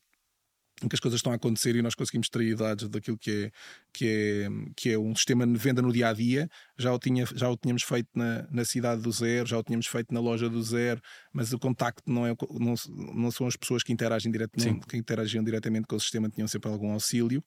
em 0.82 0.88
que 0.88 0.94
as 0.94 1.00
coisas 1.00 1.18
estão 1.18 1.32
a 1.32 1.36
acontecer 1.36 1.74
e 1.76 1.82
nós 1.82 1.94
conseguimos 1.94 2.26
extrair 2.26 2.56
dados 2.56 2.88
daquilo 2.88 3.18
que 3.18 3.30
é, 3.30 3.50
que 3.92 4.06
é, 4.06 4.48
que 4.76 4.90
é 4.92 4.98
um 4.98 5.14
sistema 5.14 5.46
de 5.46 5.58
venda 5.58 5.82
no 5.82 5.92
dia 5.92 6.08
a 6.08 6.12
dia. 6.12 6.48
Já 6.76 6.92
o, 6.92 6.98
tinha, 6.98 7.26
já 7.34 7.48
o 7.48 7.56
tínhamos 7.56 7.82
feito 7.82 8.08
na, 8.14 8.46
na 8.50 8.64
cidade 8.64 9.02
do 9.02 9.10
zero, 9.10 9.48
já 9.48 9.58
o 9.58 9.62
tínhamos 9.62 9.86
feito 9.86 10.12
na 10.12 10.20
loja 10.20 10.48
do 10.48 10.62
zero, 10.62 11.00
mas 11.32 11.52
o 11.52 11.58
contacto 11.58 12.02
não, 12.06 12.26
é, 12.26 12.34
não, 12.58 12.74
não 13.14 13.30
são 13.30 13.46
as 13.46 13.56
pessoas 13.56 13.82
que 13.82 13.92
interagem 13.92 14.30
diretamente, 14.30 14.86
que 14.86 14.96
interagiam 14.96 15.42
diretamente 15.42 15.86
com 15.86 15.96
o 15.96 16.00
sistema, 16.00 16.28
tinham 16.28 16.48
sempre 16.48 16.70
algum 16.70 16.92
auxílio 16.92 17.42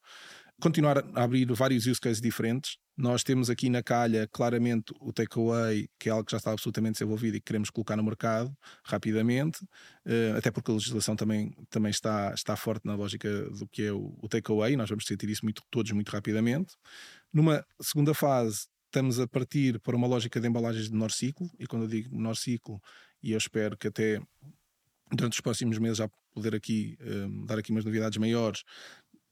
continuar 0.62 1.04
a 1.16 1.24
abrir 1.24 1.52
vários 1.52 1.86
use 1.88 2.00
cases 2.00 2.22
diferentes. 2.22 2.78
Nós 2.96 3.24
temos 3.24 3.50
aqui 3.50 3.68
na 3.70 3.82
calha 3.82 4.28
claramente 4.32 4.94
o 5.02 5.12
takeaway, 5.12 5.90
que 6.00 6.08
é 6.08 6.12
algo 6.12 6.24
que 6.24 6.32
já 6.32 6.38
está 6.38 6.52
absolutamente 6.52 6.94
desenvolvido 6.94 7.36
e 7.36 7.40
que 7.40 7.46
queremos 7.46 7.70
colocar 7.70 7.98
no 7.98 8.04
mercado 8.04 8.56
rapidamente, 8.86 9.64
uh, 9.64 10.38
até 10.38 10.52
porque 10.52 10.70
a 10.70 10.74
legislação 10.76 11.16
também, 11.16 11.52
também 11.70 11.90
está, 11.90 12.32
está 12.34 12.56
forte 12.56 12.86
na 12.86 12.96
lógica 12.96 13.50
do 13.50 13.68
que 13.68 13.84
é 13.84 13.92
o, 13.92 14.16
o 14.22 14.30
takeaway, 14.30 14.76
nós 14.76 14.88
vamos 14.88 15.06
sentir 15.06 15.30
isso 15.30 15.44
muito, 15.44 15.64
todos 15.72 15.92
muito 15.92 16.10
rapidamente. 16.10 16.76
Numa 17.34 17.66
segunda 17.82 18.14
fase, 18.14 18.68
estamos 18.86 19.20
a 19.20 19.28
partir 19.28 19.80
para 19.80 19.96
uma 19.96 20.06
lógica 20.06 20.40
de 20.40 20.48
embalagens 20.48 20.86
de 20.86 20.92
menor 20.92 21.12
ciclo, 21.12 21.50
e 21.58 21.66
quando 21.66 21.84
eu 21.84 21.90
digo 21.90 22.16
menor 22.16 22.36
ciclo, 22.36 22.80
e 23.24 23.32
eu 23.32 23.38
espero 23.38 23.76
que 23.76 23.88
até 23.88 24.22
durante 25.12 25.34
os 25.34 25.42
próximos 25.42 25.78
meses 25.78 25.98
já 25.98 26.10
poder 26.34 26.56
aqui 26.56 26.98
um, 27.02 27.44
eh, 27.44 27.46
dar 27.46 27.60
aqui 27.60 27.72
umas 27.72 27.86
novidades 27.86 28.18
maiores, 28.18 28.64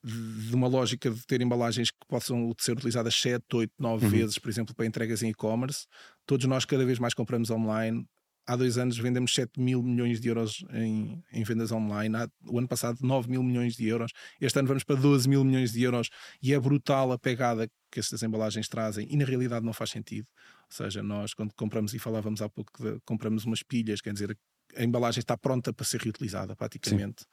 de 0.03 0.55
uma 0.55 0.67
lógica 0.67 1.09
de 1.11 1.25
ter 1.25 1.41
embalagens 1.41 1.91
que 1.91 1.97
possam 2.07 2.53
ser 2.57 2.73
utilizadas 2.73 3.15
7, 3.15 3.43
8, 3.53 3.73
9 3.77 4.05
uhum. 4.05 4.11
vezes, 4.11 4.39
por 4.39 4.49
exemplo, 4.49 4.73
para 4.73 4.85
entregas 4.85 5.21
em 5.21 5.29
e-commerce. 5.29 5.85
Todos 6.25 6.45
nós 6.45 6.65
cada 6.65 6.85
vez 6.85 6.99
mais 6.99 7.13
compramos 7.13 7.49
online. 7.49 8.05
Há 8.47 8.55
dois 8.55 8.77
anos 8.77 8.97
vendemos 8.97 9.33
7 9.33 9.59
mil 9.59 9.83
milhões 9.83 10.19
de 10.19 10.29
euros 10.29 10.65
em, 10.73 11.21
em 11.31 11.43
vendas 11.43 11.71
online. 11.71 12.15
Há, 12.15 12.29
o 12.47 12.57
ano 12.57 12.67
passado, 12.67 12.97
9 13.01 13.29
mil 13.29 13.43
milhões 13.43 13.75
de 13.75 13.87
euros. 13.87 14.11
Este 14.39 14.57
ano 14.57 14.67
vamos 14.67 14.83
para 14.83 14.95
12 14.95 15.27
mil 15.27 15.43
milhões 15.43 15.73
de 15.73 15.83
euros. 15.83 16.09
E 16.41 16.53
é 16.53 16.59
brutal 16.59 17.11
a 17.11 17.19
pegada 17.19 17.69
que 17.91 17.99
estas 17.99 18.23
embalagens 18.23 18.67
trazem. 18.67 19.05
E 19.09 19.17
na 19.17 19.25
realidade 19.25 19.65
não 19.65 19.73
faz 19.73 19.89
sentido. 19.89 20.27
Ou 20.71 20.77
seja, 20.77 21.03
nós, 21.03 21.33
quando 21.33 21.53
compramos, 21.53 21.93
e 21.93 21.99
falávamos 21.99 22.41
há 22.41 22.49
pouco, 22.49 22.71
de, 22.81 22.99
compramos 23.01 23.43
umas 23.43 23.61
pilhas, 23.61 24.01
quer 24.01 24.13
dizer, 24.13 24.37
a 24.75 24.83
embalagem 24.83 25.19
está 25.19 25.37
pronta 25.37 25.73
para 25.73 25.85
ser 25.85 26.01
reutilizada, 26.01 26.55
praticamente. 26.55 27.25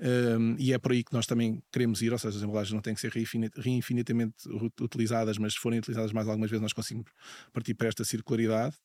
Um, 0.00 0.56
e 0.58 0.72
é 0.72 0.78
por 0.78 0.92
aí 0.92 1.04
que 1.04 1.12
nós 1.12 1.26
também 1.26 1.62
queremos 1.70 2.00
ir, 2.00 2.10
ou 2.10 2.18
seja, 2.18 2.38
as 2.38 2.42
embalagens 2.42 2.72
não 2.72 2.80
têm 2.80 2.94
que 2.94 3.00
ser 3.00 3.12
reinfinitamente 3.56 4.48
utilizadas, 4.80 5.36
mas 5.36 5.52
se 5.52 5.58
forem 5.58 5.78
utilizadas 5.78 6.10
mais 6.12 6.26
algumas 6.26 6.50
vezes, 6.50 6.62
nós 6.62 6.72
conseguimos 6.72 7.10
partir 7.52 7.74
para 7.74 7.88
esta 7.88 8.02
circularidade 8.02 8.76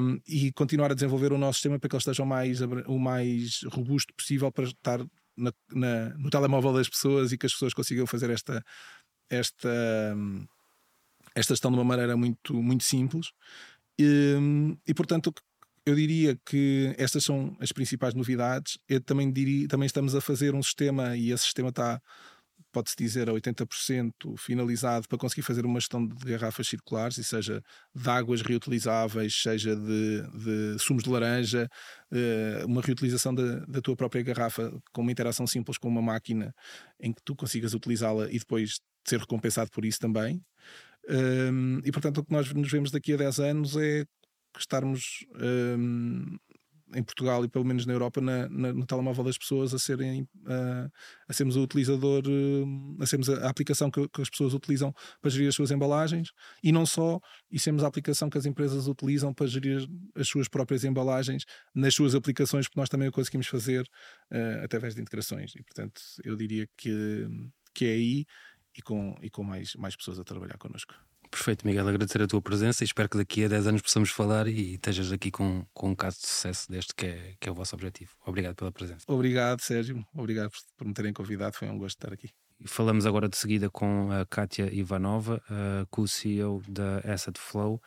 um, 0.00 0.20
e 0.26 0.50
continuar 0.52 0.90
a 0.90 0.94
desenvolver 0.94 1.32
o 1.32 1.38
nosso 1.38 1.58
sistema 1.58 1.78
para 1.78 1.88
que 1.88 1.94
ele 1.94 2.00
esteja 2.00 2.22
o 2.22 2.26
mais, 2.26 2.60
o 2.60 2.98
mais 2.98 3.62
robusto 3.62 4.12
possível 4.14 4.50
para 4.50 4.64
estar 4.64 5.06
na, 5.36 5.52
na, 5.72 6.10
no 6.18 6.30
telemóvel 6.30 6.72
das 6.72 6.88
pessoas 6.88 7.30
e 7.30 7.38
que 7.38 7.46
as 7.46 7.52
pessoas 7.52 7.72
consigam 7.72 8.06
fazer 8.06 8.30
esta, 8.30 8.64
esta, 9.30 10.16
esta 11.34 11.54
gestão 11.54 11.70
de 11.70 11.76
uma 11.76 11.84
maneira 11.84 12.16
muito, 12.16 12.54
muito 12.54 12.82
simples. 12.82 13.28
E, 13.98 14.34
e 14.84 14.92
portanto, 14.94 15.32
eu 15.86 15.94
diria 15.94 16.38
que 16.46 16.94
estas 16.96 17.24
são 17.24 17.56
as 17.60 17.72
principais 17.72 18.14
novidades. 18.14 18.78
Eu 18.88 19.00
também 19.00 19.30
diria, 19.30 19.68
também 19.68 19.86
estamos 19.86 20.14
a 20.14 20.20
fazer 20.20 20.54
um 20.54 20.62
sistema 20.62 21.16
e 21.16 21.30
esse 21.30 21.44
sistema 21.44 21.68
está, 21.68 22.00
pode-se 22.72 22.96
dizer, 22.96 23.28
a 23.28 23.32
80% 23.32 24.12
finalizado 24.38 25.06
para 25.08 25.18
conseguir 25.18 25.42
fazer 25.42 25.66
uma 25.66 25.78
gestão 25.78 26.06
de 26.06 26.24
garrafas 26.24 26.66
circulares, 26.68 27.18
e 27.18 27.24
seja 27.24 27.62
de 27.94 28.08
águas 28.10 28.40
reutilizáveis, 28.40 29.34
seja 29.34 29.76
de, 29.76 30.22
de 30.32 30.78
sumos 30.78 31.04
de 31.04 31.10
laranja, 31.10 31.68
eh, 32.10 32.64
uma 32.66 32.80
reutilização 32.80 33.34
da, 33.34 33.60
da 33.66 33.80
tua 33.82 33.94
própria 33.94 34.22
garrafa 34.22 34.72
com 34.92 35.02
uma 35.02 35.12
interação 35.12 35.46
simples 35.46 35.76
com 35.76 35.88
uma 35.88 36.02
máquina 36.02 36.54
em 36.98 37.12
que 37.12 37.20
tu 37.24 37.36
consigas 37.36 37.74
utilizá-la 37.74 38.30
e 38.30 38.38
depois 38.38 38.80
ser 39.06 39.20
recompensado 39.20 39.70
por 39.70 39.84
isso 39.84 39.98
também. 40.00 40.42
Um, 41.08 41.80
e 41.84 41.92
portanto, 41.92 42.18
o 42.18 42.24
que 42.24 42.32
nós 42.32 42.50
nos 42.52 42.70
vemos 42.70 42.90
daqui 42.90 43.12
a 43.12 43.16
10 43.18 43.38
anos 43.40 43.76
é 43.76 44.06
estarmos 44.60 45.24
um, 45.78 46.36
em 46.94 47.02
Portugal 47.02 47.44
e 47.44 47.48
pelo 47.48 47.64
menos 47.64 47.86
na 47.86 47.92
Europa 47.92 48.20
na, 48.20 48.48
na, 48.48 48.72
no 48.72 48.86
telemóvel 48.86 49.24
das 49.24 49.36
pessoas 49.36 49.74
a 49.74 49.78
serem 49.78 50.22
uh, 50.22 50.90
a 51.28 51.32
sermos 51.32 51.56
o 51.56 51.62
utilizador 51.62 52.22
uh, 52.26 53.02
a 53.02 53.06
sermos 53.06 53.28
a, 53.28 53.46
a 53.46 53.50
aplicação 53.50 53.90
que, 53.90 54.08
que, 54.08 54.22
as 54.22 54.30
pessoas 54.30 54.54
utilizam 54.54 54.94
para 55.20 55.30
gerir 55.30 55.48
as 55.48 55.54
suas 55.54 55.70
embalagens 55.70 56.30
e 56.62 56.70
não 56.70 56.86
só 56.86 57.20
e 57.50 57.58
sermos 57.58 57.82
a 57.82 57.86
aplicação 57.88 58.30
que 58.30 58.38
as 58.38 58.46
empresas 58.46 58.86
utilizam 58.86 59.34
para 59.34 59.46
gerir 59.46 59.88
as 60.14 60.28
suas 60.28 60.46
próprias 60.46 60.84
embalagens 60.84 61.44
nas 61.74 61.94
suas 61.94 62.14
aplicações 62.14 62.68
porque 62.68 62.80
nós 62.80 62.88
também 62.88 63.08
o 63.08 63.12
conseguimos 63.12 63.46
fazer 63.46 63.82
uh, 64.30 64.64
através 64.64 64.94
de 64.94 65.00
integrações 65.00 65.54
e 65.56 65.62
portanto 65.62 66.00
eu 66.22 66.36
diria 66.36 66.68
que 66.76 67.26
que 67.74 67.86
é 67.86 67.92
aí 67.92 68.26
e 68.76 68.82
com, 68.82 69.16
e 69.22 69.30
com 69.30 69.42
mais, 69.42 69.74
mais 69.74 69.96
pessoas 69.96 70.18
a 70.18 70.24
trabalhar 70.24 70.58
connosco. 70.58 70.94
Perfeito, 71.34 71.66
Miguel. 71.66 71.88
Agradecer 71.88 72.22
a 72.22 72.28
tua 72.28 72.40
presença 72.40 72.84
e 72.84 72.86
espero 72.86 73.08
que 73.08 73.16
daqui 73.16 73.44
a 73.44 73.48
10 73.48 73.66
anos 73.66 73.82
possamos 73.82 74.08
falar 74.10 74.46
e 74.46 74.74
estejas 74.74 75.10
aqui 75.10 75.32
com, 75.32 75.66
com 75.74 75.90
um 75.90 75.94
caso 75.94 76.20
de 76.20 76.28
sucesso 76.28 76.70
deste 76.70 76.94
que 76.94 77.06
é, 77.06 77.34
que 77.40 77.48
é 77.48 77.52
o 77.52 77.54
vosso 77.56 77.74
objetivo. 77.74 78.12
Obrigado 78.24 78.54
pela 78.54 78.70
presença. 78.70 79.04
Obrigado, 79.08 79.60
Sérgio. 79.60 80.06
Obrigado 80.14 80.52
por 80.76 80.86
me 80.86 80.94
terem 80.94 81.12
convidado. 81.12 81.56
Foi 81.56 81.68
um 81.68 81.76
gosto 81.76 81.96
estar 81.96 82.12
aqui. 82.12 82.30
Falamos 82.64 83.04
agora 83.04 83.28
de 83.28 83.36
seguida 83.36 83.68
com 83.68 84.12
a 84.12 84.24
Kátia 84.24 84.72
Ivanova, 84.72 85.42
a 85.50 85.84
co-CEO 85.90 86.62
da 86.68 86.98
Asset 86.98 87.36
Flow 87.36 87.82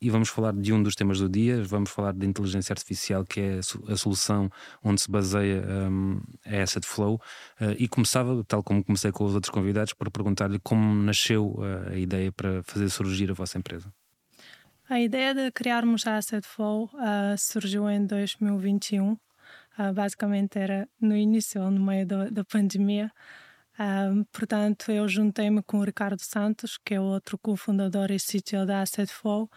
e 0.00 0.08
vamos 0.08 0.30
falar 0.30 0.54
de 0.54 0.72
um 0.72 0.82
dos 0.82 0.94
temas 0.94 1.18
do 1.18 1.28
dia. 1.28 1.62
Vamos 1.62 1.90
falar 1.90 2.12
de 2.14 2.26
inteligência 2.26 2.72
artificial, 2.72 3.24
que 3.24 3.40
é 3.40 3.60
a 3.88 3.96
solução 3.96 4.50
onde 4.82 5.02
se 5.02 5.10
baseia 5.10 5.62
um, 5.62 6.20
a 6.46 6.62
Asset 6.62 6.86
Flow. 6.86 7.20
Uh, 7.60 7.76
e 7.78 7.86
começava, 7.86 8.42
tal 8.44 8.62
como 8.62 8.82
comecei 8.82 9.12
com 9.12 9.24
os 9.24 9.34
outros 9.34 9.50
convidados, 9.50 9.92
para 9.92 10.10
perguntar-lhe 10.10 10.58
como 10.60 10.94
nasceu 11.02 11.54
uh, 11.58 11.90
a 11.92 11.96
ideia 11.96 12.32
para 12.32 12.62
fazer 12.62 12.88
surgir 12.88 13.30
a 13.30 13.34
vossa 13.34 13.58
empresa. 13.58 13.92
A 14.88 14.98
ideia 14.98 15.34
de 15.34 15.50
criarmos 15.52 16.06
a 16.06 16.16
Asset 16.16 16.46
Flow 16.46 16.90
uh, 16.94 17.36
surgiu 17.36 17.88
em 17.90 18.06
2021. 18.06 19.18
basicamente 19.94 20.58
era 20.58 20.88
no 20.98 21.14
início, 21.14 21.70
no 21.70 21.84
meio 21.84 22.06
do, 22.06 22.30
da 22.30 22.44
pandemia. 22.44 23.12
Portanto, 24.30 24.92
eu 24.92 25.08
juntei-me 25.08 25.62
com 25.62 25.78
o 25.78 25.84
Ricardo 25.84 26.20
Santos, 26.20 26.76
que 26.84 26.94
é 26.94 27.00
outro 27.00 27.38
cofundador 27.38 28.10
e 28.10 28.18
CTO 28.18 28.66
da 28.66 28.82
Assetflow, 28.82 29.48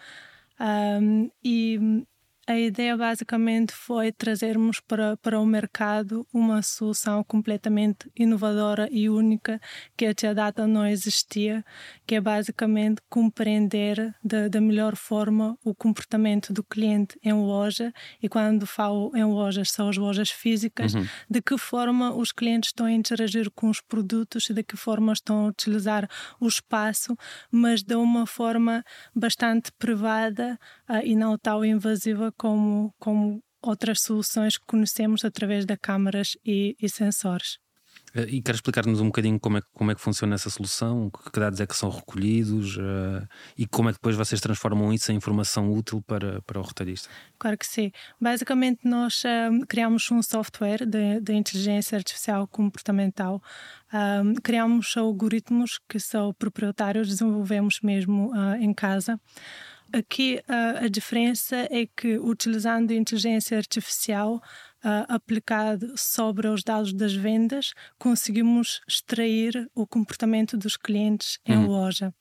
um, 0.59 1.31
e 1.43 2.05
a 2.45 2.57
ideia 2.57 2.97
basicamente 2.97 3.73
foi 3.73 4.11
trazermos 4.11 4.81
para, 4.81 5.15
para 5.17 5.39
o 5.39 5.45
mercado 5.45 6.27
uma 6.33 6.61
solução 6.61 7.23
completamente 7.23 8.11
inovadora 8.17 8.89
e 8.91 9.09
única 9.09 9.61
que 9.95 10.05
até 10.05 10.27
a 10.27 10.33
data 10.33 10.67
não 10.67 10.85
existia, 10.85 11.63
que 12.05 12.15
é 12.15 12.21
basicamente 12.21 13.01
compreender 13.09 14.13
da, 14.21 14.49
da 14.49 14.59
melhor 14.59 14.97
forma 14.97 15.57
o 15.63 15.73
comportamento 15.73 16.51
do 16.51 16.63
cliente 16.63 17.17
em 17.23 17.33
loja 17.33 17.93
e 18.21 18.27
quando 18.27 18.67
falo 18.67 19.15
em 19.15 19.23
lojas 19.23 19.71
são 19.71 19.87
as 19.87 19.95
lojas 19.95 20.29
físicas, 20.29 20.93
uhum. 20.93 21.07
de 21.29 21.41
que 21.41 21.57
forma 21.57 22.13
os 22.13 22.33
clientes 22.33 22.69
estão 22.69 22.85
a 22.85 22.91
interagir 22.91 23.49
com 23.51 23.69
os 23.69 23.79
produtos 23.79 24.49
e 24.49 24.53
de 24.53 24.63
que 24.63 24.75
forma 24.75 25.13
estão 25.13 25.45
a 25.45 25.47
utilizar 25.47 26.09
o 26.41 26.47
espaço, 26.47 27.15
mas 27.49 27.83
de 27.83 27.95
uma 27.95 28.27
forma 28.27 28.83
bastante 29.15 29.71
privada 29.79 30.59
uh, 30.89 31.03
e 31.03 31.15
não 31.15 31.37
tão 31.37 31.63
invasiva 31.63 32.31
como, 32.37 32.93
como 32.99 33.41
outras 33.61 34.01
soluções 34.01 34.57
que 34.57 34.65
conhecemos 34.65 35.23
através 35.23 35.65
de 35.65 35.77
câmaras 35.77 36.37
e, 36.45 36.75
e 36.79 36.89
sensores. 36.89 37.57
Eh, 38.13 38.27
e 38.29 38.41
quer 38.41 38.55
explicar-nos 38.55 38.99
um 38.99 39.07
bocadinho 39.07 39.39
como 39.39 39.57
é, 39.57 39.61
como 39.73 39.91
é 39.91 39.95
que 39.95 40.01
funciona 40.01 40.35
essa 40.35 40.49
solução, 40.49 41.09
que 41.31 41.39
dados 41.39 41.59
é 41.59 41.65
que 41.65 41.75
são 41.75 41.89
recolhidos 41.89 42.77
uh, 42.77 43.27
e 43.57 43.65
como 43.65 43.89
é 43.89 43.91
que 43.91 43.97
depois 43.97 44.15
vocês 44.15 44.39
transformam 44.39 44.93
isso 44.93 45.11
em 45.11 45.15
informação 45.15 45.71
útil 45.71 46.01
para, 46.01 46.41
para 46.43 46.59
o 46.59 46.63
retalhista? 46.63 47.09
Claro 47.39 47.57
que 47.57 47.65
sim. 47.65 47.91
Basicamente, 48.21 48.87
nós 48.87 49.23
uh, 49.23 49.65
criamos 49.67 50.09
um 50.11 50.21
software 50.21 50.85
de, 50.85 51.19
de 51.21 51.33
inteligência 51.33 51.97
artificial 51.97 52.47
comportamental. 52.47 53.41
Uh, 53.91 54.39
criamos 54.41 54.95
algoritmos 54.95 55.79
que 55.89 55.99
são 55.99 56.33
proprietários, 56.33 57.07
desenvolvemos 57.07 57.79
mesmo 57.81 58.31
em 58.59 58.73
casa. 58.73 59.19
Aqui 59.93 60.41
a, 60.47 60.85
a 60.85 60.87
diferença 60.87 61.55
é 61.69 61.85
que, 61.85 62.17
utilizando 62.17 62.91
inteligência 62.91 63.55
artificial, 63.55 64.41
uh, 64.83 65.05
aplicado 65.07 65.93
sobre 65.95 66.47
os 66.47 66.63
dados 66.63 66.93
das 66.93 67.13
vendas, 67.13 67.73
conseguimos 67.97 68.81
extrair 68.87 69.69
o 69.73 69.87
comportamento 69.87 70.57
dos 70.57 70.75
clientes 70.75 71.39
em 71.45 71.57
uhum. 71.57 71.67
loja. 71.67 72.13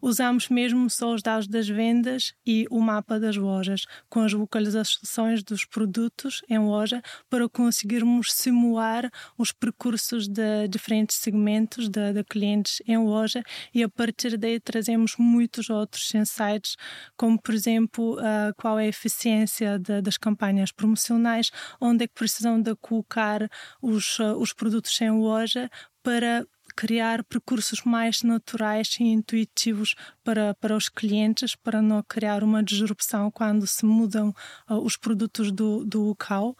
Usamos 0.00 0.48
mesmo 0.48 0.88
só 0.88 1.14
os 1.14 1.22
dados 1.22 1.48
das 1.48 1.68
vendas 1.68 2.32
e 2.46 2.66
o 2.70 2.80
mapa 2.80 3.18
das 3.18 3.36
lojas, 3.36 3.84
com 4.08 4.20
as 4.20 4.32
localizações 4.32 5.42
dos 5.42 5.64
produtos 5.64 6.42
em 6.48 6.58
loja, 6.58 7.02
para 7.28 7.48
conseguirmos 7.48 8.32
simular 8.32 9.10
os 9.36 9.52
percursos 9.52 10.28
de 10.28 10.68
diferentes 10.68 11.16
segmentos 11.16 11.88
de, 11.88 12.12
de 12.12 12.24
clientes 12.24 12.80
em 12.86 12.98
loja 12.98 13.42
e 13.72 13.82
a 13.82 13.88
partir 13.88 14.36
daí 14.36 14.60
trazemos 14.60 15.16
muitos 15.18 15.70
outros 15.70 16.14
insights, 16.14 16.76
como 17.16 17.40
por 17.40 17.54
exemplo 17.54 18.18
uh, 18.18 18.54
qual 18.56 18.78
é 18.78 18.84
a 18.84 18.88
eficiência 18.88 19.78
de, 19.78 20.00
das 20.00 20.16
campanhas 20.16 20.70
promocionais, 20.70 21.50
onde 21.80 22.03
é 22.04 22.08
que 22.08 22.14
precisam 22.14 22.60
de 22.60 22.74
colocar 22.76 23.48
os, 23.80 24.18
uh, 24.18 24.36
os 24.36 24.52
produtos 24.52 25.00
em 25.00 25.10
loja 25.10 25.70
para 26.02 26.46
criar 26.76 27.22
percursos 27.24 27.82
mais 27.82 28.22
naturais 28.22 28.96
e 28.98 29.04
intuitivos 29.04 29.94
para, 30.22 30.54
para 30.54 30.76
os 30.76 30.88
clientes, 30.88 31.54
para 31.54 31.80
não 31.80 32.02
criar 32.02 32.42
uma 32.42 32.62
disrupção 32.62 33.30
quando 33.30 33.66
se 33.66 33.84
mudam 33.84 34.34
uh, 34.68 34.74
os 34.74 34.96
produtos 34.96 35.52
do, 35.52 35.84
do 35.84 36.02
local. 36.02 36.56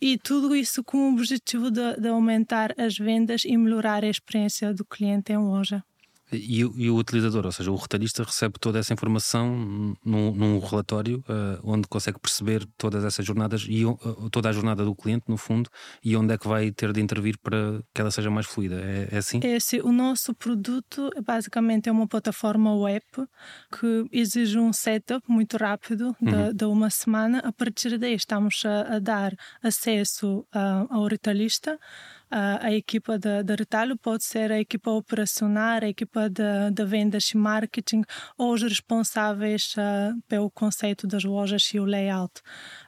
E 0.00 0.18
tudo 0.18 0.54
isso 0.54 0.84
com 0.84 1.10
o 1.10 1.14
objetivo 1.14 1.70
de, 1.70 1.96
de 1.96 2.08
aumentar 2.08 2.74
as 2.78 2.96
vendas 2.96 3.42
e 3.44 3.56
melhorar 3.56 4.04
a 4.04 4.08
experiência 4.08 4.72
do 4.72 4.84
cliente 4.84 5.32
em 5.32 5.38
loja. 5.38 5.82
E, 6.32 6.60
e, 6.60 6.90
o 6.90 6.96
utilizador, 6.96 7.44
ou 7.44 7.52
seja, 7.52 7.70
o 7.70 7.76
retalhista 7.76 8.22
recebe 8.22 8.58
toda 8.58 8.78
essa 8.78 8.92
informação 8.92 9.96
num, 10.04 10.32
num 10.32 10.58
relatório 10.58 11.22
uh, 11.28 11.60
onde 11.62 11.86
consegue 11.86 12.18
perceber 12.18 12.66
todas 12.76 13.04
essas 13.04 13.24
jornadas 13.24 13.66
e 13.68 13.84
uh, 13.84 13.96
toda 14.30 14.48
a 14.48 14.52
jornada 14.52 14.84
do 14.84 14.94
cliente, 14.94 15.24
no 15.28 15.36
fundo, 15.36 15.68
e 16.02 16.16
onde 16.16 16.34
é 16.34 16.38
que 16.38 16.48
vai 16.48 16.70
ter 16.70 16.92
de 16.92 17.00
intervir 17.00 17.38
para 17.38 17.82
que 17.94 18.00
ela 18.00 18.10
seja 18.10 18.30
mais 18.30 18.46
fluida. 18.46 18.76
É, 18.76 19.08
é 19.12 19.18
assim? 19.18 19.40
É 19.42 19.56
assim. 19.56 19.80
O 19.80 19.92
nosso 19.92 20.34
produto 20.34 21.10
basicamente 21.24 21.88
é 21.88 21.92
uma 21.92 22.06
plataforma 22.06 22.74
web 22.74 23.04
que 23.78 24.06
exige 24.10 24.58
um 24.58 24.72
setup 24.72 25.24
muito 25.30 25.56
rápido 25.56 26.16
de, 26.20 26.34
uhum. 26.34 26.54
de 26.54 26.64
uma 26.64 26.90
semana. 26.90 27.40
A 27.40 27.52
partir 27.52 27.98
daí 27.98 28.14
estamos 28.14 28.62
a, 28.64 28.96
a 28.96 28.98
dar 28.98 29.34
acesso 29.62 30.46
uh, 30.54 30.86
ao 30.90 31.06
retalhista 31.06 31.78
a, 32.32 32.66
a 32.66 32.72
equipa 32.72 33.18
de, 33.18 33.42
de 33.42 33.54
retalho 33.54 33.96
pode 33.96 34.24
ser 34.24 34.50
a 34.50 34.58
equipa 34.58 34.90
operacional, 34.90 35.80
a 35.82 35.88
equipa 35.88 36.30
de, 36.30 36.70
de 36.72 36.84
vendas 36.84 37.30
e 37.30 37.36
marketing 37.36 38.02
ou 38.38 38.54
os 38.54 38.62
responsáveis 38.62 39.74
pelo 40.26 40.50
conceito 40.50 41.06
das 41.06 41.24
lojas 41.24 41.62
e 41.74 41.78
o 41.78 41.84
layout. 41.84 42.40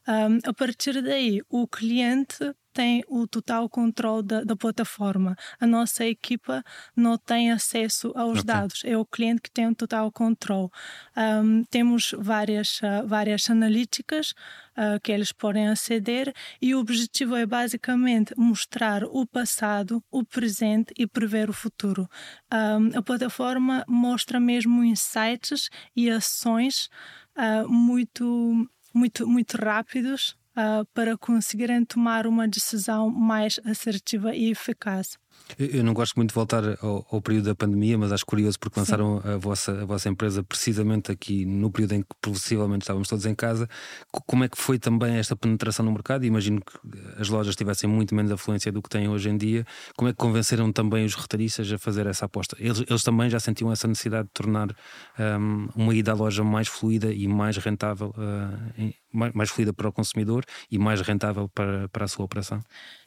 Um, 0.07 0.39
a 0.45 0.53
partir 0.53 1.01
daí, 1.03 1.41
o 1.49 1.67
cliente 1.67 2.55
tem 2.75 3.05
o 3.09 3.27
total 3.27 3.69
controle 3.69 4.25
da, 4.25 4.43
da, 4.43 4.57
plataforma. 4.57 5.37
A 5.61 5.67
nossa 5.67 6.05
equipa 6.05 6.63
não 6.95 7.17
tem 7.17 7.53
acesso 7.53 8.13
aos 8.17 8.41
okay. 8.41 8.45
dados. 8.45 8.83
É 8.85 8.99
o 8.99 9.07
cliente 9.07 9.43
que 9.43 9.51
tem 9.51 9.69
o 9.69 9.75
total 9.75 10.11
controle. 10.11 10.69
Um, 11.17 11.63
temos 11.71 12.15
várias, 12.19 12.81
uh, 12.81 13.07
várias 13.07 13.49
analíticas 13.49 14.35
uh, 14.77 15.01
que 15.01 15.13
eles 15.13 15.31
podem 15.31 15.69
aceder 15.69 16.35
e 16.61 16.75
o 16.75 16.81
objetivo 16.81 17.37
é 17.37 17.47
basicamente 17.47 18.35
mostrar 18.37 19.05
o 19.05 19.25
passado, 19.25 20.03
o 20.11 20.25
presente 20.25 20.93
e 20.99 21.07
prever 21.07 21.49
o 21.49 21.53
futuro. 21.53 22.09
Um, 22.53 22.99
a 22.99 23.03
plataforma 23.03 23.85
mostra 23.87 24.41
mesmo 24.41 24.83
insights 24.83 25.71
e 25.95 26.11
ações 26.11 26.91
uh, 27.37 27.69
muito, 27.69 28.69
muito, 28.95 29.27
muito 29.27 29.57
rápidos 29.57 30.37
uh, 30.57 30.87
para 30.95 31.19
conseguirem 31.19 31.85
tomar 31.85 32.27
uma 32.27 32.47
decisão 32.47 33.11
mais 33.11 33.59
assertiva 33.65 34.35
e 34.35 34.51
eficaz. 34.51 35.19
Eu 35.59 35.85
não 35.85 35.93
gosto 35.93 36.16
muito 36.16 36.30
de 36.30 36.35
voltar 36.35 36.64
ao, 36.82 37.07
ao, 37.11 37.20
período 37.20 37.45
da 37.45 37.55
pandemia, 37.55 37.97
mas 37.97 38.11
acho 38.11 38.24
curioso 38.26 38.59
porque 38.59 38.80
lançaram 38.80 39.22
a 39.24 39.37
vossa, 39.37 39.82
a 39.82 39.85
vossa 39.85 40.09
empresa 40.09 40.43
precisamente 40.43 41.12
aqui 41.12 41.45
no 41.45 41.70
período 41.70 41.93
em 41.93 42.01
que 42.01 42.09
possivelmente 42.20 42.82
estávamos 42.82 43.09
todos 43.09 43.24
em 43.26 43.35
casa. 43.35 43.68
Como 44.26 44.45
é 44.45 44.49
que 44.49 44.59
foi 44.59 44.78
também 44.78 45.16
esta 45.16 45.37
penetração 45.37 45.85
no 45.85 45.93
mercado? 45.93 46.24
Imagino 46.24 46.61
que 46.61 46.78
as 47.20 47.28
lojas 47.28 47.55
tivessem 47.55 47.89
muito 47.89 48.14
menos 48.14 48.32
afluência 48.32 48.72
do 48.72 48.82
que 48.82 48.89
têm 48.89 49.09
hoje 49.09 49.28
em 49.28 49.37
dia. 49.37 49.66
Como 49.97 50.09
é 50.09 50.12
que 50.12 50.18
convenceram 50.18 50.72
também 50.72 51.05
os 51.05 51.14
retalhistas 51.14 51.70
a 51.70 51.78
fazer 51.78 52.07
essa 52.07 52.24
aposta? 52.24 52.57
Eles, 52.59 52.82
eles 52.89 53.03
também 53.03 53.30
já 53.30 53.39
sentiam 53.39 53.70
essa 53.70 53.87
necessidade 53.87 54.28
de 54.28 54.32
tornar 54.32 54.74
um, 55.39 55.68
uma 55.76 55.95
ida 55.95 56.12
à 56.12 56.14
loja 56.14 56.43
mais 56.43 56.68
fluida 56.68 57.12
e 57.12 57.28
mais 57.28 57.59
rentável, 57.59 58.14
uh, 58.16 58.72
em, 58.76 58.95
mais, 59.12 59.32
mais 59.32 59.51
fluida 59.51 59.72
para 59.72 59.89
o 59.89 59.93
consumidor 59.93 60.45
e 60.70 60.78
mais 60.78 61.01
rentável 61.01 61.49
para, 61.49 61.89
para 61.91 62.07
a 62.07 62.09
sua 62.09 62.24
operação? 62.24 62.61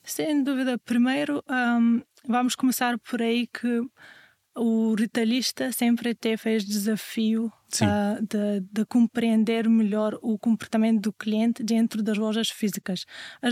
Sem 0.08 0.42
dúvida. 0.42 0.78
Primeiro, 0.80 1.44
um, 1.50 2.02
vamos 2.26 2.56
começar 2.56 2.98
por 2.98 3.22
aí 3.22 3.46
que 3.46 3.82
o 4.56 4.96
retalhista 4.96 5.72
sempre 5.72 6.16
teve 6.16 6.56
esse 6.56 6.66
desafio 6.66 7.46
uh, 7.46 8.26
de, 8.26 8.62
de, 8.72 8.86
compreender 8.86 9.70
melhor 9.70 10.18
o 10.22 10.40
comportamento 10.40 11.02
do 11.02 11.14
cliente 11.14 11.62
dentro 11.62 12.02
das 12.02 12.18
lojas 12.18 12.50
físicas. 12.50 13.06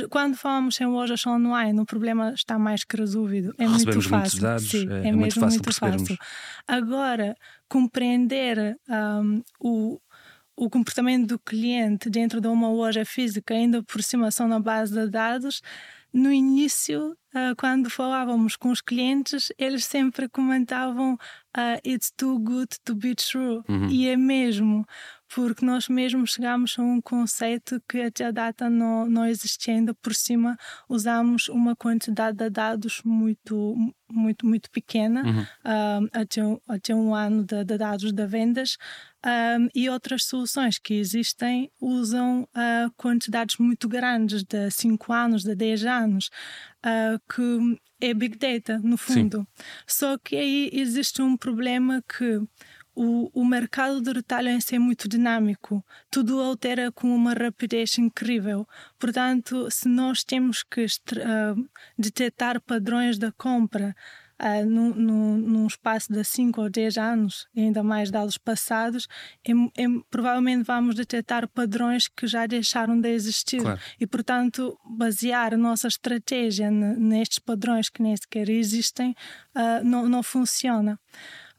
Quando 0.10 0.36
falamos 0.36 0.80
em 0.82 0.86
lojas 0.86 1.28
online, 1.28 1.80
o 1.80 1.86
problema 1.86 2.34
está 2.34 2.58
mais 2.58 2.84
que 2.84 2.98
resolvido. 2.98 3.54
É 3.60 3.68
Recebemos 3.68 4.08
muito 4.08 4.10
fácil. 4.10 4.42
Dados, 4.42 4.70
Sim, 4.70 4.90
é, 4.90 5.10
é, 5.10 5.12
muito 5.12 5.40
fácil 5.40 5.62
muito. 5.62 5.74
Fácil. 5.76 6.18
Agora, 6.66 7.36
compreender 7.70 8.80
um, 8.90 9.44
o, 9.60 10.00
o 10.56 10.70
comportamento 10.70 11.28
do 11.28 11.40
cliente 11.40 12.10
dentro 12.10 12.42
de 12.42 12.48
uma 12.48 12.70
loja 12.70 13.06
física, 13.06 13.54
ainda 13.54 13.84
por 13.84 14.02
cima 14.02 14.32
são 14.32 14.48
na 14.48 14.60
base 14.60 14.94
de 14.94 15.08
dados, 15.08 15.62
no 16.16 16.32
início, 16.32 17.18
ah, 17.34 17.54
quando 17.58 17.90
falávamos 17.90 18.56
com 18.56 18.70
os 18.70 18.80
clientes, 18.80 19.52
eles 19.58 19.84
sempre 19.84 20.30
comentavam 20.30 21.16
uh, 21.16 21.80
It's 21.86 22.10
too 22.16 22.40
good 22.40 22.70
to 22.86 22.96
be 22.96 23.14
true. 23.14 23.62
Uhum. 23.68 23.90
E 23.90 24.08
é 24.08 24.16
mesmo, 24.16 24.86
porque 25.36 25.66
nós 25.66 25.90
mesmos 25.90 26.32
chegámos 26.32 26.80
a 26.80 26.82
um 26.82 27.02
conceito 27.02 27.82
que 27.90 28.00
até 28.00 28.24
a 28.24 28.32
data 28.32 28.70
não, 28.70 29.06
não 29.06 29.26
existia 29.26 29.74
ainda 29.74 29.94
por 29.94 30.16
cima, 30.16 30.58
usamos 30.88 31.50
uma 31.50 31.76
quantidade 31.76 32.38
de 32.38 32.50
dados 32.50 33.02
muito, 33.04 33.76
muito, 34.10 34.46
muito 34.46 34.72
pequena, 34.72 35.24
uhum. 35.26 35.42
uh, 35.42 36.10
até, 36.14 36.42
até 36.70 36.96
um 36.96 37.14
ano 37.14 37.44
de, 37.44 37.66
de 37.66 37.78
dados 37.78 38.14
de 38.14 38.26
vendas, 38.26 38.78
um, 39.26 39.68
e 39.76 39.90
outras 39.90 40.24
soluções 40.24 40.80
que 40.80 40.94
existem 40.94 41.70
usam 41.82 42.44
uh, 42.44 42.90
quantidades 42.96 43.58
muito 43.58 43.90
grandes, 43.90 44.42
de 44.42 44.72
5 44.72 45.12
anos, 45.12 45.44
de 45.44 45.54
10 45.54 45.84
anos, 45.86 46.30
uh, 46.86 47.20
que 47.30 47.78
é 48.00 48.14
Big 48.14 48.38
Data, 48.38 48.80
no 48.82 48.98
fundo. 48.98 49.40
Sim. 49.40 49.66
Só 49.86 50.18
que 50.18 50.38
aí 50.38 50.70
existe 50.72 51.22
um 51.22 51.36
problema 51.36 52.02
que 52.08 52.40
o, 52.96 53.30
o 53.34 53.46
mercado 53.46 54.02
de 54.02 54.12
retalho 54.12 54.48
em 54.48 54.62
si 54.62 54.76
é 54.76 54.80
muito 54.80 55.08
dinâmico, 55.10 55.86
tudo 56.10 56.40
altera 56.42 56.92
com 56.92 57.14
uma 57.14 57.34
rapidez 57.34 57.98
incrível. 57.98 58.66
Portanto, 58.98 59.70
se 59.70 59.88
nós 59.88 60.24
temos 60.24 60.64
que 60.64 60.86
uh, 60.86 61.70
detectar 61.98 62.62
padrões 62.62 63.20
da 63.20 63.32
compra 63.34 63.94
uh, 64.42 64.66
num, 64.66 64.94
num, 64.94 65.38
num, 65.38 65.68
espaço 65.68 66.12
de 66.12 66.24
5 66.24 66.62
ou 66.62 66.70
10 66.70 66.98
anos, 66.98 67.48
ainda 67.56 67.84
mais 67.84 68.10
dados 68.10 68.38
passados, 68.38 69.08
é, 69.46 69.52
é, 69.52 69.86
provavelmente 70.10 70.64
vamos 70.64 70.96
detectar 70.96 71.48
padrões 71.50 72.08
que 72.08 72.28
já 72.28 72.46
deixaram 72.46 73.00
de 73.00 73.10
existir. 73.10 73.62
Claro. 73.62 73.80
E, 74.00 74.08
portanto, 74.08 74.80
basear 74.86 75.54
a 75.54 75.58
nossa 75.58 75.88
estratégia 75.88 76.72
nestes 76.72 77.40
padrões 77.40 77.90
que 77.90 78.02
nem 78.02 78.16
sequer 78.16 78.50
existem 78.50 79.12
uh, 79.56 79.84
não, 79.84 80.08
não 80.08 80.24
funciona. 80.24 81.00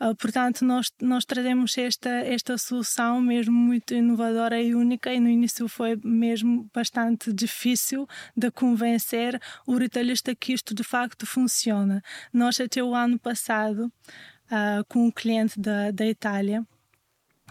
Uh, 0.00 0.14
portanto, 0.14 0.64
nós, 0.64 0.92
nós 1.00 1.24
trazemos 1.24 1.76
esta, 1.78 2.10
esta 2.10 2.58
solução 2.58 3.20
mesmo 3.20 3.54
muito 3.54 3.94
inovadora 3.94 4.60
e 4.60 4.74
única, 4.74 5.12
e 5.12 5.18
no 5.18 5.28
início 5.28 5.66
foi 5.68 5.98
mesmo 6.04 6.68
bastante 6.72 7.32
difícil 7.32 8.06
de 8.36 8.50
convencer 8.50 9.40
o 9.66 9.76
retailista 9.76 10.34
que 10.34 10.52
isto 10.52 10.74
de 10.74 10.84
facto 10.84 11.26
funciona. 11.26 12.02
Nós, 12.32 12.60
até 12.60 12.82
o 12.82 12.94
ano 12.94 13.18
passado, 13.18 13.86
uh, 13.86 14.84
com 14.88 15.06
um 15.06 15.10
cliente 15.10 15.58
da, 15.58 15.90
da 15.90 16.06
Itália, 16.06 16.66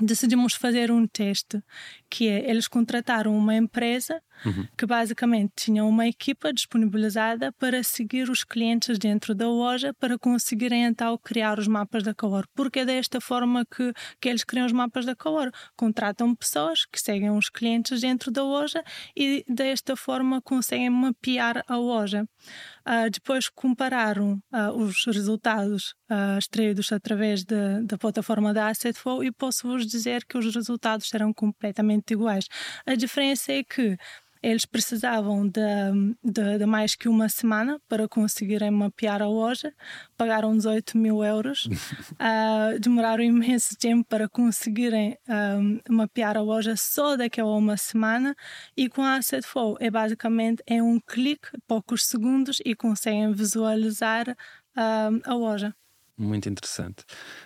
decidimos 0.01 0.53
fazer 0.53 0.91
um 0.91 1.07
teste 1.07 1.63
que 2.15 2.29
é 2.29 2.49
eles 2.49 2.65
contrataram 2.65 3.35
uma 3.35 3.53
empresa 3.53 4.21
uhum. 4.45 4.65
que 4.77 4.85
basicamente 4.85 5.51
tinha 5.57 5.83
uma 5.83 6.07
equipa 6.07 6.53
disponibilizada 6.53 7.51
para 7.51 7.83
seguir 7.83 8.29
os 8.29 8.41
clientes 8.41 8.97
dentro 8.97 9.35
da 9.35 9.49
loja 9.49 9.93
para 9.93 10.17
conseguirem 10.17 10.85
então 10.85 11.17
criar 11.17 11.59
os 11.59 11.67
mapas 11.67 12.03
da 12.03 12.13
Color. 12.13 12.47
Porque 12.55 12.79
é 12.79 12.85
desta 12.85 13.19
forma 13.19 13.65
que, 13.65 13.91
que 14.21 14.29
eles 14.29 14.45
criam 14.45 14.65
os 14.65 14.71
mapas 14.71 15.05
da 15.05 15.13
Color. 15.13 15.51
Contratam 15.75 16.33
pessoas 16.33 16.85
que 16.85 17.01
seguem 17.01 17.31
os 17.31 17.49
clientes 17.49 17.99
dentro 17.99 18.31
da 18.31 18.43
loja 18.43 18.81
e 19.13 19.43
desta 19.49 19.97
forma 19.97 20.41
conseguem 20.41 20.89
mapear 20.89 21.65
a 21.67 21.75
loja. 21.75 22.25
Uh, 22.87 23.09
depois 23.11 23.49
compararam 23.49 24.39
uh, 24.53 24.71
os 24.71 25.05
resultados 25.05 25.95
uh, 26.09 26.37
extraídos 26.37 26.91
através 26.91 27.43
da 27.43 27.97
plataforma 27.97 28.53
da 28.53 28.67
Assetflow 28.67 29.23
e 29.23 29.31
posso-vos 29.31 29.85
dizer 29.87 30.23
que 30.23 30.37
os 30.37 30.53
resultados 30.53 31.11
eram 31.13 31.33
completamente 31.33 32.04
iguais. 32.13 32.47
A 32.85 32.95
diferença 32.95 33.51
é 33.51 33.63
que 33.63 33.97
eles 34.45 34.63
precisavam 34.63 35.47
de, 35.47 35.59
de, 36.23 36.59
de, 36.59 36.65
mais 36.67 36.93
que 36.93 37.09
uma 37.09 37.27
semana 37.27 37.81
para 37.89 38.07
conseguirem 38.07 38.69
mapear 38.69 39.19
a 39.19 39.27
loja, 39.27 39.73
pagaram 40.15 40.55
18 40.55 40.95
mil 40.99 41.23
euros, 41.23 41.65
uh, 41.65 42.77
demoraram 42.79 43.23
imenso 43.23 43.75
tempo 43.75 44.05
para 44.07 44.29
conseguirem 44.29 45.17
um, 45.27 45.79
mapear 45.89 46.37
a 46.37 46.41
loja 46.41 46.75
só 46.75 47.17
daquela 47.17 47.55
uma 47.55 47.75
semana 47.75 48.35
e 48.77 48.87
com 48.87 49.01
a 49.01 49.15
Asset 49.15 49.47
Flow 49.47 49.77
é 49.79 49.89
basicamente 49.89 50.61
é 50.67 50.81
um 50.81 50.99
clique, 50.99 51.49
poucos 51.67 52.05
segundos 52.05 52.61
e 52.63 52.75
conseguem 52.75 53.33
visualizar 53.33 54.29
um, 54.77 55.21
a 55.23 55.33
loja 55.33 55.73
muito 56.17 56.47
interessante. 56.49 57.03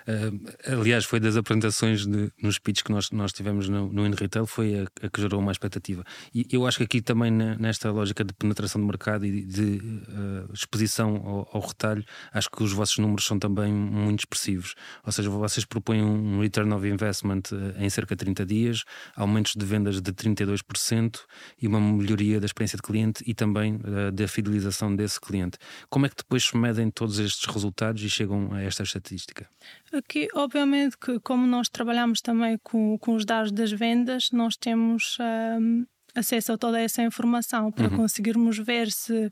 Uh, 0.07 0.79
aliás, 0.79 1.05
foi 1.05 1.19
das 1.19 1.35
apresentações 1.35 2.05
de, 2.05 2.31
nos 2.41 2.59
pitches 2.59 2.83
que 2.83 2.91
nós, 2.91 3.09
nós 3.11 3.33
tivemos 3.33 3.67
no, 3.67 3.91
no 3.91 4.05
InRetail, 4.05 4.45
foi 4.45 4.81
a, 4.81 5.05
a, 5.05 5.09
que 5.09 5.21
gerou 5.21 5.39
uma 5.39 5.51
expectativa. 5.51 6.03
E 6.33 6.47
eu 6.51 6.67
acho 6.67 6.77
que 6.77 6.83
aqui 6.83 7.01
também, 7.01 7.31
nesta 7.31 7.91
lógica 7.91 8.23
de 8.23 8.33
penetração 8.33 8.79
de 8.79 8.87
mercado 8.87 9.25
e 9.25 9.43
de 9.43 9.81
uh, 9.81 10.53
exposição 10.53 11.15
ao, 11.17 11.49
ao, 11.53 11.67
retalho, 11.67 12.03
acho 12.31 12.49
que 12.49 12.63
os 12.63 12.71
vossos 12.71 12.97
números 12.97 13.25
são 13.25 13.39
também 13.39 13.73
muito 13.73 14.19
expressivos. 14.19 14.75
Ou 15.03 15.11
seja, 15.11 15.29
vocês 15.29 15.65
propõem 15.65 16.03
um 16.03 16.39
return 16.39 16.71
of 16.73 16.87
investment 16.87 17.43
uh, 17.51 17.81
em 17.83 17.89
cerca 17.89 18.15
de 18.15 18.23
30 18.23 18.45
dias, 18.45 18.83
aumentos 19.15 19.53
de 19.55 19.65
vendas 19.65 20.01
de 20.01 20.11
32% 20.11 21.19
e 21.61 21.67
uma 21.67 21.79
melhoria 21.79 22.39
da 22.39 22.45
experiência 22.45 22.75
de 22.75 22.83
cliente 22.83 23.23
e 23.25 23.33
também 23.33 23.79
da 24.13 24.27
fidelização 24.27 24.95
desse 24.95 25.19
cliente. 25.19 25.57
Como 25.89 26.05
é 26.05 26.09
que 26.09 26.15
depois 26.15 26.51
medem 26.53 26.89
todos 26.89 27.19
estes 27.19 27.45
resultados 27.51 28.01
e 28.03 28.09
chegam 28.09 28.49
a 28.53 28.58
esta 28.63 28.83
estatística? 28.83 29.49
Aqui, 29.93 30.27
obviamente, 30.33 30.97
que 30.97 31.19
como 31.19 31.45
nós 31.47 31.69
trabalhamos 31.69 32.21
também 32.21 32.57
com, 32.63 32.97
com 32.97 33.15
os 33.15 33.25
dados 33.25 33.51
das 33.51 33.71
vendas, 33.71 34.29
nós 34.31 34.55
temos 34.55 35.17
um, 35.59 35.85
acesso 36.15 36.53
a 36.53 36.57
toda 36.57 36.79
essa 36.79 37.01
informação 37.01 37.71
para 37.71 37.87
uhum. 37.87 37.97
conseguirmos 37.97 38.57
ver 38.57 38.91
se 38.91 39.27
uh, 39.27 39.31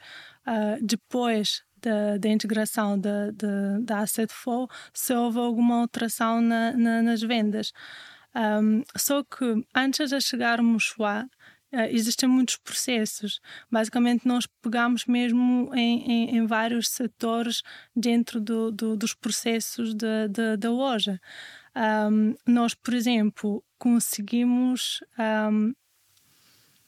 depois 0.81 1.63
da, 1.81 2.17
da, 2.17 2.29
integração 2.29 2.99
da, 2.99 3.31
da, 3.31 3.79
da 3.81 3.99
Asset 3.99 4.33
Flow, 4.33 4.67
se 4.93 5.13
houve 5.13 5.39
alguma 5.39 5.81
alteração 5.81 6.41
na, 6.41 6.73
na, 6.73 7.01
nas 7.01 7.21
vendas. 7.21 7.71
Um, 8.35 8.83
só 8.95 9.23
que 9.23 9.65
antes 9.73 10.09
de 10.09 10.21
chegarmos 10.21 10.93
lá, 10.99 11.27
existem 11.71 12.27
muitos 12.29 12.57
processos. 12.57 13.39
Basicamente, 13.69 14.27
nós 14.27 14.47
pegamos 14.61 15.05
mesmo 15.05 15.69
em, 15.73 16.11
em, 16.11 16.37
em 16.37 16.45
vários 16.45 16.89
setores 16.89 17.61
dentro 17.95 18.39
do, 18.39 18.71
do, 18.71 18.95
dos 18.95 19.13
processos 19.13 19.93
da 19.93 20.69
loja. 20.69 21.19
Um, 21.75 22.35
nós, 22.45 22.73
por 22.73 22.93
exemplo, 22.93 23.63
conseguimos. 23.77 25.03
Um, 25.19 25.73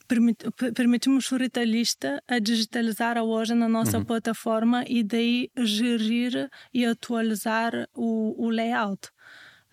permit, 0.07 0.43
permitimos 0.73 1.31
o 1.31 1.37
retalhista 1.37 2.21
a 2.27 2.39
digitalizar 2.39 3.15
a 3.15 3.21
loja 3.21 3.53
na 3.53 3.69
nossa 3.69 3.99
uhum. 3.99 4.05
plataforma 4.05 4.83
e 4.87 5.03
daí 5.03 5.51
gerir 5.55 6.49
e 6.73 6.83
atualizar 6.83 7.87
o, 7.93 8.33
o 8.43 8.49
layout. 8.49 9.09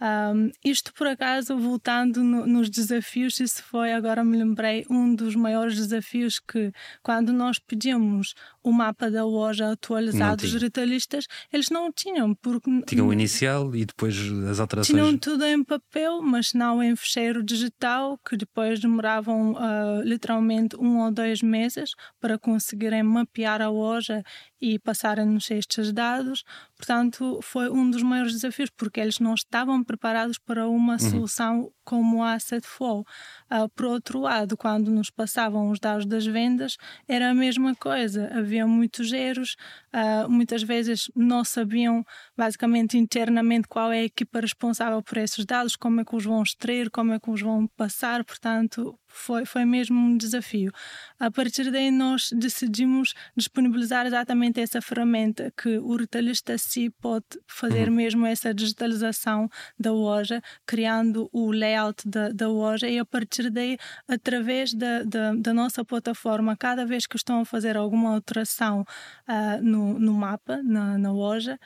Um, 0.00 0.50
isto, 0.62 0.92
por 0.92 1.06
acaso, 1.06 1.56
voltando 1.56 2.22
no, 2.22 2.46
nos 2.46 2.68
desafios, 2.68 3.40
isso 3.40 3.62
foi, 3.62 3.92
agora 3.92 4.22
me 4.22 4.36
lembrei, 4.36 4.84
um 4.90 5.14
dos 5.14 5.34
maiores 5.34 5.76
desafios 5.76 6.38
que, 6.38 6.70
quando 7.02 7.32
nós 7.32 7.58
pedimos 7.58 8.34
o 8.62 8.72
mapa 8.72 9.10
da 9.10 9.24
loja 9.24 9.72
atualizado 9.72 10.42
dos 10.42 10.60
retalhistas, 10.60 11.26
eles 11.50 11.70
não 11.70 11.90
tinham. 11.90 12.34
Porque 12.34 12.70
tinham 12.86 13.08
o 13.08 13.12
inicial 13.12 13.74
e 13.74 13.86
depois 13.86 14.16
as 14.50 14.60
alterações. 14.60 14.94
Tinham 14.94 15.16
tudo 15.16 15.44
em 15.46 15.64
papel, 15.64 16.20
mas 16.20 16.52
não 16.52 16.82
em 16.82 16.94
fecheiro 16.94 17.42
digital, 17.42 18.18
que 18.18 18.36
depois 18.36 18.80
demoravam 18.80 19.52
uh, 19.52 20.02
literalmente 20.02 20.76
um 20.76 21.00
ou 21.00 21.10
dois 21.10 21.40
meses 21.40 21.92
para 22.20 22.38
conseguirem 22.38 23.02
mapear 23.02 23.62
a 23.62 23.70
loja 23.70 24.22
e 24.60 24.78
passarem-nos 24.78 25.50
estes 25.50 25.92
dados. 25.92 26.44
Portanto, 26.76 27.40
foi 27.42 27.70
um 27.70 27.90
dos 27.90 28.02
maiores 28.02 28.32
desafios, 28.32 28.70
porque 28.70 29.00
eles 29.00 29.18
não 29.18 29.34
estavam 29.34 29.82
preparados 29.84 30.38
para 30.38 30.68
uma 30.68 30.94
uhum. 30.94 30.98
solução 30.98 31.72
como 31.84 32.22
a 32.22 32.34
Asset 32.34 32.66
Flow. 32.66 33.04
Uh, 33.50 33.68
por 33.68 33.86
outro 33.86 34.20
lado, 34.20 34.56
quando 34.56 34.90
nos 34.90 35.10
passavam 35.10 35.70
os 35.70 35.78
dados 35.78 36.04
das 36.04 36.26
vendas, 36.26 36.76
era 37.06 37.30
a 37.30 37.34
mesma 37.34 37.74
coisa. 37.74 38.30
Havia 38.34 38.66
muitos 38.66 39.12
erros, 39.12 39.56
uh, 39.94 40.28
muitas 40.28 40.62
vezes 40.62 41.10
não 41.14 41.44
sabiam, 41.44 42.04
basicamente, 42.36 42.98
internamente, 42.98 43.68
qual 43.68 43.92
é 43.92 44.00
a 44.00 44.04
equipa 44.04 44.40
responsável 44.40 45.02
por 45.02 45.18
esses 45.18 45.44
dados, 45.44 45.76
como 45.76 46.00
é 46.00 46.04
que 46.04 46.16
os 46.16 46.24
vão 46.24 46.42
extrair, 46.42 46.90
como 46.90 47.12
é 47.12 47.20
que 47.20 47.30
os 47.30 47.40
vão 47.40 47.66
passar. 47.76 48.24
Portanto, 48.24 48.98
foi, 49.16 49.46
foi 49.46 49.64
mesmo 49.64 49.98
um 49.98 50.16
desafio. 50.16 50.70
A 51.18 51.30
partir 51.30 51.70
daí, 51.70 51.90
nós 51.90 52.30
decidimos 52.32 53.14
disponibilizar 53.34 54.06
exatamente 54.06 54.60
essa 54.60 54.82
ferramenta 54.82 55.52
que 55.56 55.78
o 55.78 55.96
retalhista 55.96 56.58
si 56.58 56.90
pode 56.90 57.24
fazer 57.46 57.88
uhum. 57.88 57.94
mesmo 57.94 58.26
essa 58.26 58.52
digitalização 58.52 59.48
da 59.78 59.92
loja, 59.92 60.42
criando 60.66 61.28
o 61.32 61.50
layout 61.50 62.06
da, 62.06 62.28
da 62.28 62.48
loja 62.48 62.88
e 62.88 62.98
a 62.98 63.04
partir 63.04 63.35
daí, 63.50 63.78
através 64.08 64.74
da, 64.74 65.02
da, 65.02 65.34
da, 65.34 65.54
nossa 65.54 65.84
plataforma, 65.84 66.56
cada 66.56 66.84
vez 66.84 67.06
que 67.06 67.16
estão 67.16 67.40
a 67.40 67.44
fazer 67.44 67.76
alguma 67.76 68.14
alteração 68.14 68.82
uh, 69.28 69.62
no, 69.62 69.98
no 69.98 70.12
mapa, 70.12 70.62
na, 70.62 70.98
na 70.98 71.12
loja, 71.12 71.58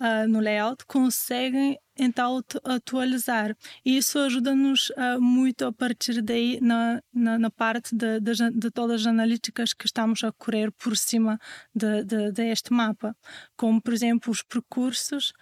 uh, 0.00 0.28
no 0.28 0.40
layout, 0.40 0.84
conseguem 0.86 1.78
então 1.98 2.42
atualizar. 2.64 3.56
E 3.84 3.96
isso 3.96 4.18
ajuda-nos 4.18 4.90
uh, 4.90 5.20
muito 5.20 5.64
a 5.64 5.72
partir 5.72 6.20
daí 6.20 6.58
na, 6.60 7.00
na, 7.12 7.38
na 7.38 7.50
parte 7.50 7.96
de, 7.96 8.20
de, 8.20 8.32
de, 8.50 8.70
todas 8.70 9.02
as 9.02 9.06
analíticas 9.06 9.72
que 9.72 9.86
estamos 9.86 10.22
a 10.22 10.32
correr 10.32 10.70
por 10.72 10.96
cima 10.96 11.38
de, 11.74 12.04
de, 12.04 12.32
de 12.32 12.54
mapa, 12.70 13.16
como 13.56 13.80
por 13.80 13.94
exemplo 13.94 14.30
os 14.30 14.42
percursos, 14.42 15.32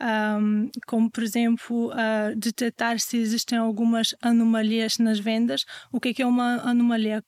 um, 0.00 0.70
como 0.86 1.10
por 1.10 1.22
exemplo 1.22 1.90
uh, 1.90 2.36
detectar 2.36 3.00
se 3.00 3.16
existem 3.16 3.58
algumas 3.58 4.14
anomalias 4.22 4.98
nas 4.98 5.18
vendas. 5.18 5.64
O 5.90 6.00
que 6.00 6.10
é, 6.10 6.14
que 6.14 6.22
é 6.22 6.26
uma 6.26 6.60
anomalia? 6.62 7.24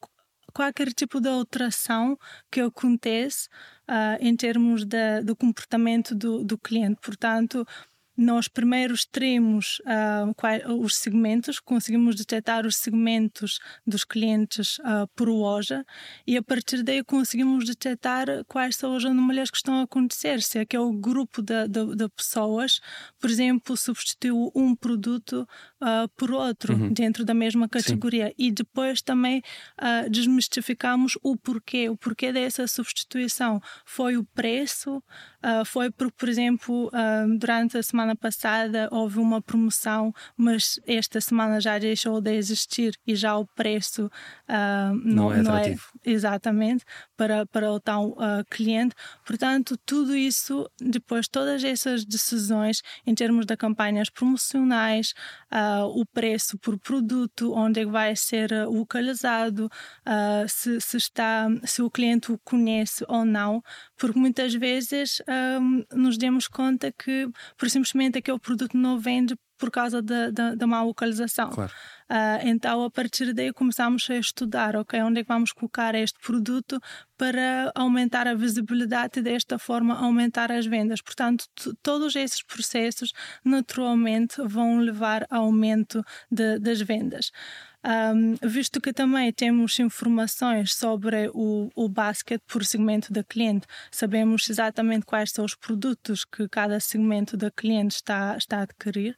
Qualquer 0.56 0.90
tipo 0.94 1.20
de 1.20 1.28
alteração 1.28 2.18
que 2.50 2.62
acontece 2.62 3.46
uh, 3.86 4.16
em 4.18 4.34
termos 4.34 4.86
de, 4.86 5.20
do 5.22 5.36
comportamento 5.36 6.14
do, 6.14 6.42
do 6.42 6.56
cliente. 6.56 6.98
Portanto, 7.02 7.66
nós 8.16 8.48
primeiro 8.48 8.94
extraímos 8.94 9.78
uh, 9.80 10.82
os 10.82 10.96
segmentos, 10.96 11.60
conseguimos 11.60 12.16
detectar 12.16 12.66
os 12.66 12.76
segmentos 12.76 13.58
dos 13.86 14.04
clientes 14.04 14.78
uh, 14.78 15.06
por 15.14 15.28
loja 15.28 15.84
e 16.26 16.36
a 16.36 16.42
partir 16.42 16.82
daí 16.82 17.04
conseguimos 17.04 17.66
detectar 17.66 18.26
quais 18.48 18.76
são 18.76 18.96
as 18.96 19.04
anomalias 19.04 19.50
que 19.50 19.58
estão 19.58 19.74
a 19.80 19.82
acontecer. 19.82 20.40
Se 20.40 20.58
aquele 20.58 20.96
grupo 20.96 21.42
de, 21.42 21.68
de, 21.68 21.94
de 21.94 22.08
pessoas, 22.08 22.80
por 23.20 23.28
exemplo, 23.28 23.76
substituiu 23.76 24.50
um 24.54 24.74
produto 24.74 25.46
uh, 25.80 26.08
por 26.16 26.30
outro 26.30 26.74
uhum. 26.74 26.92
dentro 26.92 27.24
da 27.24 27.34
mesma 27.34 27.68
categoria 27.68 28.28
Sim. 28.28 28.34
e 28.38 28.52
depois 28.52 29.02
também 29.02 29.42
desmistificamos 30.10 31.18
o 31.22 31.36
porquê, 31.36 31.88
o 31.88 31.96
porquê 31.96 32.32
dessa 32.32 32.66
substituição. 32.66 33.60
Foi 33.84 34.16
o 34.16 34.24
preço, 34.24 35.02
foi 35.64 35.90
porque, 35.90 36.14
por 36.16 36.28
exemplo, 36.28 36.90
durante 37.38 37.78
a 37.78 37.82
semana 37.82 38.16
passada 38.16 38.88
houve 38.90 39.18
uma 39.18 39.40
promoção, 39.40 40.12
mas 40.36 40.80
esta 40.86 41.20
semana 41.20 41.60
já 41.60 41.78
deixou 41.78 42.20
de 42.20 42.34
existir 42.34 42.98
e 43.06 43.14
já 43.14 43.36
o 43.36 43.46
preço 43.46 44.06
uh, 44.06 44.94
não, 45.04 45.24
não, 45.24 45.32
é 45.32 45.40
atrativo. 45.40 45.82
Não 45.94 46.12
é, 46.12 46.14
exatamente 46.14 46.84
para, 47.16 47.46
para 47.46 47.70
o 47.72 47.80
tal 47.80 48.10
uh, 48.10 48.44
cliente. 48.50 48.94
Portanto, 49.24 49.76
tudo 49.84 50.16
isso, 50.16 50.68
depois, 50.80 51.28
todas 51.28 51.64
essas 51.64 52.04
decisões 52.04 52.82
em 53.06 53.14
termos 53.14 53.46
de 53.46 53.56
campanhas 53.56 54.10
promocionais, 54.10 55.14
uh, 55.52 55.86
o 55.86 56.04
preço 56.06 56.58
por 56.58 56.78
produto, 56.78 57.52
onde 57.52 57.80
é 57.80 57.86
vai 57.86 58.16
ser 58.16 58.50
localizado, 58.66 59.70
se, 60.48 60.80
se, 60.80 60.96
está, 60.96 61.48
se 61.64 61.82
o 61.82 61.90
cliente 61.90 62.32
o 62.32 62.38
conhece 62.38 63.04
ou 63.08 63.24
não, 63.24 63.62
porque 63.96 64.18
muitas 64.18 64.54
vezes 64.54 65.22
nos 65.92 66.18
demos 66.18 66.48
conta 66.48 66.92
que, 66.92 67.28
por 67.56 67.70
simplesmente 67.70 68.18
aquele 68.18 68.38
produto 68.38 68.76
não 68.76 68.98
vende 68.98 69.36
por 69.58 69.70
causa 69.70 70.02
da, 70.02 70.30
da, 70.30 70.54
da 70.54 70.66
má 70.66 70.82
localização. 70.82 71.50
Claro. 71.50 71.72
Uh, 72.08 72.46
então, 72.46 72.84
a 72.84 72.90
partir 72.90 73.32
daí, 73.32 73.52
começamos 73.52 74.08
a 74.08 74.16
estudar, 74.16 74.76
ok, 74.76 75.02
onde 75.02 75.20
é 75.20 75.22
que 75.24 75.28
vamos 75.28 75.52
colocar 75.52 75.92
este 75.94 76.18
produto 76.20 76.80
para 77.18 77.72
aumentar 77.74 78.28
a 78.28 78.34
visibilidade 78.34 79.18
e 79.18 79.22
desta 79.22 79.58
forma 79.58 79.98
aumentar 79.98 80.52
as 80.52 80.66
vendas. 80.66 81.02
Portanto, 81.02 81.46
todos 81.82 82.14
esses 82.14 82.42
processos 82.42 83.12
naturalmente 83.44 84.40
vão 84.42 84.78
levar 84.78 85.26
ao 85.28 85.46
aumento 85.46 86.04
de, 86.30 86.60
das 86.60 86.80
vendas. 86.80 87.32
Um, 87.86 88.34
visto 88.42 88.80
que 88.80 88.92
também 88.92 89.32
temos 89.32 89.78
informações 89.78 90.74
sobre 90.74 91.30
o, 91.32 91.70
o 91.72 91.88
basket 91.88 92.42
por 92.44 92.64
segmento 92.64 93.12
da 93.12 93.22
cliente, 93.22 93.64
sabemos 93.92 94.50
exatamente 94.50 95.06
quais 95.06 95.30
são 95.30 95.44
os 95.44 95.54
produtos 95.54 96.24
que 96.24 96.48
cada 96.48 96.80
segmento 96.80 97.36
da 97.36 97.48
cliente 97.48 97.94
está, 97.94 98.36
está 98.36 98.58
a 98.58 98.62
adquirir, 98.62 99.16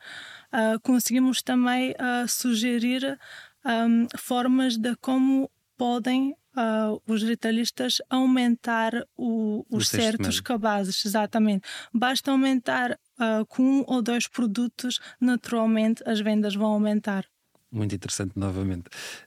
uh, 0.52 0.78
conseguimos 0.82 1.40
também 1.40 1.92
uh, 1.92 2.28
sugerir 2.28 3.18
um, 3.64 4.06
formas 4.18 4.76
de 4.76 4.94
como 4.96 5.50
podem 5.76 6.34
Uh, 6.56 7.00
os 7.06 7.22
retailistas 7.22 8.02
aumentar 8.10 8.90
o, 9.16 9.64
os 9.70 9.86
certos 9.88 10.40
cabazes, 10.40 11.04
exatamente. 11.06 11.68
Basta 11.94 12.32
aumentar 12.32 12.92
uh, 12.92 13.46
com 13.46 13.62
um 13.62 13.84
ou 13.86 14.02
dois 14.02 14.26
produtos, 14.26 14.98
naturalmente 15.20 16.02
as 16.04 16.20
vendas 16.20 16.56
vão 16.56 16.72
aumentar 16.72 17.24
muito 17.70 17.94
interessante 17.94 18.32
novamente. 18.36 18.84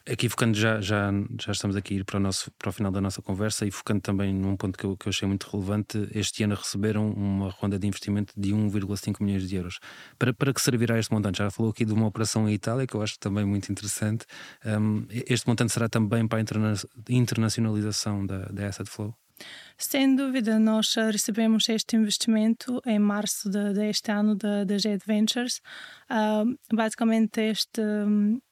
Aqui 0.09 0.27
focando, 0.29 0.57
já, 0.57 0.81
já, 0.81 1.11
já 1.39 1.51
estamos 1.51 1.75
aqui 1.75 1.95
ir 1.95 2.05
para 2.05 2.17
o, 2.17 2.19
nosso, 2.19 2.51
para 2.51 2.69
o 2.69 2.71
final 2.71 2.91
da 2.91 2.99
nossa 2.99 3.21
conversa 3.21 3.65
e 3.65 3.71
focando 3.71 4.01
também 4.01 4.33
num 4.33 4.55
ponto 4.57 4.77
que 4.77 4.85
eu, 4.85 4.97
que 4.97 5.07
eu 5.07 5.09
achei 5.09 5.27
muito 5.27 5.49
relevante, 5.49 6.09
este 6.13 6.43
ano 6.43 6.55
receberam 6.55 7.11
uma 7.11 7.49
ronda 7.49 7.77
de 7.77 7.87
investimento 7.87 8.33
de 8.35 8.51
1,5 8.51 9.23
milhões 9.23 9.47
de 9.47 9.55
euros. 9.55 9.79
Para, 10.17 10.33
para 10.33 10.53
que 10.53 10.61
servirá 10.61 10.97
este 10.97 11.13
montante? 11.13 11.39
Já 11.39 11.51
falou 11.51 11.71
aqui 11.71 11.85
de 11.85 11.93
uma 11.93 12.07
operação 12.07 12.49
em 12.49 12.53
Itália, 12.53 12.87
que 12.87 12.95
eu 12.95 13.01
acho 13.01 13.19
também 13.19 13.45
muito 13.45 13.71
interessante. 13.71 14.25
Um, 14.65 15.05
este 15.09 15.47
montante 15.47 15.71
será 15.71 15.87
também 15.87 16.27
para 16.27 16.39
a 16.39 16.41
interna 16.41 16.73
internacionalização 17.09 18.25
da, 18.25 18.45
da 18.45 18.67
Asset 18.67 18.89
Flow? 18.89 19.20
Sem 19.77 20.15
dúvida, 20.15 20.59
nós 20.59 20.93
recebemos 20.93 21.67
este 21.67 21.95
investimento 21.95 22.79
em 22.85 22.99
março 22.99 23.49
de, 23.49 23.73
deste 23.73 24.11
ano 24.11 24.35
da, 24.35 24.63
da 24.63 24.77
Jet 24.77 25.03
Ventures. 25.07 25.59
Uh, 26.07 26.55
basicamente, 26.71 27.41
este, 27.41 27.81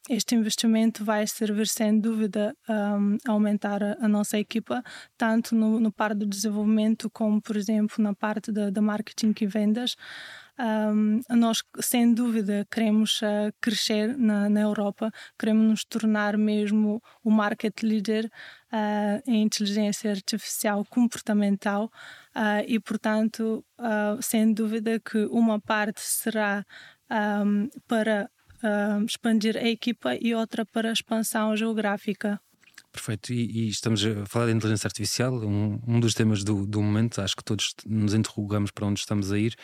este 0.09 0.33
investimento 0.33 1.05
vai 1.05 1.27
servir, 1.27 1.67
sem 1.67 1.99
dúvida, 1.99 2.55
um, 2.67 3.17
a 3.27 3.31
aumentar 3.31 3.83
a, 3.83 3.97
a, 4.01 4.07
nossa 4.07 4.39
equipa, 4.39 4.83
tanto 5.15 5.53
no, 5.53 5.79
no 5.79 5.91
par 5.91 6.15
do 6.15 6.25
desenvolvimento, 6.25 7.11
como, 7.11 7.39
por 7.39 7.55
exemplo, 7.55 8.03
na 8.03 8.15
parte 8.15 8.51
da 8.51 8.81
marketing 8.81 9.35
e 9.39 9.45
vendas. 9.45 9.95
Um, 10.59 11.21
nós, 11.29 11.63
sem 11.79 12.13
dúvida, 12.13 12.67
queremos 12.69 13.21
uh, 13.21 13.49
crescer 13.61 14.17
na, 14.17 14.49
na, 14.49 14.59
Europa, 14.59 15.09
queremos 15.39 15.65
nos 15.65 15.85
tornar 15.85 16.37
mesmo 16.37 17.01
o 17.23 17.31
market 17.31 17.81
leader 17.81 18.25
uh, 18.25 19.23
em 19.25 19.43
inteligência 19.43 20.11
artificial 20.11 20.83
comportamental 20.89 21.85
uh, 22.35 22.61
e, 22.67 22.77
portanto, 22.77 23.63
sem 24.21 24.53
dúvida 24.53 24.99
que 24.99 25.25
uma 25.27 25.61
parte 25.61 26.01
será 26.01 26.65
um, 27.09 27.69
para 27.87 28.29
expandir 29.05 29.55
a 29.55 29.63
equipa 29.63 30.15
e 30.15 30.35
outra 30.35 30.65
para 30.65 30.89
a 30.89 30.91
expansão 30.91 31.55
geográfica. 31.55 32.41
Perfeito, 32.91 33.31
e, 33.31 33.65
e, 33.65 33.69
estamos 33.69 34.03
a 34.03 34.25
falar 34.25 34.47
de 34.47 34.53
inteligência 34.53 34.87
artificial, 34.87 35.31
um, 35.31 35.79
um 35.87 35.99
dos 35.99 36.15
temas 36.15 36.43
do, 36.43 36.65
do, 36.65 36.81
momento. 36.81 37.21
Acho 37.21 37.35
que 37.35 37.43
todos 37.43 37.75
nos 37.85 38.15
interrogamos 38.15 38.71
para 38.71 38.87
onde 38.87 38.99
estamos 38.99 39.31
a 39.31 39.37
ir 39.37 39.55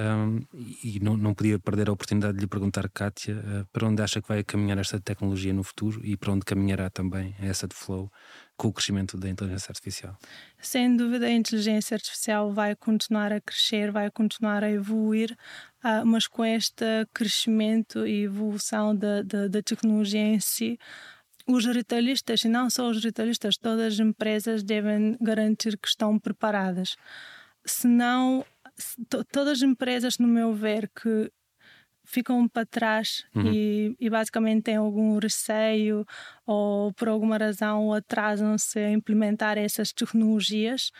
um, 0.00 0.40
e 0.82 0.98
não, 1.00 1.16
não 1.16 1.32
podia 1.32 1.60
perder 1.60 1.88
a 1.88 1.92
oportunidade 1.92 2.34
de 2.34 2.40
lhe 2.40 2.48
perguntar, 2.48 2.88
Kátia, 2.88 3.36
uh, 3.36 3.66
para 3.72 3.86
onde 3.86 4.02
acha 4.02 4.20
que 4.20 4.26
vai 4.26 4.42
caminhar 4.42 4.78
esta 4.78 4.98
tecnologia 4.98 5.52
no 5.52 5.62
futuro 5.62 6.00
e 6.04 6.16
para 6.16 6.32
onde 6.32 6.44
caminhará 6.44 6.90
também 6.90 7.36
essa 7.38 7.68
de 7.68 7.74
Flow 7.76 8.10
com 8.56 8.66
o 8.66 8.72
crescimento 8.72 9.16
da 9.16 9.28
inteligência 9.28 9.70
artificial? 9.70 10.18
Sem 10.60 10.96
dúvida, 10.96 11.26
a 11.26 11.32
inteligência 11.32 11.94
artificial 11.94 12.52
vai 12.52 12.74
continuar 12.74 13.32
a 13.32 13.40
crescer, 13.40 13.92
vai 13.92 14.10
continuar 14.10 14.64
a 14.64 14.70
evoluir, 14.70 15.36
uh, 15.84 16.04
mas 16.04 16.26
com 16.26 16.44
este 16.44 16.84
crescimento 17.14 18.04
e 18.04 18.24
evolução 18.24 18.94
da, 18.94 19.22
da, 19.22 19.46
da 19.46 19.62
tecnologia 19.62 20.20
em 20.20 20.40
si 20.40 20.80
os 21.46 21.64
retailistas, 21.66 22.42
e 22.42 22.48
não 22.48 22.70
só 22.70 22.88
os 22.88 23.02
retailistas, 23.02 23.56
todas 23.56 23.94
as 23.94 24.00
empresas 24.00 24.62
devem 24.62 25.16
garantir 25.20 25.76
que 25.78 25.88
estão 25.88 26.18
preparadas. 26.18 26.96
Senão, 27.64 28.44
todas 29.30 29.58
as 29.58 29.62
empresas, 29.62 30.18
no 30.18 30.28
meu 30.28 30.54
ver, 30.54 30.90
que 30.90 31.30
ficam 32.04 32.48
para 32.48 32.66
trás 32.66 33.24
uhum. 33.34 33.52
e, 33.52 33.96
e, 33.98 34.10
basicamente 34.10 34.64
têm 34.64 34.76
algum 34.76 35.18
receio 35.18 36.04
ou 36.44 36.92
por 36.94 37.08
alguma 37.08 37.38
razão 37.38 37.92
atrasam-se 37.92 38.78
a 38.78 38.90
implementar 38.90 39.56
essas 39.56 39.92
tecnologias, 39.92 40.90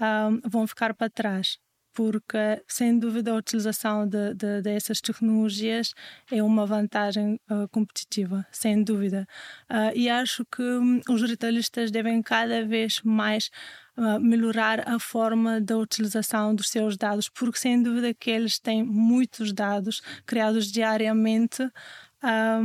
um, 0.00 0.04
ah, 0.04 0.30
vão 0.48 0.66
ficar 0.66 0.94
para 0.94 1.10
trás 1.10 1.58
porque 1.94 2.62
sem 2.66 2.98
dúvida 2.98 3.30
a 3.30 3.36
utilização 3.36 4.06
de, 4.06 4.34
de, 4.34 4.60
dessas 4.60 5.00
tecnologias 5.00 5.94
é 6.30 6.42
uma 6.42 6.66
vantagem 6.66 7.40
uh, 7.48 7.68
competitiva, 7.70 8.44
sem 8.50 8.82
dúvida. 8.82 9.26
Uh, 9.70 9.96
e 9.96 10.10
acho 10.10 10.44
que 10.44 10.62
um, 10.62 11.00
os 11.08 11.22
retailistas 11.22 11.90
devem 11.90 12.20
cada 12.20 12.66
vez 12.66 13.00
mais 13.04 13.48
uh, 13.96 14.20
melhorar 14.20 14.88
a 14.88 14.98
forma 14.98 15.60
da 15.60 15.78
utilização 15.78 16.54
dos 16.54 16.68
seus 16.68 16.96
dados, 16.96 17.28
porque 17.28 17.58
sem 17.58 17.80
dúvida 17.80 18.12
que 18.12 18.30
eles 18.30 18.58
têm 18.58 18.82
muitos 18.82 19.52
dados 19.52 20.02
criados 20.26 20.70
diariamente, 20.70 21.68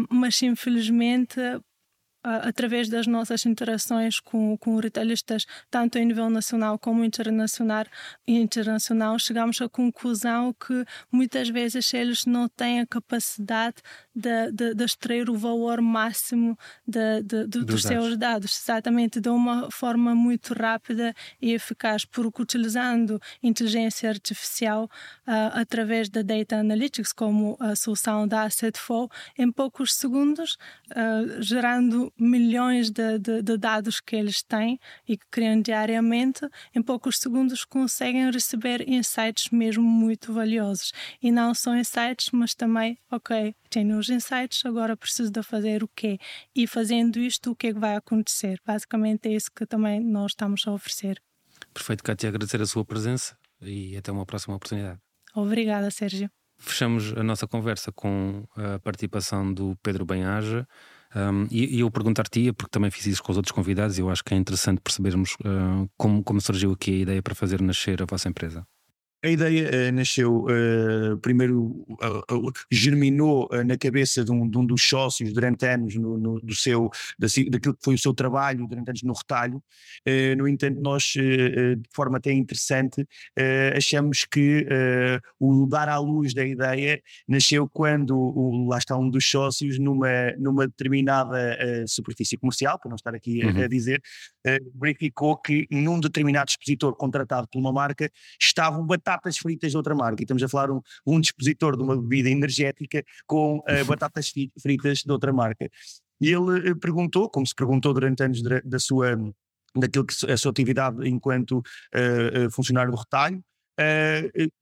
mas 0.10 0.42
infelizmente 0.42 1.38
através 2.24 2.90
das 2.90 3.08
nossas 3.08 3.46
interações 3.46 4.20
com, 4.20 4.58
com 4.58 4.78
retalhistas, 4.78 5.46
tanto 5.70 5.98
em 5.98 6.06
nível 6.06 6.30
nacional 6.30 6.78
como 6.78 7.04
internacional, 7.04 7.86
internacional, 8.28 9.18
chegamos 9.18 9.62
à 9.62 9.70
conclusão 9.70 10.54
que 10.54 10.86
muitas 11.12 11.50
vezes 11.50 11.94
eles 11.94 12.26
não 12.26 12.48
têm 12.50 12.82
a 12.82 12.86
capacidade 12.86 13.78
de, 14.14 14.52
de, 14.52 14.74
de 14.74 14.84
extrair 14.84 15.30
o 15.30 15.38
valor 15.38 15.82
máximo 15.82 16.58
de, 16.86 17.22
de, 17.24 17.48
dos, 17.48 17.66
dos 17.66 17.84
seus 17.84 18.18
dados, 18.18 18.60
exatamente 18.62 19.22
de 19.22 19.30
uma 19.30 19.72
forma 19.72 20.14
muito 20.14 20.54
rápida 20.54 21.14
e 21.42 21.54
eficaz, 21.54 22.04
porque 22.04 22.42
utilizando 22.42 23.22
inteligência 23.42 24.10
artificial 24.10 24.86
uh, 25.28 25.60
através 25.60 26.10
da 26.10 26.22
Data 26.22 26.58
Analytics, 26.58 27.14
como 27.14 27.56
a 27.60 27.76
solução 27.76 28.28
da 28.28 28.44
AssetFlow, 28.44 29.10
em 29.38 29.52
poucos 29.52 29.94
segundos, 29.94 30.58
uh, 30.92 31.42
gerando 31.42 32.09
milhões 32.18 32.90
de, 32.90 33.20
de, 33.20 33.42
de, 33.42 33.58
dados 33.58 34.00
que 34.00 34.16
eles 34.16 34.42
têm 34.42 34.80
e 35.08 35.18
que 35.18 35.26
criam 35.30 35.62
diariamente, 35.62 36.48
em 36.74 36.82
poucos 36.82 37.20
segundos 37.20 37.66
conseguem 37.66 38.32
receber 38.32 38.88
insights 38.88 39.50
mesmo 39.52 39.84
muito 39.84 40.34
valiosos. 40.34 40.92
E 41.22 41.32
não 41.32 41.54
só 41.54 41.76
insights, 41.76 42.30
mas 42.32 42.56
também, 42.56 42.98
ok, 43.12 43.56
tenho 43.70 43.98
os 43.98 44.10
insights, 44.10 44.66
agora 44.66 44.96
preciso 44.96 45.32
de 45.32 45.44
fazer 45.44 45.84
o 45.84 45.88
quê? 45.88 46.18
E 46.56 46.66
fazendo 46.68 47.20
isto, 47.20 47.52
o 47.52 47.56
que 47.56 47.68
é 47.68 47.74
que 47.74 47.80
vai 47.80 47.96
acontecer? 47.96 48.60
Basicamente 48.66 49.28
é 49.28 49.34
isso 49.34 49.52
que 49.52 49.66
também 49.66 50.00
nós 50.00 50.32
estamos 50.32 50.68
a 50.68 50.72
oferecer. 50.72 51.22
Perfeito, 51.74 52.04
Cátia, 52.04 52.30
agradecer 52.30 52.62
a 52.62 52.66
sua 52.66 52.86
presença 52.86 53.38
e 53.62 53.96
até 53.98 54.12
uma 54.12 54.26
próxima 54.26 54.56
oportunidade. 54.56 55.00
Obrigada, 55.36 55.92
Sérgio. 55.92 56.30
Fechamos 56.58 57.14
a 57.14 57.24
nossa 57.24 57.48
conversa 57.48 57.92
com 57.92 58.46
a 58.56 58.80
participação 58.80 59.54
do 59.54 59.78
Pedro 59.82 60.06
Benhaja. 60.06 60.68
Um, 61.16 61.48
e, 61.50 61.78
e, 61.78 61.80
eu 61.80 61.90
perguntar-te, 61.90 62.54
porque 62.54 62.70
também 62.70 62.92
fiz 62.92 63.06
isso 63.08 63.24
com 63.24 63.32
os 63.32 63.38
outros 63.38 63.52
convidados, 63.52 63.98
e 63.98 64.02
eu 64.02 64.10
acho 64.10 64.24
que 64.24 64.34
é 64.34 64.38
interessante 64.38 64.80
percebermos 64.82 65.34
uh, 65.46 65.90
como, 65.98 66.24
como 66.24 66.40
surgiu 66.40 66.72
aqui 66.72 66.92
a 66.92 66.98
ideia 67.00 67.24
para 67.24 67.34
fazer 67.34 67.62
nascer 67.62 68.02
a 68.02 68.06
vossa 68.06 68.30
empresa. 68.30 68.66
A 69.22 69.28
ideia 69.28 69.70
uh, 69.70 69.92
nasceu, 69.92 70.46
uh, 70.46 71.18
primeiro 71.18 71.86
uh, 71.90 72.52
germinou 72.72 73.50
na 73.66 73.78
cabeça 73.78 74.24
de 74.24 74.32
um, 74.32 74.50
de 74.50 74.58
um, 74.58 74.66
dos 74.66 74.82
sócios 74.82 75.34
durante 75.34 75.66
anos 75.66 75.96
no, 75.96 76.18
no, 76.18 76.40
do 76.40 76.56
seu, 76.56 76.90
daquilo 77.20 77.76
que 77.76 77.84
foi 77.84 77.96
o 77.96 77.98
seu 77.98 78.14
trabalho 78.14 78.66
durante 78.66 78.90
anos 78.90 79.04
no 79.04 79.12
retalho. 79.12 79.62
no 80.38 80.48
entanto, 80.48 80.80
nós, 80.80 81.04
de 81.04 81.90
forma 81.92 82.18
até 82.18 82.32
interessante, 82.32 83.06
achamos 83.76 84.26
que 84.26 84.66
o 85.40 85.66
dar 85.68 85.90
à 85.90 85.98
luz 85.98 86.34
da 86.34 86.46
ideia 86.46 87.02
nasceu 87.28 87.68
quando, 87.68 88.18
o, 88.18 88.68
lá 88.70 88.78
está 88.78 88.98
um 88.98 89.10
dos 89.10 89.26
sócios, 89.30 89.78
numa, 89.78 90.32
numa 90.38 90.68
determinada 90.68 91.58
superfície 91.88 92.38
comercial, 92.38 92.80
para 92.80 92.90
não 92.90 92.96
estar 92.96 93.14
aqui 93.14 93.44
uhum. 93.44 93.62
a, 93.62 93.66
a 93.66 93.68
dizer, 93.68 94.02
verificou 94.76 95.36
que 95.36 95.68
num 95.70 96.00
determinado 96.00 96.50
expositor 96.50 96.96
contratado 96.96 97.48
por 97.52 97.60
uma 97.60 97.74
marca 97.74 98.10
estavam 98.40 98.86
batatas 99.10 99.38
fritas 99.38 99.72
de 99.72 99.78
outra 99.78 99.96
marca. 99.96 100.22
E 100.22 100.24
estamos 100.24 100.44
a 100.44 100.48
falar 100.48 100.72
um, 100.72 100.82
um 101.06 101.20
dispositor 101.20 101.76
de 101.76 101.84
uma 101.84 102.00
bebida 102.00 102.30
energética 102.30 103.04
com 103.26 103.58
uh, 103.58 103.86
batatas 103.86 104.32
fritas 104.62 105.00
de 105.00 105.12
outra 105.12 105.34
marca. 105.34 105.70
E 106.22 106.28
ele 106.28 106.72
uh, 106.72 106.76
perguntou, 106.78 107.30
como 107.30 107.46
se 107.46 107.56
perguntou 107.56 107.94
durante 107.94 108.24
anos 108.24 108.42
da 108.42 108.80
sua 108.80 109.18
daquilo 109.76 110.06
que 110.06 110.32
a 110.32 110.36
sua 110.36 110.52
atividade 110.52 111.08
enquanto 111.08 111.60
uh, 111.60 112.52
funcionário 112.52 112.92
do 112.92 112.98
retalho, 112.98 113.44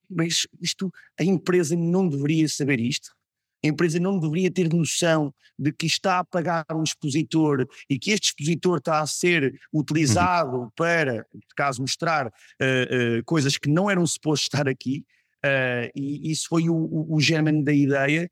mas 0.07 0.45
isto, 0.61 0.91
a 1.19 1.23
empresa 1.23 1.75
não 1.75 2.07
deveria 2.07 2.47
saber 2.47 2.79
isto? 2.79 3.16
A 3.63 3.67
empresa 3.67 3.99
não 3.99 4.19
deveria 4.19 4.51
ter 4.51 4.71
noção 4.71 5.33
de 5.57 5.71
que 5.71 5.87
está 5.87 6.19
a 6.19 6.23
pagar 6.23 6.65
um 6.73 6.83
expositor 6.83 7.67
e 7.89 7.97
que 7.97 8.11
este 8.11 8.27
expositor 8.27 8.77
está 8.77 8.99
a 8.99 9.07
ser 9.07 9.59
utilizado 9.73 10.57
uhum. 10.57 10.69
para, 10.75 11.25
caso, 11.55 11.81
mostrar 11.81 12.27
uh, 12.27 12.29
uh, 12.29 13.23
coisas 13.25 13.57
que 13.57 13.69
não 13.69 13.89
eram 13.89 14.05
supostos 14.05 14.45
estar 14.45 14.67
aqui. 14.67 15.03
Uh, 15.43 15.89
e 15.95 16.31
isso 16.31 16.47
foi 16.49 16.69
o, 16.69 16.75
o, 16.75 17.15
o 17.15 17.21
germen 17.21 17.63
da 17.63 17.71
ideia, 17.71 18.29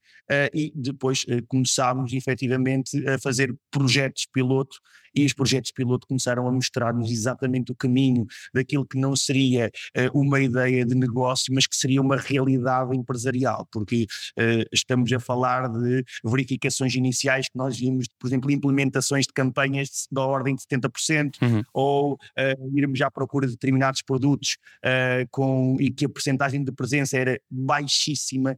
e 0.54 0.74
depois 0.76 1.24
começámos 1.48 2.12
efetivamente 2.14 3.08
a 3.08 3.20
fazer 3.20 3.56
projetos 3.70 4.26
piloto 4.34 4.78
e 5.16 5.26
os 5.26 5.34
projetos 5.34 5.72
piloto 5.72 6.08
começaram 6.08 6.48
a 6.48 6.52
mostrar-nos 6.52 7.10
exatamente 7.10 7.72
o 7.72 7.76
caminho 7.76 8.26
daquilo 8.54 8.86
que 8.86 8.98
não 8.98 9.16
seria 9.16 9.72
uh, 9.96 10.20
uma 10.20 10.42
ideia 10.42 10.86
de 10.86 10.94
negócio, 10.94 11.54
mas 11.54 11.66
que 11.66 11.76
seria 11.76 12.02
uma 12.02 12.18
realidade 12.18 12.96
empresarial, 12.96 13.68
porque 13.72 14.08
uh, 14.38 14.68
estamos 14.72 15.12
a 15.14 15.20
falar 15.20 15.70
de 15.70 16.04
verificações 16.24 16.94
iniciais 16.96 17.48
que 17.48 17.58
nós 17.58 17.78
vimos, 17.80 18.08
por 18.20 18.28
exemplo, 18.28 18.52
implementações 18.52 19.26
de 19.26 19.34
campanhas 19.34 20.08
da 20.12 20.22
ordem 20.22 20.56
de 20.56 20.64
70%, 20.64 21.42
uhum. 21.42 21.64
ou 21.74 22.14
uh, 22.14 22.78
irmos 22.78 23.00
à 23.02 23.10
procura 23.10 23.48
de 23.48 23.54
determinados 23.54 24.02
produtos 24.02 24.58
com, 25.32 25.78
e 25.80 25.90
que 25.90 26.06
a 26.06 26.10
percentagem 26.10 26.64
de 26.64 26.72
presença 26.72 27.18
era 27.18 27.40
baixíssima, 27.50 28.58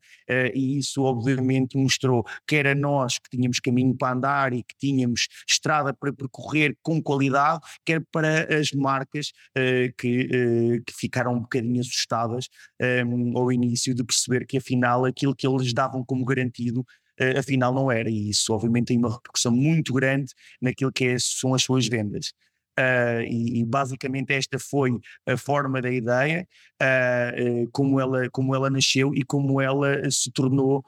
e 0.53 0.77
isso 0.77 1.03
obviamente 1.03 1.77
mostrou 1.77 2.25
que 2.47 2.55
era 2.55 2.73
nós 2.73 3.17
que 3.17 3.29
tínhamos 3.29 3.59
caminho 3.59 3.95
para 3.95 4.13
andar 4.13 4.53
e 4.53 4.63
que 4.63 4.75
tínhamos 4.77 5.27
estrada 5.47 5.93
para 5.93 6.13
percorrer 6.13 6.46
correr 6.47 6.77
com 6.81 7.01
qualidade, 7.01 7.59
quer 7.85 8.01
para 8.11 8.57
as 8.57 8.71
marcas 8.71 9.31
uh, 9.57 9.93
que, 9.97 10.25
uh, 10.25 10.83
que, 10.85 10.93
ficaram 10.93 11.33
um 11.33 11.41
bocadinho 11.41 11.81
assustadas 11.81 12.47
um, 12.81 12.85
ehm, 12.85 13.37
ao 13.37 13.51
início 13.51 13.93
de 13.93 14.03
perceber 14.03 14.45
que 14.45 14.57
afinal 14.57 15.05
aquilo 15.05 15.35
que 15.35 15.45
eles 15.45 15.73
davam 15.73 16.03
como 16.05 16.23
garantido 16.25 16.81
uh, 16.81 17.39
afinal 17.39 17.73
não 17.73 17.91
era, 17.91 18.09
e 18.09 18.29
isso 18.29 18.53
obviamente 18.53 18.87
tem 18.87 18.97
uma 18.97 19.13
repercussão 19.13 19.51
muito 19.51 19.93
grande 19.93 20.31
naquilo 20.61 20.91
que 20.91 21.05
é, 21.05 21.17
são 21.19 21.53
as 21.53 21.63
suas 21.63 21.87
vendas. 21.87 22.31
Uh, 22.79 23.21
e, 23.27 23.61
e, 23.61 23.65
basicamente 23.65 24.31
esta 24.33 24.59
foi 24.59 24.91
a 25.25 25.35
forma 25.35 25.81
da 25.81 25.91
ideia, 25.91 26.47
uh, 26.81 27.63
uh, 27.63 27.69
como, 27.71 27.99
ela, 27.99 28.29
como 28.29 28.53
ela 28.53 28.69
nasceu 28.69 29.15
e 29.15 29.23
como 29.23 29.59
ela 29.59 30.09
se 30.11 30.31
tornou 30.31 30.83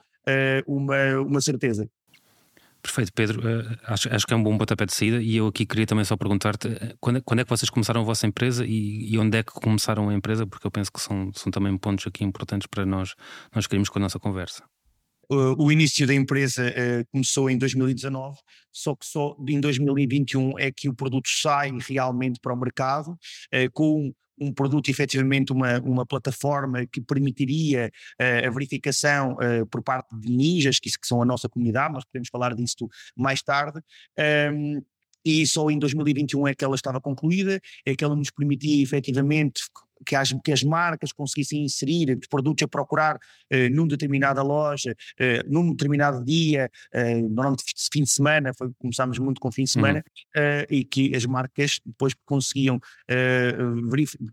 uma, 0.66 1.18
uma 1.20 1.40
certeza. 1.40 1.90
Perfeito, 2.82 3.12
Pedro. 3.12 3.40
Uh, 3.40 3.78
acho, 3.84 4.14
acho, 4.14 4.26
que 4.26 4.32
é 4.32 4.36
um 4.36 4.42
bom 4.42 4.56
pontapé 4.56 4.86
de 4.86 4.94
saída. 4.94 5.22
E 5.22 5.36
eu 5.36 5.46
aqui 5.46 5.66
queria 5.66 5.86
também 5.86 6.04
só 6.04 6.16
perguntar-te 6.16 6.68
eh, 6.68 6.94
quando, 6.98 7.18
é, 7.18 7.20
quando, 7.20 7.40
é 7.40 7.44
que 7.44 7.50
vocês 7.50 7.68
começaram 7.68 8.00
a 8.00 8.04
vossa 8.04 8.26
empresa 8.26 8.64
e, 8.64 9.12
e, 9.12 9.18
onde 9.18 9.38
é 9.38 9.42
que 9.42 9.52
começaram 9.52 10.08
a 10.08 10.14
empresa? 10.14 10.46
Porque 10.46 10.66
eu 10.66 10.70
penso 10.70 10.90
que 10.90 11.00
são, 11.00 11.30
são 11.34 11.50
também 11.50 11.76
pontos 11.76 12.06
aqui 12.06 12.24
importantes 12.24 12.66
para 12.66 12.86
nós, 12.86 13.14
nós 13.54 13.66
queremos 13.66 13.88
com 13.88 13.98
a 13.98 14.02
nossa 14.02 14.18
conversa. 14.18 14.64
O 15.30 15.70
início 15.70 16.06
da 16.06 16.14
empresa 16.14 16.68
uh, 16.68 17.06
começou 17.12 17.48
em 17.48 17.56
2019, 17.56 18.38
só 18.72 18.94
que 18.96 19.06
só 19.06 19.36
em 19.48 19.60
2021 19.60 20.58
é 20.58 20.72
que 20.72 20.88
o 20.88 20.94
produto 20.94 21.28
sai 21.28 21.70
realmente 21.88 22.40
para 22.40 22.52
o 22.52 22.56
mercado, 22.56 23.12
uh, 23.12 23.70
com 23.72 24.12
um 24.40 24.52
produto 24.52 24.88
efetivamente 24.88 25.52
uma, 25.52 25.78
uma 25.80 26.06
plataforma 26.06 26.86
que 26.86 27.00
permitiria 27.00 27.90
uh, 28.20 28.48
a 28.48 28.50
verificação 28.50 29.34
uh, 29.34 29.66
por 29.66 29.82
parte 29.82 30.08
de 30.18 30.32
ninjas, 30.32 30.80
que, 30.80 30.88
que, 30.90 31.06
são 31.06 31.20
a 31.20 31.26
nossa 31.26 31.48
comunidade, 31.48 31.92
nós 31.92 32.04
podemos 32.04 32.28
falar 32.30 32.54
disso 32.54 32.88
mais 33.14 33.42
tarde. 33.42 33.80
Um, 34.52 34.82
e 35.24 35.46
só 35.46 35.70
em 35.70 35.78
2021 35.78 36.48
é 36.48 36.54
que 36.54 36.64
ela 36.64 36.74
estava 36.74 37.00
concluída, 37.00 37.60
é 37.84 37.94
que 37.94 38.04
ela 38.04 38.16
nos 38.16 38.30
permitia 38.30 38.82
efetivamente 38.82 39.62
que 40.04 40.16
as, 40.16 40.32
que 40.44 40.52
as 40.52 40.62
marcas 40.62 41.12
conseguissem 41.12 41.64
inserir 41.64 42.18
os 42.18 42.26
produtos 42.26 42.64
a 42.64 42.68
procurar 42.68 43.16
uh, 43.16 43.70
numa 43.70 43.88
determinada 43.88 44.42
loja, 44.42 44.92
uh, 44.92 45.52
num 45.52 45.70
determinado 45.70 46.24
dia, 46.24 46.70
normalmente 47.30 47.64
fim 47.92 48.02
de 48.02 48.10
semana, 48.10 48.52
foi, 48.56 48.70
começámos 48.78 49.18
muito 49.18 49.40
com 49.40 49.50
fim 49.50 49.64
de 49.64 49.70
semana, 49.70 50.04
uhum. 50.36 50.42
uh, 50.42 50.66
e 50.70 50.84
que 50.84 51.14
as 51.14 51.26
marcas 51.26 51.80
depois 51.84 52.14
conseguiam 52.24 52.80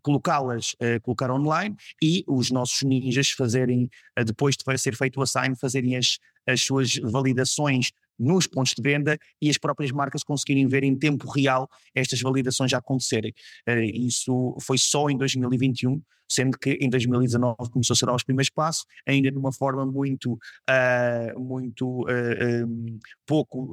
colocá-las, 0.01 0.75
colocar 1.01 1.31
online 1.31 1.75
e 2.01 2.23
os 2.27 2.51
nossos 2.51 2.83
ninjas 2.83 3.29
fazerem, 3.31 3.89
depois 4.25 4.55
de 4.55 4.77
ser 4.77 4.95
feito 4.95 5.19
o 5.19 5.23
assign, 5.23 5.55
fazerem 5.55 5.95
as, 5.95 6.17
as 6.47 6.61
suas 6.61 6.95
validações 6.97 7.91
nos 8.19 8.47
pontos 8.47 8.73
de 8.73 8.81
venda 8.81 9.17
e 9.41 9.49
as 9.49 9.57
próprias 9.57 9.91
marcas 9.91 10.23
conseguirem 10.23 10.67
ver 10.67 10.83
em 10.83 10.95
tempo 10.95 11.29
real 11.29 11.69
estas 11.93 12.21
validações 12.21 12.71
já 12.71 12.77
acontecerem. 12.77 13.33
Uh, 13.67 13.81
isso 13.81 14.55
foi 14.61 14.77
só 14.77 15.09
em 15.09 15.17
2021, 15.17 16.01
sendo 16.27 16.57
que 16.57 16.71
em 16.81 16.89
2019 16.89 17.55
começou 17.71 17.93
a 17.93 17.97
ser 17.97 18.09
os 18.09 18.23
primeiros 18.23 18.49
passos, 18.49 18.85
ainda 19.05 19.31
de 19.31 19.37
uma 19.37 19.51
forma 19.51 19.85
muito, 19.85 20.33
uh, 20.33 21.39
muito 21.39 22.01
uh, 22.01 22.65
um, 22.65 22.99
pouco, 23.25 23.71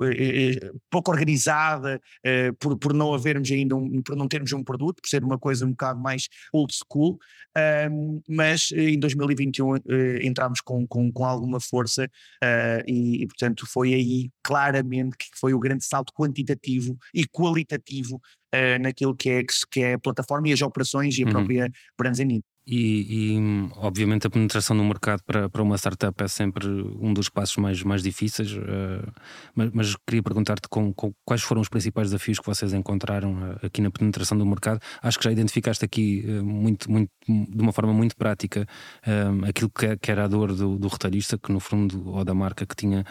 pouco 0.90 1.10
organizada, 1.10 2.00
por, 2.58 2.76
por 2.78 2.92
não 2.92 3.14
havermos 3.14 3.50
ainda, 3.50 3.76
um, 3.76 4.02
por 4.02 4.16
não 4.16 4.28
termos 4.28 4.52
um 4.52 4.62
produto, 4.62 5.00
por 5.00 5.08
ser 5.08 5.22
uma 5.24 5.38
coisa 5.38 5.64
um 5.66 5.70
bocado 5.70 6.00
mais 6.00 6.28
old 6.52 6.72
school, 6.74 7.18
mas 8.28 8.70
em 8.72 8.98
2021 8.98 9.76
entramos 10.22 10.60
com, 10.60 10.86
com, 10.86 11.12
com 11.12 11.24
alguma 11.24 11.60
força 11.60 12.08
e, 12.86 13.22
e, 13.22 13.26
portanto, 13.26 13.66
foi 13.66 13.94
aí 13.94 14.30
claramente 14.42 15.16
que 15.16 15.26
foi 15.38 15.54
o 15.54 15.58
grande 15.58 15.84
salto 15.84 16.12
quantitativo 16.12 16.96
e 17.14 17.26
qualitativo 17.26 18.20
uh, 18.54 18.82
naquilo 18.82 19.14
que 19.14 19.30
é, 19.30 19.42
que 19.70 19.80
é 19.80 19.94
a 19.94 19.98
plataforma 19.98 20.48
e 20.48 20.52
as 20.52 20.62
operações 20.62 21.18
e 21.18 21.22
a 21.22 21.26
uhum. 21.26 21.32
própria 21.32 21.70
Branzanit. 21.98 22.44
E, 22.66 23.34
e, 23.36 23.70
obviamente 23.76 24.26
a 24.26 24.30
penetração 24.30 24.74
no 24.74 24.84
mercado 24.84 25.22
para, 25.26 25.50
para 25.50 25.62
uma 25.62 25.76
startup 25.76 26.24
é 26.24 26.28
sempre 26.28 26.66
um 26.66 27.12
dos 27.12 27.28
passos 27.28 27.58
mais, 27.58 27.82
mais 27.82 28.02
difíceis, 28.02 28.52
uh, 28.52 29.12
mas, 29.54 29.70
mas, 29.70 29.96
queria 30.06 30.22
perguntar-te 30.22 30.66
com, 30.70 30.92
com, 30.94 31.12
quais 31.26 31.42
foram 31.42 31.60
os 31.60 31.68
principais 31.68 32.08
desafios 32.08 32.38
que 32.38 32.46
vocês 32.46 32.72
encontraram 32.72 33.34
uh, 33.34 33.66
aqui 33.66 33.82
na 33.82 33.90
penetração 33.90 34.38
do 34.38 34.46
mercado. 34.46 34.80
Acho 35.02 35.18
que 35.18 35.24
já 35.24 35.32
identificaste 35.32 35.84
aqui 35.84 36.24
uh, 36.26 36.42
muito, 36.42 36.90
muito, 36.90 37.10
de 37.28 37.60
uma 37.60 37.72
forma 37.72 37.92
muito 37.92 38.16
prática 38.16 38.66
aquilo 39.46 39.70
que, 39.70 39.96
que, 39.98 40.10
era 40.10 40.24
a 40.24 40.28
dor 40.28 40.54
do, 40.54 40.78
do 40.78 40.88
retalhista, 40.88 41.36
que 41.36 41.52
no 41.52 41.60
fundo, 41.60 42.08
ou 42.08 42.24
da 42.24 42.34
marca 42.34 42.64
que 42.64 42.74
tinha 42.74 43.04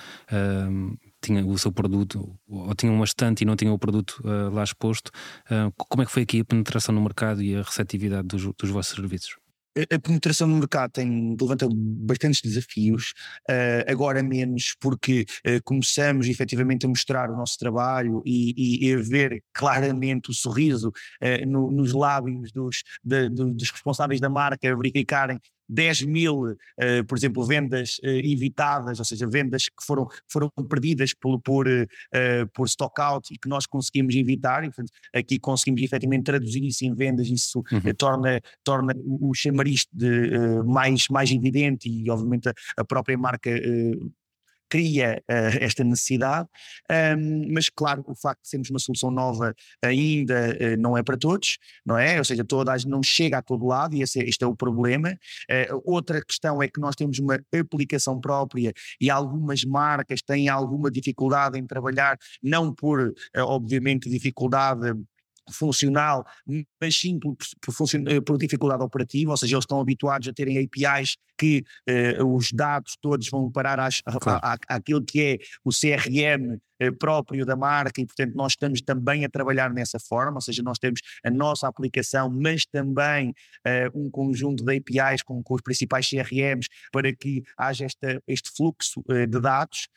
tinha 1.23 1.45
o 1.45 1.57
seu 1.57 1.71
produto, 1.71 2.37
ou 2.47 2.75
tinha 2.75 2.91
uma 2.91 3.05
estante 3.05 3.41
e 3.41 3.45
não 3.45 3.55
tinha 3.55 3.71
o 3.71 3.79
produto 3.79 4.21
uh, 4.23 4.53
lá 4.53 4.63
exposto. 4.63 5.09
Uh, 5.49 5.71
como 5.75 6.03
é 6.03 6.05
que 6.05 6.11
foi 6.11 6.23
aqui 6.23 6.41
a 6.41 6.45
penetração 6.45 6.93
no 6.93 7.01
mercado 7.01 7.41
e 7.41 7.55
a 7.55 7.61
receptividade 7.61 8.27
dos, 8.27 8.43
dos 8.57 8.69
vossos 8.69 8.95
serviços? 8.95 9.35
a 9.75 9.99
penetração 9.99 10.47
no 10.47 10.57
mercado 10.57 10.91
tem 10.91 11.35
levanta 11.39 11.67
bastantes 11.71 12.41
desafios, 12.41 13.13
uh, 13.49 13.91
agora 13.91 14.21
menos 14.21 14.75
porque 14.79 15.25
uh, 15.47 15.61
começamos 15.63 16.27
efetivamente 16.27 16.85
a 16.85 16.89
mostrar 16.89 17.29
o 17.29 17.35
nosso 17.35 17.57
trabalho 17.57 18.21
e, 18.25 18.87
e 18.87 18.93
a 18.93 18.97
ver 18.97 19.43
claramente 19.51 20.29
o 20.29 20.33
sorriso 20.33 20.89
uh, 20.89 21.47
no, 21.47 21.71
nos 21.71 21.91
lábios 21.91 22.51
dos, 22.51 22.83
de, 23.03 23.29
dos 23.29 23.71
responsáveis 23.71 24.21
da 24.21 24.29
marca, 24.29 24.71
a 24.71 24.75
verificarem 24.75 25.39
10 25.73 26.03
mil, 26.03 26.51
uh, 26.51 27.05
por 27.07 27.17
exemplo, 27.17 27.43
vendas 27.45 27.97
uh, 28.03 28.07
evitadas, 28.07 28.99
ou 28.99 29.05
seja, 29.05 29.27
vendas 29.27 29.67
que 29.67 29.83
foram, 29.83 30.07
foram 30.31 30.49
perdidas 30.69 31.13
por, 31.13 31.39
por, 31.41 31.65
por 32.53 32.67
stockout 32.67 33.33
e 33.33 33.37
que 33.37 33.47
nós 33.49 33.65
conseguimos 33.65 34.15
evitar. 34.15 34.63
E, 34.63 34.67
portanto, 34.67 34.91
aqui 35.13 35.39
conseguimos 35.39 35.81
efetivamente 35.81 36.23
traduzir 36.25 36.63
isso 36.63 36.85
em 36.85 36.93
vendas, 36.93 37.27
isso 37.27 37.63
uhum. 37.71 37.93
torna, 37.97 38.41
torna 38.63 38.93
o 39.05 39.33
chamariz 39.33 39.85
de, 39.91 40.37
mais, 40.65 41.07
mais 41.09 41.31
evidente 41.31 41.89
e, 41.89 42.09
obviamente, 42.09 42.49
a, 42.49 42.53
a 42.77 42.85
própria 42.85 43.17
marca 43.17 43.49
cria 44.73 45.21
uh, 45.29 45.57
esta 45.61 45.83
necessidade, 45.83 46.49
um, 47.15 47.53
mas 47.53 47.69
claro, 47.69 48.03
o 48.07 48.15
facto 48.15 48.41
de 48.41 48.49
sermos 48.49 48.71
uma 48.71 48.79
solução 48.79 49.11
nova 49.11 49.53
ainda 49.83 50.57
uh, 50.59 50.81
não 50.81 50.97
é 50.97 51.03
para 51.03 51.15
todos, 51.15 51.59
não 51.85 51.95
é? 51.95 52.17
Ou 52.17 52.25
seja, 52.25 52.43
toda, 52.43 52.73
não 52.87 53.03
chega 53.03 53.37
a 53.37 53.41
todo 53.43 53.67
lado 53.67 53.95
e 53.95 54.01
esse, 54.01 54.19
é, 54.19 54.27
este 54.27 54.43
é 54.43 54.47
o 54.47 54.55
problema. 54.55 55.11
Uh, 55.11 55.79
outra 55.85 56.25
questão 56.25 56.63
é 56.63 56.67
que 56.67 56.79
nós 56.79 56.95
temos 56.95 57.19
uma 57.19 57.39
aplicação 57.53 58.19
própria 58.19 58.73
e 58.99 59.11
algumas 59.11 59.63
marcas 59.63 60.23
têm 60.23 60.49
alguma 60.49 60.89
dificuldade 60.89 61.59
em 61.59 61.67
trabalhar, 61.67 62.17
não 62.41 62.73
por, 62.73 63.13
obviamente, 63.37 64.09
dificuldade 64.09 64.91
funcional, 65.51 66.25
mas 66.79 66.95
sim 66.95 67.19
por, 67.19 67.35
por, 67.61 67.73
eh, 68.07 68.21
por, 68.21 68.37
dificuldade 68.37 68.83
operativa, 68.83 69.31
ou 69.31 69.37
seja, 69.37 69.55
eles 69.55 69.63
estão 69.63 69.79
habituados 69.79 70.27
a 70.27 70.33
terem 70.33 70.57
APIs 70.57 71.17
que 71.37 71.63
uh, 72.19 72.25
os 72.35 72.51
dados 72.51 72.95
todos 73.01 73.27
vão 73.29 73.51
parar 73.51 73.79
às, 73.79 74.01
claro. 74.01 74.39
à, 74.43 74.57
àquilo 74.67 75.03
que 75.03 75.21
é 75.21 75.37
o 75.65 75.71
CRM 75.71 76.57
eh, 76.79 76.91
próprio 76.91 77.45
da 77.45 77.55
marca 77.55 77.99
e, 77.99 78.05
portanto, 78.05 78.35
nós 78.35 78.53
estamos 78.53 78.81
também 78.81 79.25
a 79.25 79.29
trabalhar 79.29 79.73
nessa 79.73 79.99
forma, 79.99 80.35
ou 80.35 80.41
seja, 80.41 80.61
nós 80.63 80.77
temos 80.77 81.01
a 81.23 81.29
nossa 81.29 81.67
aplicação, 81.67 82.29
mas 82.29 82.65
também 82.65 83.33
um 83.93 84.09
conjunto 84.09 84.63
de 84.63 84.77
APIs 84.77 85.23
com, 85.23 85.41
com, 85.41 85.55
os 85.55 85.61
principais 85.61 86.07
CRMs 86.07 86.67
para 86.91 87.13
que 87.13 87.43
haja 87.57 87.85
esta, 87.85 88.21
este 88.27 88.51
fluxo 88.55 89.03
de 89.07 89.39
dados. 89.39 89.87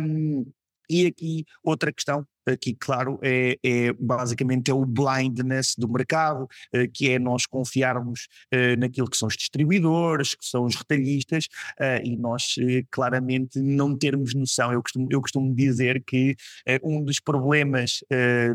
Um, 0.00 0.44
e 0.90 1.06
aqui 1.06 1.44
outra 1.62 1.92
questão 1.92 2.26
aqui, 2.52 2.74
claro, 2.78 3.18
é, 3.22 3.58
é, 3.62 3.92
basicamente 3.92 4.70
é 4.70 4.74
o 4.74 4.84
blindness 4.84 5.74
do 5.76 5.88
mercado, 5.88 6.48
eh, 6.72 6.86
que 6.86 7.10
é 7.10 7.18
nós 7.18 7.46
confiarmos 7.46 8.28
eh, 8.50 8.76
naquilo 8.76 9.08
que 9.08 9.16
são 9.16 9.28
os 9.28 9.36
distribuidores, 9.36 10.34
que 10.34 10.44
são 10.44 10.64
os 10.64 10.74
retalhistas, 10.76 11.48
eh, 11.78 12.02
e 12.04 12.16
nós 12.16 12.56
claramente 12.90 13.58
não 13.60 13.96
termos 13.96 14.34
noção. 14.34 14.72
Eu 14.72 14.82
costumo, 14.82 15.08
eu 15.10 15.20
costumo 15.20 15.54
dizer 15.54 16.02
que 16.04 16.36
um 16.82 17.02
dos 17.02 17.20
problemas 17.20 18.00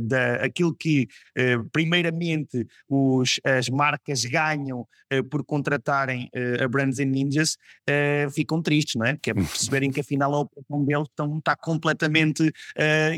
da 0.02 0.36
aquilo 0.36 0.74
que 0.74 1.08
primeiramente 1.72 2.66
os, 2.90 3.40
as 3.44 3.70
marcas 3.70 4.26
ganham 4.26 4.88
por 5.30 5.44
contratarem 5.46 6.30
a 6.62 6.68
Brands 6.68 7.00
and 7.00 7.06
Ninjas 7.06 7.58
ficam 8.32 8.62
tristes, 8.62 8.96
não 8.96 9.06
é? 9.06 9.18
Que 9.18 9.32
é 9.32 9.34
perceberem 9.54 9.92
que 9.92 10.02
afinal 10.02 10.34
a 10.34 10.40
operação 10.40 10.84
deles 10.86 11.08
está 11.40 11.56
completamente 11.56 12.52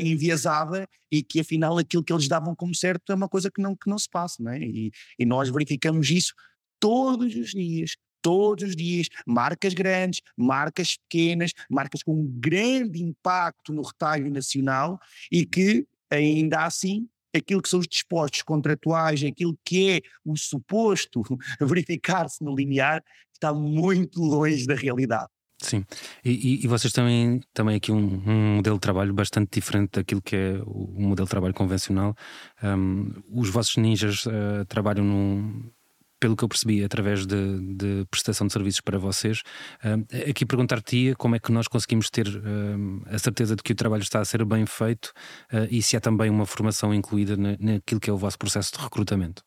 enviesada 0.00 0.65
e 1.10 1.22
que 1.22 1.40
afinal 1.40 1.78
aquilo 1.78 2.04
que 2.04 2.12
eles 2.12 2.28
davam 2.28 2.54
como 2.54 2.74
certo 2.74 3.12
é 3.12 3.14
uma 3.14 3.28
coisa 3.28 3.50
que 3.50 3.60
não, 3.60 3.74
que 3.74 3.88
não 3.88 3.98
se 3.98 4.08
passa, 4.08 4.42
não 4.42 4.52
é? 4.52 4.58
E, 4.58 4.90
e 5.18 5.24
nós 5.24 5.48
verificamos 5.48 6.10
isso 6.10 6.34
todos 6.78 7.34
os 7.34 7.50
dias, 7.50 7.96
todos 8.22 8.68
os 8.68 8.76
dias, 8.76 9.08
marcas 9.26 9.72
grandes, 9.72 10.20
marcas 10.36 10.96
pequenas, 10.96 11.52
marcas 11.70 12.02
com 12.02 12.12
um 12.12 12.26
grande 12.40 13.02
impacto 13.02 13.72
no 13.72 13.82
retalho 13.82 14.30
nacional 14.30 14.98
e 15.30 15.46
que 15.46 15.86
ainda 16.10 16.64
assim 16.64 17.08
aquilo 17.34 17.60
que 17.60 17.68
são 17.68 17.80
os 17.80 17.86
dispostos 17.86 18.42
contratuais, 18.42 19.22
aquilo 19.22 19.58
que 19.64 19.90
é 19.90 20.00
o 20.24 20.36
suposto 20.36 21.22
verificar-se 21.60 22.42
no 22.42 22.54
linear, 22.54 23.04
está 23.32 23.52
muito 23.52 24.20
longe 24.20 24.66
da 24.66 24.74
realidade. 24.74 25.28
Sim, 25.58 25.84
e, 26.22 26.64
e, 26.64 26.68
vocês 26.68 26.92
têm 26.92 27.40
também 27.54 27.76
aqui 27.76 27.90
um, 27.90 28.22
um, 28.26 28.56
modelo 28.56 28.76
de 28.76 28.80
trabalho 28.80 29.14
bastante 29.14 29.58
diferente 29.58 29.92
daquilo 29.92 30.20
que 30.20 30.36
é 30.36 30.60
o, 30.66 31.00
modelo 31.00 31.26
de 31.26 31.30
trabalho 31.30 31.54
convencional. 31.54 32.14
Um, 32.62 33.10
os 33.32 33.48
vossos 33.48 33.76
ninjas 33.78 34.26
uh, 34.26 34.66
trabalham 34.68 35.04
num, 35.04 35.70
pelo 36.20 36.36
que 36.36 36.44
eu 36.44 36.48
percebi, 36.48 36.84
através 36.84 37.26
de, 37.26 37.74
de 37.74 38.06
prestação 38.10 38.46
de 38.46 38.52
serviços 38.52 38.80
para 38.80 38.98
vocês. 38.98 39.42
Uh, 39.84 40.30
aqui 40.30 40.44
perguntar-te 40.44 41.14
como 41.16 41.36
é 41.36 41.38
que 41.38 41.52
nós 41.52 41.68
conseguimos 41.68 42.10
ter 42.10 42.26
uh, 42.28 43.02
a 43.06 43.18
certeza 43.18 43.56
de 43.56 43.62
que 43.62 43.72
o 43.72 43.76
trabalho 43.76 44.02
está 44.02 44.20
a 44.20 44.24
ser 44.24 44.44
bem 44.44 44.66
feito 44.66 45.12
uh, 45.52 45.66
e 45.70 45.82
se 45.82 45.96
há 45.96 46.00
também 46.00 46.30
uma 46.30 46.46
formação 46.46 46.92
incluída 46.92 47.36
na, 47.36 47.56
naquilo 47.58 48.00
que 48.00 48.10
é 48.10 48.12
o 48.12 48.18
vosso 48.18 48.38
processo 48.38 48.72
de 48.72 48.82
recrutamento. 48.82 49.42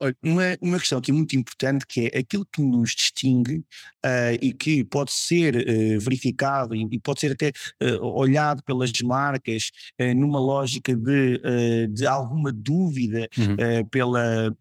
Olha, 0.00 0.16
uma, 0.22 0.42
uma 0.60 0.78
questão 0.78 0.98
aqui 0.98 1.12
muito 1.12 1.36
importante 1.36 1.86
que 1.86 2.10
é 2.12 2.18
aquilo 2.18 2.44
que 2.52 2.60
nos 2.60 2.94
distingue 2.94 3.58
uh, 4.04 4.34
e 4.42 4.52
que 4.52 4.84
pode 4.84 5.12
ser 5.12 5.56
uh, 5.56 6.00
verificado 6.00 6.74
e, 6.74 6.86
e, 6.90 6.98
pode 6.98 7.20
ser 7.20 7.32
até 7.32 7.52
uh, 7.82 8.04
olhado 8.04 8.62
pelas 8.64 8.90
marcas 9.02 9.70
numa 10.16 10.40
lógica 10.40 10.94
de, 10.94 11.88
de 11.88 12.06
alguma 12.06 12.52
dúvida, 12.52 13.28
uhum. 13.38 13.86
pela, 13.88 14.54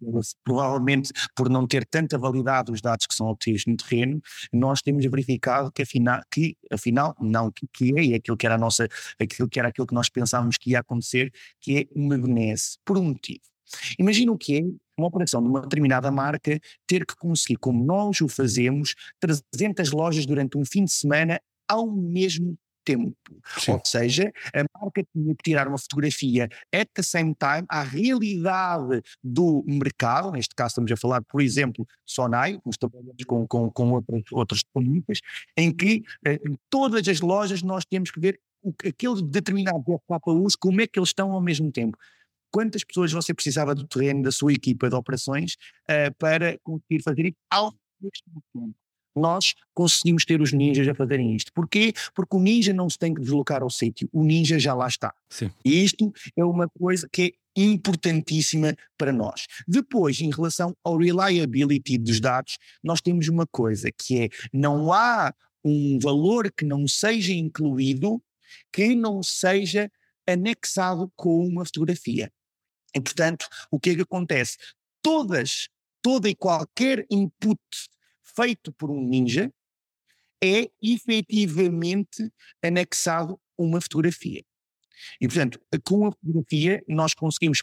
provavelmente 0.43 1.11
por 1.36 1.49
não 1.49 1.65
ter 1.65 1.86
tanta 1.86 2.17
validade 2.17 2.71
os 2.71 2.81
dados 2.81 3.05
que 3.07 3.13
são 3.13 3.27
obtidos 3.27 3.65
no 3.65 3.75
terreno, 3.75 4.21
nós 4.51 4.81
temos 4.81 5.03
verificado 5.05 5.71
que 5.71 5.81
afinal, 5.81 6.21
que, 6.31 6.55
afinal 6.71 7.15
não, 7.19 7.51
que, 7.51 7.67
que 7.71 8.13
é 8.13 8.15
aquilo 8.15 8.38
que 8.38 8.45
era 8.45 8.57
nossa, 8.57 8.88
aquilo 9.19 9.49
que 9.49 9.59
era 9.59 9.69
aquilo 9.69 9.88
que 9.88 9.93
nós 9.95 10.09
pensávamos 10.09 10.57
que 10.57 10.71
ia 10.71 10.79
acontecer, 10.79 11.31
que 11.59 11.79
é 11.79 11.88
uma 11.95 12.17
benesse, 12.17 12.77
por 12.86 12.97
um 12.97 13.05
motivo. 13.05 13.41
Imagina 13.97 14.31
o 14.31 14.38
que 14.38 14.57
é 14.57 14.82
uma 14.98 15.08
operação 15.08 15.41
de 15.41 15.48
uma 15.48 15.62
determinada 15.62 16.12
marca 16.12 16.60
ter 16.88 17.06
que 17.06 17.16
conseguir, 17.16 17.58
como 17.58 17.84
nós 17.84 18.22
o 18.22 18.28
fazemos, 18.28 18.96
300 19.52 19.91
lojas 19.91 20.26
durante 20.26 20.58
um 20.58 20.66
fim 20.66 20.86
de 20.86 20.91
semana 20.91 21.39
ao 21.68 21.88
mesmo 21.88 22.58
tempo. 22.84 23.16
Sim. 23.58 23.72
Ou 23.72 23.82
seja, 23.86 24.32
a 24.54 24.64
marca 24.80 25.04
tinha 25.14 25.36
que 25.36 25.44
tirar 25.44 25.68
uma 25.68 25.78
fotografia 25.78 26.50
at 26.74 26.88
the 26.94 27.02
same 27.02 27.36
time 27.36 27.66
à 27.70 27.82
realidade 27.82 29.02
do 29.24 29.64
mercado, 29.66 30.32
neste 30.32 30.54
caso 30.54 30.70
estamos 30.70 30.91
a 30.91 30.98
falar, 30.98 31.22
por 31.24 31.41
exemplo, 31.41 31.88
Sonai, 32.06 32.60
como 32.62 32.78
trabalhamos 32.78 33.24
com, 33.26 33.48
com, 33.48 33.72
com 33.72 33.91
outras, 33.91 34.24
outras 34.32 34.60
disponíveis, 34.60 35.20
em 35.58 35.72
que 35.72 36.04
eh, 36.26 36.39
todas 36.70 37.08
as 37.08 37.22
lojas 37.22 37.64
nós 37.64 37.86
temos 37.86 38.12
que 38.12 38.20
ver 38.20 38.39
o, 38.62 38.74
aqueles 38.86 39.22
determinados 39.22 39.84
FKUs, 40.06 40.56
como 40.56 40.82
é 40.82 40.88
que 40.88 41.00
eles 41.00 41.10
estão 41.10 41.32
ao 41.32 41.41
mesmo 41.41 41.72
tempo 41.72 41.98
quantas 42.54 42.84
pessoas 42.84 43.12
você 43.12 43.34
precisava 43.34 43.74
do 43.74 43.88
terreno 43.88 44.22
da 44.22 44.32
sua 44.32 44.54
equipa 44.54 44.88
de 44.88 44.95
operações 44.95 45.56
uh, 45.89 46.14
para 46.20 46.58
conseguir 46.64 47.01
fazer 47.01 47.26
isso 47.26 47.38
ao 47.49 47.74
mesmo 47.99 48.43
tempo. 48.54 48.76
Nós 49.16 49.54
conseguimos 49.74 50.26
ter 50.26 50.41
os 50.41 50.54
ninjas 50.54 50.88
a 50.88 50.95
fazerem 50.95 51.36
isto. 51.36 51.51
Porquê? 51.54 51.93
Porque 52.16 52.36
o 52.36 52.39
ninja 52.39 52.74
não 52.74 52.89
se 52.89 52.97
tem 52.97 53.14
que 53.14 53.22
deslocar 53.22 53.62
ao 53.62 53.70
sítio, 53.70 54.10
o 54.12 54.24
ninja 54.24 54.58
já 54.58 54.74
lá 54.74 54.88
está. 54.88 55.14
Sim. 55.30 55.51
E 55.64 55.84
isto 55.84 56.12
é 56.36 56.43
uma 56.43 56.68
coisa 56.70 57.08
que 57.12 57.22
é 57.22 57.32
importantíssima 57.56 58.76
para 58.97 59.12
nós. 59.12 59.45
Depois, 59.68 60.20
em 60.20 60.32
relação 60.32 60.76
ao 60.84 60.97
reliability 60.97 61.97
dos 61.99 62.20
dados, 62.20 62.58
nós 62.84 63.01
temos 63.01 63.28
uma 63.28 63.45
coisa 63.45 63.91
que 63.91 64.22
é 64.22 64.30
não 64.51 64.91
há 64.91 65.34
um 65.64 65.99
valor 65.99 66.51
que 66.51 66.66
não 66.66 66.88
seja 66.88 67.34
incluído 67.34 68.22
que 68.72 68.95
não 68.95 69.24
seja 69.24 69.91
anexado 70.28 71.12
com 71.16 71.45
uma 71.45 71.66
fotografia. 71.66 72.32
E, 72.96 73.02
portanto, 73.02 73.48
o 73.72 73.80
que 73.80 73.91
é 73.91 73.96
que 73.96 74.02
acontece? 74.02 74.58
Todas, 75.02 75.68
toda 76.02 76.30
e 76.30 76.36
qualquer 76.36 77.06
input 77.10 77.60
feito 78.36 78.72
por 78.74 78.89
um 78.91 79.02
ninja 79.02 79.52
é 80.44 80.70
efetivamente 80.82 82.32
anexado 82.62 83.39
uma 83.58 83.80
fotografia. 83.80 84.44
E, 85.20 85.28
portanto, 85.28 85.60
com 85.84 86.08
a 86.08 86.12
fotografia, 86.12 86.84
nós 86.88 87.14
conseguimos, 87.14 87.62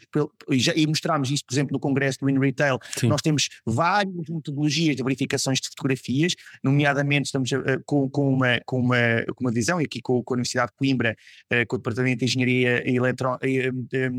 e, 0.49 0.59
já, 0.59 0.73
e 0.75 0.85
mostramos 0.87 1.29
isso, 1.31 1.43
por 1.45 1.53
exemplo, 1.53 1.73
no 1.73 1.79
Congresso 1.79 2.19
do 2.19 2.29
In 2.29 2.39
Retail, 2.39 2.77
Sim. 2.97 3.07
nós 3.07 3.21
temos 3.21 3.49
várias 3.65 4.29
metodologias 4.29 4.95
de 4.95 5.03
verificações 5.03 5.59
de 5.59 5.69
fotografias, 5.69 6.35
nomeadamente 6.63 7.25
estamos 7.25 7.51
uh, 7.51 7.81
com, 7.85 8.09
com, 8.09 8.33
uma, 8.33 8.59
com, 8.65 8.79
uma, 8.79 8.97
com 9.35 9.43
uma 9.43 9.51
visão, 9.51 9.81
e 9.81 9.85
aqui 9.85 10.01
com, 10.01 10.23
com 10.23 10.33
a 10.33 10.35
Universidade 10.35 10.71
de 10.71 10.77
Coimbra, 10.77 11.15
uh, 11.51 11.67
com 11.67 11.75
o 11.75 11.79
Departamento 11.79 12.19
de 12.19 12.25
Engenharia 12.25 12.83
Eletro, 12.89 13.37
de, 13.41 14.09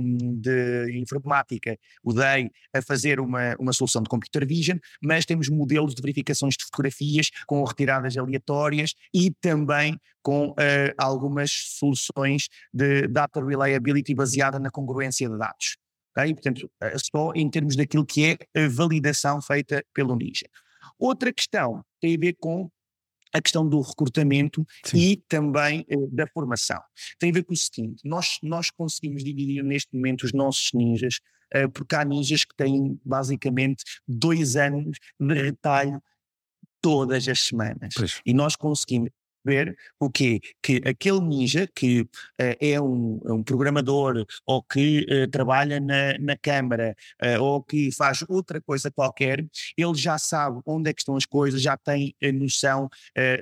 de, 0.41 0.99
Informática, 0.99 1.77
o 2.03 2.12
DEI, 2.12 2.51
a 2.75 2.83
fazer 2.83 3.20
uma, 3.20 3.55
uma 3.59 3.73
solução 3.73 4.03
de 4.03 4.09
Computer 4.09 4.47
Vision, 4.47 4.79
mas 5.03 5.25
temos 5.25 5.49
modelos 5.49 5.95
de 5.95 6.03
verificações 6.03 6.57
de 6.57 6.64
fotografias 6.64 7.31
com 7.47 7.62
retiradas 7.64 8.16
aleatórias 8.16 8.95
e 9.12 9.31
também 9.41 9.99
com 10.23 10.51
uh, 10.51 10.55
algumas 10.97 11.51
soluções 11.51 12.49
de 12.73 13.09
data 13.13 13.45
reliability 13.45 14.15
baseada 14.15 14.59
na 14.59 14.71
congruência 14.71 15.29
de 15.29 15.39
dados. 15.39 15.77
Okay? 16.13 16.35
Portanto, 16.35 16.71
uh, 16.83 16.99
só 16.99 17.33
em 17.35 17.49
termos 17.51 17.77
daquilo 17.77 18.05
que 18.05 18.25
é 18.25 18.63
a 18.65 18.69
validação 18.69 19.41
feita 19.41 19.85
pelo 19.95 20.17
Ninja. 20.17 20.47
Outra 20.99 21.33
questão 21.33 21.85
tem 22.01 22.15
a 22.15 22.19
ver 22.19 22.37
com 22.39 22.71
a 23.33 23.41
questão 23.41 23.67
do 23.67 23.81
recrutamento 23.81 24.65
Sim. 24.85 24.99
e 24.99 25.17
também 25.17 25.87
uh, 25.91 26.09
da 26.11 26.27
formação. 26.27 26.81
Tem 27.19 27.31
a 27.31 27.33
ver 27.33 27.45
com 27.45 27.55
o 27.55 27.57
seguinte: 27.57 28.01
nós, 28.05 28.39
nós 28.43 28.71
conseguimos 28.71 29.25
dividir 29.25 29.63
neste 29.63 29.95
momento 29.95 30.25
os 30.25 30.33
nossos 30.33 30.71
ninjas, 30.75 31.21
uh, 31.57 31.71
porque 31.71 31.95
há 31.95 32.05
ninjas 32.05 32.45
que 32.45 32.55
têm 32.55 33.01
basicamente 33.05 33.85
dois 34.07 34.57
anos 34.57 34.99
de 35.19 35.35
retalho 35.35 36.03
todas 36.81 37.27
as 37.29 37.41
semanas. 37.41 37.95
Pois. 37.97 38.21
E 38.27 38.35
nós 38.35 38.57
conseguimos 38.57 39.11
ver 39.45 39.76
o 39.99 40.11
quê? 40.11 40.40
Que 40.62 40.80
aquele 40.84 41.20
ninja 41.20 41.68
que 41.74 42.03
uh, 42.03 42.09
é, 42.38 42.80
um, 42.80 43.20
é 43.24 43.32
um, 43.32 43.43
programador 43.43 44.24
ou 44.47 44.62
que 44.62 45.07
uh, 45.11 45.30
trabalha 45.30 45.80
na, 45.80 46.18
na 46.18 46.36
Câmara 46.36 46.97
uh, 47.22 47.43
ou 47.43 47.62
que 47.62 47.90
faz 47.93 48.24
outra 48.28 48.61
coisa 48.61 48.90
qualquer, 48.90 49.45
ele 49.76 49.95
já 49.95 50.18
sabe 50.18 50.61
onde 50.66 50.90
é 50.90 50.93
que 50.93 51.01
estão 51.01 51.16
as 51.16 51.26
coisas, 51.26 51.61
já 51.61 51.76
tem 51.76 52.14
a 52.22 52.32
noção 52.32 52.88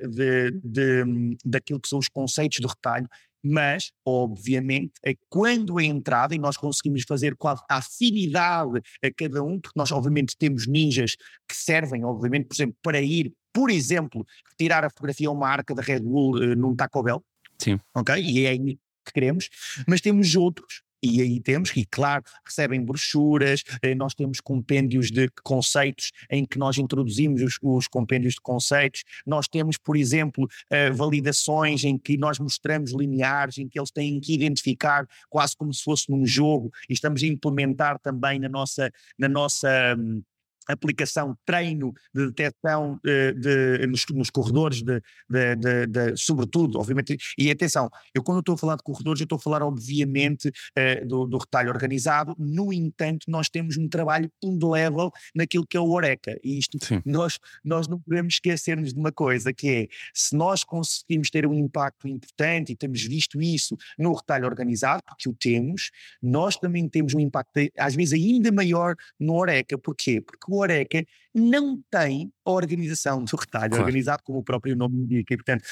de, 0.09 0.51
de, 0.63 1.37
daquilo 1.45 1.79
que 1.79 1.87
são 1.87 1.99
os 1.99 2.07
conceitos 2.07 2.59
de 2.59 2.67
retalho 2.67 3.07
mas, 3.43 3.91
obviamente, 4.05 4.93
é 5.03 5.15
quando 5.29 5.79
é 5.79 5.85
entrada 5.85 6.35
e 6.35 6.39
nós 6.39 6.57
conseguimos 6.57 7.03
fazer 7.03 7.35
qual 7.35 7.55
a 7.69 7.77
afinidade 7.77 8.81
a 9.03 9.11
cada 9.15 9.43
um, 9.43 9.59
porque 9.59 9.77
nós, 9.77 9.91
obviamente, 9.91 10.37
temos 10.37 10.67
ninjas 10.67 11.15
que 11.47 11.55
servem, 11.55 12.03
obviamente, 12.03 12.47
por 12.47 12.55
exemplo, 12.55 12.75
para 12.81 13.01
ir 13.01 13.33
por 13.53 13.69
exemplo, 13.69 14.25
tirar 14.57 14.85
a 14.85 14.89
fotografia 14.89 15.27
a 15.27 15.31
uma 15.31 15.41
marca 15.41 15.75
da 15.75 15.81
Red 15.81 15.99
Bull 15.99 16.37
uh, 16.37 16.55
num 16.55 16.73
Taco 16.73 17.03
Bell. 17.03 17.21
Sim. 17.57 17.77
Ok? 17.93 18.15
E 18.15 18.45
é 18.45 18.49
aí 18.49 18.77
que 19.05 19.13
queremos. 19.13 19.49
Mas 19.87 19.99
temos 19.99 20.35
outros 20.35 20.83
e 21.01 21.21
aí 21.21 21.39
temos, 21.39 21.71
e 21.75 21.85
claro, 21.85 22.23
recebem 22.45 22.83
brochuras, 22.83 23.63
eh, 23.81 23.95
nós 23.95 24.13
temos 24.13 24.39
compêndios 24.39 25.09
de 25.09 25.27
conceitos 25.43 26.11
em 26.29 26.45
que 26.45 26.57
nós 26.57 26.77
introduzimos 26.77 27.41
os, 27.41 27.57
os 27.61 27.87
compêndios 27.87 28.35
de 28.35 28.41
conceitos, 28.41 29.03
nós 29.25 29.47
temos, 29.47 29.77
por 29.77 29.95
exemplo, 29.95 30.45
uh, 30.45 30.93
validações 30.93 31.83
em 31.83 31.97
que 31.97 32.17
nós 32.17 32.39
mostramos 32.39 32.91
lineares, 32.93 33.57
em 33.57 33.67
que 33.67 33.79
eles 33.79 33.91
têm 33.91 34.19
que 34.19 34.33
identificar 34.33 35.07
quase 35.29 35.55
como 35.55 35.73
se 35.73 35.83
fosse 35.83 36.09
num 36.09 36.25
jogo, 36.25 36.71
e 36.89 36.93
estamos 36.93 37.23
a 37.23 37.27
implementar 37.27 37.99
também 37.99 38.39
na 38.39 38.49
nossa, 38.49 38.91
na 39.17 39.27
nossa 39.27 39.95
um, 39.97 40.21
aplicação, 40.67 41.37
treino 41.45 41.93
de 42.13 42.27
detecção 42.27 42.99
de, 43.03 43.33
de, 43.33 43.87
nos, 43.87 44.05
nos, 44.13 44.29
corredores, 44.29 44.81
de, 44.81 45.01
de, 45.29 46.15
sobretudo, 46.15 46.79
obviamente, 46.79 47.17
e 47.37 47.49
atenção, 47.49 47.89
eu 48.13 48.23
quando 48.23 48.39
estou 48.39 48.55
a 48.55 48.57
falar 48.57 48.75
de 48.75 48.83
corredores, 48.83 49.19
eu 49.19 49.25
estou 49.25 49.37
a 49.37 49.39
falar 49.39 49.63
obviamente 49.63 50.49
uh, 50.49 51.07
do, 51.07 51.25
do, 51.25 51.37
retalho 51.37 51.69
organizado, 51.69 52.35
no 52.37 52.71
entanto, 52.71 53.25
nós 53.27 53.49
temos 53.49 53.77
um 53.77 53.87
trabalho 53.87 54.31
indelével 54.43 55.11
naquilo 55.35 55.65
que 55.65 55.77
é 55.77 55.79
o 55.79 55.89
Oreca, 55.89 56.39
e 56.43 56.57
isto 56.57 56.77
nós, 57.05 57.39
nós 57.63 57.87
não 57.87 57.99
podemos 57.99 58.35
esquecermos 58.35 58.93
de 58.93 58.99
uma 58.99 59.11
coisa, 59.11 59.53
que 59.53 59.69
é, 59.69 59.87
se 60.13 60.35
nós 60.35 60.63
conseguimos 60.63 61.29
ter 61.29 61.45
um 61.45 61.53
impacto 61.53 62.07
importante, 62.07 62.71
e 62.71 62.75
temos 62.75 63.01
visto 63.03 63.41
isso 63.41 63.77
no 63.97 64.13
retalho 64.13 64.45
organizado, 64.45 65.03
porque 65.03 65.29
o 65.29 65.33
temos, 65.33 65.91
nós 66.21 66.55
também 66.55 66.87
temos 66.87 67.13
um 67.13 67.19
impacto 67.19 67.51
às 67.77 67.95
vezes 67.95 68.13
ainda 68.13 68.51
maior 68.51 68.95
no 69.19 69.33
Oreca, 69.35 69.77
porquê? 69.77 70.21
Porque 70.21 70.50
o 70.55 70.59
Oreca 70.59 71.05
não 71.33 71.81
tem 71.89 72.31
a 72.45 72.51
organização 72.51 73.23
do 73.23 73.35
retalho 73.35 73.69
claro. 73.69 73.83
organizado, 73.83 74.23
como 74.23 74.39
o 74.39 74.43
próprio 74.43 74.75
nome 74.75 75.03
indica. 75.03 75.33
E, 75.33 75.37
portanto, 75.37 75.63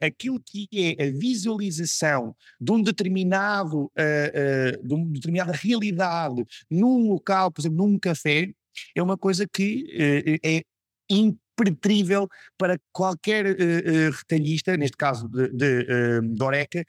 aquilo 0.00 0.40
que 0.40 0.68
é 0.72 1.04
a 1.04 1.10
visualização 1.10 2.34
de 2.60 2.72
um 2.72 2.82
determinado, 2.82 3.84
uh, 3.84 3.88
uh, 3.88 4.86
de 4.86 4.94
uma 4.94 5.06
determinada 5.12 5.52
realidade 5.52 6.44
num 6.70 7.08
local, 7.08 7.50
por 7.50 7.60
exemplo, 7.60 7.78
num 7.78 7.98
café, 7.98 8.52
é 8.94 9.02
uma 9.02 9.18
coisa 9.18 9.46
que 9.46 9.84
uh, 9.94 10.46
é 10.46 10.62
impertrível 11.52 12.28
para 12.58 12.78
qualquer 12.92 13.46
uh, 13.46 13.50
uh, 13.50 14.10
retalhista, 14.10 14.76
neste 14.76 14.96
caso 14.96 15.28
de, 15.28 15.48
de, 15.48 15.86
uh, 15.88 16.22
de 16.22 16.42
Oreca, 16.42 16.84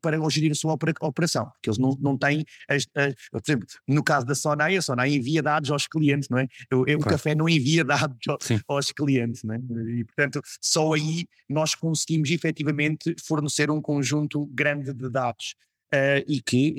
para 0.00 0.18
gerir 0.28 0.52
a 0.52 0.54
sua 0.54 0.76
operação, 1.00 1.46
porque 1.46 1.70
eles 1.70 1.78
não, 1.78 1.96
não 2.00 2.16
têm, 2.16 2.44
as, 2.68 2.86
as, 2.94 3.14
por 3.30 3.40
exemplo, 3.44 3.66
no 3.88 4.02
caso 4.02 4.26
da 4.26 4.34
Sonai, 4.34 4.76
a 4.76 4.82
Sonai 4.82 5.14
envia 5.14 5.42
dados 5.42 5.70
aos 5.70 5.86
clientes, 5.86 6.28
não 6.28 6.38
é? 6.38 6.46
O, 6.72 6.84
claro. 6.84 7.00
o 7.00 7.04
café 7.04 7.34
não 7.34 7.48
envia 7.48 7.84
dados 7.84 8.18
aos, 8.28 8.62
aos 8.68 8.92
clientes, 8.92 9.42
não 9.42 9.54
é? 9.54 9.58
E, 9.98 10.04
portanto, 10.04 10.40
só 10.60 10.92
aí 10.94 11.26
nós 11.48 11.74
conseguimos 11.74 12.30
efetivamente 12.30 13.14
fornecer 13.24 13.70
um 13.70 13.80
conjunto 13.80 14.46
grande 14.46 14.92
de 14.92 15.08
dados. 15.08 15.54
Uh, 15.92 16.22
e 16.28 16.40
que, 16.40 16.76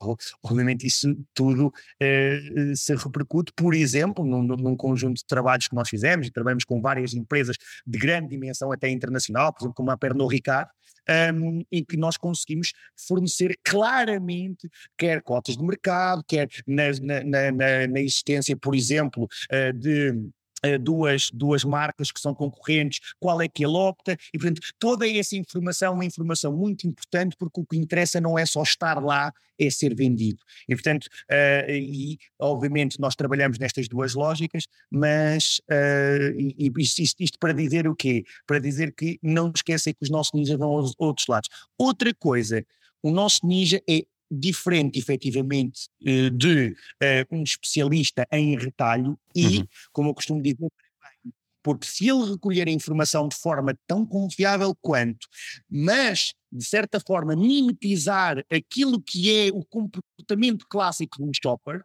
obviamente, 0.42 0.86
isso 0.86 1.14
tudo 1.34 1.66
uh, 1.66 2.76
se 2.76 2.94
repercute, 2.94 3.52
por 3.54 3.74
exemplo, 3.74 4.24
num, 4.24 4.42
num, 4.42 4.76
conjunto 4.76 5.18
de 5.18 5.26
trabalhos 5.26 5.68
que 5.68 5.74
nós 5.74 5.88
fizemos, 5.88 6.30
trabalhamos 6.30 6.64
com 6.64 6.80
várias 6.80 7.12
empresas 7.12 7.56
de 7.86 7.98
grande 7.98 8.28
dimensão, 8.28 8.72
até 8.72 8.88
internacional, 8.88 9.52
por 9.52 9.60
exemplo, 9.60 9.74
como 9.74 9.90
a 9.90 9.96
Pernod 9.98 10.32
Ricard, 10.32 10.70
um, 11.34 11.62
em 11.70 11.84
que 11.84 11.96
nós 11.96 12.16
conseguimos 12.16 12.72
fornecer 12.96 13.58
claramente, 13.62 14.68
quer 14.96 15.22
cotas 15.22 15.56
de 15.56 15.62
mercado, 15.62 16.24
quer 16.26 16.48
na, 16.66 16.84
na, 17.24 17.52
na, 17.52 17.86
na 17.86 18.00
existência, 18.00 18.56
por 18.56 18.74
exemplo, 18.74 19.24
uh, 19.24 19.72
de 19.72 20.12
duas, 20.78 21.30
duas 21.32 21.64
marcas 21.64 22.10
que 22.10 22.20
são 22.20 22.34
concorrentes, 22.34 23.00
qual 23.18 23.40
é 23.40 23.48
que 23.48 23.64
ele 23.64 23.76
opta, 23.76 24.16
e 24.32 24.38
portanto 24.38 24.60
toda 24.78 25.08
essa 25.08 25.36
informação 25.36 25.92
é 25.92 25.94
uma 25.94 26.04
informação 26.04 26.52
muito 26.52 26.86
importante 26.86 27.36
porque 27.38 27.60
o 27.60 27.66
que 27.66 27.76
interessa 27.76 28.20
não 28.20 28.38
é 28.38 28.44
só 28.44 28.62
estar 28.62 29.02
lá, 29.02 29.32
é 29.58 29.70
ser 29.70 29.94
vendido. 29.94 30.38
E 30.68 30.74
portanto, 30.74 31.06
uh, 31.06 31.70
e 31.70 32.18
obviamente 32.38 33.00
nós 33.00 33.14
trabalhamos 33.14 33.58
nestas 33.58 33.88
duas 33.88 34.14
lógicas, 34.14 34.64
mas 34.90 35.60
uh, 35.70 36.38
e, 36.38 36.70
isto, 36.78 37.22
isto, 37.22 37.38
para 37.38 37.52
dizer 37.52 37.88
o 37.88 37.96
quê? 37.96 38.24
Para 38.46 38.58
dizer 38.58 38.92
que 38.94 39.18
não 39.22 39.50
esquecem 39.54 39.94
que 39.94 40.02
os 40.02 40.10
nossos 40.10 40.32
ninjas 40.34 40.58
vão 40.58 40.70
aos 40.70 40.92
outros 40.98 41.26
lados. 41.26 41.48
Outra 41.78 42.12
coisa, 42.14 42.64
o 43.02 43.10
nosso 43.10 43.46
ninja 43.46 43.80
é 43.88 44.04
diferente, 44.30 44.98
efetivamente, 44.98 45.88
eh, 46.04 46.30
de 46.30 46.76
uh, 47.02 47.36
um 47.36 47.42
especialista 47.42 48.26
em 48.32 48.56
retalho 48.58 49.18
e, 49.34 49.58
uhum. 49.58 49.66
como 49.92 50.10
eu 50.10 50.14
costumo 50.14 50.42
dizer, 50.42 50.68
porque 51.62 51.86
se 51.86 52.08
ele 52.08 52.30
recolher 52.30 52.68
a 52.68 52.70
informação 52.70 53.26
de 53.26 53.36
forma 53.36 53.76
tão 53.88 54.06
confiável 54.06 54.72
quanto, 54.80 55.26
mas 55.68 56.32
de 56.52 56.64
certa 56.64 57.00
forma 57.00 57.34
mimetizar 57.34 58.44
aquilo 58.48 59.02
que 59.02 59.48
é 59.48 59.50
o 59.52 59.64
comportamento 59.64 60.64
clássico 60.68 61.18
de 61.18 61.24
um 61.24 61.32
shopper, 61.34 61.84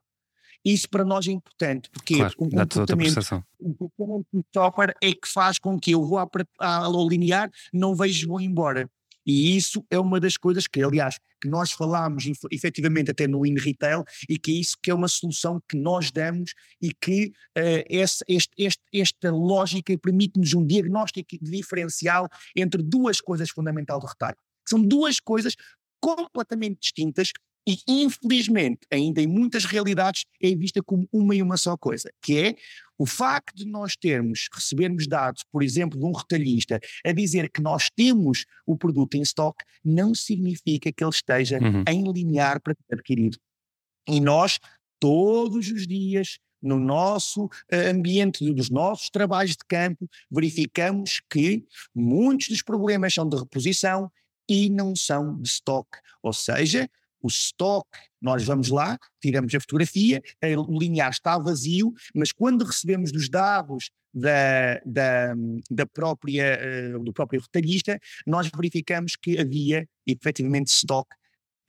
isso 0.64 0.88
para 0.88 1.04
nós 1.04 1.28
é 1.28 1.32
importante, 1.32 1.90
porque 1.90 2.16
claro, 2.16 2.34
o 2.38 2.38
comportamento, 2.38 3.18
o 3.60 3.74
comportamento 3.74 4.28
do 4.32 4.46
shopper 4.54 4.96
é 5.02 5.12
que 5.14 5.28
faz 5.28 5.58
com 5.58 5.80
que 5.80 5.92
eu 5.92 6.06
vou 6.06 6.20
ao 6.60 7.10
linear, 7.10 7.50
não 7.74 7.96
vejo 7.96 8.28
vou 8.28 8.40
embora. 8.40 8.88
E 9.26 9.56
isso 9.56 9.86
é 9.90 10.00
uma 10.00 10.20
das 10.20 10.38
coisas 10.38 10.68
que, 10.68 10.82
aliás, 10.82 11.18
que 11.42 11.50
nós 11.50 11.72
falámos 11.72 12.26
efetivamente 12.52 13.12
até 13.12 13.28
no 13.28 13.46
In 13.46 13.56
Retail 13.56 14.04
e 14.30 14.38
que 14.38 14.52
é 14.52 14.56
isso 14.56 14.78
que 14.82 14.92
é 14.92 14.94
uma 14.94 15.08
solução 15.08 15.62
que 15.68 15.78
nós 15.78 16.12
damos 16.12 16.54
e 16.82 16.94
que 16.94 17.28
uh, 17.58 17.84
esse, 17.90 18.24
este, 18.28 18.52
este, 18.58 18.84
esta 18.94 19.32
lógica 19.32 19.98
permite-nos 19.98 20.54
um 20.54 20.66
diagnóstico 20.66 21.38
diferencial 21.42 22.28
entre 22.56 22.82
duas 22.84 23.20
coisas 23.20 23.50
fundamentais 23.50 24.00
do 24.00 24.06
retalho. 24.06 24.38
São 24.68 24.82
duas 24.82 25.20
coisas 25.20 25.56
completamente 26.00 26.80
distintas 26.82 27.32
e 27.68 27.78
infelizmente 27.88 28.80
ainda 28.92 29.22
em 29.22 29.28
muitas 29.28 29.66
realidades 29.66 30.26
é 30.42 30.56
vista 30.56 30.82
como 30.82 31.08
uma 31.12 31.36
e 31.36 31.42
uma 31.42 31.58
só 31.58 31.78
coisa, 31.78 32.12
que 32.22 32.38
é 32.38 32.56
o 33.02 33.06
facto 33.08 33.56
de 33.56 33.66
nós 33.66 33.96
termos, 33.96 34.48
recebermos 34.54 35.08
dados, 35.08 35.44
por 35.52 35.64
exemplo, 35.64 35.98
de 35.98 36.06
um 36.06 36.12
retalhista 36.12 36.80
a 37.04 37.12
dizer 37.12 37.50
que 37.50 37.60
nós 37.60 37.90
temos 37.90 38.46
o 38.64 38.78
produto 38.78 39.16
em 39.16 39.24
estoque, 39.24 39.66
não 39.84 40.14
significa 40.14 40.94
que 40.94 41.04
ele 41.04 41.10
esteja 41.10 41.58
uhum. 41.58 41.84
em 41.88 42.12
linear 42.12 42.62
para 42.62 42.76
ser 42.76 42.94
adquirido. 42.94 43.40
E 44.08 44.20
nós, 44.20 44.60
todos 45.00 45.72
os 45.72 45.88
dias, 45.88 46.38
no 46.62 46.78
nosso 46.78 47.50
eh, 47.72 47.90
ambiente, 47.90 48.54
dos 48.54 48.70
nossos 48.70 49.10
trabalhos 49.10 49.54
de 49.54 49.66
campo, 49.68 50.08
verificamos 50.30 51.24
que 51.28 51.66
muitos 51.96 52.50
dos 52.50 52.62
problemas 52.62 53.16
são 53.16 53.28
de 53.28 53.36
reposição 53.36 54.12
e 54.48 54.70
não 54.70 54.96
são 54.96 55.42
de 55.42 55.48
estoque. 55.50 55.98
Ou 56.22 56.34
seja, 56.34 56.88
o 57.22 57.28
stock, 57.28 57.88
nós 58.22 58.44
vamos 58.44 58.70
lá, 58.70 58.98
tiramos 59.22 59.54
a 59.54 59.60
fotografia, 59.60 60.22
o 60.68 60.80
linear 60.80 61.12
está 61.12 61.38
vazio, 61.38 61.94
mas 62.16 62.32
quando 62.32 62.66
recebemos 62.66 63.12
os 63.12 63.30
dados 63.30 63.90
da, 64.14 64.80
da, 64.86 65.34
da 65.70 65.86
própria, 65.86 66.60
uh, 66.96 67.04
do 67.04 67.14
próprio 67.14 67.42
retalhista, 67.42 68.00
nós 68.26 68.50
verificamos 68.54 69.16
que 69.16 69.40
havia 69.40 69.88
efetivamente 70.06 70.68
stock 70.68 71.10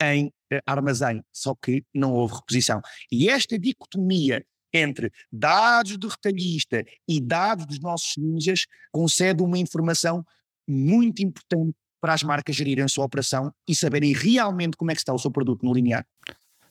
em 0.02 0.26
uh, 0.26 0.60
armazém, 0.66 1.22
só 1.32 1.54
que 1.54 1.84
não 1.94 2.12
houve 2.12 2.34
reposição. 2.34 2.80
E 3.10 3.28
esta 3.28 3.58
dicotomia 3.58 4.44
entre 4.72 5.12
dados 5.30 5.96
do 5.98 6.08
retalhista 6.08 6.84
e 7.06 7.20
dados 7.20 7.66
dos 7.66 7.78
nossos 7.78 8.16
ninjas 8.16 8.66
concede 8.90 9.42
uma 9.42 9.58
informação 9.58 10.24
muito 10.66 11.22
importante 11.22 11.76
para 12.02 12.12
as 12.12 12.24
marcas 12.24 12.56
gerirem 12.56 12.84
a 12.84 12.88
sua 12.88 13.04
operação 13.04 13.52
e 13.66 13.74
saberem 13.76 14.12
realmente 14.12 14.76
como 14.76 14.90
é 14.90 14.94
que 14.94 15.00
está 15.00 15.14
o 15.14 15.18
seu 15.18 15.30
produto 15.30 15.64
no 15.64 15.72
linear. 15.72 16.04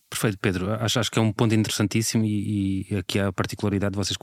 Perfeito, 0.10 0.38
Pedro. 0.42 0.74
Acho, 0.74 1.00
acho 1.00 1.10
que 1.10 1.18
é 1.18 1.22
um 1.22 1.32
ponto 1.32 1.56
interessantíssimo 1.56 2.26
e, 2.26 2.86
e 2.92 2.98
aqui 2.98 3.18
há 3.18 3.30
a 3.30 3.34
particularidade 3.34 3.94
de 3.94 3.98
vocês 3.98 4.18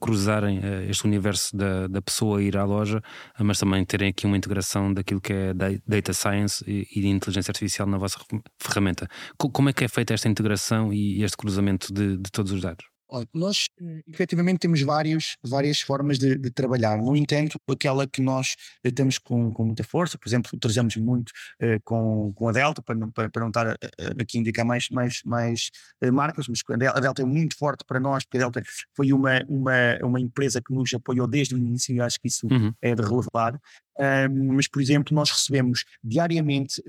cruzarem 0.00 0.60
eh, 0.62 0.86
este 0.88 1.04
universo 1.04 1.54
da, 1.54 1.86
da 1.88 2.00
pessoa 2.00 2.42
ir 2.42 2.56
à 2.56 2.64
loja, 2.64 3.02
mas 3.38 3.58
também 3.58 3.84
terem 3.84 4.08
aqui 4.08 4.24
uma 4.24 4.38
integração 4.38 4.94
daquilo 4.94 5.20
que 5.20 5.34
é 5.34 5.52
data 5.86 6.14
science 6.14 6.64
e, 6.66 6.88
e 6.96 7.02
de 7.02 7.08
inteligência 7.08 7.50
artificial 7.50 7.86
na 7.86 7.98
vossa 7.98 8.18
ferramenta. 8.58 9.06
Como 9.36 9.68
é 9.68 9.74
que 9.74 9.84
é 9.84 9.88
feita 9.88 10.14
esta 10.14 10.26
integração 10.26 10.90
e 10.90 11.22
este 11.22 11.36
cruzamento 11.36 11.92
de, 11.92 12.16
de 12.16 12.30
todos 12.32 12.50
os 12.50 12.62
dados? 12.62 12.89
Nós, 13.34 13.66
efetivamente, 14.06 14.60
temos 14.60 14.80
vários, 14.82 15.36
várias 15.42 15.80
formas 15.80 16.18
de, 16.18 16.36
de, 16.36 16.50
trabalhar. 16.50 16.98
No 16.98 17.16
entanto, 17.16 17.58
aquela 17.68 18.06
que 18.06 18.22
nós 18.22 18.54
eh, 18.84 18.90
temos 18.90 19.18
com, 19.18 19.52
com 19.52 19.64
muita 19.64 19.82
força, 19.82 20.16
por 20.16 20.28
exemplo, 20.28 20.50
utilizamos 20.54 20.96
muito 20.96 21.30
uh, 21.62 21.80
com, 21.84 22.32
com 22.34 22.48
a 22.48 22.52
Delta, 22.52 22.82
para 22.82 22.94
não, 22.94 23.10
para, 23.10 23.28
para 23.28 23.40
não 23.40 23.48
estar 23.48 23.66
uh, 23.66 23.76
aqui 24.20 24.38
a 24.38 24.40
indicar 24.40 24.64
mais, 24.64 24.88
mais, 24.90 25.22
mais 25.24 25.70
uh, 26.04 26.12
marcas, 26.12 26.46
mas 26.48 26.60
a 26.68 27.00
Delta 27.00 27.22
é 27.22 27.24
muito 27.24 27.56
forte 27.56 27.84
para 27.84 27.98
nós, 27.98 28.24
porque 28.24 28.38
a 28.38 28.40
Delta 28.40 28.62
foi 28.94 29.12
uma, 29.12 29.42
uma, 29.48 29.98
uma 30.02 30.20
empresa 30.20 30.60
que 30.60 30.72
nos 30.72 30.92
apoiou 30.94 31.26
desde 31.26 31.54
o 31.54 31.58
início 31.58 31.94
e 31.94 32.00
acho 32.00 32.20
que 32.20 32.28
isso 32.28 32.46
uhum. 32.50 32.72
é 32.80 32.94
de 32.94 33.02
relevar. 33.02 33.60
Um, 33.98 34.54
mas, 34.54 34.66
por 34.66 34.80
exemplo, 34.80 35.14
nós 35.14 35.30
recebemos 35.30 35.84
diariamente 36.02 36.82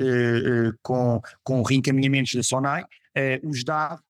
com, 0.82 1.22
com 1.44 1.62
reencaminhamentos 1.62 2.34
da 2.34 2.44
Sonai 2.44 2.86
os 3.44 3.64
dados 3.66 4.02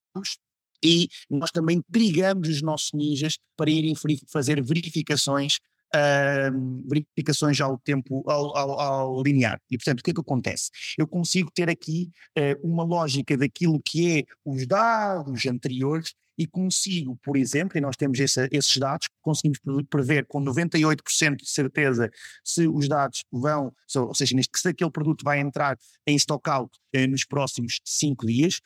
e 0.83 1.07
nós 1.29 1.51
também 1.51 1.81
trigamos 1.91 2.49
os 2.49 2.61
nossos 2.61 2.91
ninjas 2.93 3.37
para 3.55 3.69
irem 3.69 3.93
fazer 4.27 4.61
verificações 4.63 5.57
Uh, 5.93 6.87
verificações 6.87 7.59
ao 7.59 7.77
tempo 7.77 8.23
ao, 8.25 8.55
ao, 8.55 8.79
ao, 8.79 9.23
linear. 9.23 9.59
E 9.69 9.77
portanto, 9.77 9.99
o 9.99 10.03
que 10.03 10.11
é 10.11 10.13
que 10.13 10.21
acontece? 10.21 10.69
Eu 10.97 11.05
consigo 11.05 11.51
ter 11.53 11.69
aqui 11.69 12.09
uh, 12.39 12.65
uma 12.65 12.81
lógica 12.85 13.35
daquilo 13.35 13.77
que 13.83 14.19
é 14.19 14.23
os 14.45 14.65
dados 14.65 15.45
anteriores 15.45 16.13
e 16.41 16.47
consigo, 16.47 17.15
por 17.21 17.37
exemplo, 17.37 17.77
e 17.77 17.81
nós 17.81 17.95
temos 17.95 18.19
esse, 18.19 18.49
esses 18.51 18.75
dados, 18.77 19.07
conseguimos 19.21 19.59
prever 19.87 20.25
com 20.25 20.43
98% 20.43 21.35
de 21.35 21.47
certeza 21.47 22.09
se 22.43 22.67
os 22.67 22.87
dados 22.87 23.23
vão, 23.31 23.71
ou 23.95 24.15
seja, 24.15 24.35
se 24.55 24.67
aquele 24.67 24.89
produto 24.89 25.23
vai 25.23 25.39
entrar 25.39 25.77
em 26.07 26.15
stockout 26.15 26.75
eh, 26.93 27.05
nos 27.05 27.23
próximos 27.23 27.79
5 27.85 28.25
dias. 28.25 28.59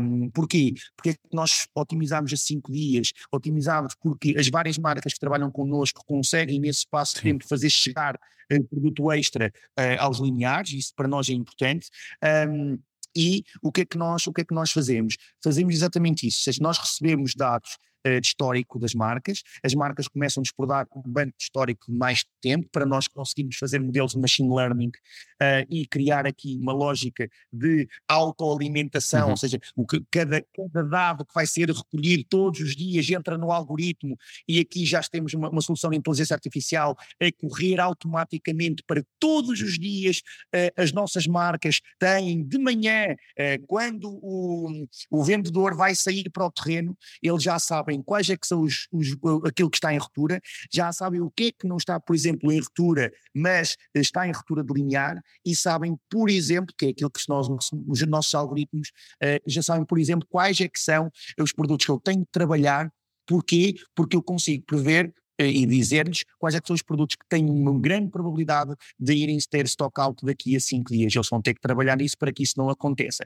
Um, 0.00 0.30
porquê? 0.30 0.72
Porque 0.96 1.10
é 1.10 1.14
nós 1.30 1.66
otimizamos 1.74 2.32
a 2.32 2.36
5 2.38 2.72
dias, 2.72 3.12
otimizamos 3.30 3.94
porque 4.00 4.34
as 4.38 4.48
várias 4.48 4.78
marcas 4.78 5.12
que 5.12 5.20
trabalham 5.20 5.50
connosco 5.50 6.02
conseguem 6.06 6.58
nesse 6.58 6.80
espaço 6.80 7.16
de 7.16 7.20
tempo 7.20 7.46
fazer 7.46 7.68
chegar 7.68 8.14
uh, 8.14 8.64
produto 8.64 9.12
extra 9.12 9.52
uh, 9.78 10.00
aos 10.00 10.20
lineares, 10.20 10.72
isso 10.72 10.94
para 10.96 11.06
nós 11.06 11.28
é 11.28 11.34
importante. 11.34 11.90
Um, 12.48 12.78
e 13.16 13.44
o 13.62 13.72
que 13.72 13.82
é 13.82 13.84
que 13.84 13.98
nós, 13.98 14.26
o 14.26 14.32
que 14.32 14.42
é 14.42 14.44
que 14.44 14.54
nós 14.54 14.70
fazemos? 14.70 15.16
Fazemos 15.42 15.74
exatamente 15.74 16.26
isso, 16.26 16.50
nós 16.60 16.78
recebemos 16.78 17.34
dados 17.34 17.76
de 18.04 18.26
histórico 18.26 18.78
das 18.78 18.94
marcas, 18.94 19.42
as 19.64 19.74
marcas 19.74 20.08
começam-nos 20.08 20.50
por 20.52 20.66
dar 20.66 20.86
um 20.94 21.02
banco 21.02 21.34
de 21.36 21.44
histórico 21.44 21.90
de 21.90 21.96
mais 21.96 22.24
tempo 22.40 22.68
para 22.72 22.86
nós 22.86 23.06
conseguirmos 23.06 23.56
fazer 23.56 23.78
modelos 23.78 24.12
de 24.12 24.18
machine 24.18 24.48
learning 24.54 24.88
uh, 24.88 25.66
e 25.68 25.86
criar 25.86 26.26
aqui 26.26 26.56
uma 26.60 26.72
lógica 26.72 27.28
de 27.52 27.88
autoalimentação, 28.08 29.26
uhum. 29.26 29.30
ou 29.30 29.36
seja, 29.36 29.60
o 29.76 29.86
que, 29.86 30.02
cada, 30.10 30.44
cada 30.54 30.82
dado 30.82 31.24
que 31.24 31.34
vai 31.34 31.46
ser 31.46 31.70
recolhido 31.70 32.24
todos 32.28 32.60
os 32.60 32.74
dias 32.74 33.08
entra 33.10 33.36
no 33.36 33.52
algoritmo 33.52 34.16
e 34.48 34.58
aqui 34.60 34.84
já 34.86 35.00
temos 35.02 35.34
uma, 35.34 35.50
uma 35.50 35.60
solução 35.60 35.90
de 35.90 35.96
inteligência 35.96 36.34
artificial 36.34 36.96
a 37.20 37.32
correr 37.32 37.80
automaticamente 37.80 38.82
para 38.86 39.02
todos 39.18 39.60
os 39.60 39.78
dias 39.78 40.22
uh, 40.54 40.80
as 40.80 40.92
nossas 40.92 41.26
marcas 41.26 41.80
têm 41.98 42.42
de 42.42 42.58
manhã, 42.58 43.14
quando 43.66 44.08
o, 44.22 44.86
o 45.10 45.24
vendedor 45.24 45.74
vai 45.76 45.94
sair 45.94 46.30
para 46.30 46.46
o 46.46 46.50
terreno, 46.50 46.96
ele 47.22 47.38
já 47.38 47.58
sabe 47.58 47.89
sabem 47.90 48.02
quais 48.02 48.28
é 48.30 48.36
que 48.36 48.46
são 48.46 48.62
os, 48.62 48.86
os, 48.92 49.16
aquilo 49.44 49.70
que 49.70 49.76
está 49.76 49.92
em 49.92 49.98
ruptura, 49.98 50.40
já 50.72 50.92
sabem 50.92 51.20
o 51.20 51.30
que 51.30 51.44
é 51.44 51.52
que 51.52 51.66
não 51.66 51.76
está, 51.76 51.98
por 51.98 52.14
exemplo, 52.14 52.52
em 52.52 52.60
ruptura, 52.60 53.12
mas 53.34 53.76
está 53.94 54.26
em 54.26 54.32
ruptura 54.32 54.62
de 54.62 54.72
linear 54.72 55.20
e 55.44 55.56
sabem, 55.56 55.96
por 56.08 56.30
exemplo, 56.30 56.74
que 56.76 56.86
é 56.86 56.88
aquilo 56.90 57.10
que 57.10 57.20
nós, 57.28 57.48
os 57.88 58.06
nossos 58.06 58.34
algoritmos 58.34 58.88
uh, 59.22 59.40
já 59.46 59.62
sabem, 59.62 59.84
por 59.84 59.98
exemplo, 59.98 60.26
quais 60.30 60.60
é 60.60 60.68
que 60.68 60.78
são 60.78 61.10
os 61.38 61.52
produtos 61.52 61.84
que 61.84 61.92
eu 61.92 62.00
tenho 62.00 62.20
de 62.20 62.30
trabalhar 62.30 62.90
Porquê? 63.26 63.76
Porque 63.94 64.16
eu 64.16 64.22
consigo 64.24 64.64
prever 64.66 65.14
eh, 65.38 65.46
e 65.46 65.64
dizer-lhes 65.64 66.24
quais 66.36 66.56
é 66.56 66.60
são 66.64 66.74
os 66.74 66.82
produtos 66.82 67.14
que 67.14 67.24
têm 67.28 67.48
uma 67.48 67.78
grande 67.78 68.10
probabilidade 68.10 68.74
de 68.98 69.14
irem 69.14 69.38
ter 69.48 69.66
stock 69.66 70.00
out 70.00 70.26
daqui 70.26 70.56
a 70.56 70.60
cinco 70.60 70.92
dias. 70.92 71.14
Eles 71.14 71.28
vão 71.28 71.40
ter 71.40 71.54
que 71.54 71.60
trabalhar 71.60 71.96
nisso 71.96 72.18
para 72.18 72.32
que 72.32 72.42
isso 72.42 72.54
não 72.56 72.68
aconteça. 72.68 73.24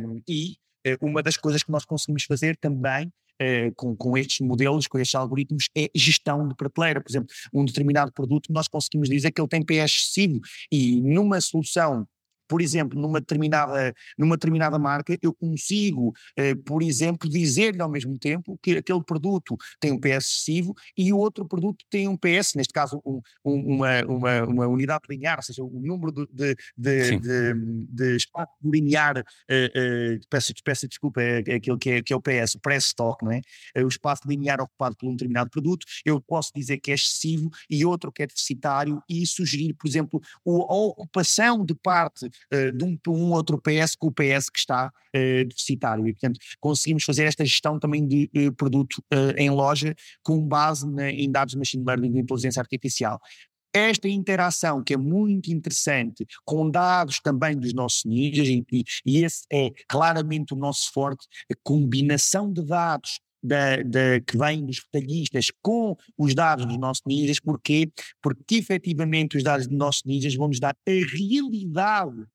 Um, 0.00 0.22
e 0.26 0.56
eh, 0.86 0.96
uma 1.02 1.22
das 1.22 1.36
coisas 1.36 1.62
que 1.62 1.70
nós 1.70 1.84
conseguimos 1.84 2.24
fazer 2.24 2.56
também 2.56 3.12
eh, 3.38 3.70
com, 3.76 3.96
com 3.96 4.16
estes 4.16 4.40
modelos, 4.40 4.86
com 4.86 4.98
estes 4.98 5.14
algoritmos, 5.14 5.68
é 5.76 5.90
gestão 5.94 6.48
de 6.48 6.54
prateleira. 6.54 7.00
Por 7.00 7.10
exemplo, 7.10 7.28
um 7.52 7.64
determinado 7.64 8.12
produto, 8.12 8.52
nós 8.52 8.68
conseguimos 8.68 9.08
dizer 9.08 9.30
que 9.30 9.40
ele 9.40 9.48
tem 9.48 9.62
PS 9.62 9.92
excessivo 9.92 10.40
e 10.70 11.00
numa 11.00 11.40
solução 11.40 12.06
por 12.48 12.62
exemplo, 12.62 13.00
numa 13.00 13.20
determinada, 13.20 13.94
numa 14.16 14.36
determinada 14.36 14.78
marca, 14.78 15.16
eu 15.22 15.34
consigo, 15.34 16.12
eh, 16.36 16.54
por 16.54 16.82
exemplo, 16.82 17.28
dizer-lhe 17.28 17.80
ao 17.80 17.90
mesmo 17.90 18.18
tempo 18.18 18.58
que 18.62 18.78
aquele 18.78 19.02
produto 19.04 19.56
tem 19.78 19.92
um 19.92 20.00
PS 20.00 20.28
excessivo 20.28 20.74
e 20.96 21.12
o 21.12 21.18
outro 21.18 21.46
produto 21.46 21.84
tem 21.90 22.08
um 22.08 22.16
PS, 22.16 22.54
neste 22.54 22.72
caso 22.72 23.00
um, 23.04 23.20
um, 23.44 23.74
uma, 23.74 24.02
uma, 24.06 24.44
uma, 24.44 24.66
unidade 24.66 25.04
linear, 25.08 25.38
ou 25.38 25.42
seja, 25.42 25.62
o 25.62 25.80
número 25.80 26.12
de, 26.12 26.26
de, 26.32 26.56
de, 26.76 27.20
de, 27.20 27.54
de 27.90 28.16
espaço 28.16 28.52
linear, 28.64 29.18
eh, 29.48 29.72
eh, 29.74 30.20
peço, 30.30 30.52
peço 30.64 30.88
desculpa, 30.88 31.20
é, 31.20 31.42
é 31.46 31.54
aquilo 31.54 31.78
que 31.78 31.90
é, 31.90 32.02
que 32.02 32.12
é 32.12 32.16
o 32.16 32.22
PS, 32.22 32.54
o 32.54 32.60
press 32.60 32.86
stock, 32.86 33.24
não 33.24 33.32
é? 33.32 33.40
é? 33.74 33.84
O 33.84 33.88
espaço 33.88 34.22
linear 34.26 34.60
ocupado 34.60 34.96
por 34.96 35.08
um 35.08 35.12
determinado 35.12 35.50
produto, 35.50 35.86
eu 36.04 36.20
posso 36.20 36.50
dizer 36.54 36.78
que 36.78 36.90
é 36.90 36.94
excessivo 36.94 37.50
e 37.68 37.84
outro 37.84 38.10
que 38.12 38.22
é 38.22 38.26
deficitário 38.26 39.02
e 39.08 39.26
sugerir, 39.26 39.74
por 39.74 39.86
exemplo, 39.86 40.20
a 40.46 40.74
ocupação 40.74 41.64
de 41.64 41.74
parte 41.74 42.28
uh, 42.52 42.72
de 42.76 42.84
um, 42.84 42.98
um, 43.08 43.32
outro 43.32 43.60
PS 43.60 43.94
com 43.96 44.08
o 44.08 44.12
PS 44.12 44.48
que 44.48 44.58
está 44.58 44.88
uh, 44.88 45.48
deficitário. 45.48 46.06
E, 46.06 46.12
portanto, 46.12 46.38
conseguimos 46.60 47.04
fazer 47.04 47.24
esta 47.24 47.44
gestão 47.44 47.78
também 47.78 48.06
de 48.06 48.30
uh, 48.36 48.52
produto 48.52 49.02
em 49.36 49.50
loja 49.50 49.94
com 50.22 50.40
base 50.46 50.88
na, 50.90 51.10
em 51.10 51.30
dados 51.30 51.52
de 51.52 51.58
machine 51.58 51.84
learning 51.84 52.16
e 52.16 52.20
inteligência 52.20 52.60
artificial 52.60 53.20
esta 53.72 54.08
interação 54.08 54.82
que 54.82 54.94
é 54.94 54.96
muito 54.96 55.52
interessante 55.52 56.26
com 56.44 56.70
dados 56.70 57.20
também 57.20 57.56
dos 57.56 57.72
nossos 57.74 58.04
ninjas 58.04 58.48
e, 58.48 58.64
e, 59.04 59.24
esse 59.24 59.44
é 59.52 59.70
claramente 59.86 60.54
o 60.54 60.56
nosso 60.56 60.90
forte, 60.92 61.26
a 61.50 61.54
combinação 61.62 62.52
de 62.52 62.64
dados 62.64 63.20
da, 63.42 63.76
que 64.26 64.36
vem 64.36 64.64
dos 64.64 64.80
retalhistas 64.80 65.50
com 65.62 65.96
os 66.16 66.34
dados 66.34 66.66
dos 66.66 66.78
nossos 66.78 67.02
ninjas, 67.06 67.40
porquê? 67.40 67.90
Porque 68.22 68.56
efetivamente 68.56 69.36
os 69.36 69.42
dados 69.42 69.66
dos 69.66 69.76
nossos 69.76 70.04
ninjas 70.04 70.34
vão 70.34 70.48
nos 70.48 70.60
dar 70.60 70.76
a 70.86 70.90
realidade 70.90 72.26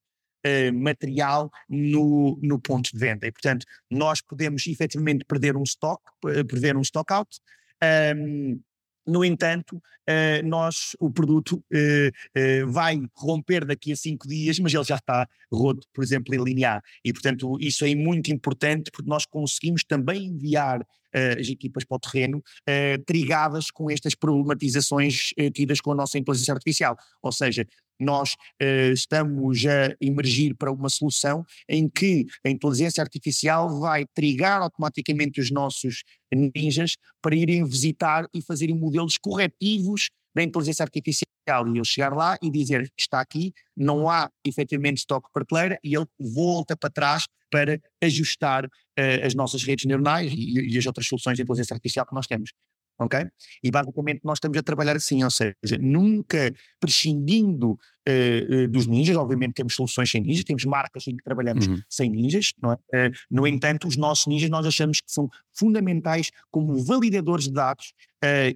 Uh, 0.45 0.74
material 0.74 1.49
no, 1.70 2.38
no 2.43 2.60
ponto 2.60 2.91
de 2.91 2.99
venda. 2.99 3.26
E, 3.26 3.32
portanto, 3.32 3.66
nós 3.89 4.20
podemos 4.20 4.68
efetivamente 4.68 5.24
perder 5.24 5.56
um 5.56 5.64
stock, 5.64 6.04
perder 6.22 6.76
um 6.76 6.82
stock 6.82 7.14
out. 7.14 7.39
Um, 8.14 8.60
no 9.06 9.24
entanto, 9.24 9.76
uh, 9.76 10.47
nós, 10.47 10.95
o 10.99 11.12
produto 11.12 11.54
uh, 11.54 12.64
uh, 12.66 12.72
vai 12.72 13.01
romper 13.14 13.66
daqui 13.66 13.91
a 13.91 13.95
cinco 13.95 14.28
dias, 14.28 14.60
mas 14.60 14.74
ele 14.74 14.84
já 14.84 14.95
está 14.95 15.28
roto, 15.51 15.88
por 15.93 16.04
exemplo, 16.04 16.34
em 16.34 16.43
linear. 16.43 16.82
E, 17.04 17.12
portanto, 17.12 17.58
isso 17.60 17.86
é 17.86 17.93
muito 17.95 18.32
importante 18.32 18.91
porque 18.91 19.10
nós 19.10 19.26
conseguimos 19.26 19.84
também 19.84 20.26
enviar 20.26 20.86
as 21.39 21.47
equipas 21.47 21.84
para 21.84 21.95
o 21.95 21.99
terreno 21.99 22.43
trigadas 23.06 23.70
com 23.70 23.88
estas 23.91 24.16
problematizações 24.16 25.30
tidas 25.54 25.80
com 25.80 25.91
a 25.91 25.95
nossa 25.95 26.18
inteligência 26.18 26.51
artificial. 26.51 26.97
Ou 27.22 27.32
seja, 27.32 27.68
nós 27.99 28.33
uh, 28.61 28.91
estamos 28.93 29.65
a 29.65 29.95
emergir 30.01 30.55
para 30.55 30.71
uma 30.71 30.89
solução 30.89 31.45
em 31.67 31.87
que 31.87 32.25
a 32.45 32.49
inteligência 32.49 33.01
artificial 33.01 33.79
vai 33.79 34.05
trigar 34.13 34.61
automaticamente 34.61 35.39
os 35.39 35.51
nossos 35.51 36.03
ninjas 36.55 36.95
para 37.21 37.35
irem 37.35 37.63
visitar 37.65 38.27
e 38.33 38.41
fazerem 38.41 38.75
modelos 38.75 39.17
corretivos 39.17 40.09
da 40.35 40.41
inteligência 40.43 40.83
artificial. 40.83 41.27
E 41.67 41.71
ele 41.77 41.85
chegar 41.85 42.13
lá 42.13 42.37
e 42.41 42.49
dizer 42.49 42.91
está 42.97 43.19
aqui, 43.19 43.53
não 43.75 44.09
há 44.09 44.29
efetivamente 44.45 44.99
estoque 44.99 45.29
prateleira 45.31 45.77
e 45.83 45.95
ele 45.95 46.07
volta 46.19 46.75
para 46.75 46.89
trás 46.89 47.27
para 47.51 47.79
ajustar 48.01 48.65
uh, 48.65 49.25
as 49.25 49.35
nossas 49.35 49.63
redes 49.63 49.85
neuronais 49.85 50.31
e, 50.33 50.73
e, 50.73 50.77
as 50.77 50.85
outras 50.87 51.05
soluções 51.05 51.35
de 51.35 51.43
inteligência 51.43 51.73
artificial 51.73 52.05
que 52.05 52.15
nós 52.15 52.25
temos 52.25 52.51
ok? 52.99 53.27
E 53.63 53.71
basicamente 53.71 54.21
nós 54.23 54.37
estamos 54.37 54.57
a 54.57 54.63
trabalhar 54.63 54.95
assim, 54.95 55.23
ou 55.23 55.31
seja, 55.31 55.55
nunca 55.79 56.53
prescindindo 56.79 57.71
uh, 57.71 58.63
uh, 58.63 58.67
dos 58.67 58.85
ninjas, 58.87 59.15
obviamente 59.15 59.53
temos 59.55 59.75
soluções 59.75 60.09
sem 60.09 60.21
ninjas, 60.21 60.43
temos 60.43 60.65
marcas 60.65 61.07
em 61.07 61.15
que 61.15 61.23
trabalhamos 61.23 61.67
uhum. 61.67 61.81
sem 61.89 62.09
ninjas, 62.09 62.53
não 62.61 62.71
é? 62.71 62.75
Uh, 62.75 63.11
no 63.29 63.47
entanto, 63.47 63.87
os 63.87 63.97
nossos 63.97 64.27
ninjas 64.27 64.49
nós 64.49 64.65
achamos 64.65 65.01
que 65.01 65.11
são 65.11 65.29
fundamentais 65.53 66.31
como 66.51 66.83
validadores 66.83 67.45
de 67.45 67.53
dados 67.53 67.93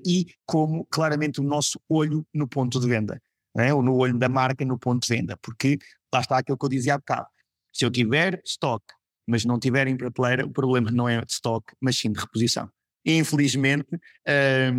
e 0.05 0.27
como 0.45 0.85
claramente 0.85 1.41
o 1.41 1.43
nosso 1.43 1.77
olho 1.89 2.25
no 2.33 2.47
ponto 2.47 2.79
de 2.79 2.87
venda, 2.87 3.21
é? 3.57 3.73
ou 3.73 3.83
no 3.83 3.97
olho 3.97 4.17
da 4.17 4.29
marca 4.29 4.63
no 4.63 4.79
ponto 4.79 5.05
de 5.05 5.13
venda, 5.13 5.35
porque 5.41 5.77
lá 6.13 6.21
está 6.21 6.37
aquilo 6.37 6.57
que 6.57 6.65
eu 6.65 6.69
dizia 6.69 6.93
há 6.93 6.97
bocado, 6.97 7.27
se 7.73 7.83
eu 7.83 7.91
tiver 7.91 8.41
stock, 8.45 8.81
mas 9.27 9.43
não 9.43 9.59
tiver 9.59 9.87
em 9.87 9.97
prateleira, 9.97 10.45
o 10.45 10.49
problema 10.49 10.89
não 10.89 11.09
é 11.09 11.19
de 11.19 11.33
stock, 11.33 11.65
mas 11.81 11.97
sim 11.97 12.13
de 12.13 12.19
reposição 12.19 12.71
infelizmente, 13.15 13.87
eh, 14.25 14.71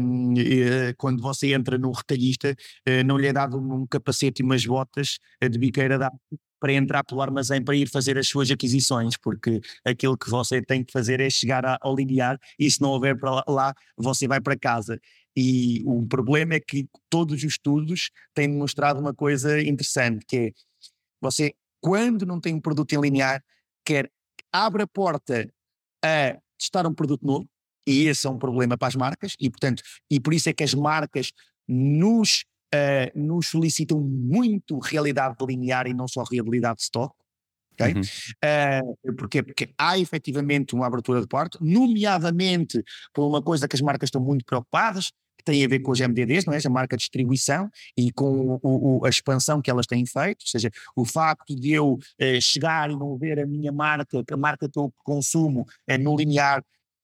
quando 0.96 1.22
você 1.22 1.52
entra 1.52 1.78
num 1.78 1.92
retalhista, 1.92 2.54
uh, 2.88 3.04
não 3.04 3.16
lhe 3.16 3.26
é 3.26 3.32
dado 3.32 3.58
um 3.58 3.86
capacete 3.86 4.42
e 4.42 4.44
umas 4.44 4.64
botas 4.66 5.18
de 5.40 5.58
biqueira 5.58 5.98
da 5.98 6.10
para 6.60 6.72
entrar 6.72 7.04
pelo 7.04 7.22
armazém 7.22 7.62
para 7.62 7.76
ir 7.76 7.88
fazer 7.88 8.18
as 8.18 8.28
suas 8.28 8.50
aquisições, 8.50 9.16
porque 9.16 9.60
aquilo 9.84 10.16
que 10.16 10.28
você 10.28 10.60
tem 10.60 10.84
que 10.84 10.92
fazer 10.92 11.20
é 11.20 11.30
chegar 11.30 11.78
ao 11.80 11.94
linear 11.94 12.38
e 12.58 12.70
se 12.70 12.80
não 12.80 12.90
houver 12.90 13.16
para 13.18 13.44
lá, 13.48 13.74
você 13.96 14.26
vai 14.26 14.40
para 14.40 14.58
casa. 14.58 15.00
E 15.36 15.82
o 15.86 16.04
problema 16.06 16.54
é 16.54 16.60
que 16.60 16.88
todos 17.08 17.36
os 17.36 17.44
estudos 17.44 18.10
têm 18.34 18.50
demonstrado 18.50 18.98
uma 18.98 19.14
coisa 19.14 19.60
interessante, 19.62 20.24
que 20.26 20.36
é 20.36 20.50
você, 21.20 21.54
quando 21.80 22.26
não 22.26 22.40
tem 22.40 22.54
um 22.54 22.60
produto 22.60 22.92
em 22.92 23.00
linear, 23.00 23.42
quer 23.84 24.10
abre 24.52 24.82
a 24.82 24.86
porta 24.86 25.48
a 26.04 26.38
testar 26.58 26.86
um 26.86 26.94
produto 26.94 27.24
novo, 27.24 27.48
e 27.88 28.06
esse 28.06 28.26
é 28.26 28.30
um 28.30 28.38
problema 28.38 28.76
para 28.76 28.88
as 28.88 28.94
marcas, 28.94 29.34
e 29.40 29.48
portanto, 29.48 29.82
e 30.10 30.20
por 30.20 30.34
isso 30.34 30.48
é 30.50 30.52
que 30.52 30.62
as 30.62 30.74
marcas 30.74 31.32
nos, 31.66 32.44
uh, 32.74 33.18
nos 33.18 33.48
solicitam 33.48 33.98
muito 33.98 34.78
realidade 34.78 35.36
linear 35.40 35.86
e 35.86 35.94
não 35.94 36.06
só 36.06 36.22
realidade 36.22 36.76
de 36.76 36.82
stock. 36.82 37.14
Okay? 37.72 37.94
Uhum. 37.94 38.02
Uh, 39.10 39.14
porquê? 39.16 39.42
Porque 39.42 39.70
há 39.78 39.98
efetivamente 39.98 40.74
uma 40.74 40.86
abertura 40.86 41.20
de 41.20 41.26
porta, 41.26 41.58
nomeadamente 41.62 42.82
por 43.14 43.26
uma 43.26 43.40
coisa 43.40 43.66
que 43.66 43.76
as 43.76 43.80
marcas 43.80 44.08
estão 44.08 44.20
muito 44.20 44.44
preocupadas, 44.44 45.12
que 45.38 45.44
tem 45.44 45.64
a 45.64 45.68
ver 45.68 45.78
com 45.78 45.92
os 45.92 46.00
MDDs, 46.00 46.44
não 46.44 46.52
é? 46.52 46.58
A 46.62 46.70
marca 46.70 46.96
de 46.96 47.02
distribuição 47.02 47.70
e 47.96 48.10
com 48.10 48.58
o, 48.62 48.98
o, 48.98 49.06
a 49.06 49.08
expansão 49.08 49.62
que 49.62 49.70
elas 49.70 49.86
têm 49.86 50.04
feito, 50.04 50.42
ou 50.42 50.48
seja, 50.48 50.70
o 50.96 51.04
facto 51.04 51.54
de 51.54 51.70
eu 51.70 51.94
uh, 51.94 52.40
chegar 52.42 52.90
e 52.90 52.96
não 52.96 53.16
ver 53.16 53.38
a 53.38 53.46
minha 53.46 53.70
marca, 53.70 54.22
a 54.30 54.36
marca 54.36 54.68
que 54.68 54.78
eu 54.78 54.92
consumo 55.04 55.64
uh, 55.88 55.98
no 55.98 56.16
linear 56.16 56.62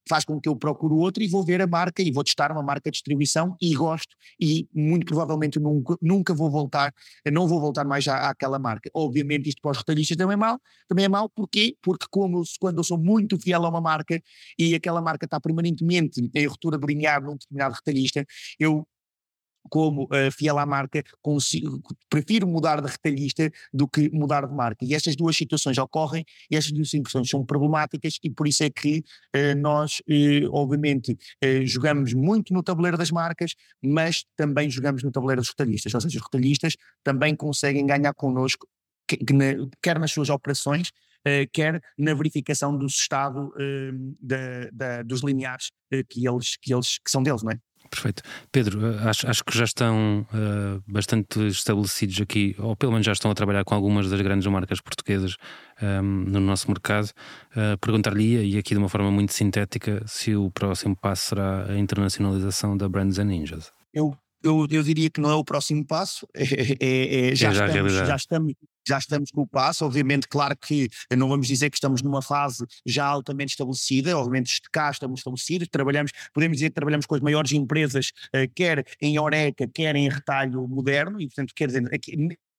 faz 0.08 0.24
com 0.24 0.40
que 0.40 0.48
eu 0.48 0.56
procure 0.56 0.94
outro 0.94 1.22
e 1.22 1.28
vou 1.28 1.44
ver 1.44 1.60
a 1.60 1.66
marca 1.66 2.02
e 2.02 2.10
vou 2.12 2.22
testar 2.24 2.52
uma 2.52 2.62
marca 2.62 2.90
de 2.90 2.94
distribuição 2.94 3.56
e 3.60 3.74
gosto 3.74 4.14
e 4.40 4.68
muito 4.74 5.06
provavelmente 5.06 5.58
nunca, 5.58 5.96
nunca 6.00 6.34
vou 6.34 6.50
voltar, 6.50 6.92
não 7.32 7.46
vou 7.46 7.60
voltar 7.60 7.84
mais 7.84 8.06
à, 8.08 8.30
àquela 8.30 8.58
marca. 8.58 8.90
Obviamente 8.94 9.48
isto 9.48 9.60
para 9.62 9.72
os 9.72 9.78
retalhistas 9.78 10.16
também 10.16 10.34
é 10.34 10.36
mal, 10.36 10.60
também 10.88 11.04
é 11.04 11.08
mal, 11.08 11.28
porquê? 11.28 11.76
Porque 11.82 12.06
como 12.10 12.42
quando 12.60 12.78
eu 12.78 12.84
sou 12.84 12.98
muito 12.98 13.38
fiel 13.38 13.64
a 13.64 13.68
uma 13.68 13.80
marca 13.80 14.20
e 14.58 14.74
aquela 14.74 15.00
marca 15.00 15.24
está 15.24 15.40
permanentemente 15.40 16.20
em 16.34 16.46
ruptura 16.46 16.78
de 16.78 16.86
linear 16.86 17.22
num 17.22 17.36
determinado 17.36 17.74
retalhista, 17.74 18.24
eu 18.58 18.86
como 19.70 20.04
uh, 20.04 20.30
fiel 20.32 20.58
à 20.58 20.66
marca, 20.66 21.02
consigo, 21.22 21.80
prefiro 22.08 22.46
mudar 22.46 22.80
de 22.80 22.90
retalhista 22.90 23.50
do 23.72 23.88
que 23.88 24.10
mudar 24.10 24.46
de 24.46 24.54
marca. 24.54 24.84
E 24.84 24.94
estas 24.94 25.16
duas 25.16 25.36
situações 25.36 25.78
ocorrem, 25.78 26.24
e 26.50 26.56
estas 26.56 26.72
duas 26.72 26.90
situações 26.90 27.28
são 27.28 27.44
problemáticas, 27.44 28.18
e 28.22 28.30
por 28.30 28.46
isso 28.46 28.62
é 28.62 28.70
que 28.70 29.04
uh, 29.34 29.58
nós, 29.58 30.00
uh, 30.00 30.50
obviamente, 30.52 31.16
jogamos 31.64 32.12
muito 32.14 32.52
no 32.52 32.62
tabuleiro 32.62 32.96
das 32.96 33.10
marcas, 33.10 33.54
mas 33.82 34.24
também 34.36 34.70
jogamos 34.70 35.02
no 35.02 35.10
tabuleiro 35.10 35.40
dos 35.40 35.50
retalhistas. 35.50 35.94
Ou 35.94 36.00
seja, 36.00 36.18
os 36.18 36.24
retalhistas 36.24 36.76
também 37.02 37.34
conseguem 37.36 37.86
ganhar 37.86 38.14
connosco, 38.14 38.66
que, 39.08 39.16
que 39.16 39.32
na, 39.32 39.54
quer 39.82 39.98
nas 39.98 40.12
suas 40.12 40.28
operações, 40.28 40.90
Uh, 41.26 41.48
quer 41.54 41.80
na 41.96 42.12
verificação 42.12 42.76
do 42.76 42.84
estado 42.84 43.46
uh, 43.46 44.16
da, 44.20 44.68
da, 44.70 45.02
dos 45.02 45.22
lineares 45.22 45.70
uh, 45.90 46.04
que, 46.06 46.28
eles, 46.28 46.58
que, 46.58 46.74
eles, 46.74 46.98
que 46.98 47.10
são 47.10 47.22
deles, 47.22 47.42
não 47.42 47.50
é? 47.50 47.58
Perfeito. 47.94 48.24
Pedro, 48.50 48.84
eh, 48.84 49.08
acho, 49.08 49.28
acho 49.30 49.44
que 49.44 49.56
já 49.56 49.62
estão 49.62 50.26
uh, 50.32 50.82
bastante 50.84 51.46
estabelecidos 51.46 52.20
aqui, 52.20 52.56
ou 52.58 52.74
pelo 52.74 52.90
menos 52.90 53.06
já 53.06 53.12
estão 53.12 53.30
a 53.30 53.34
trabalhar 53.34 53.64
com 53.64 53.72
algumas 53.72 54.10
das 54.10 54.20
grandes 54.20 54.48
marcas 54.48 54.80
portuguesas 54.80 55.36
um, 55.80 55.86
ehm, 55.86 56.02
no 56.02 56.40
nosso 56.40 56.68
mercado. 56.68 57.10
Uh, 57.52 57.78
Perguntar-lhe, 57.80 58.54
e 58.54 58.58
aqui 58.58 58.74
de 58.74 58.78
uma 58.78 58.88
forma 58.88 59.12
muito 59.12 59.32
sintética, 59.32 60.02
se 60.08 60.34
o 60.34 60.50
próximo 60.50 60.96
passo 60.96 61.28
será 61.28 61.66
a 61.66 61.78
internacionalização 61.78 62.76
da 62.76 62.88
Brands 62.88 63.20
and 63.20 63.26
Ninjas. 63.26 63.70
Eu 63.92 64.16
eu, 64.44 64.66
eu 64.70 64.82
diria 64.82 65.08
que 65.10 65.20
não 65.20 65.30
é 65.30 65.34
o 65.34 65.44
próximo 65.44 65.84
passo, 65.84 66.28
é, 66.36 66.44
é, 66.80 67.30
é, 67.30 67.34
já, 67.34 67.50
é 67.50 67.54
já, 67.54 67.66
estamos, 67.66 67.92
já, 67.92 68.16
estamos, 68.16 68.54
já 68.86 68.98
estamos 68.98 69.30
com 69.30 69.40
o 69.40 69.46
passo. 69.46 69.84
Obviamente, 69.84 70.28
claro 70.28 70.56
que 70.56 70.88
não 71.16 71.28
vamos 71.28 71.46
dizer 71.46 71.70
que 71.70 71.76
estamos 71.76 72.02
numa 72.02 72.20
fase 72.20 72.64
já 72.86 73.06
altamente 73.06 73.52
estabelecida, 73.52 74.16
obviamente 74.16 74.60
cá 74.70 74.90
estamos 74.90 75.20
estabelecidos, 75.20 75.68
trabalhamos, 75.70 76.12
podemos 76.32 76.58
dizer 76.58 76.68
que 76.68 76.74
trabalhamos 76.74 77.06
com 77.06 77.14
as 77.14 77.20
maiores 77.20 77.52
empresas, 77.52 78.12
uh, 78.34 78.50
quer 78.54 78.84
em 79.00 79.18
Oreca, 79.18 79.66
quer 79.66 79.96
em 79.96 80.08
retalho 80.08 80.68
moderno, 80.68 81.20
e 81.20 81.26
portanto, 81.26 81.52
quer 81.56 81.68
dizer, 81.68 81.92
aqui, 81.94 82.14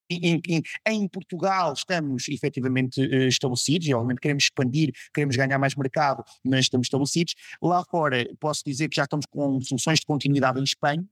em, 0.08 0.40
em, 0.48 0.62
em, 0.86 1.08
Portugal 1.08 1.72
estamos 1.72 2.28
efetivamente 2.28 3.00
uh, 3.00 3.28
estabelecidos 3.28 3.88
e 3.88 3.94
obviamente 3.94 4.20
queremos 4.20 4.44
expandir, 4.44 4.92
queremos 5.12 5.36
ganhar 5.36 5.58
mais 5.58 5.74
mercado, 5.74 6.24
mas 6.44 6.60
estamos 6.60 6.86
estabelecidos. 6.86 7.34
Lá 7.62 7.84
fora 7.84 8.28
posso 8.38 8.62
dizer 8.64 8.88
que 8.88 8.96
já 8.96 9.04
estamos 9.04 9.26
com 9.26 9.60
soluções 9.60 10.00
de 10.00 10.06
continuidade 10.06 10.60
em 10.60 10.64
Espanha, 10.64 11.04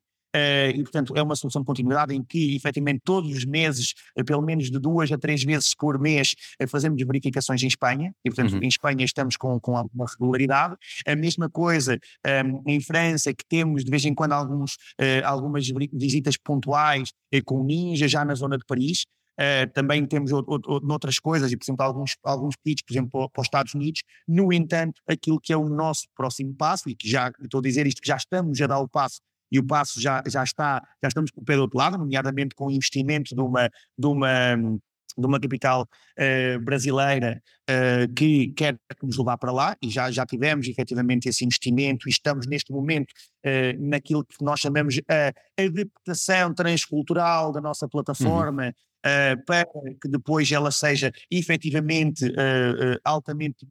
e, 0.74 0.82
portanto, 0.82 1.14
é 1.16 1.22
uma 1.22 1.36
solução 1.36 1.62
de 1.62 1.66
continuidade 1.66 2.14
em 2.14 2.22
que, 2.22 2.56
efetivamente, 2.56 3.02
todos 3.04 3.30
os 3.30 3.44
meses, 3.44 3.94
uh, 4.18 4.24
pelo 4.24 4.42
menos 4.42 4.70
de 4.70 4.78
duas 4.78 5.10
a 5.12 5.18
três 5.18 5.42
vezes 5.44 5.74
por 5.74 5.98
mês, 5.98 6.34
uh, 6.60 6.68
fazemos 6.68 7.00
verificações 7.04 7.62
em 7.62 7.66
Espanha, 7.66 8.14
e, 8.24 8.30
portanto, 8.30 8.54
uhum. 8.54 8.62
em 8.62 8.68
Espanha 8.68 9.04
estamos 9.04 9.36
com, 9.36 9.58
com 9.60 9.76
alguma 9.76 10.06
regularidade. 10.06 10.76
A 11.06 11.14
mesma 11.14 11.48
coisa 11.48 11.98
um, 12.44 12.62
em 12.66 12.80
França, 12.80 13.32
que 13.32 13.44
temos 13.48 13.84
de 13.84 13.90
vez 13.90 14.04
em 14.04 14.14
quando 14.14 14.32
alguns, 14.32 14.76
algumas 15.24 15.66
visitas 15.92 16.36
pontuais 16.36 17.12
com 17.44 17.64
Ninja, 17.64 18.08
já 18.08 18.24
na 18.24 18.34
zona 18.34 18.58
de 18.58 18.64
Paris. 18.64 19.04
Uh, 19.34 19.66
também 19.72 20.06
temos 20.06 20.30
outras 20.32 21.18
coisas, 21.18 21.50
e 21.50 21.56
por 21.56 21.64
exemplo, 21.64 21.84
alguns, 21.84 22.16
alguns 22.22 22.54
pedidos, 22.56 22.84
por 22.86 22.92
exemplo, 22.92 23.30
para 23.30 23.40
os 23.40 23.46
Estados 23.46 23.74
Unidos. 23.74 24.02
No 24.28 24.52
entanto, 24.52 25.02
aquilo 25.08 25.40
que 25.40 25.52
é 25.52 25.56
o 25.56 25.68
nosso 25.68 26.06
próximo 26.14 26.54
passo, 26.54 26.88
e 26.88 26.94
que 26.94 27.08
já 27.08 27.32
estou 27.42 27.58
a 27.58 27.62
dizer 27.62 27.86
isto, 27.86 28.00
que 28.00 28.06
já 28.06 28.16
estamos 28.16 28.60
a 28.60 28.66
dar 28.66 28.78
o 28.78 28.88
passo 28.88 29.20
e 29.54 29.58
o 29.60 29.64
passo 29.64 30.00
já, 30.00 30.20
já 30.26 30.42
está, 30.42 30.82
já 31.00 31.06
estamos 31.06 31.30
com 31.30 31.40
o 31.40 31.44
pé 31.44 31.54
do 31.54 31.62
outro 31.62 31.78
lado, 31.78 31.96
nomeadamente 31.96 32.56
com 32.56 32.66
o 32.66 32.70
investimento 32.72 33.36
de 33.36 33.40
uma, 33.40 33.70
de 33.96 34.06
uma, 34.08 34.56
de 34.56 35.26
uma 35.26 35.38
capital 35.38 35.82
uh, 36.18 36.58
brasileira 36.58 37.40
uh, 37.70 38.12
que 38.14 38.48
quer 38.48 38.76
nos 39.00 39.16
levar 39.16 39.38
para 39.38 39.52
lá, 39.52 39.76
e 39.80 39.88
já, 39.88 40.10
já 40.10 40.26
tivemos 40.26 40.66
efetivamente 40.66 41.28
esse 41.28 41.44
investimento, 41.44 42.08
e 42.08 42.10
estamos 42.10 42.48
neste 42.48 42.72
momento 42.72 43.12
uh, 43.46 43.88
naquilo 43.88 44.24
que 44.24 44.44
nós 44.44 44.58
chamamos 44.58 45.00
a 45.08 45.62
adaptação 45.62 46.52
transcultural 46.52 47.52
da 47.52 47.60
nossa 47.60 47.84
uhum. 47.84 47.90
plataforma. 47.90 48.66
Uhum 48.66 48.72
uh, 49.04 49.44
para 49.44 49.66
que 50.00 50.08
depois 50.08 50.50
ela 50.50 50.70
seja 50.70 51.12
efetivamente 51.30 52.26
uh, 52.26 52.98
altamente 53.04 53.66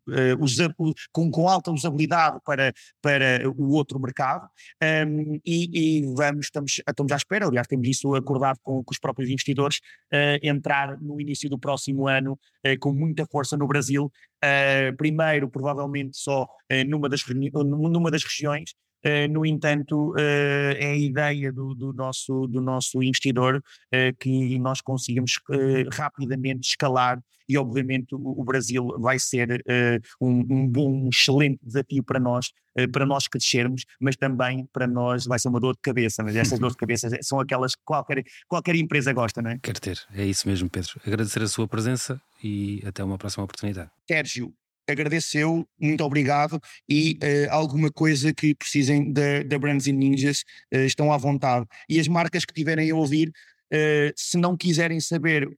com, 1.11 1.31
com 1.31 1.49
alta 1.49 1.71
usabilidade 1.71 2.39
para, 2.45 2.73
para 3.01 3.49
o 3.49 3.71
outro 3.71 3.99
mercado. 3.99 4.47
Um, 4.81 5.39
e, 5.45 6.01
e, 6.01 6.13
vamos, 6.15 6.45
estamos, 6.45 6.81
estamos 6.87 7.11
à 7.11 7.15
espera, 7.15 7.47
aliás 7.47 7.67
temos 7.67 7.87
isso 7.87 8.13
acordado 8.15 8.59
com, 8.61 8.83
com 8.83 8.91
os 8.91 8.99
próprios 8.99 9.29
investidores, 9.29 9.79
entrar 10.41 10.99
no 11.01 11.19
início 11.19 11.49
do 11.49 11.57
próximo 11.57 12.07
ano 12.07 12.39
com 12.79 12.93
muita 12.93 13.25
força 13.25 13.57
no 13.57 13.67
Brasil, 13.67 14.11
primeiro 14.97 15.49
provavelmente 15.49 16.17
só 16.17 16.47
numa, 16.87 17.09
das, 17.09 17.23
numa 17.25 18.11
das 18.11 18.23
regiões 18.23 18.73
Uh, 18.73 18.82
no 19.29 19.45
entanto, 19.45 20.11
uh, 20.11 20.75
é 20.77 20.91
a 20.91 20.97
ideia 20.97 21.51
do, 21.51 21.73
do, 21.73 21.91
nosso, 21.93 22.47
do 22.47 22.61
nosso 22.61 23.03
investidor 23.03 23.57
uh, 23.57 24.17
que 24.19 24.57
nós 24.59 24.81
consigamos 24.81 25.39
rapidamente 25.91 26.69
escalar 26.69 27.19
e, 27.47 27.57
obviamente, 27.57 28.15
o, 28.15 28.39
o 28.39 28.43
Brasil 28.43 28.87
vai 28.99 29.19
ser 29.19 29.61
um, 30.21 30.45
um, 30.49 30.67
bom, 30.67 30.89
um 30.89 31.09
excelente 31.09 31.59
desafio 31.61 32.01
para 32.01 32.17
nós, 32.17 32.51
para 32.91 33.05
nós 33.05 33.27
crescermos, 33.27 33.83
mas 33.99 34.15
também 34.15 34.65
para 34.71 34.87
nós 34.87 35.25
vai 35.25 35.37
ser 35.37 35.49
uma 35.49 35.59
dor 35.59 35.73
de 35.73 35.81
cabeça. 35.81 36.23
Mas 36.23 36.37
essas 36.37 36.57
dores 36.57 36.73
de 36.73 36.79
cabeça 36.79 37.09
são 37.21 37.41
aquelas 37.41 37.75
que 37.75 37.81
qualquer, 37.83 38.23
qualquer 38.47 38.75
empresa 38.75 39.11
gosta, 39.11 39.41
não 39.41 39.51
é? 39.51 39.59
Quer 39.61 39.77
ter, 39.77 39.99
é 40.13 40.23
isso 40.25 40.47
mesmo, 40.47 40.69
Pedro. 40.69 41.01
Agradecer 41.05 41.41
a 41.43 41.47
sua 41.47 41.67
presença 41.67 42.19
e 42.41 42.81
até 42.85 43.03
uma 43.03 43.17
próxima 43.17 43.43
oportunidade. 43.43 43.91
Sérgio, 44.09 44.53
agradeceu, 44.87 45.67
muito 45.79 46.03
obrigado 46.03 46.59
e 46.87 47.17
uh, 47.21 47.51
alguma 47.51 47.91
coisa 47.91 48.33
que 48.33 48.53
precisem 48.55 49.11
da, 49.11 49.59
Brands 49.59 49.87
and 49.87 49.93
Ninjas 49.93 50.43
uh, 50.73 50.79
estão 50.79 51.11
à 51.11 51.17
vontade. 51.17 51.65
E 51.89 51.99
as 51.99 52.07
marcas 52.07 52.45
que 52.45 52.53
tiverem 52.53 52.89
a 52.91 52.95
ouvir, 52.95 53.29
uh, 53.29 54.13
se 54.15 54.37
não 54.37 54.57
quiserem 54.57 54.99
saber 54.99 55.49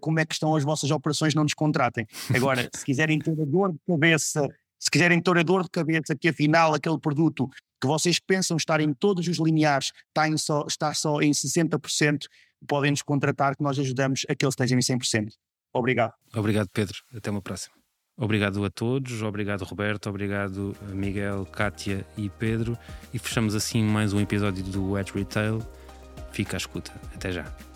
como 0.00 0.20
é 0.20 0.26
que 0.26 0.34
estão 0.34 0.54
as 0.54 0.64
vossas 0.64 0.90
operações, 0.90 1.34
não 1.34 1.44
nos 1.44 1.54
contratem. 1.54 2.06
Agora, 2.34 2.68
se 2.74 2.84
quiserem 2.84 3.18
ter 3.18 3.32
a 3.32 3.44
dor 3.44 3.72
de 3.72 3.78
cabeça, 3.86 4.46
se 4.78 4.90
quiserem 4.90 5.20
ter 5.20 5.38
a 5.38 5.42
dor 5.42 5.62
de 5.62 5.70
cabeça 5.70 6.14
que 6.14 6.28
afinal 6.28 6.74
aquele 6.74 6.98
produto 6.98 7.48
que 7.80 7.86
vocês 7.86 8.20
pensam 8.20 8.56
estar 8.56 8.80
em 8.80 8.92
todos 8.92 9.26
os 9.26 9.38
lineares 9.38 9.90
está, 10.08 10.28
em 10.28 10.36
só, 10.36 10.64
está 10.68 10.94
só 10.94 11.20
em 11.20 11.32
60%, 11.32 12.26
podem 12.68 12.92
nos 12.92 13.02
contratar 13.02 13.56
que 13.56 13.62
nós 13.62 13.76
ajudamos 13.78 14.24
a 14.28 14.34
que 14.36 14.44
ele 14.44 14.50
esteja 14.50 14.76
em 14.76 14.78
100%. 14.78 15.30
Obrigado. 15.72 16.12
Obrigado, 16.34 16.68
Pedro. 16.72 16.98
Até 17.12 17.30
uma 17.30 17.42
próxima. 17.42 17.81
Obrigado 18.16 18.64
a 18.64 18.70
todos, 18.70 19.22
obrigado 19.22 19.64
Roberto, 19.64 20.08
obrigado 20.08 20.76
Miguel, 20.92 21.46
Kátia 21.46 22.06
e 22.16 22.28
Pedro. 22.28 22.76
E 23.12 23.18
fechamos 23.18 23.54
assim 23.54 23.82
mais 23.82 24.12
um 24.12 24.20
episódio 24.20 24.62
do 24.62 24.98
Edge 24.98 25.12
Retail. 25.12 25.60
Fica 26.30 26.56
à 26.56 26.58
escuta. 26.58 26.92
Até 27.14 27.32
já. 27.32 27.71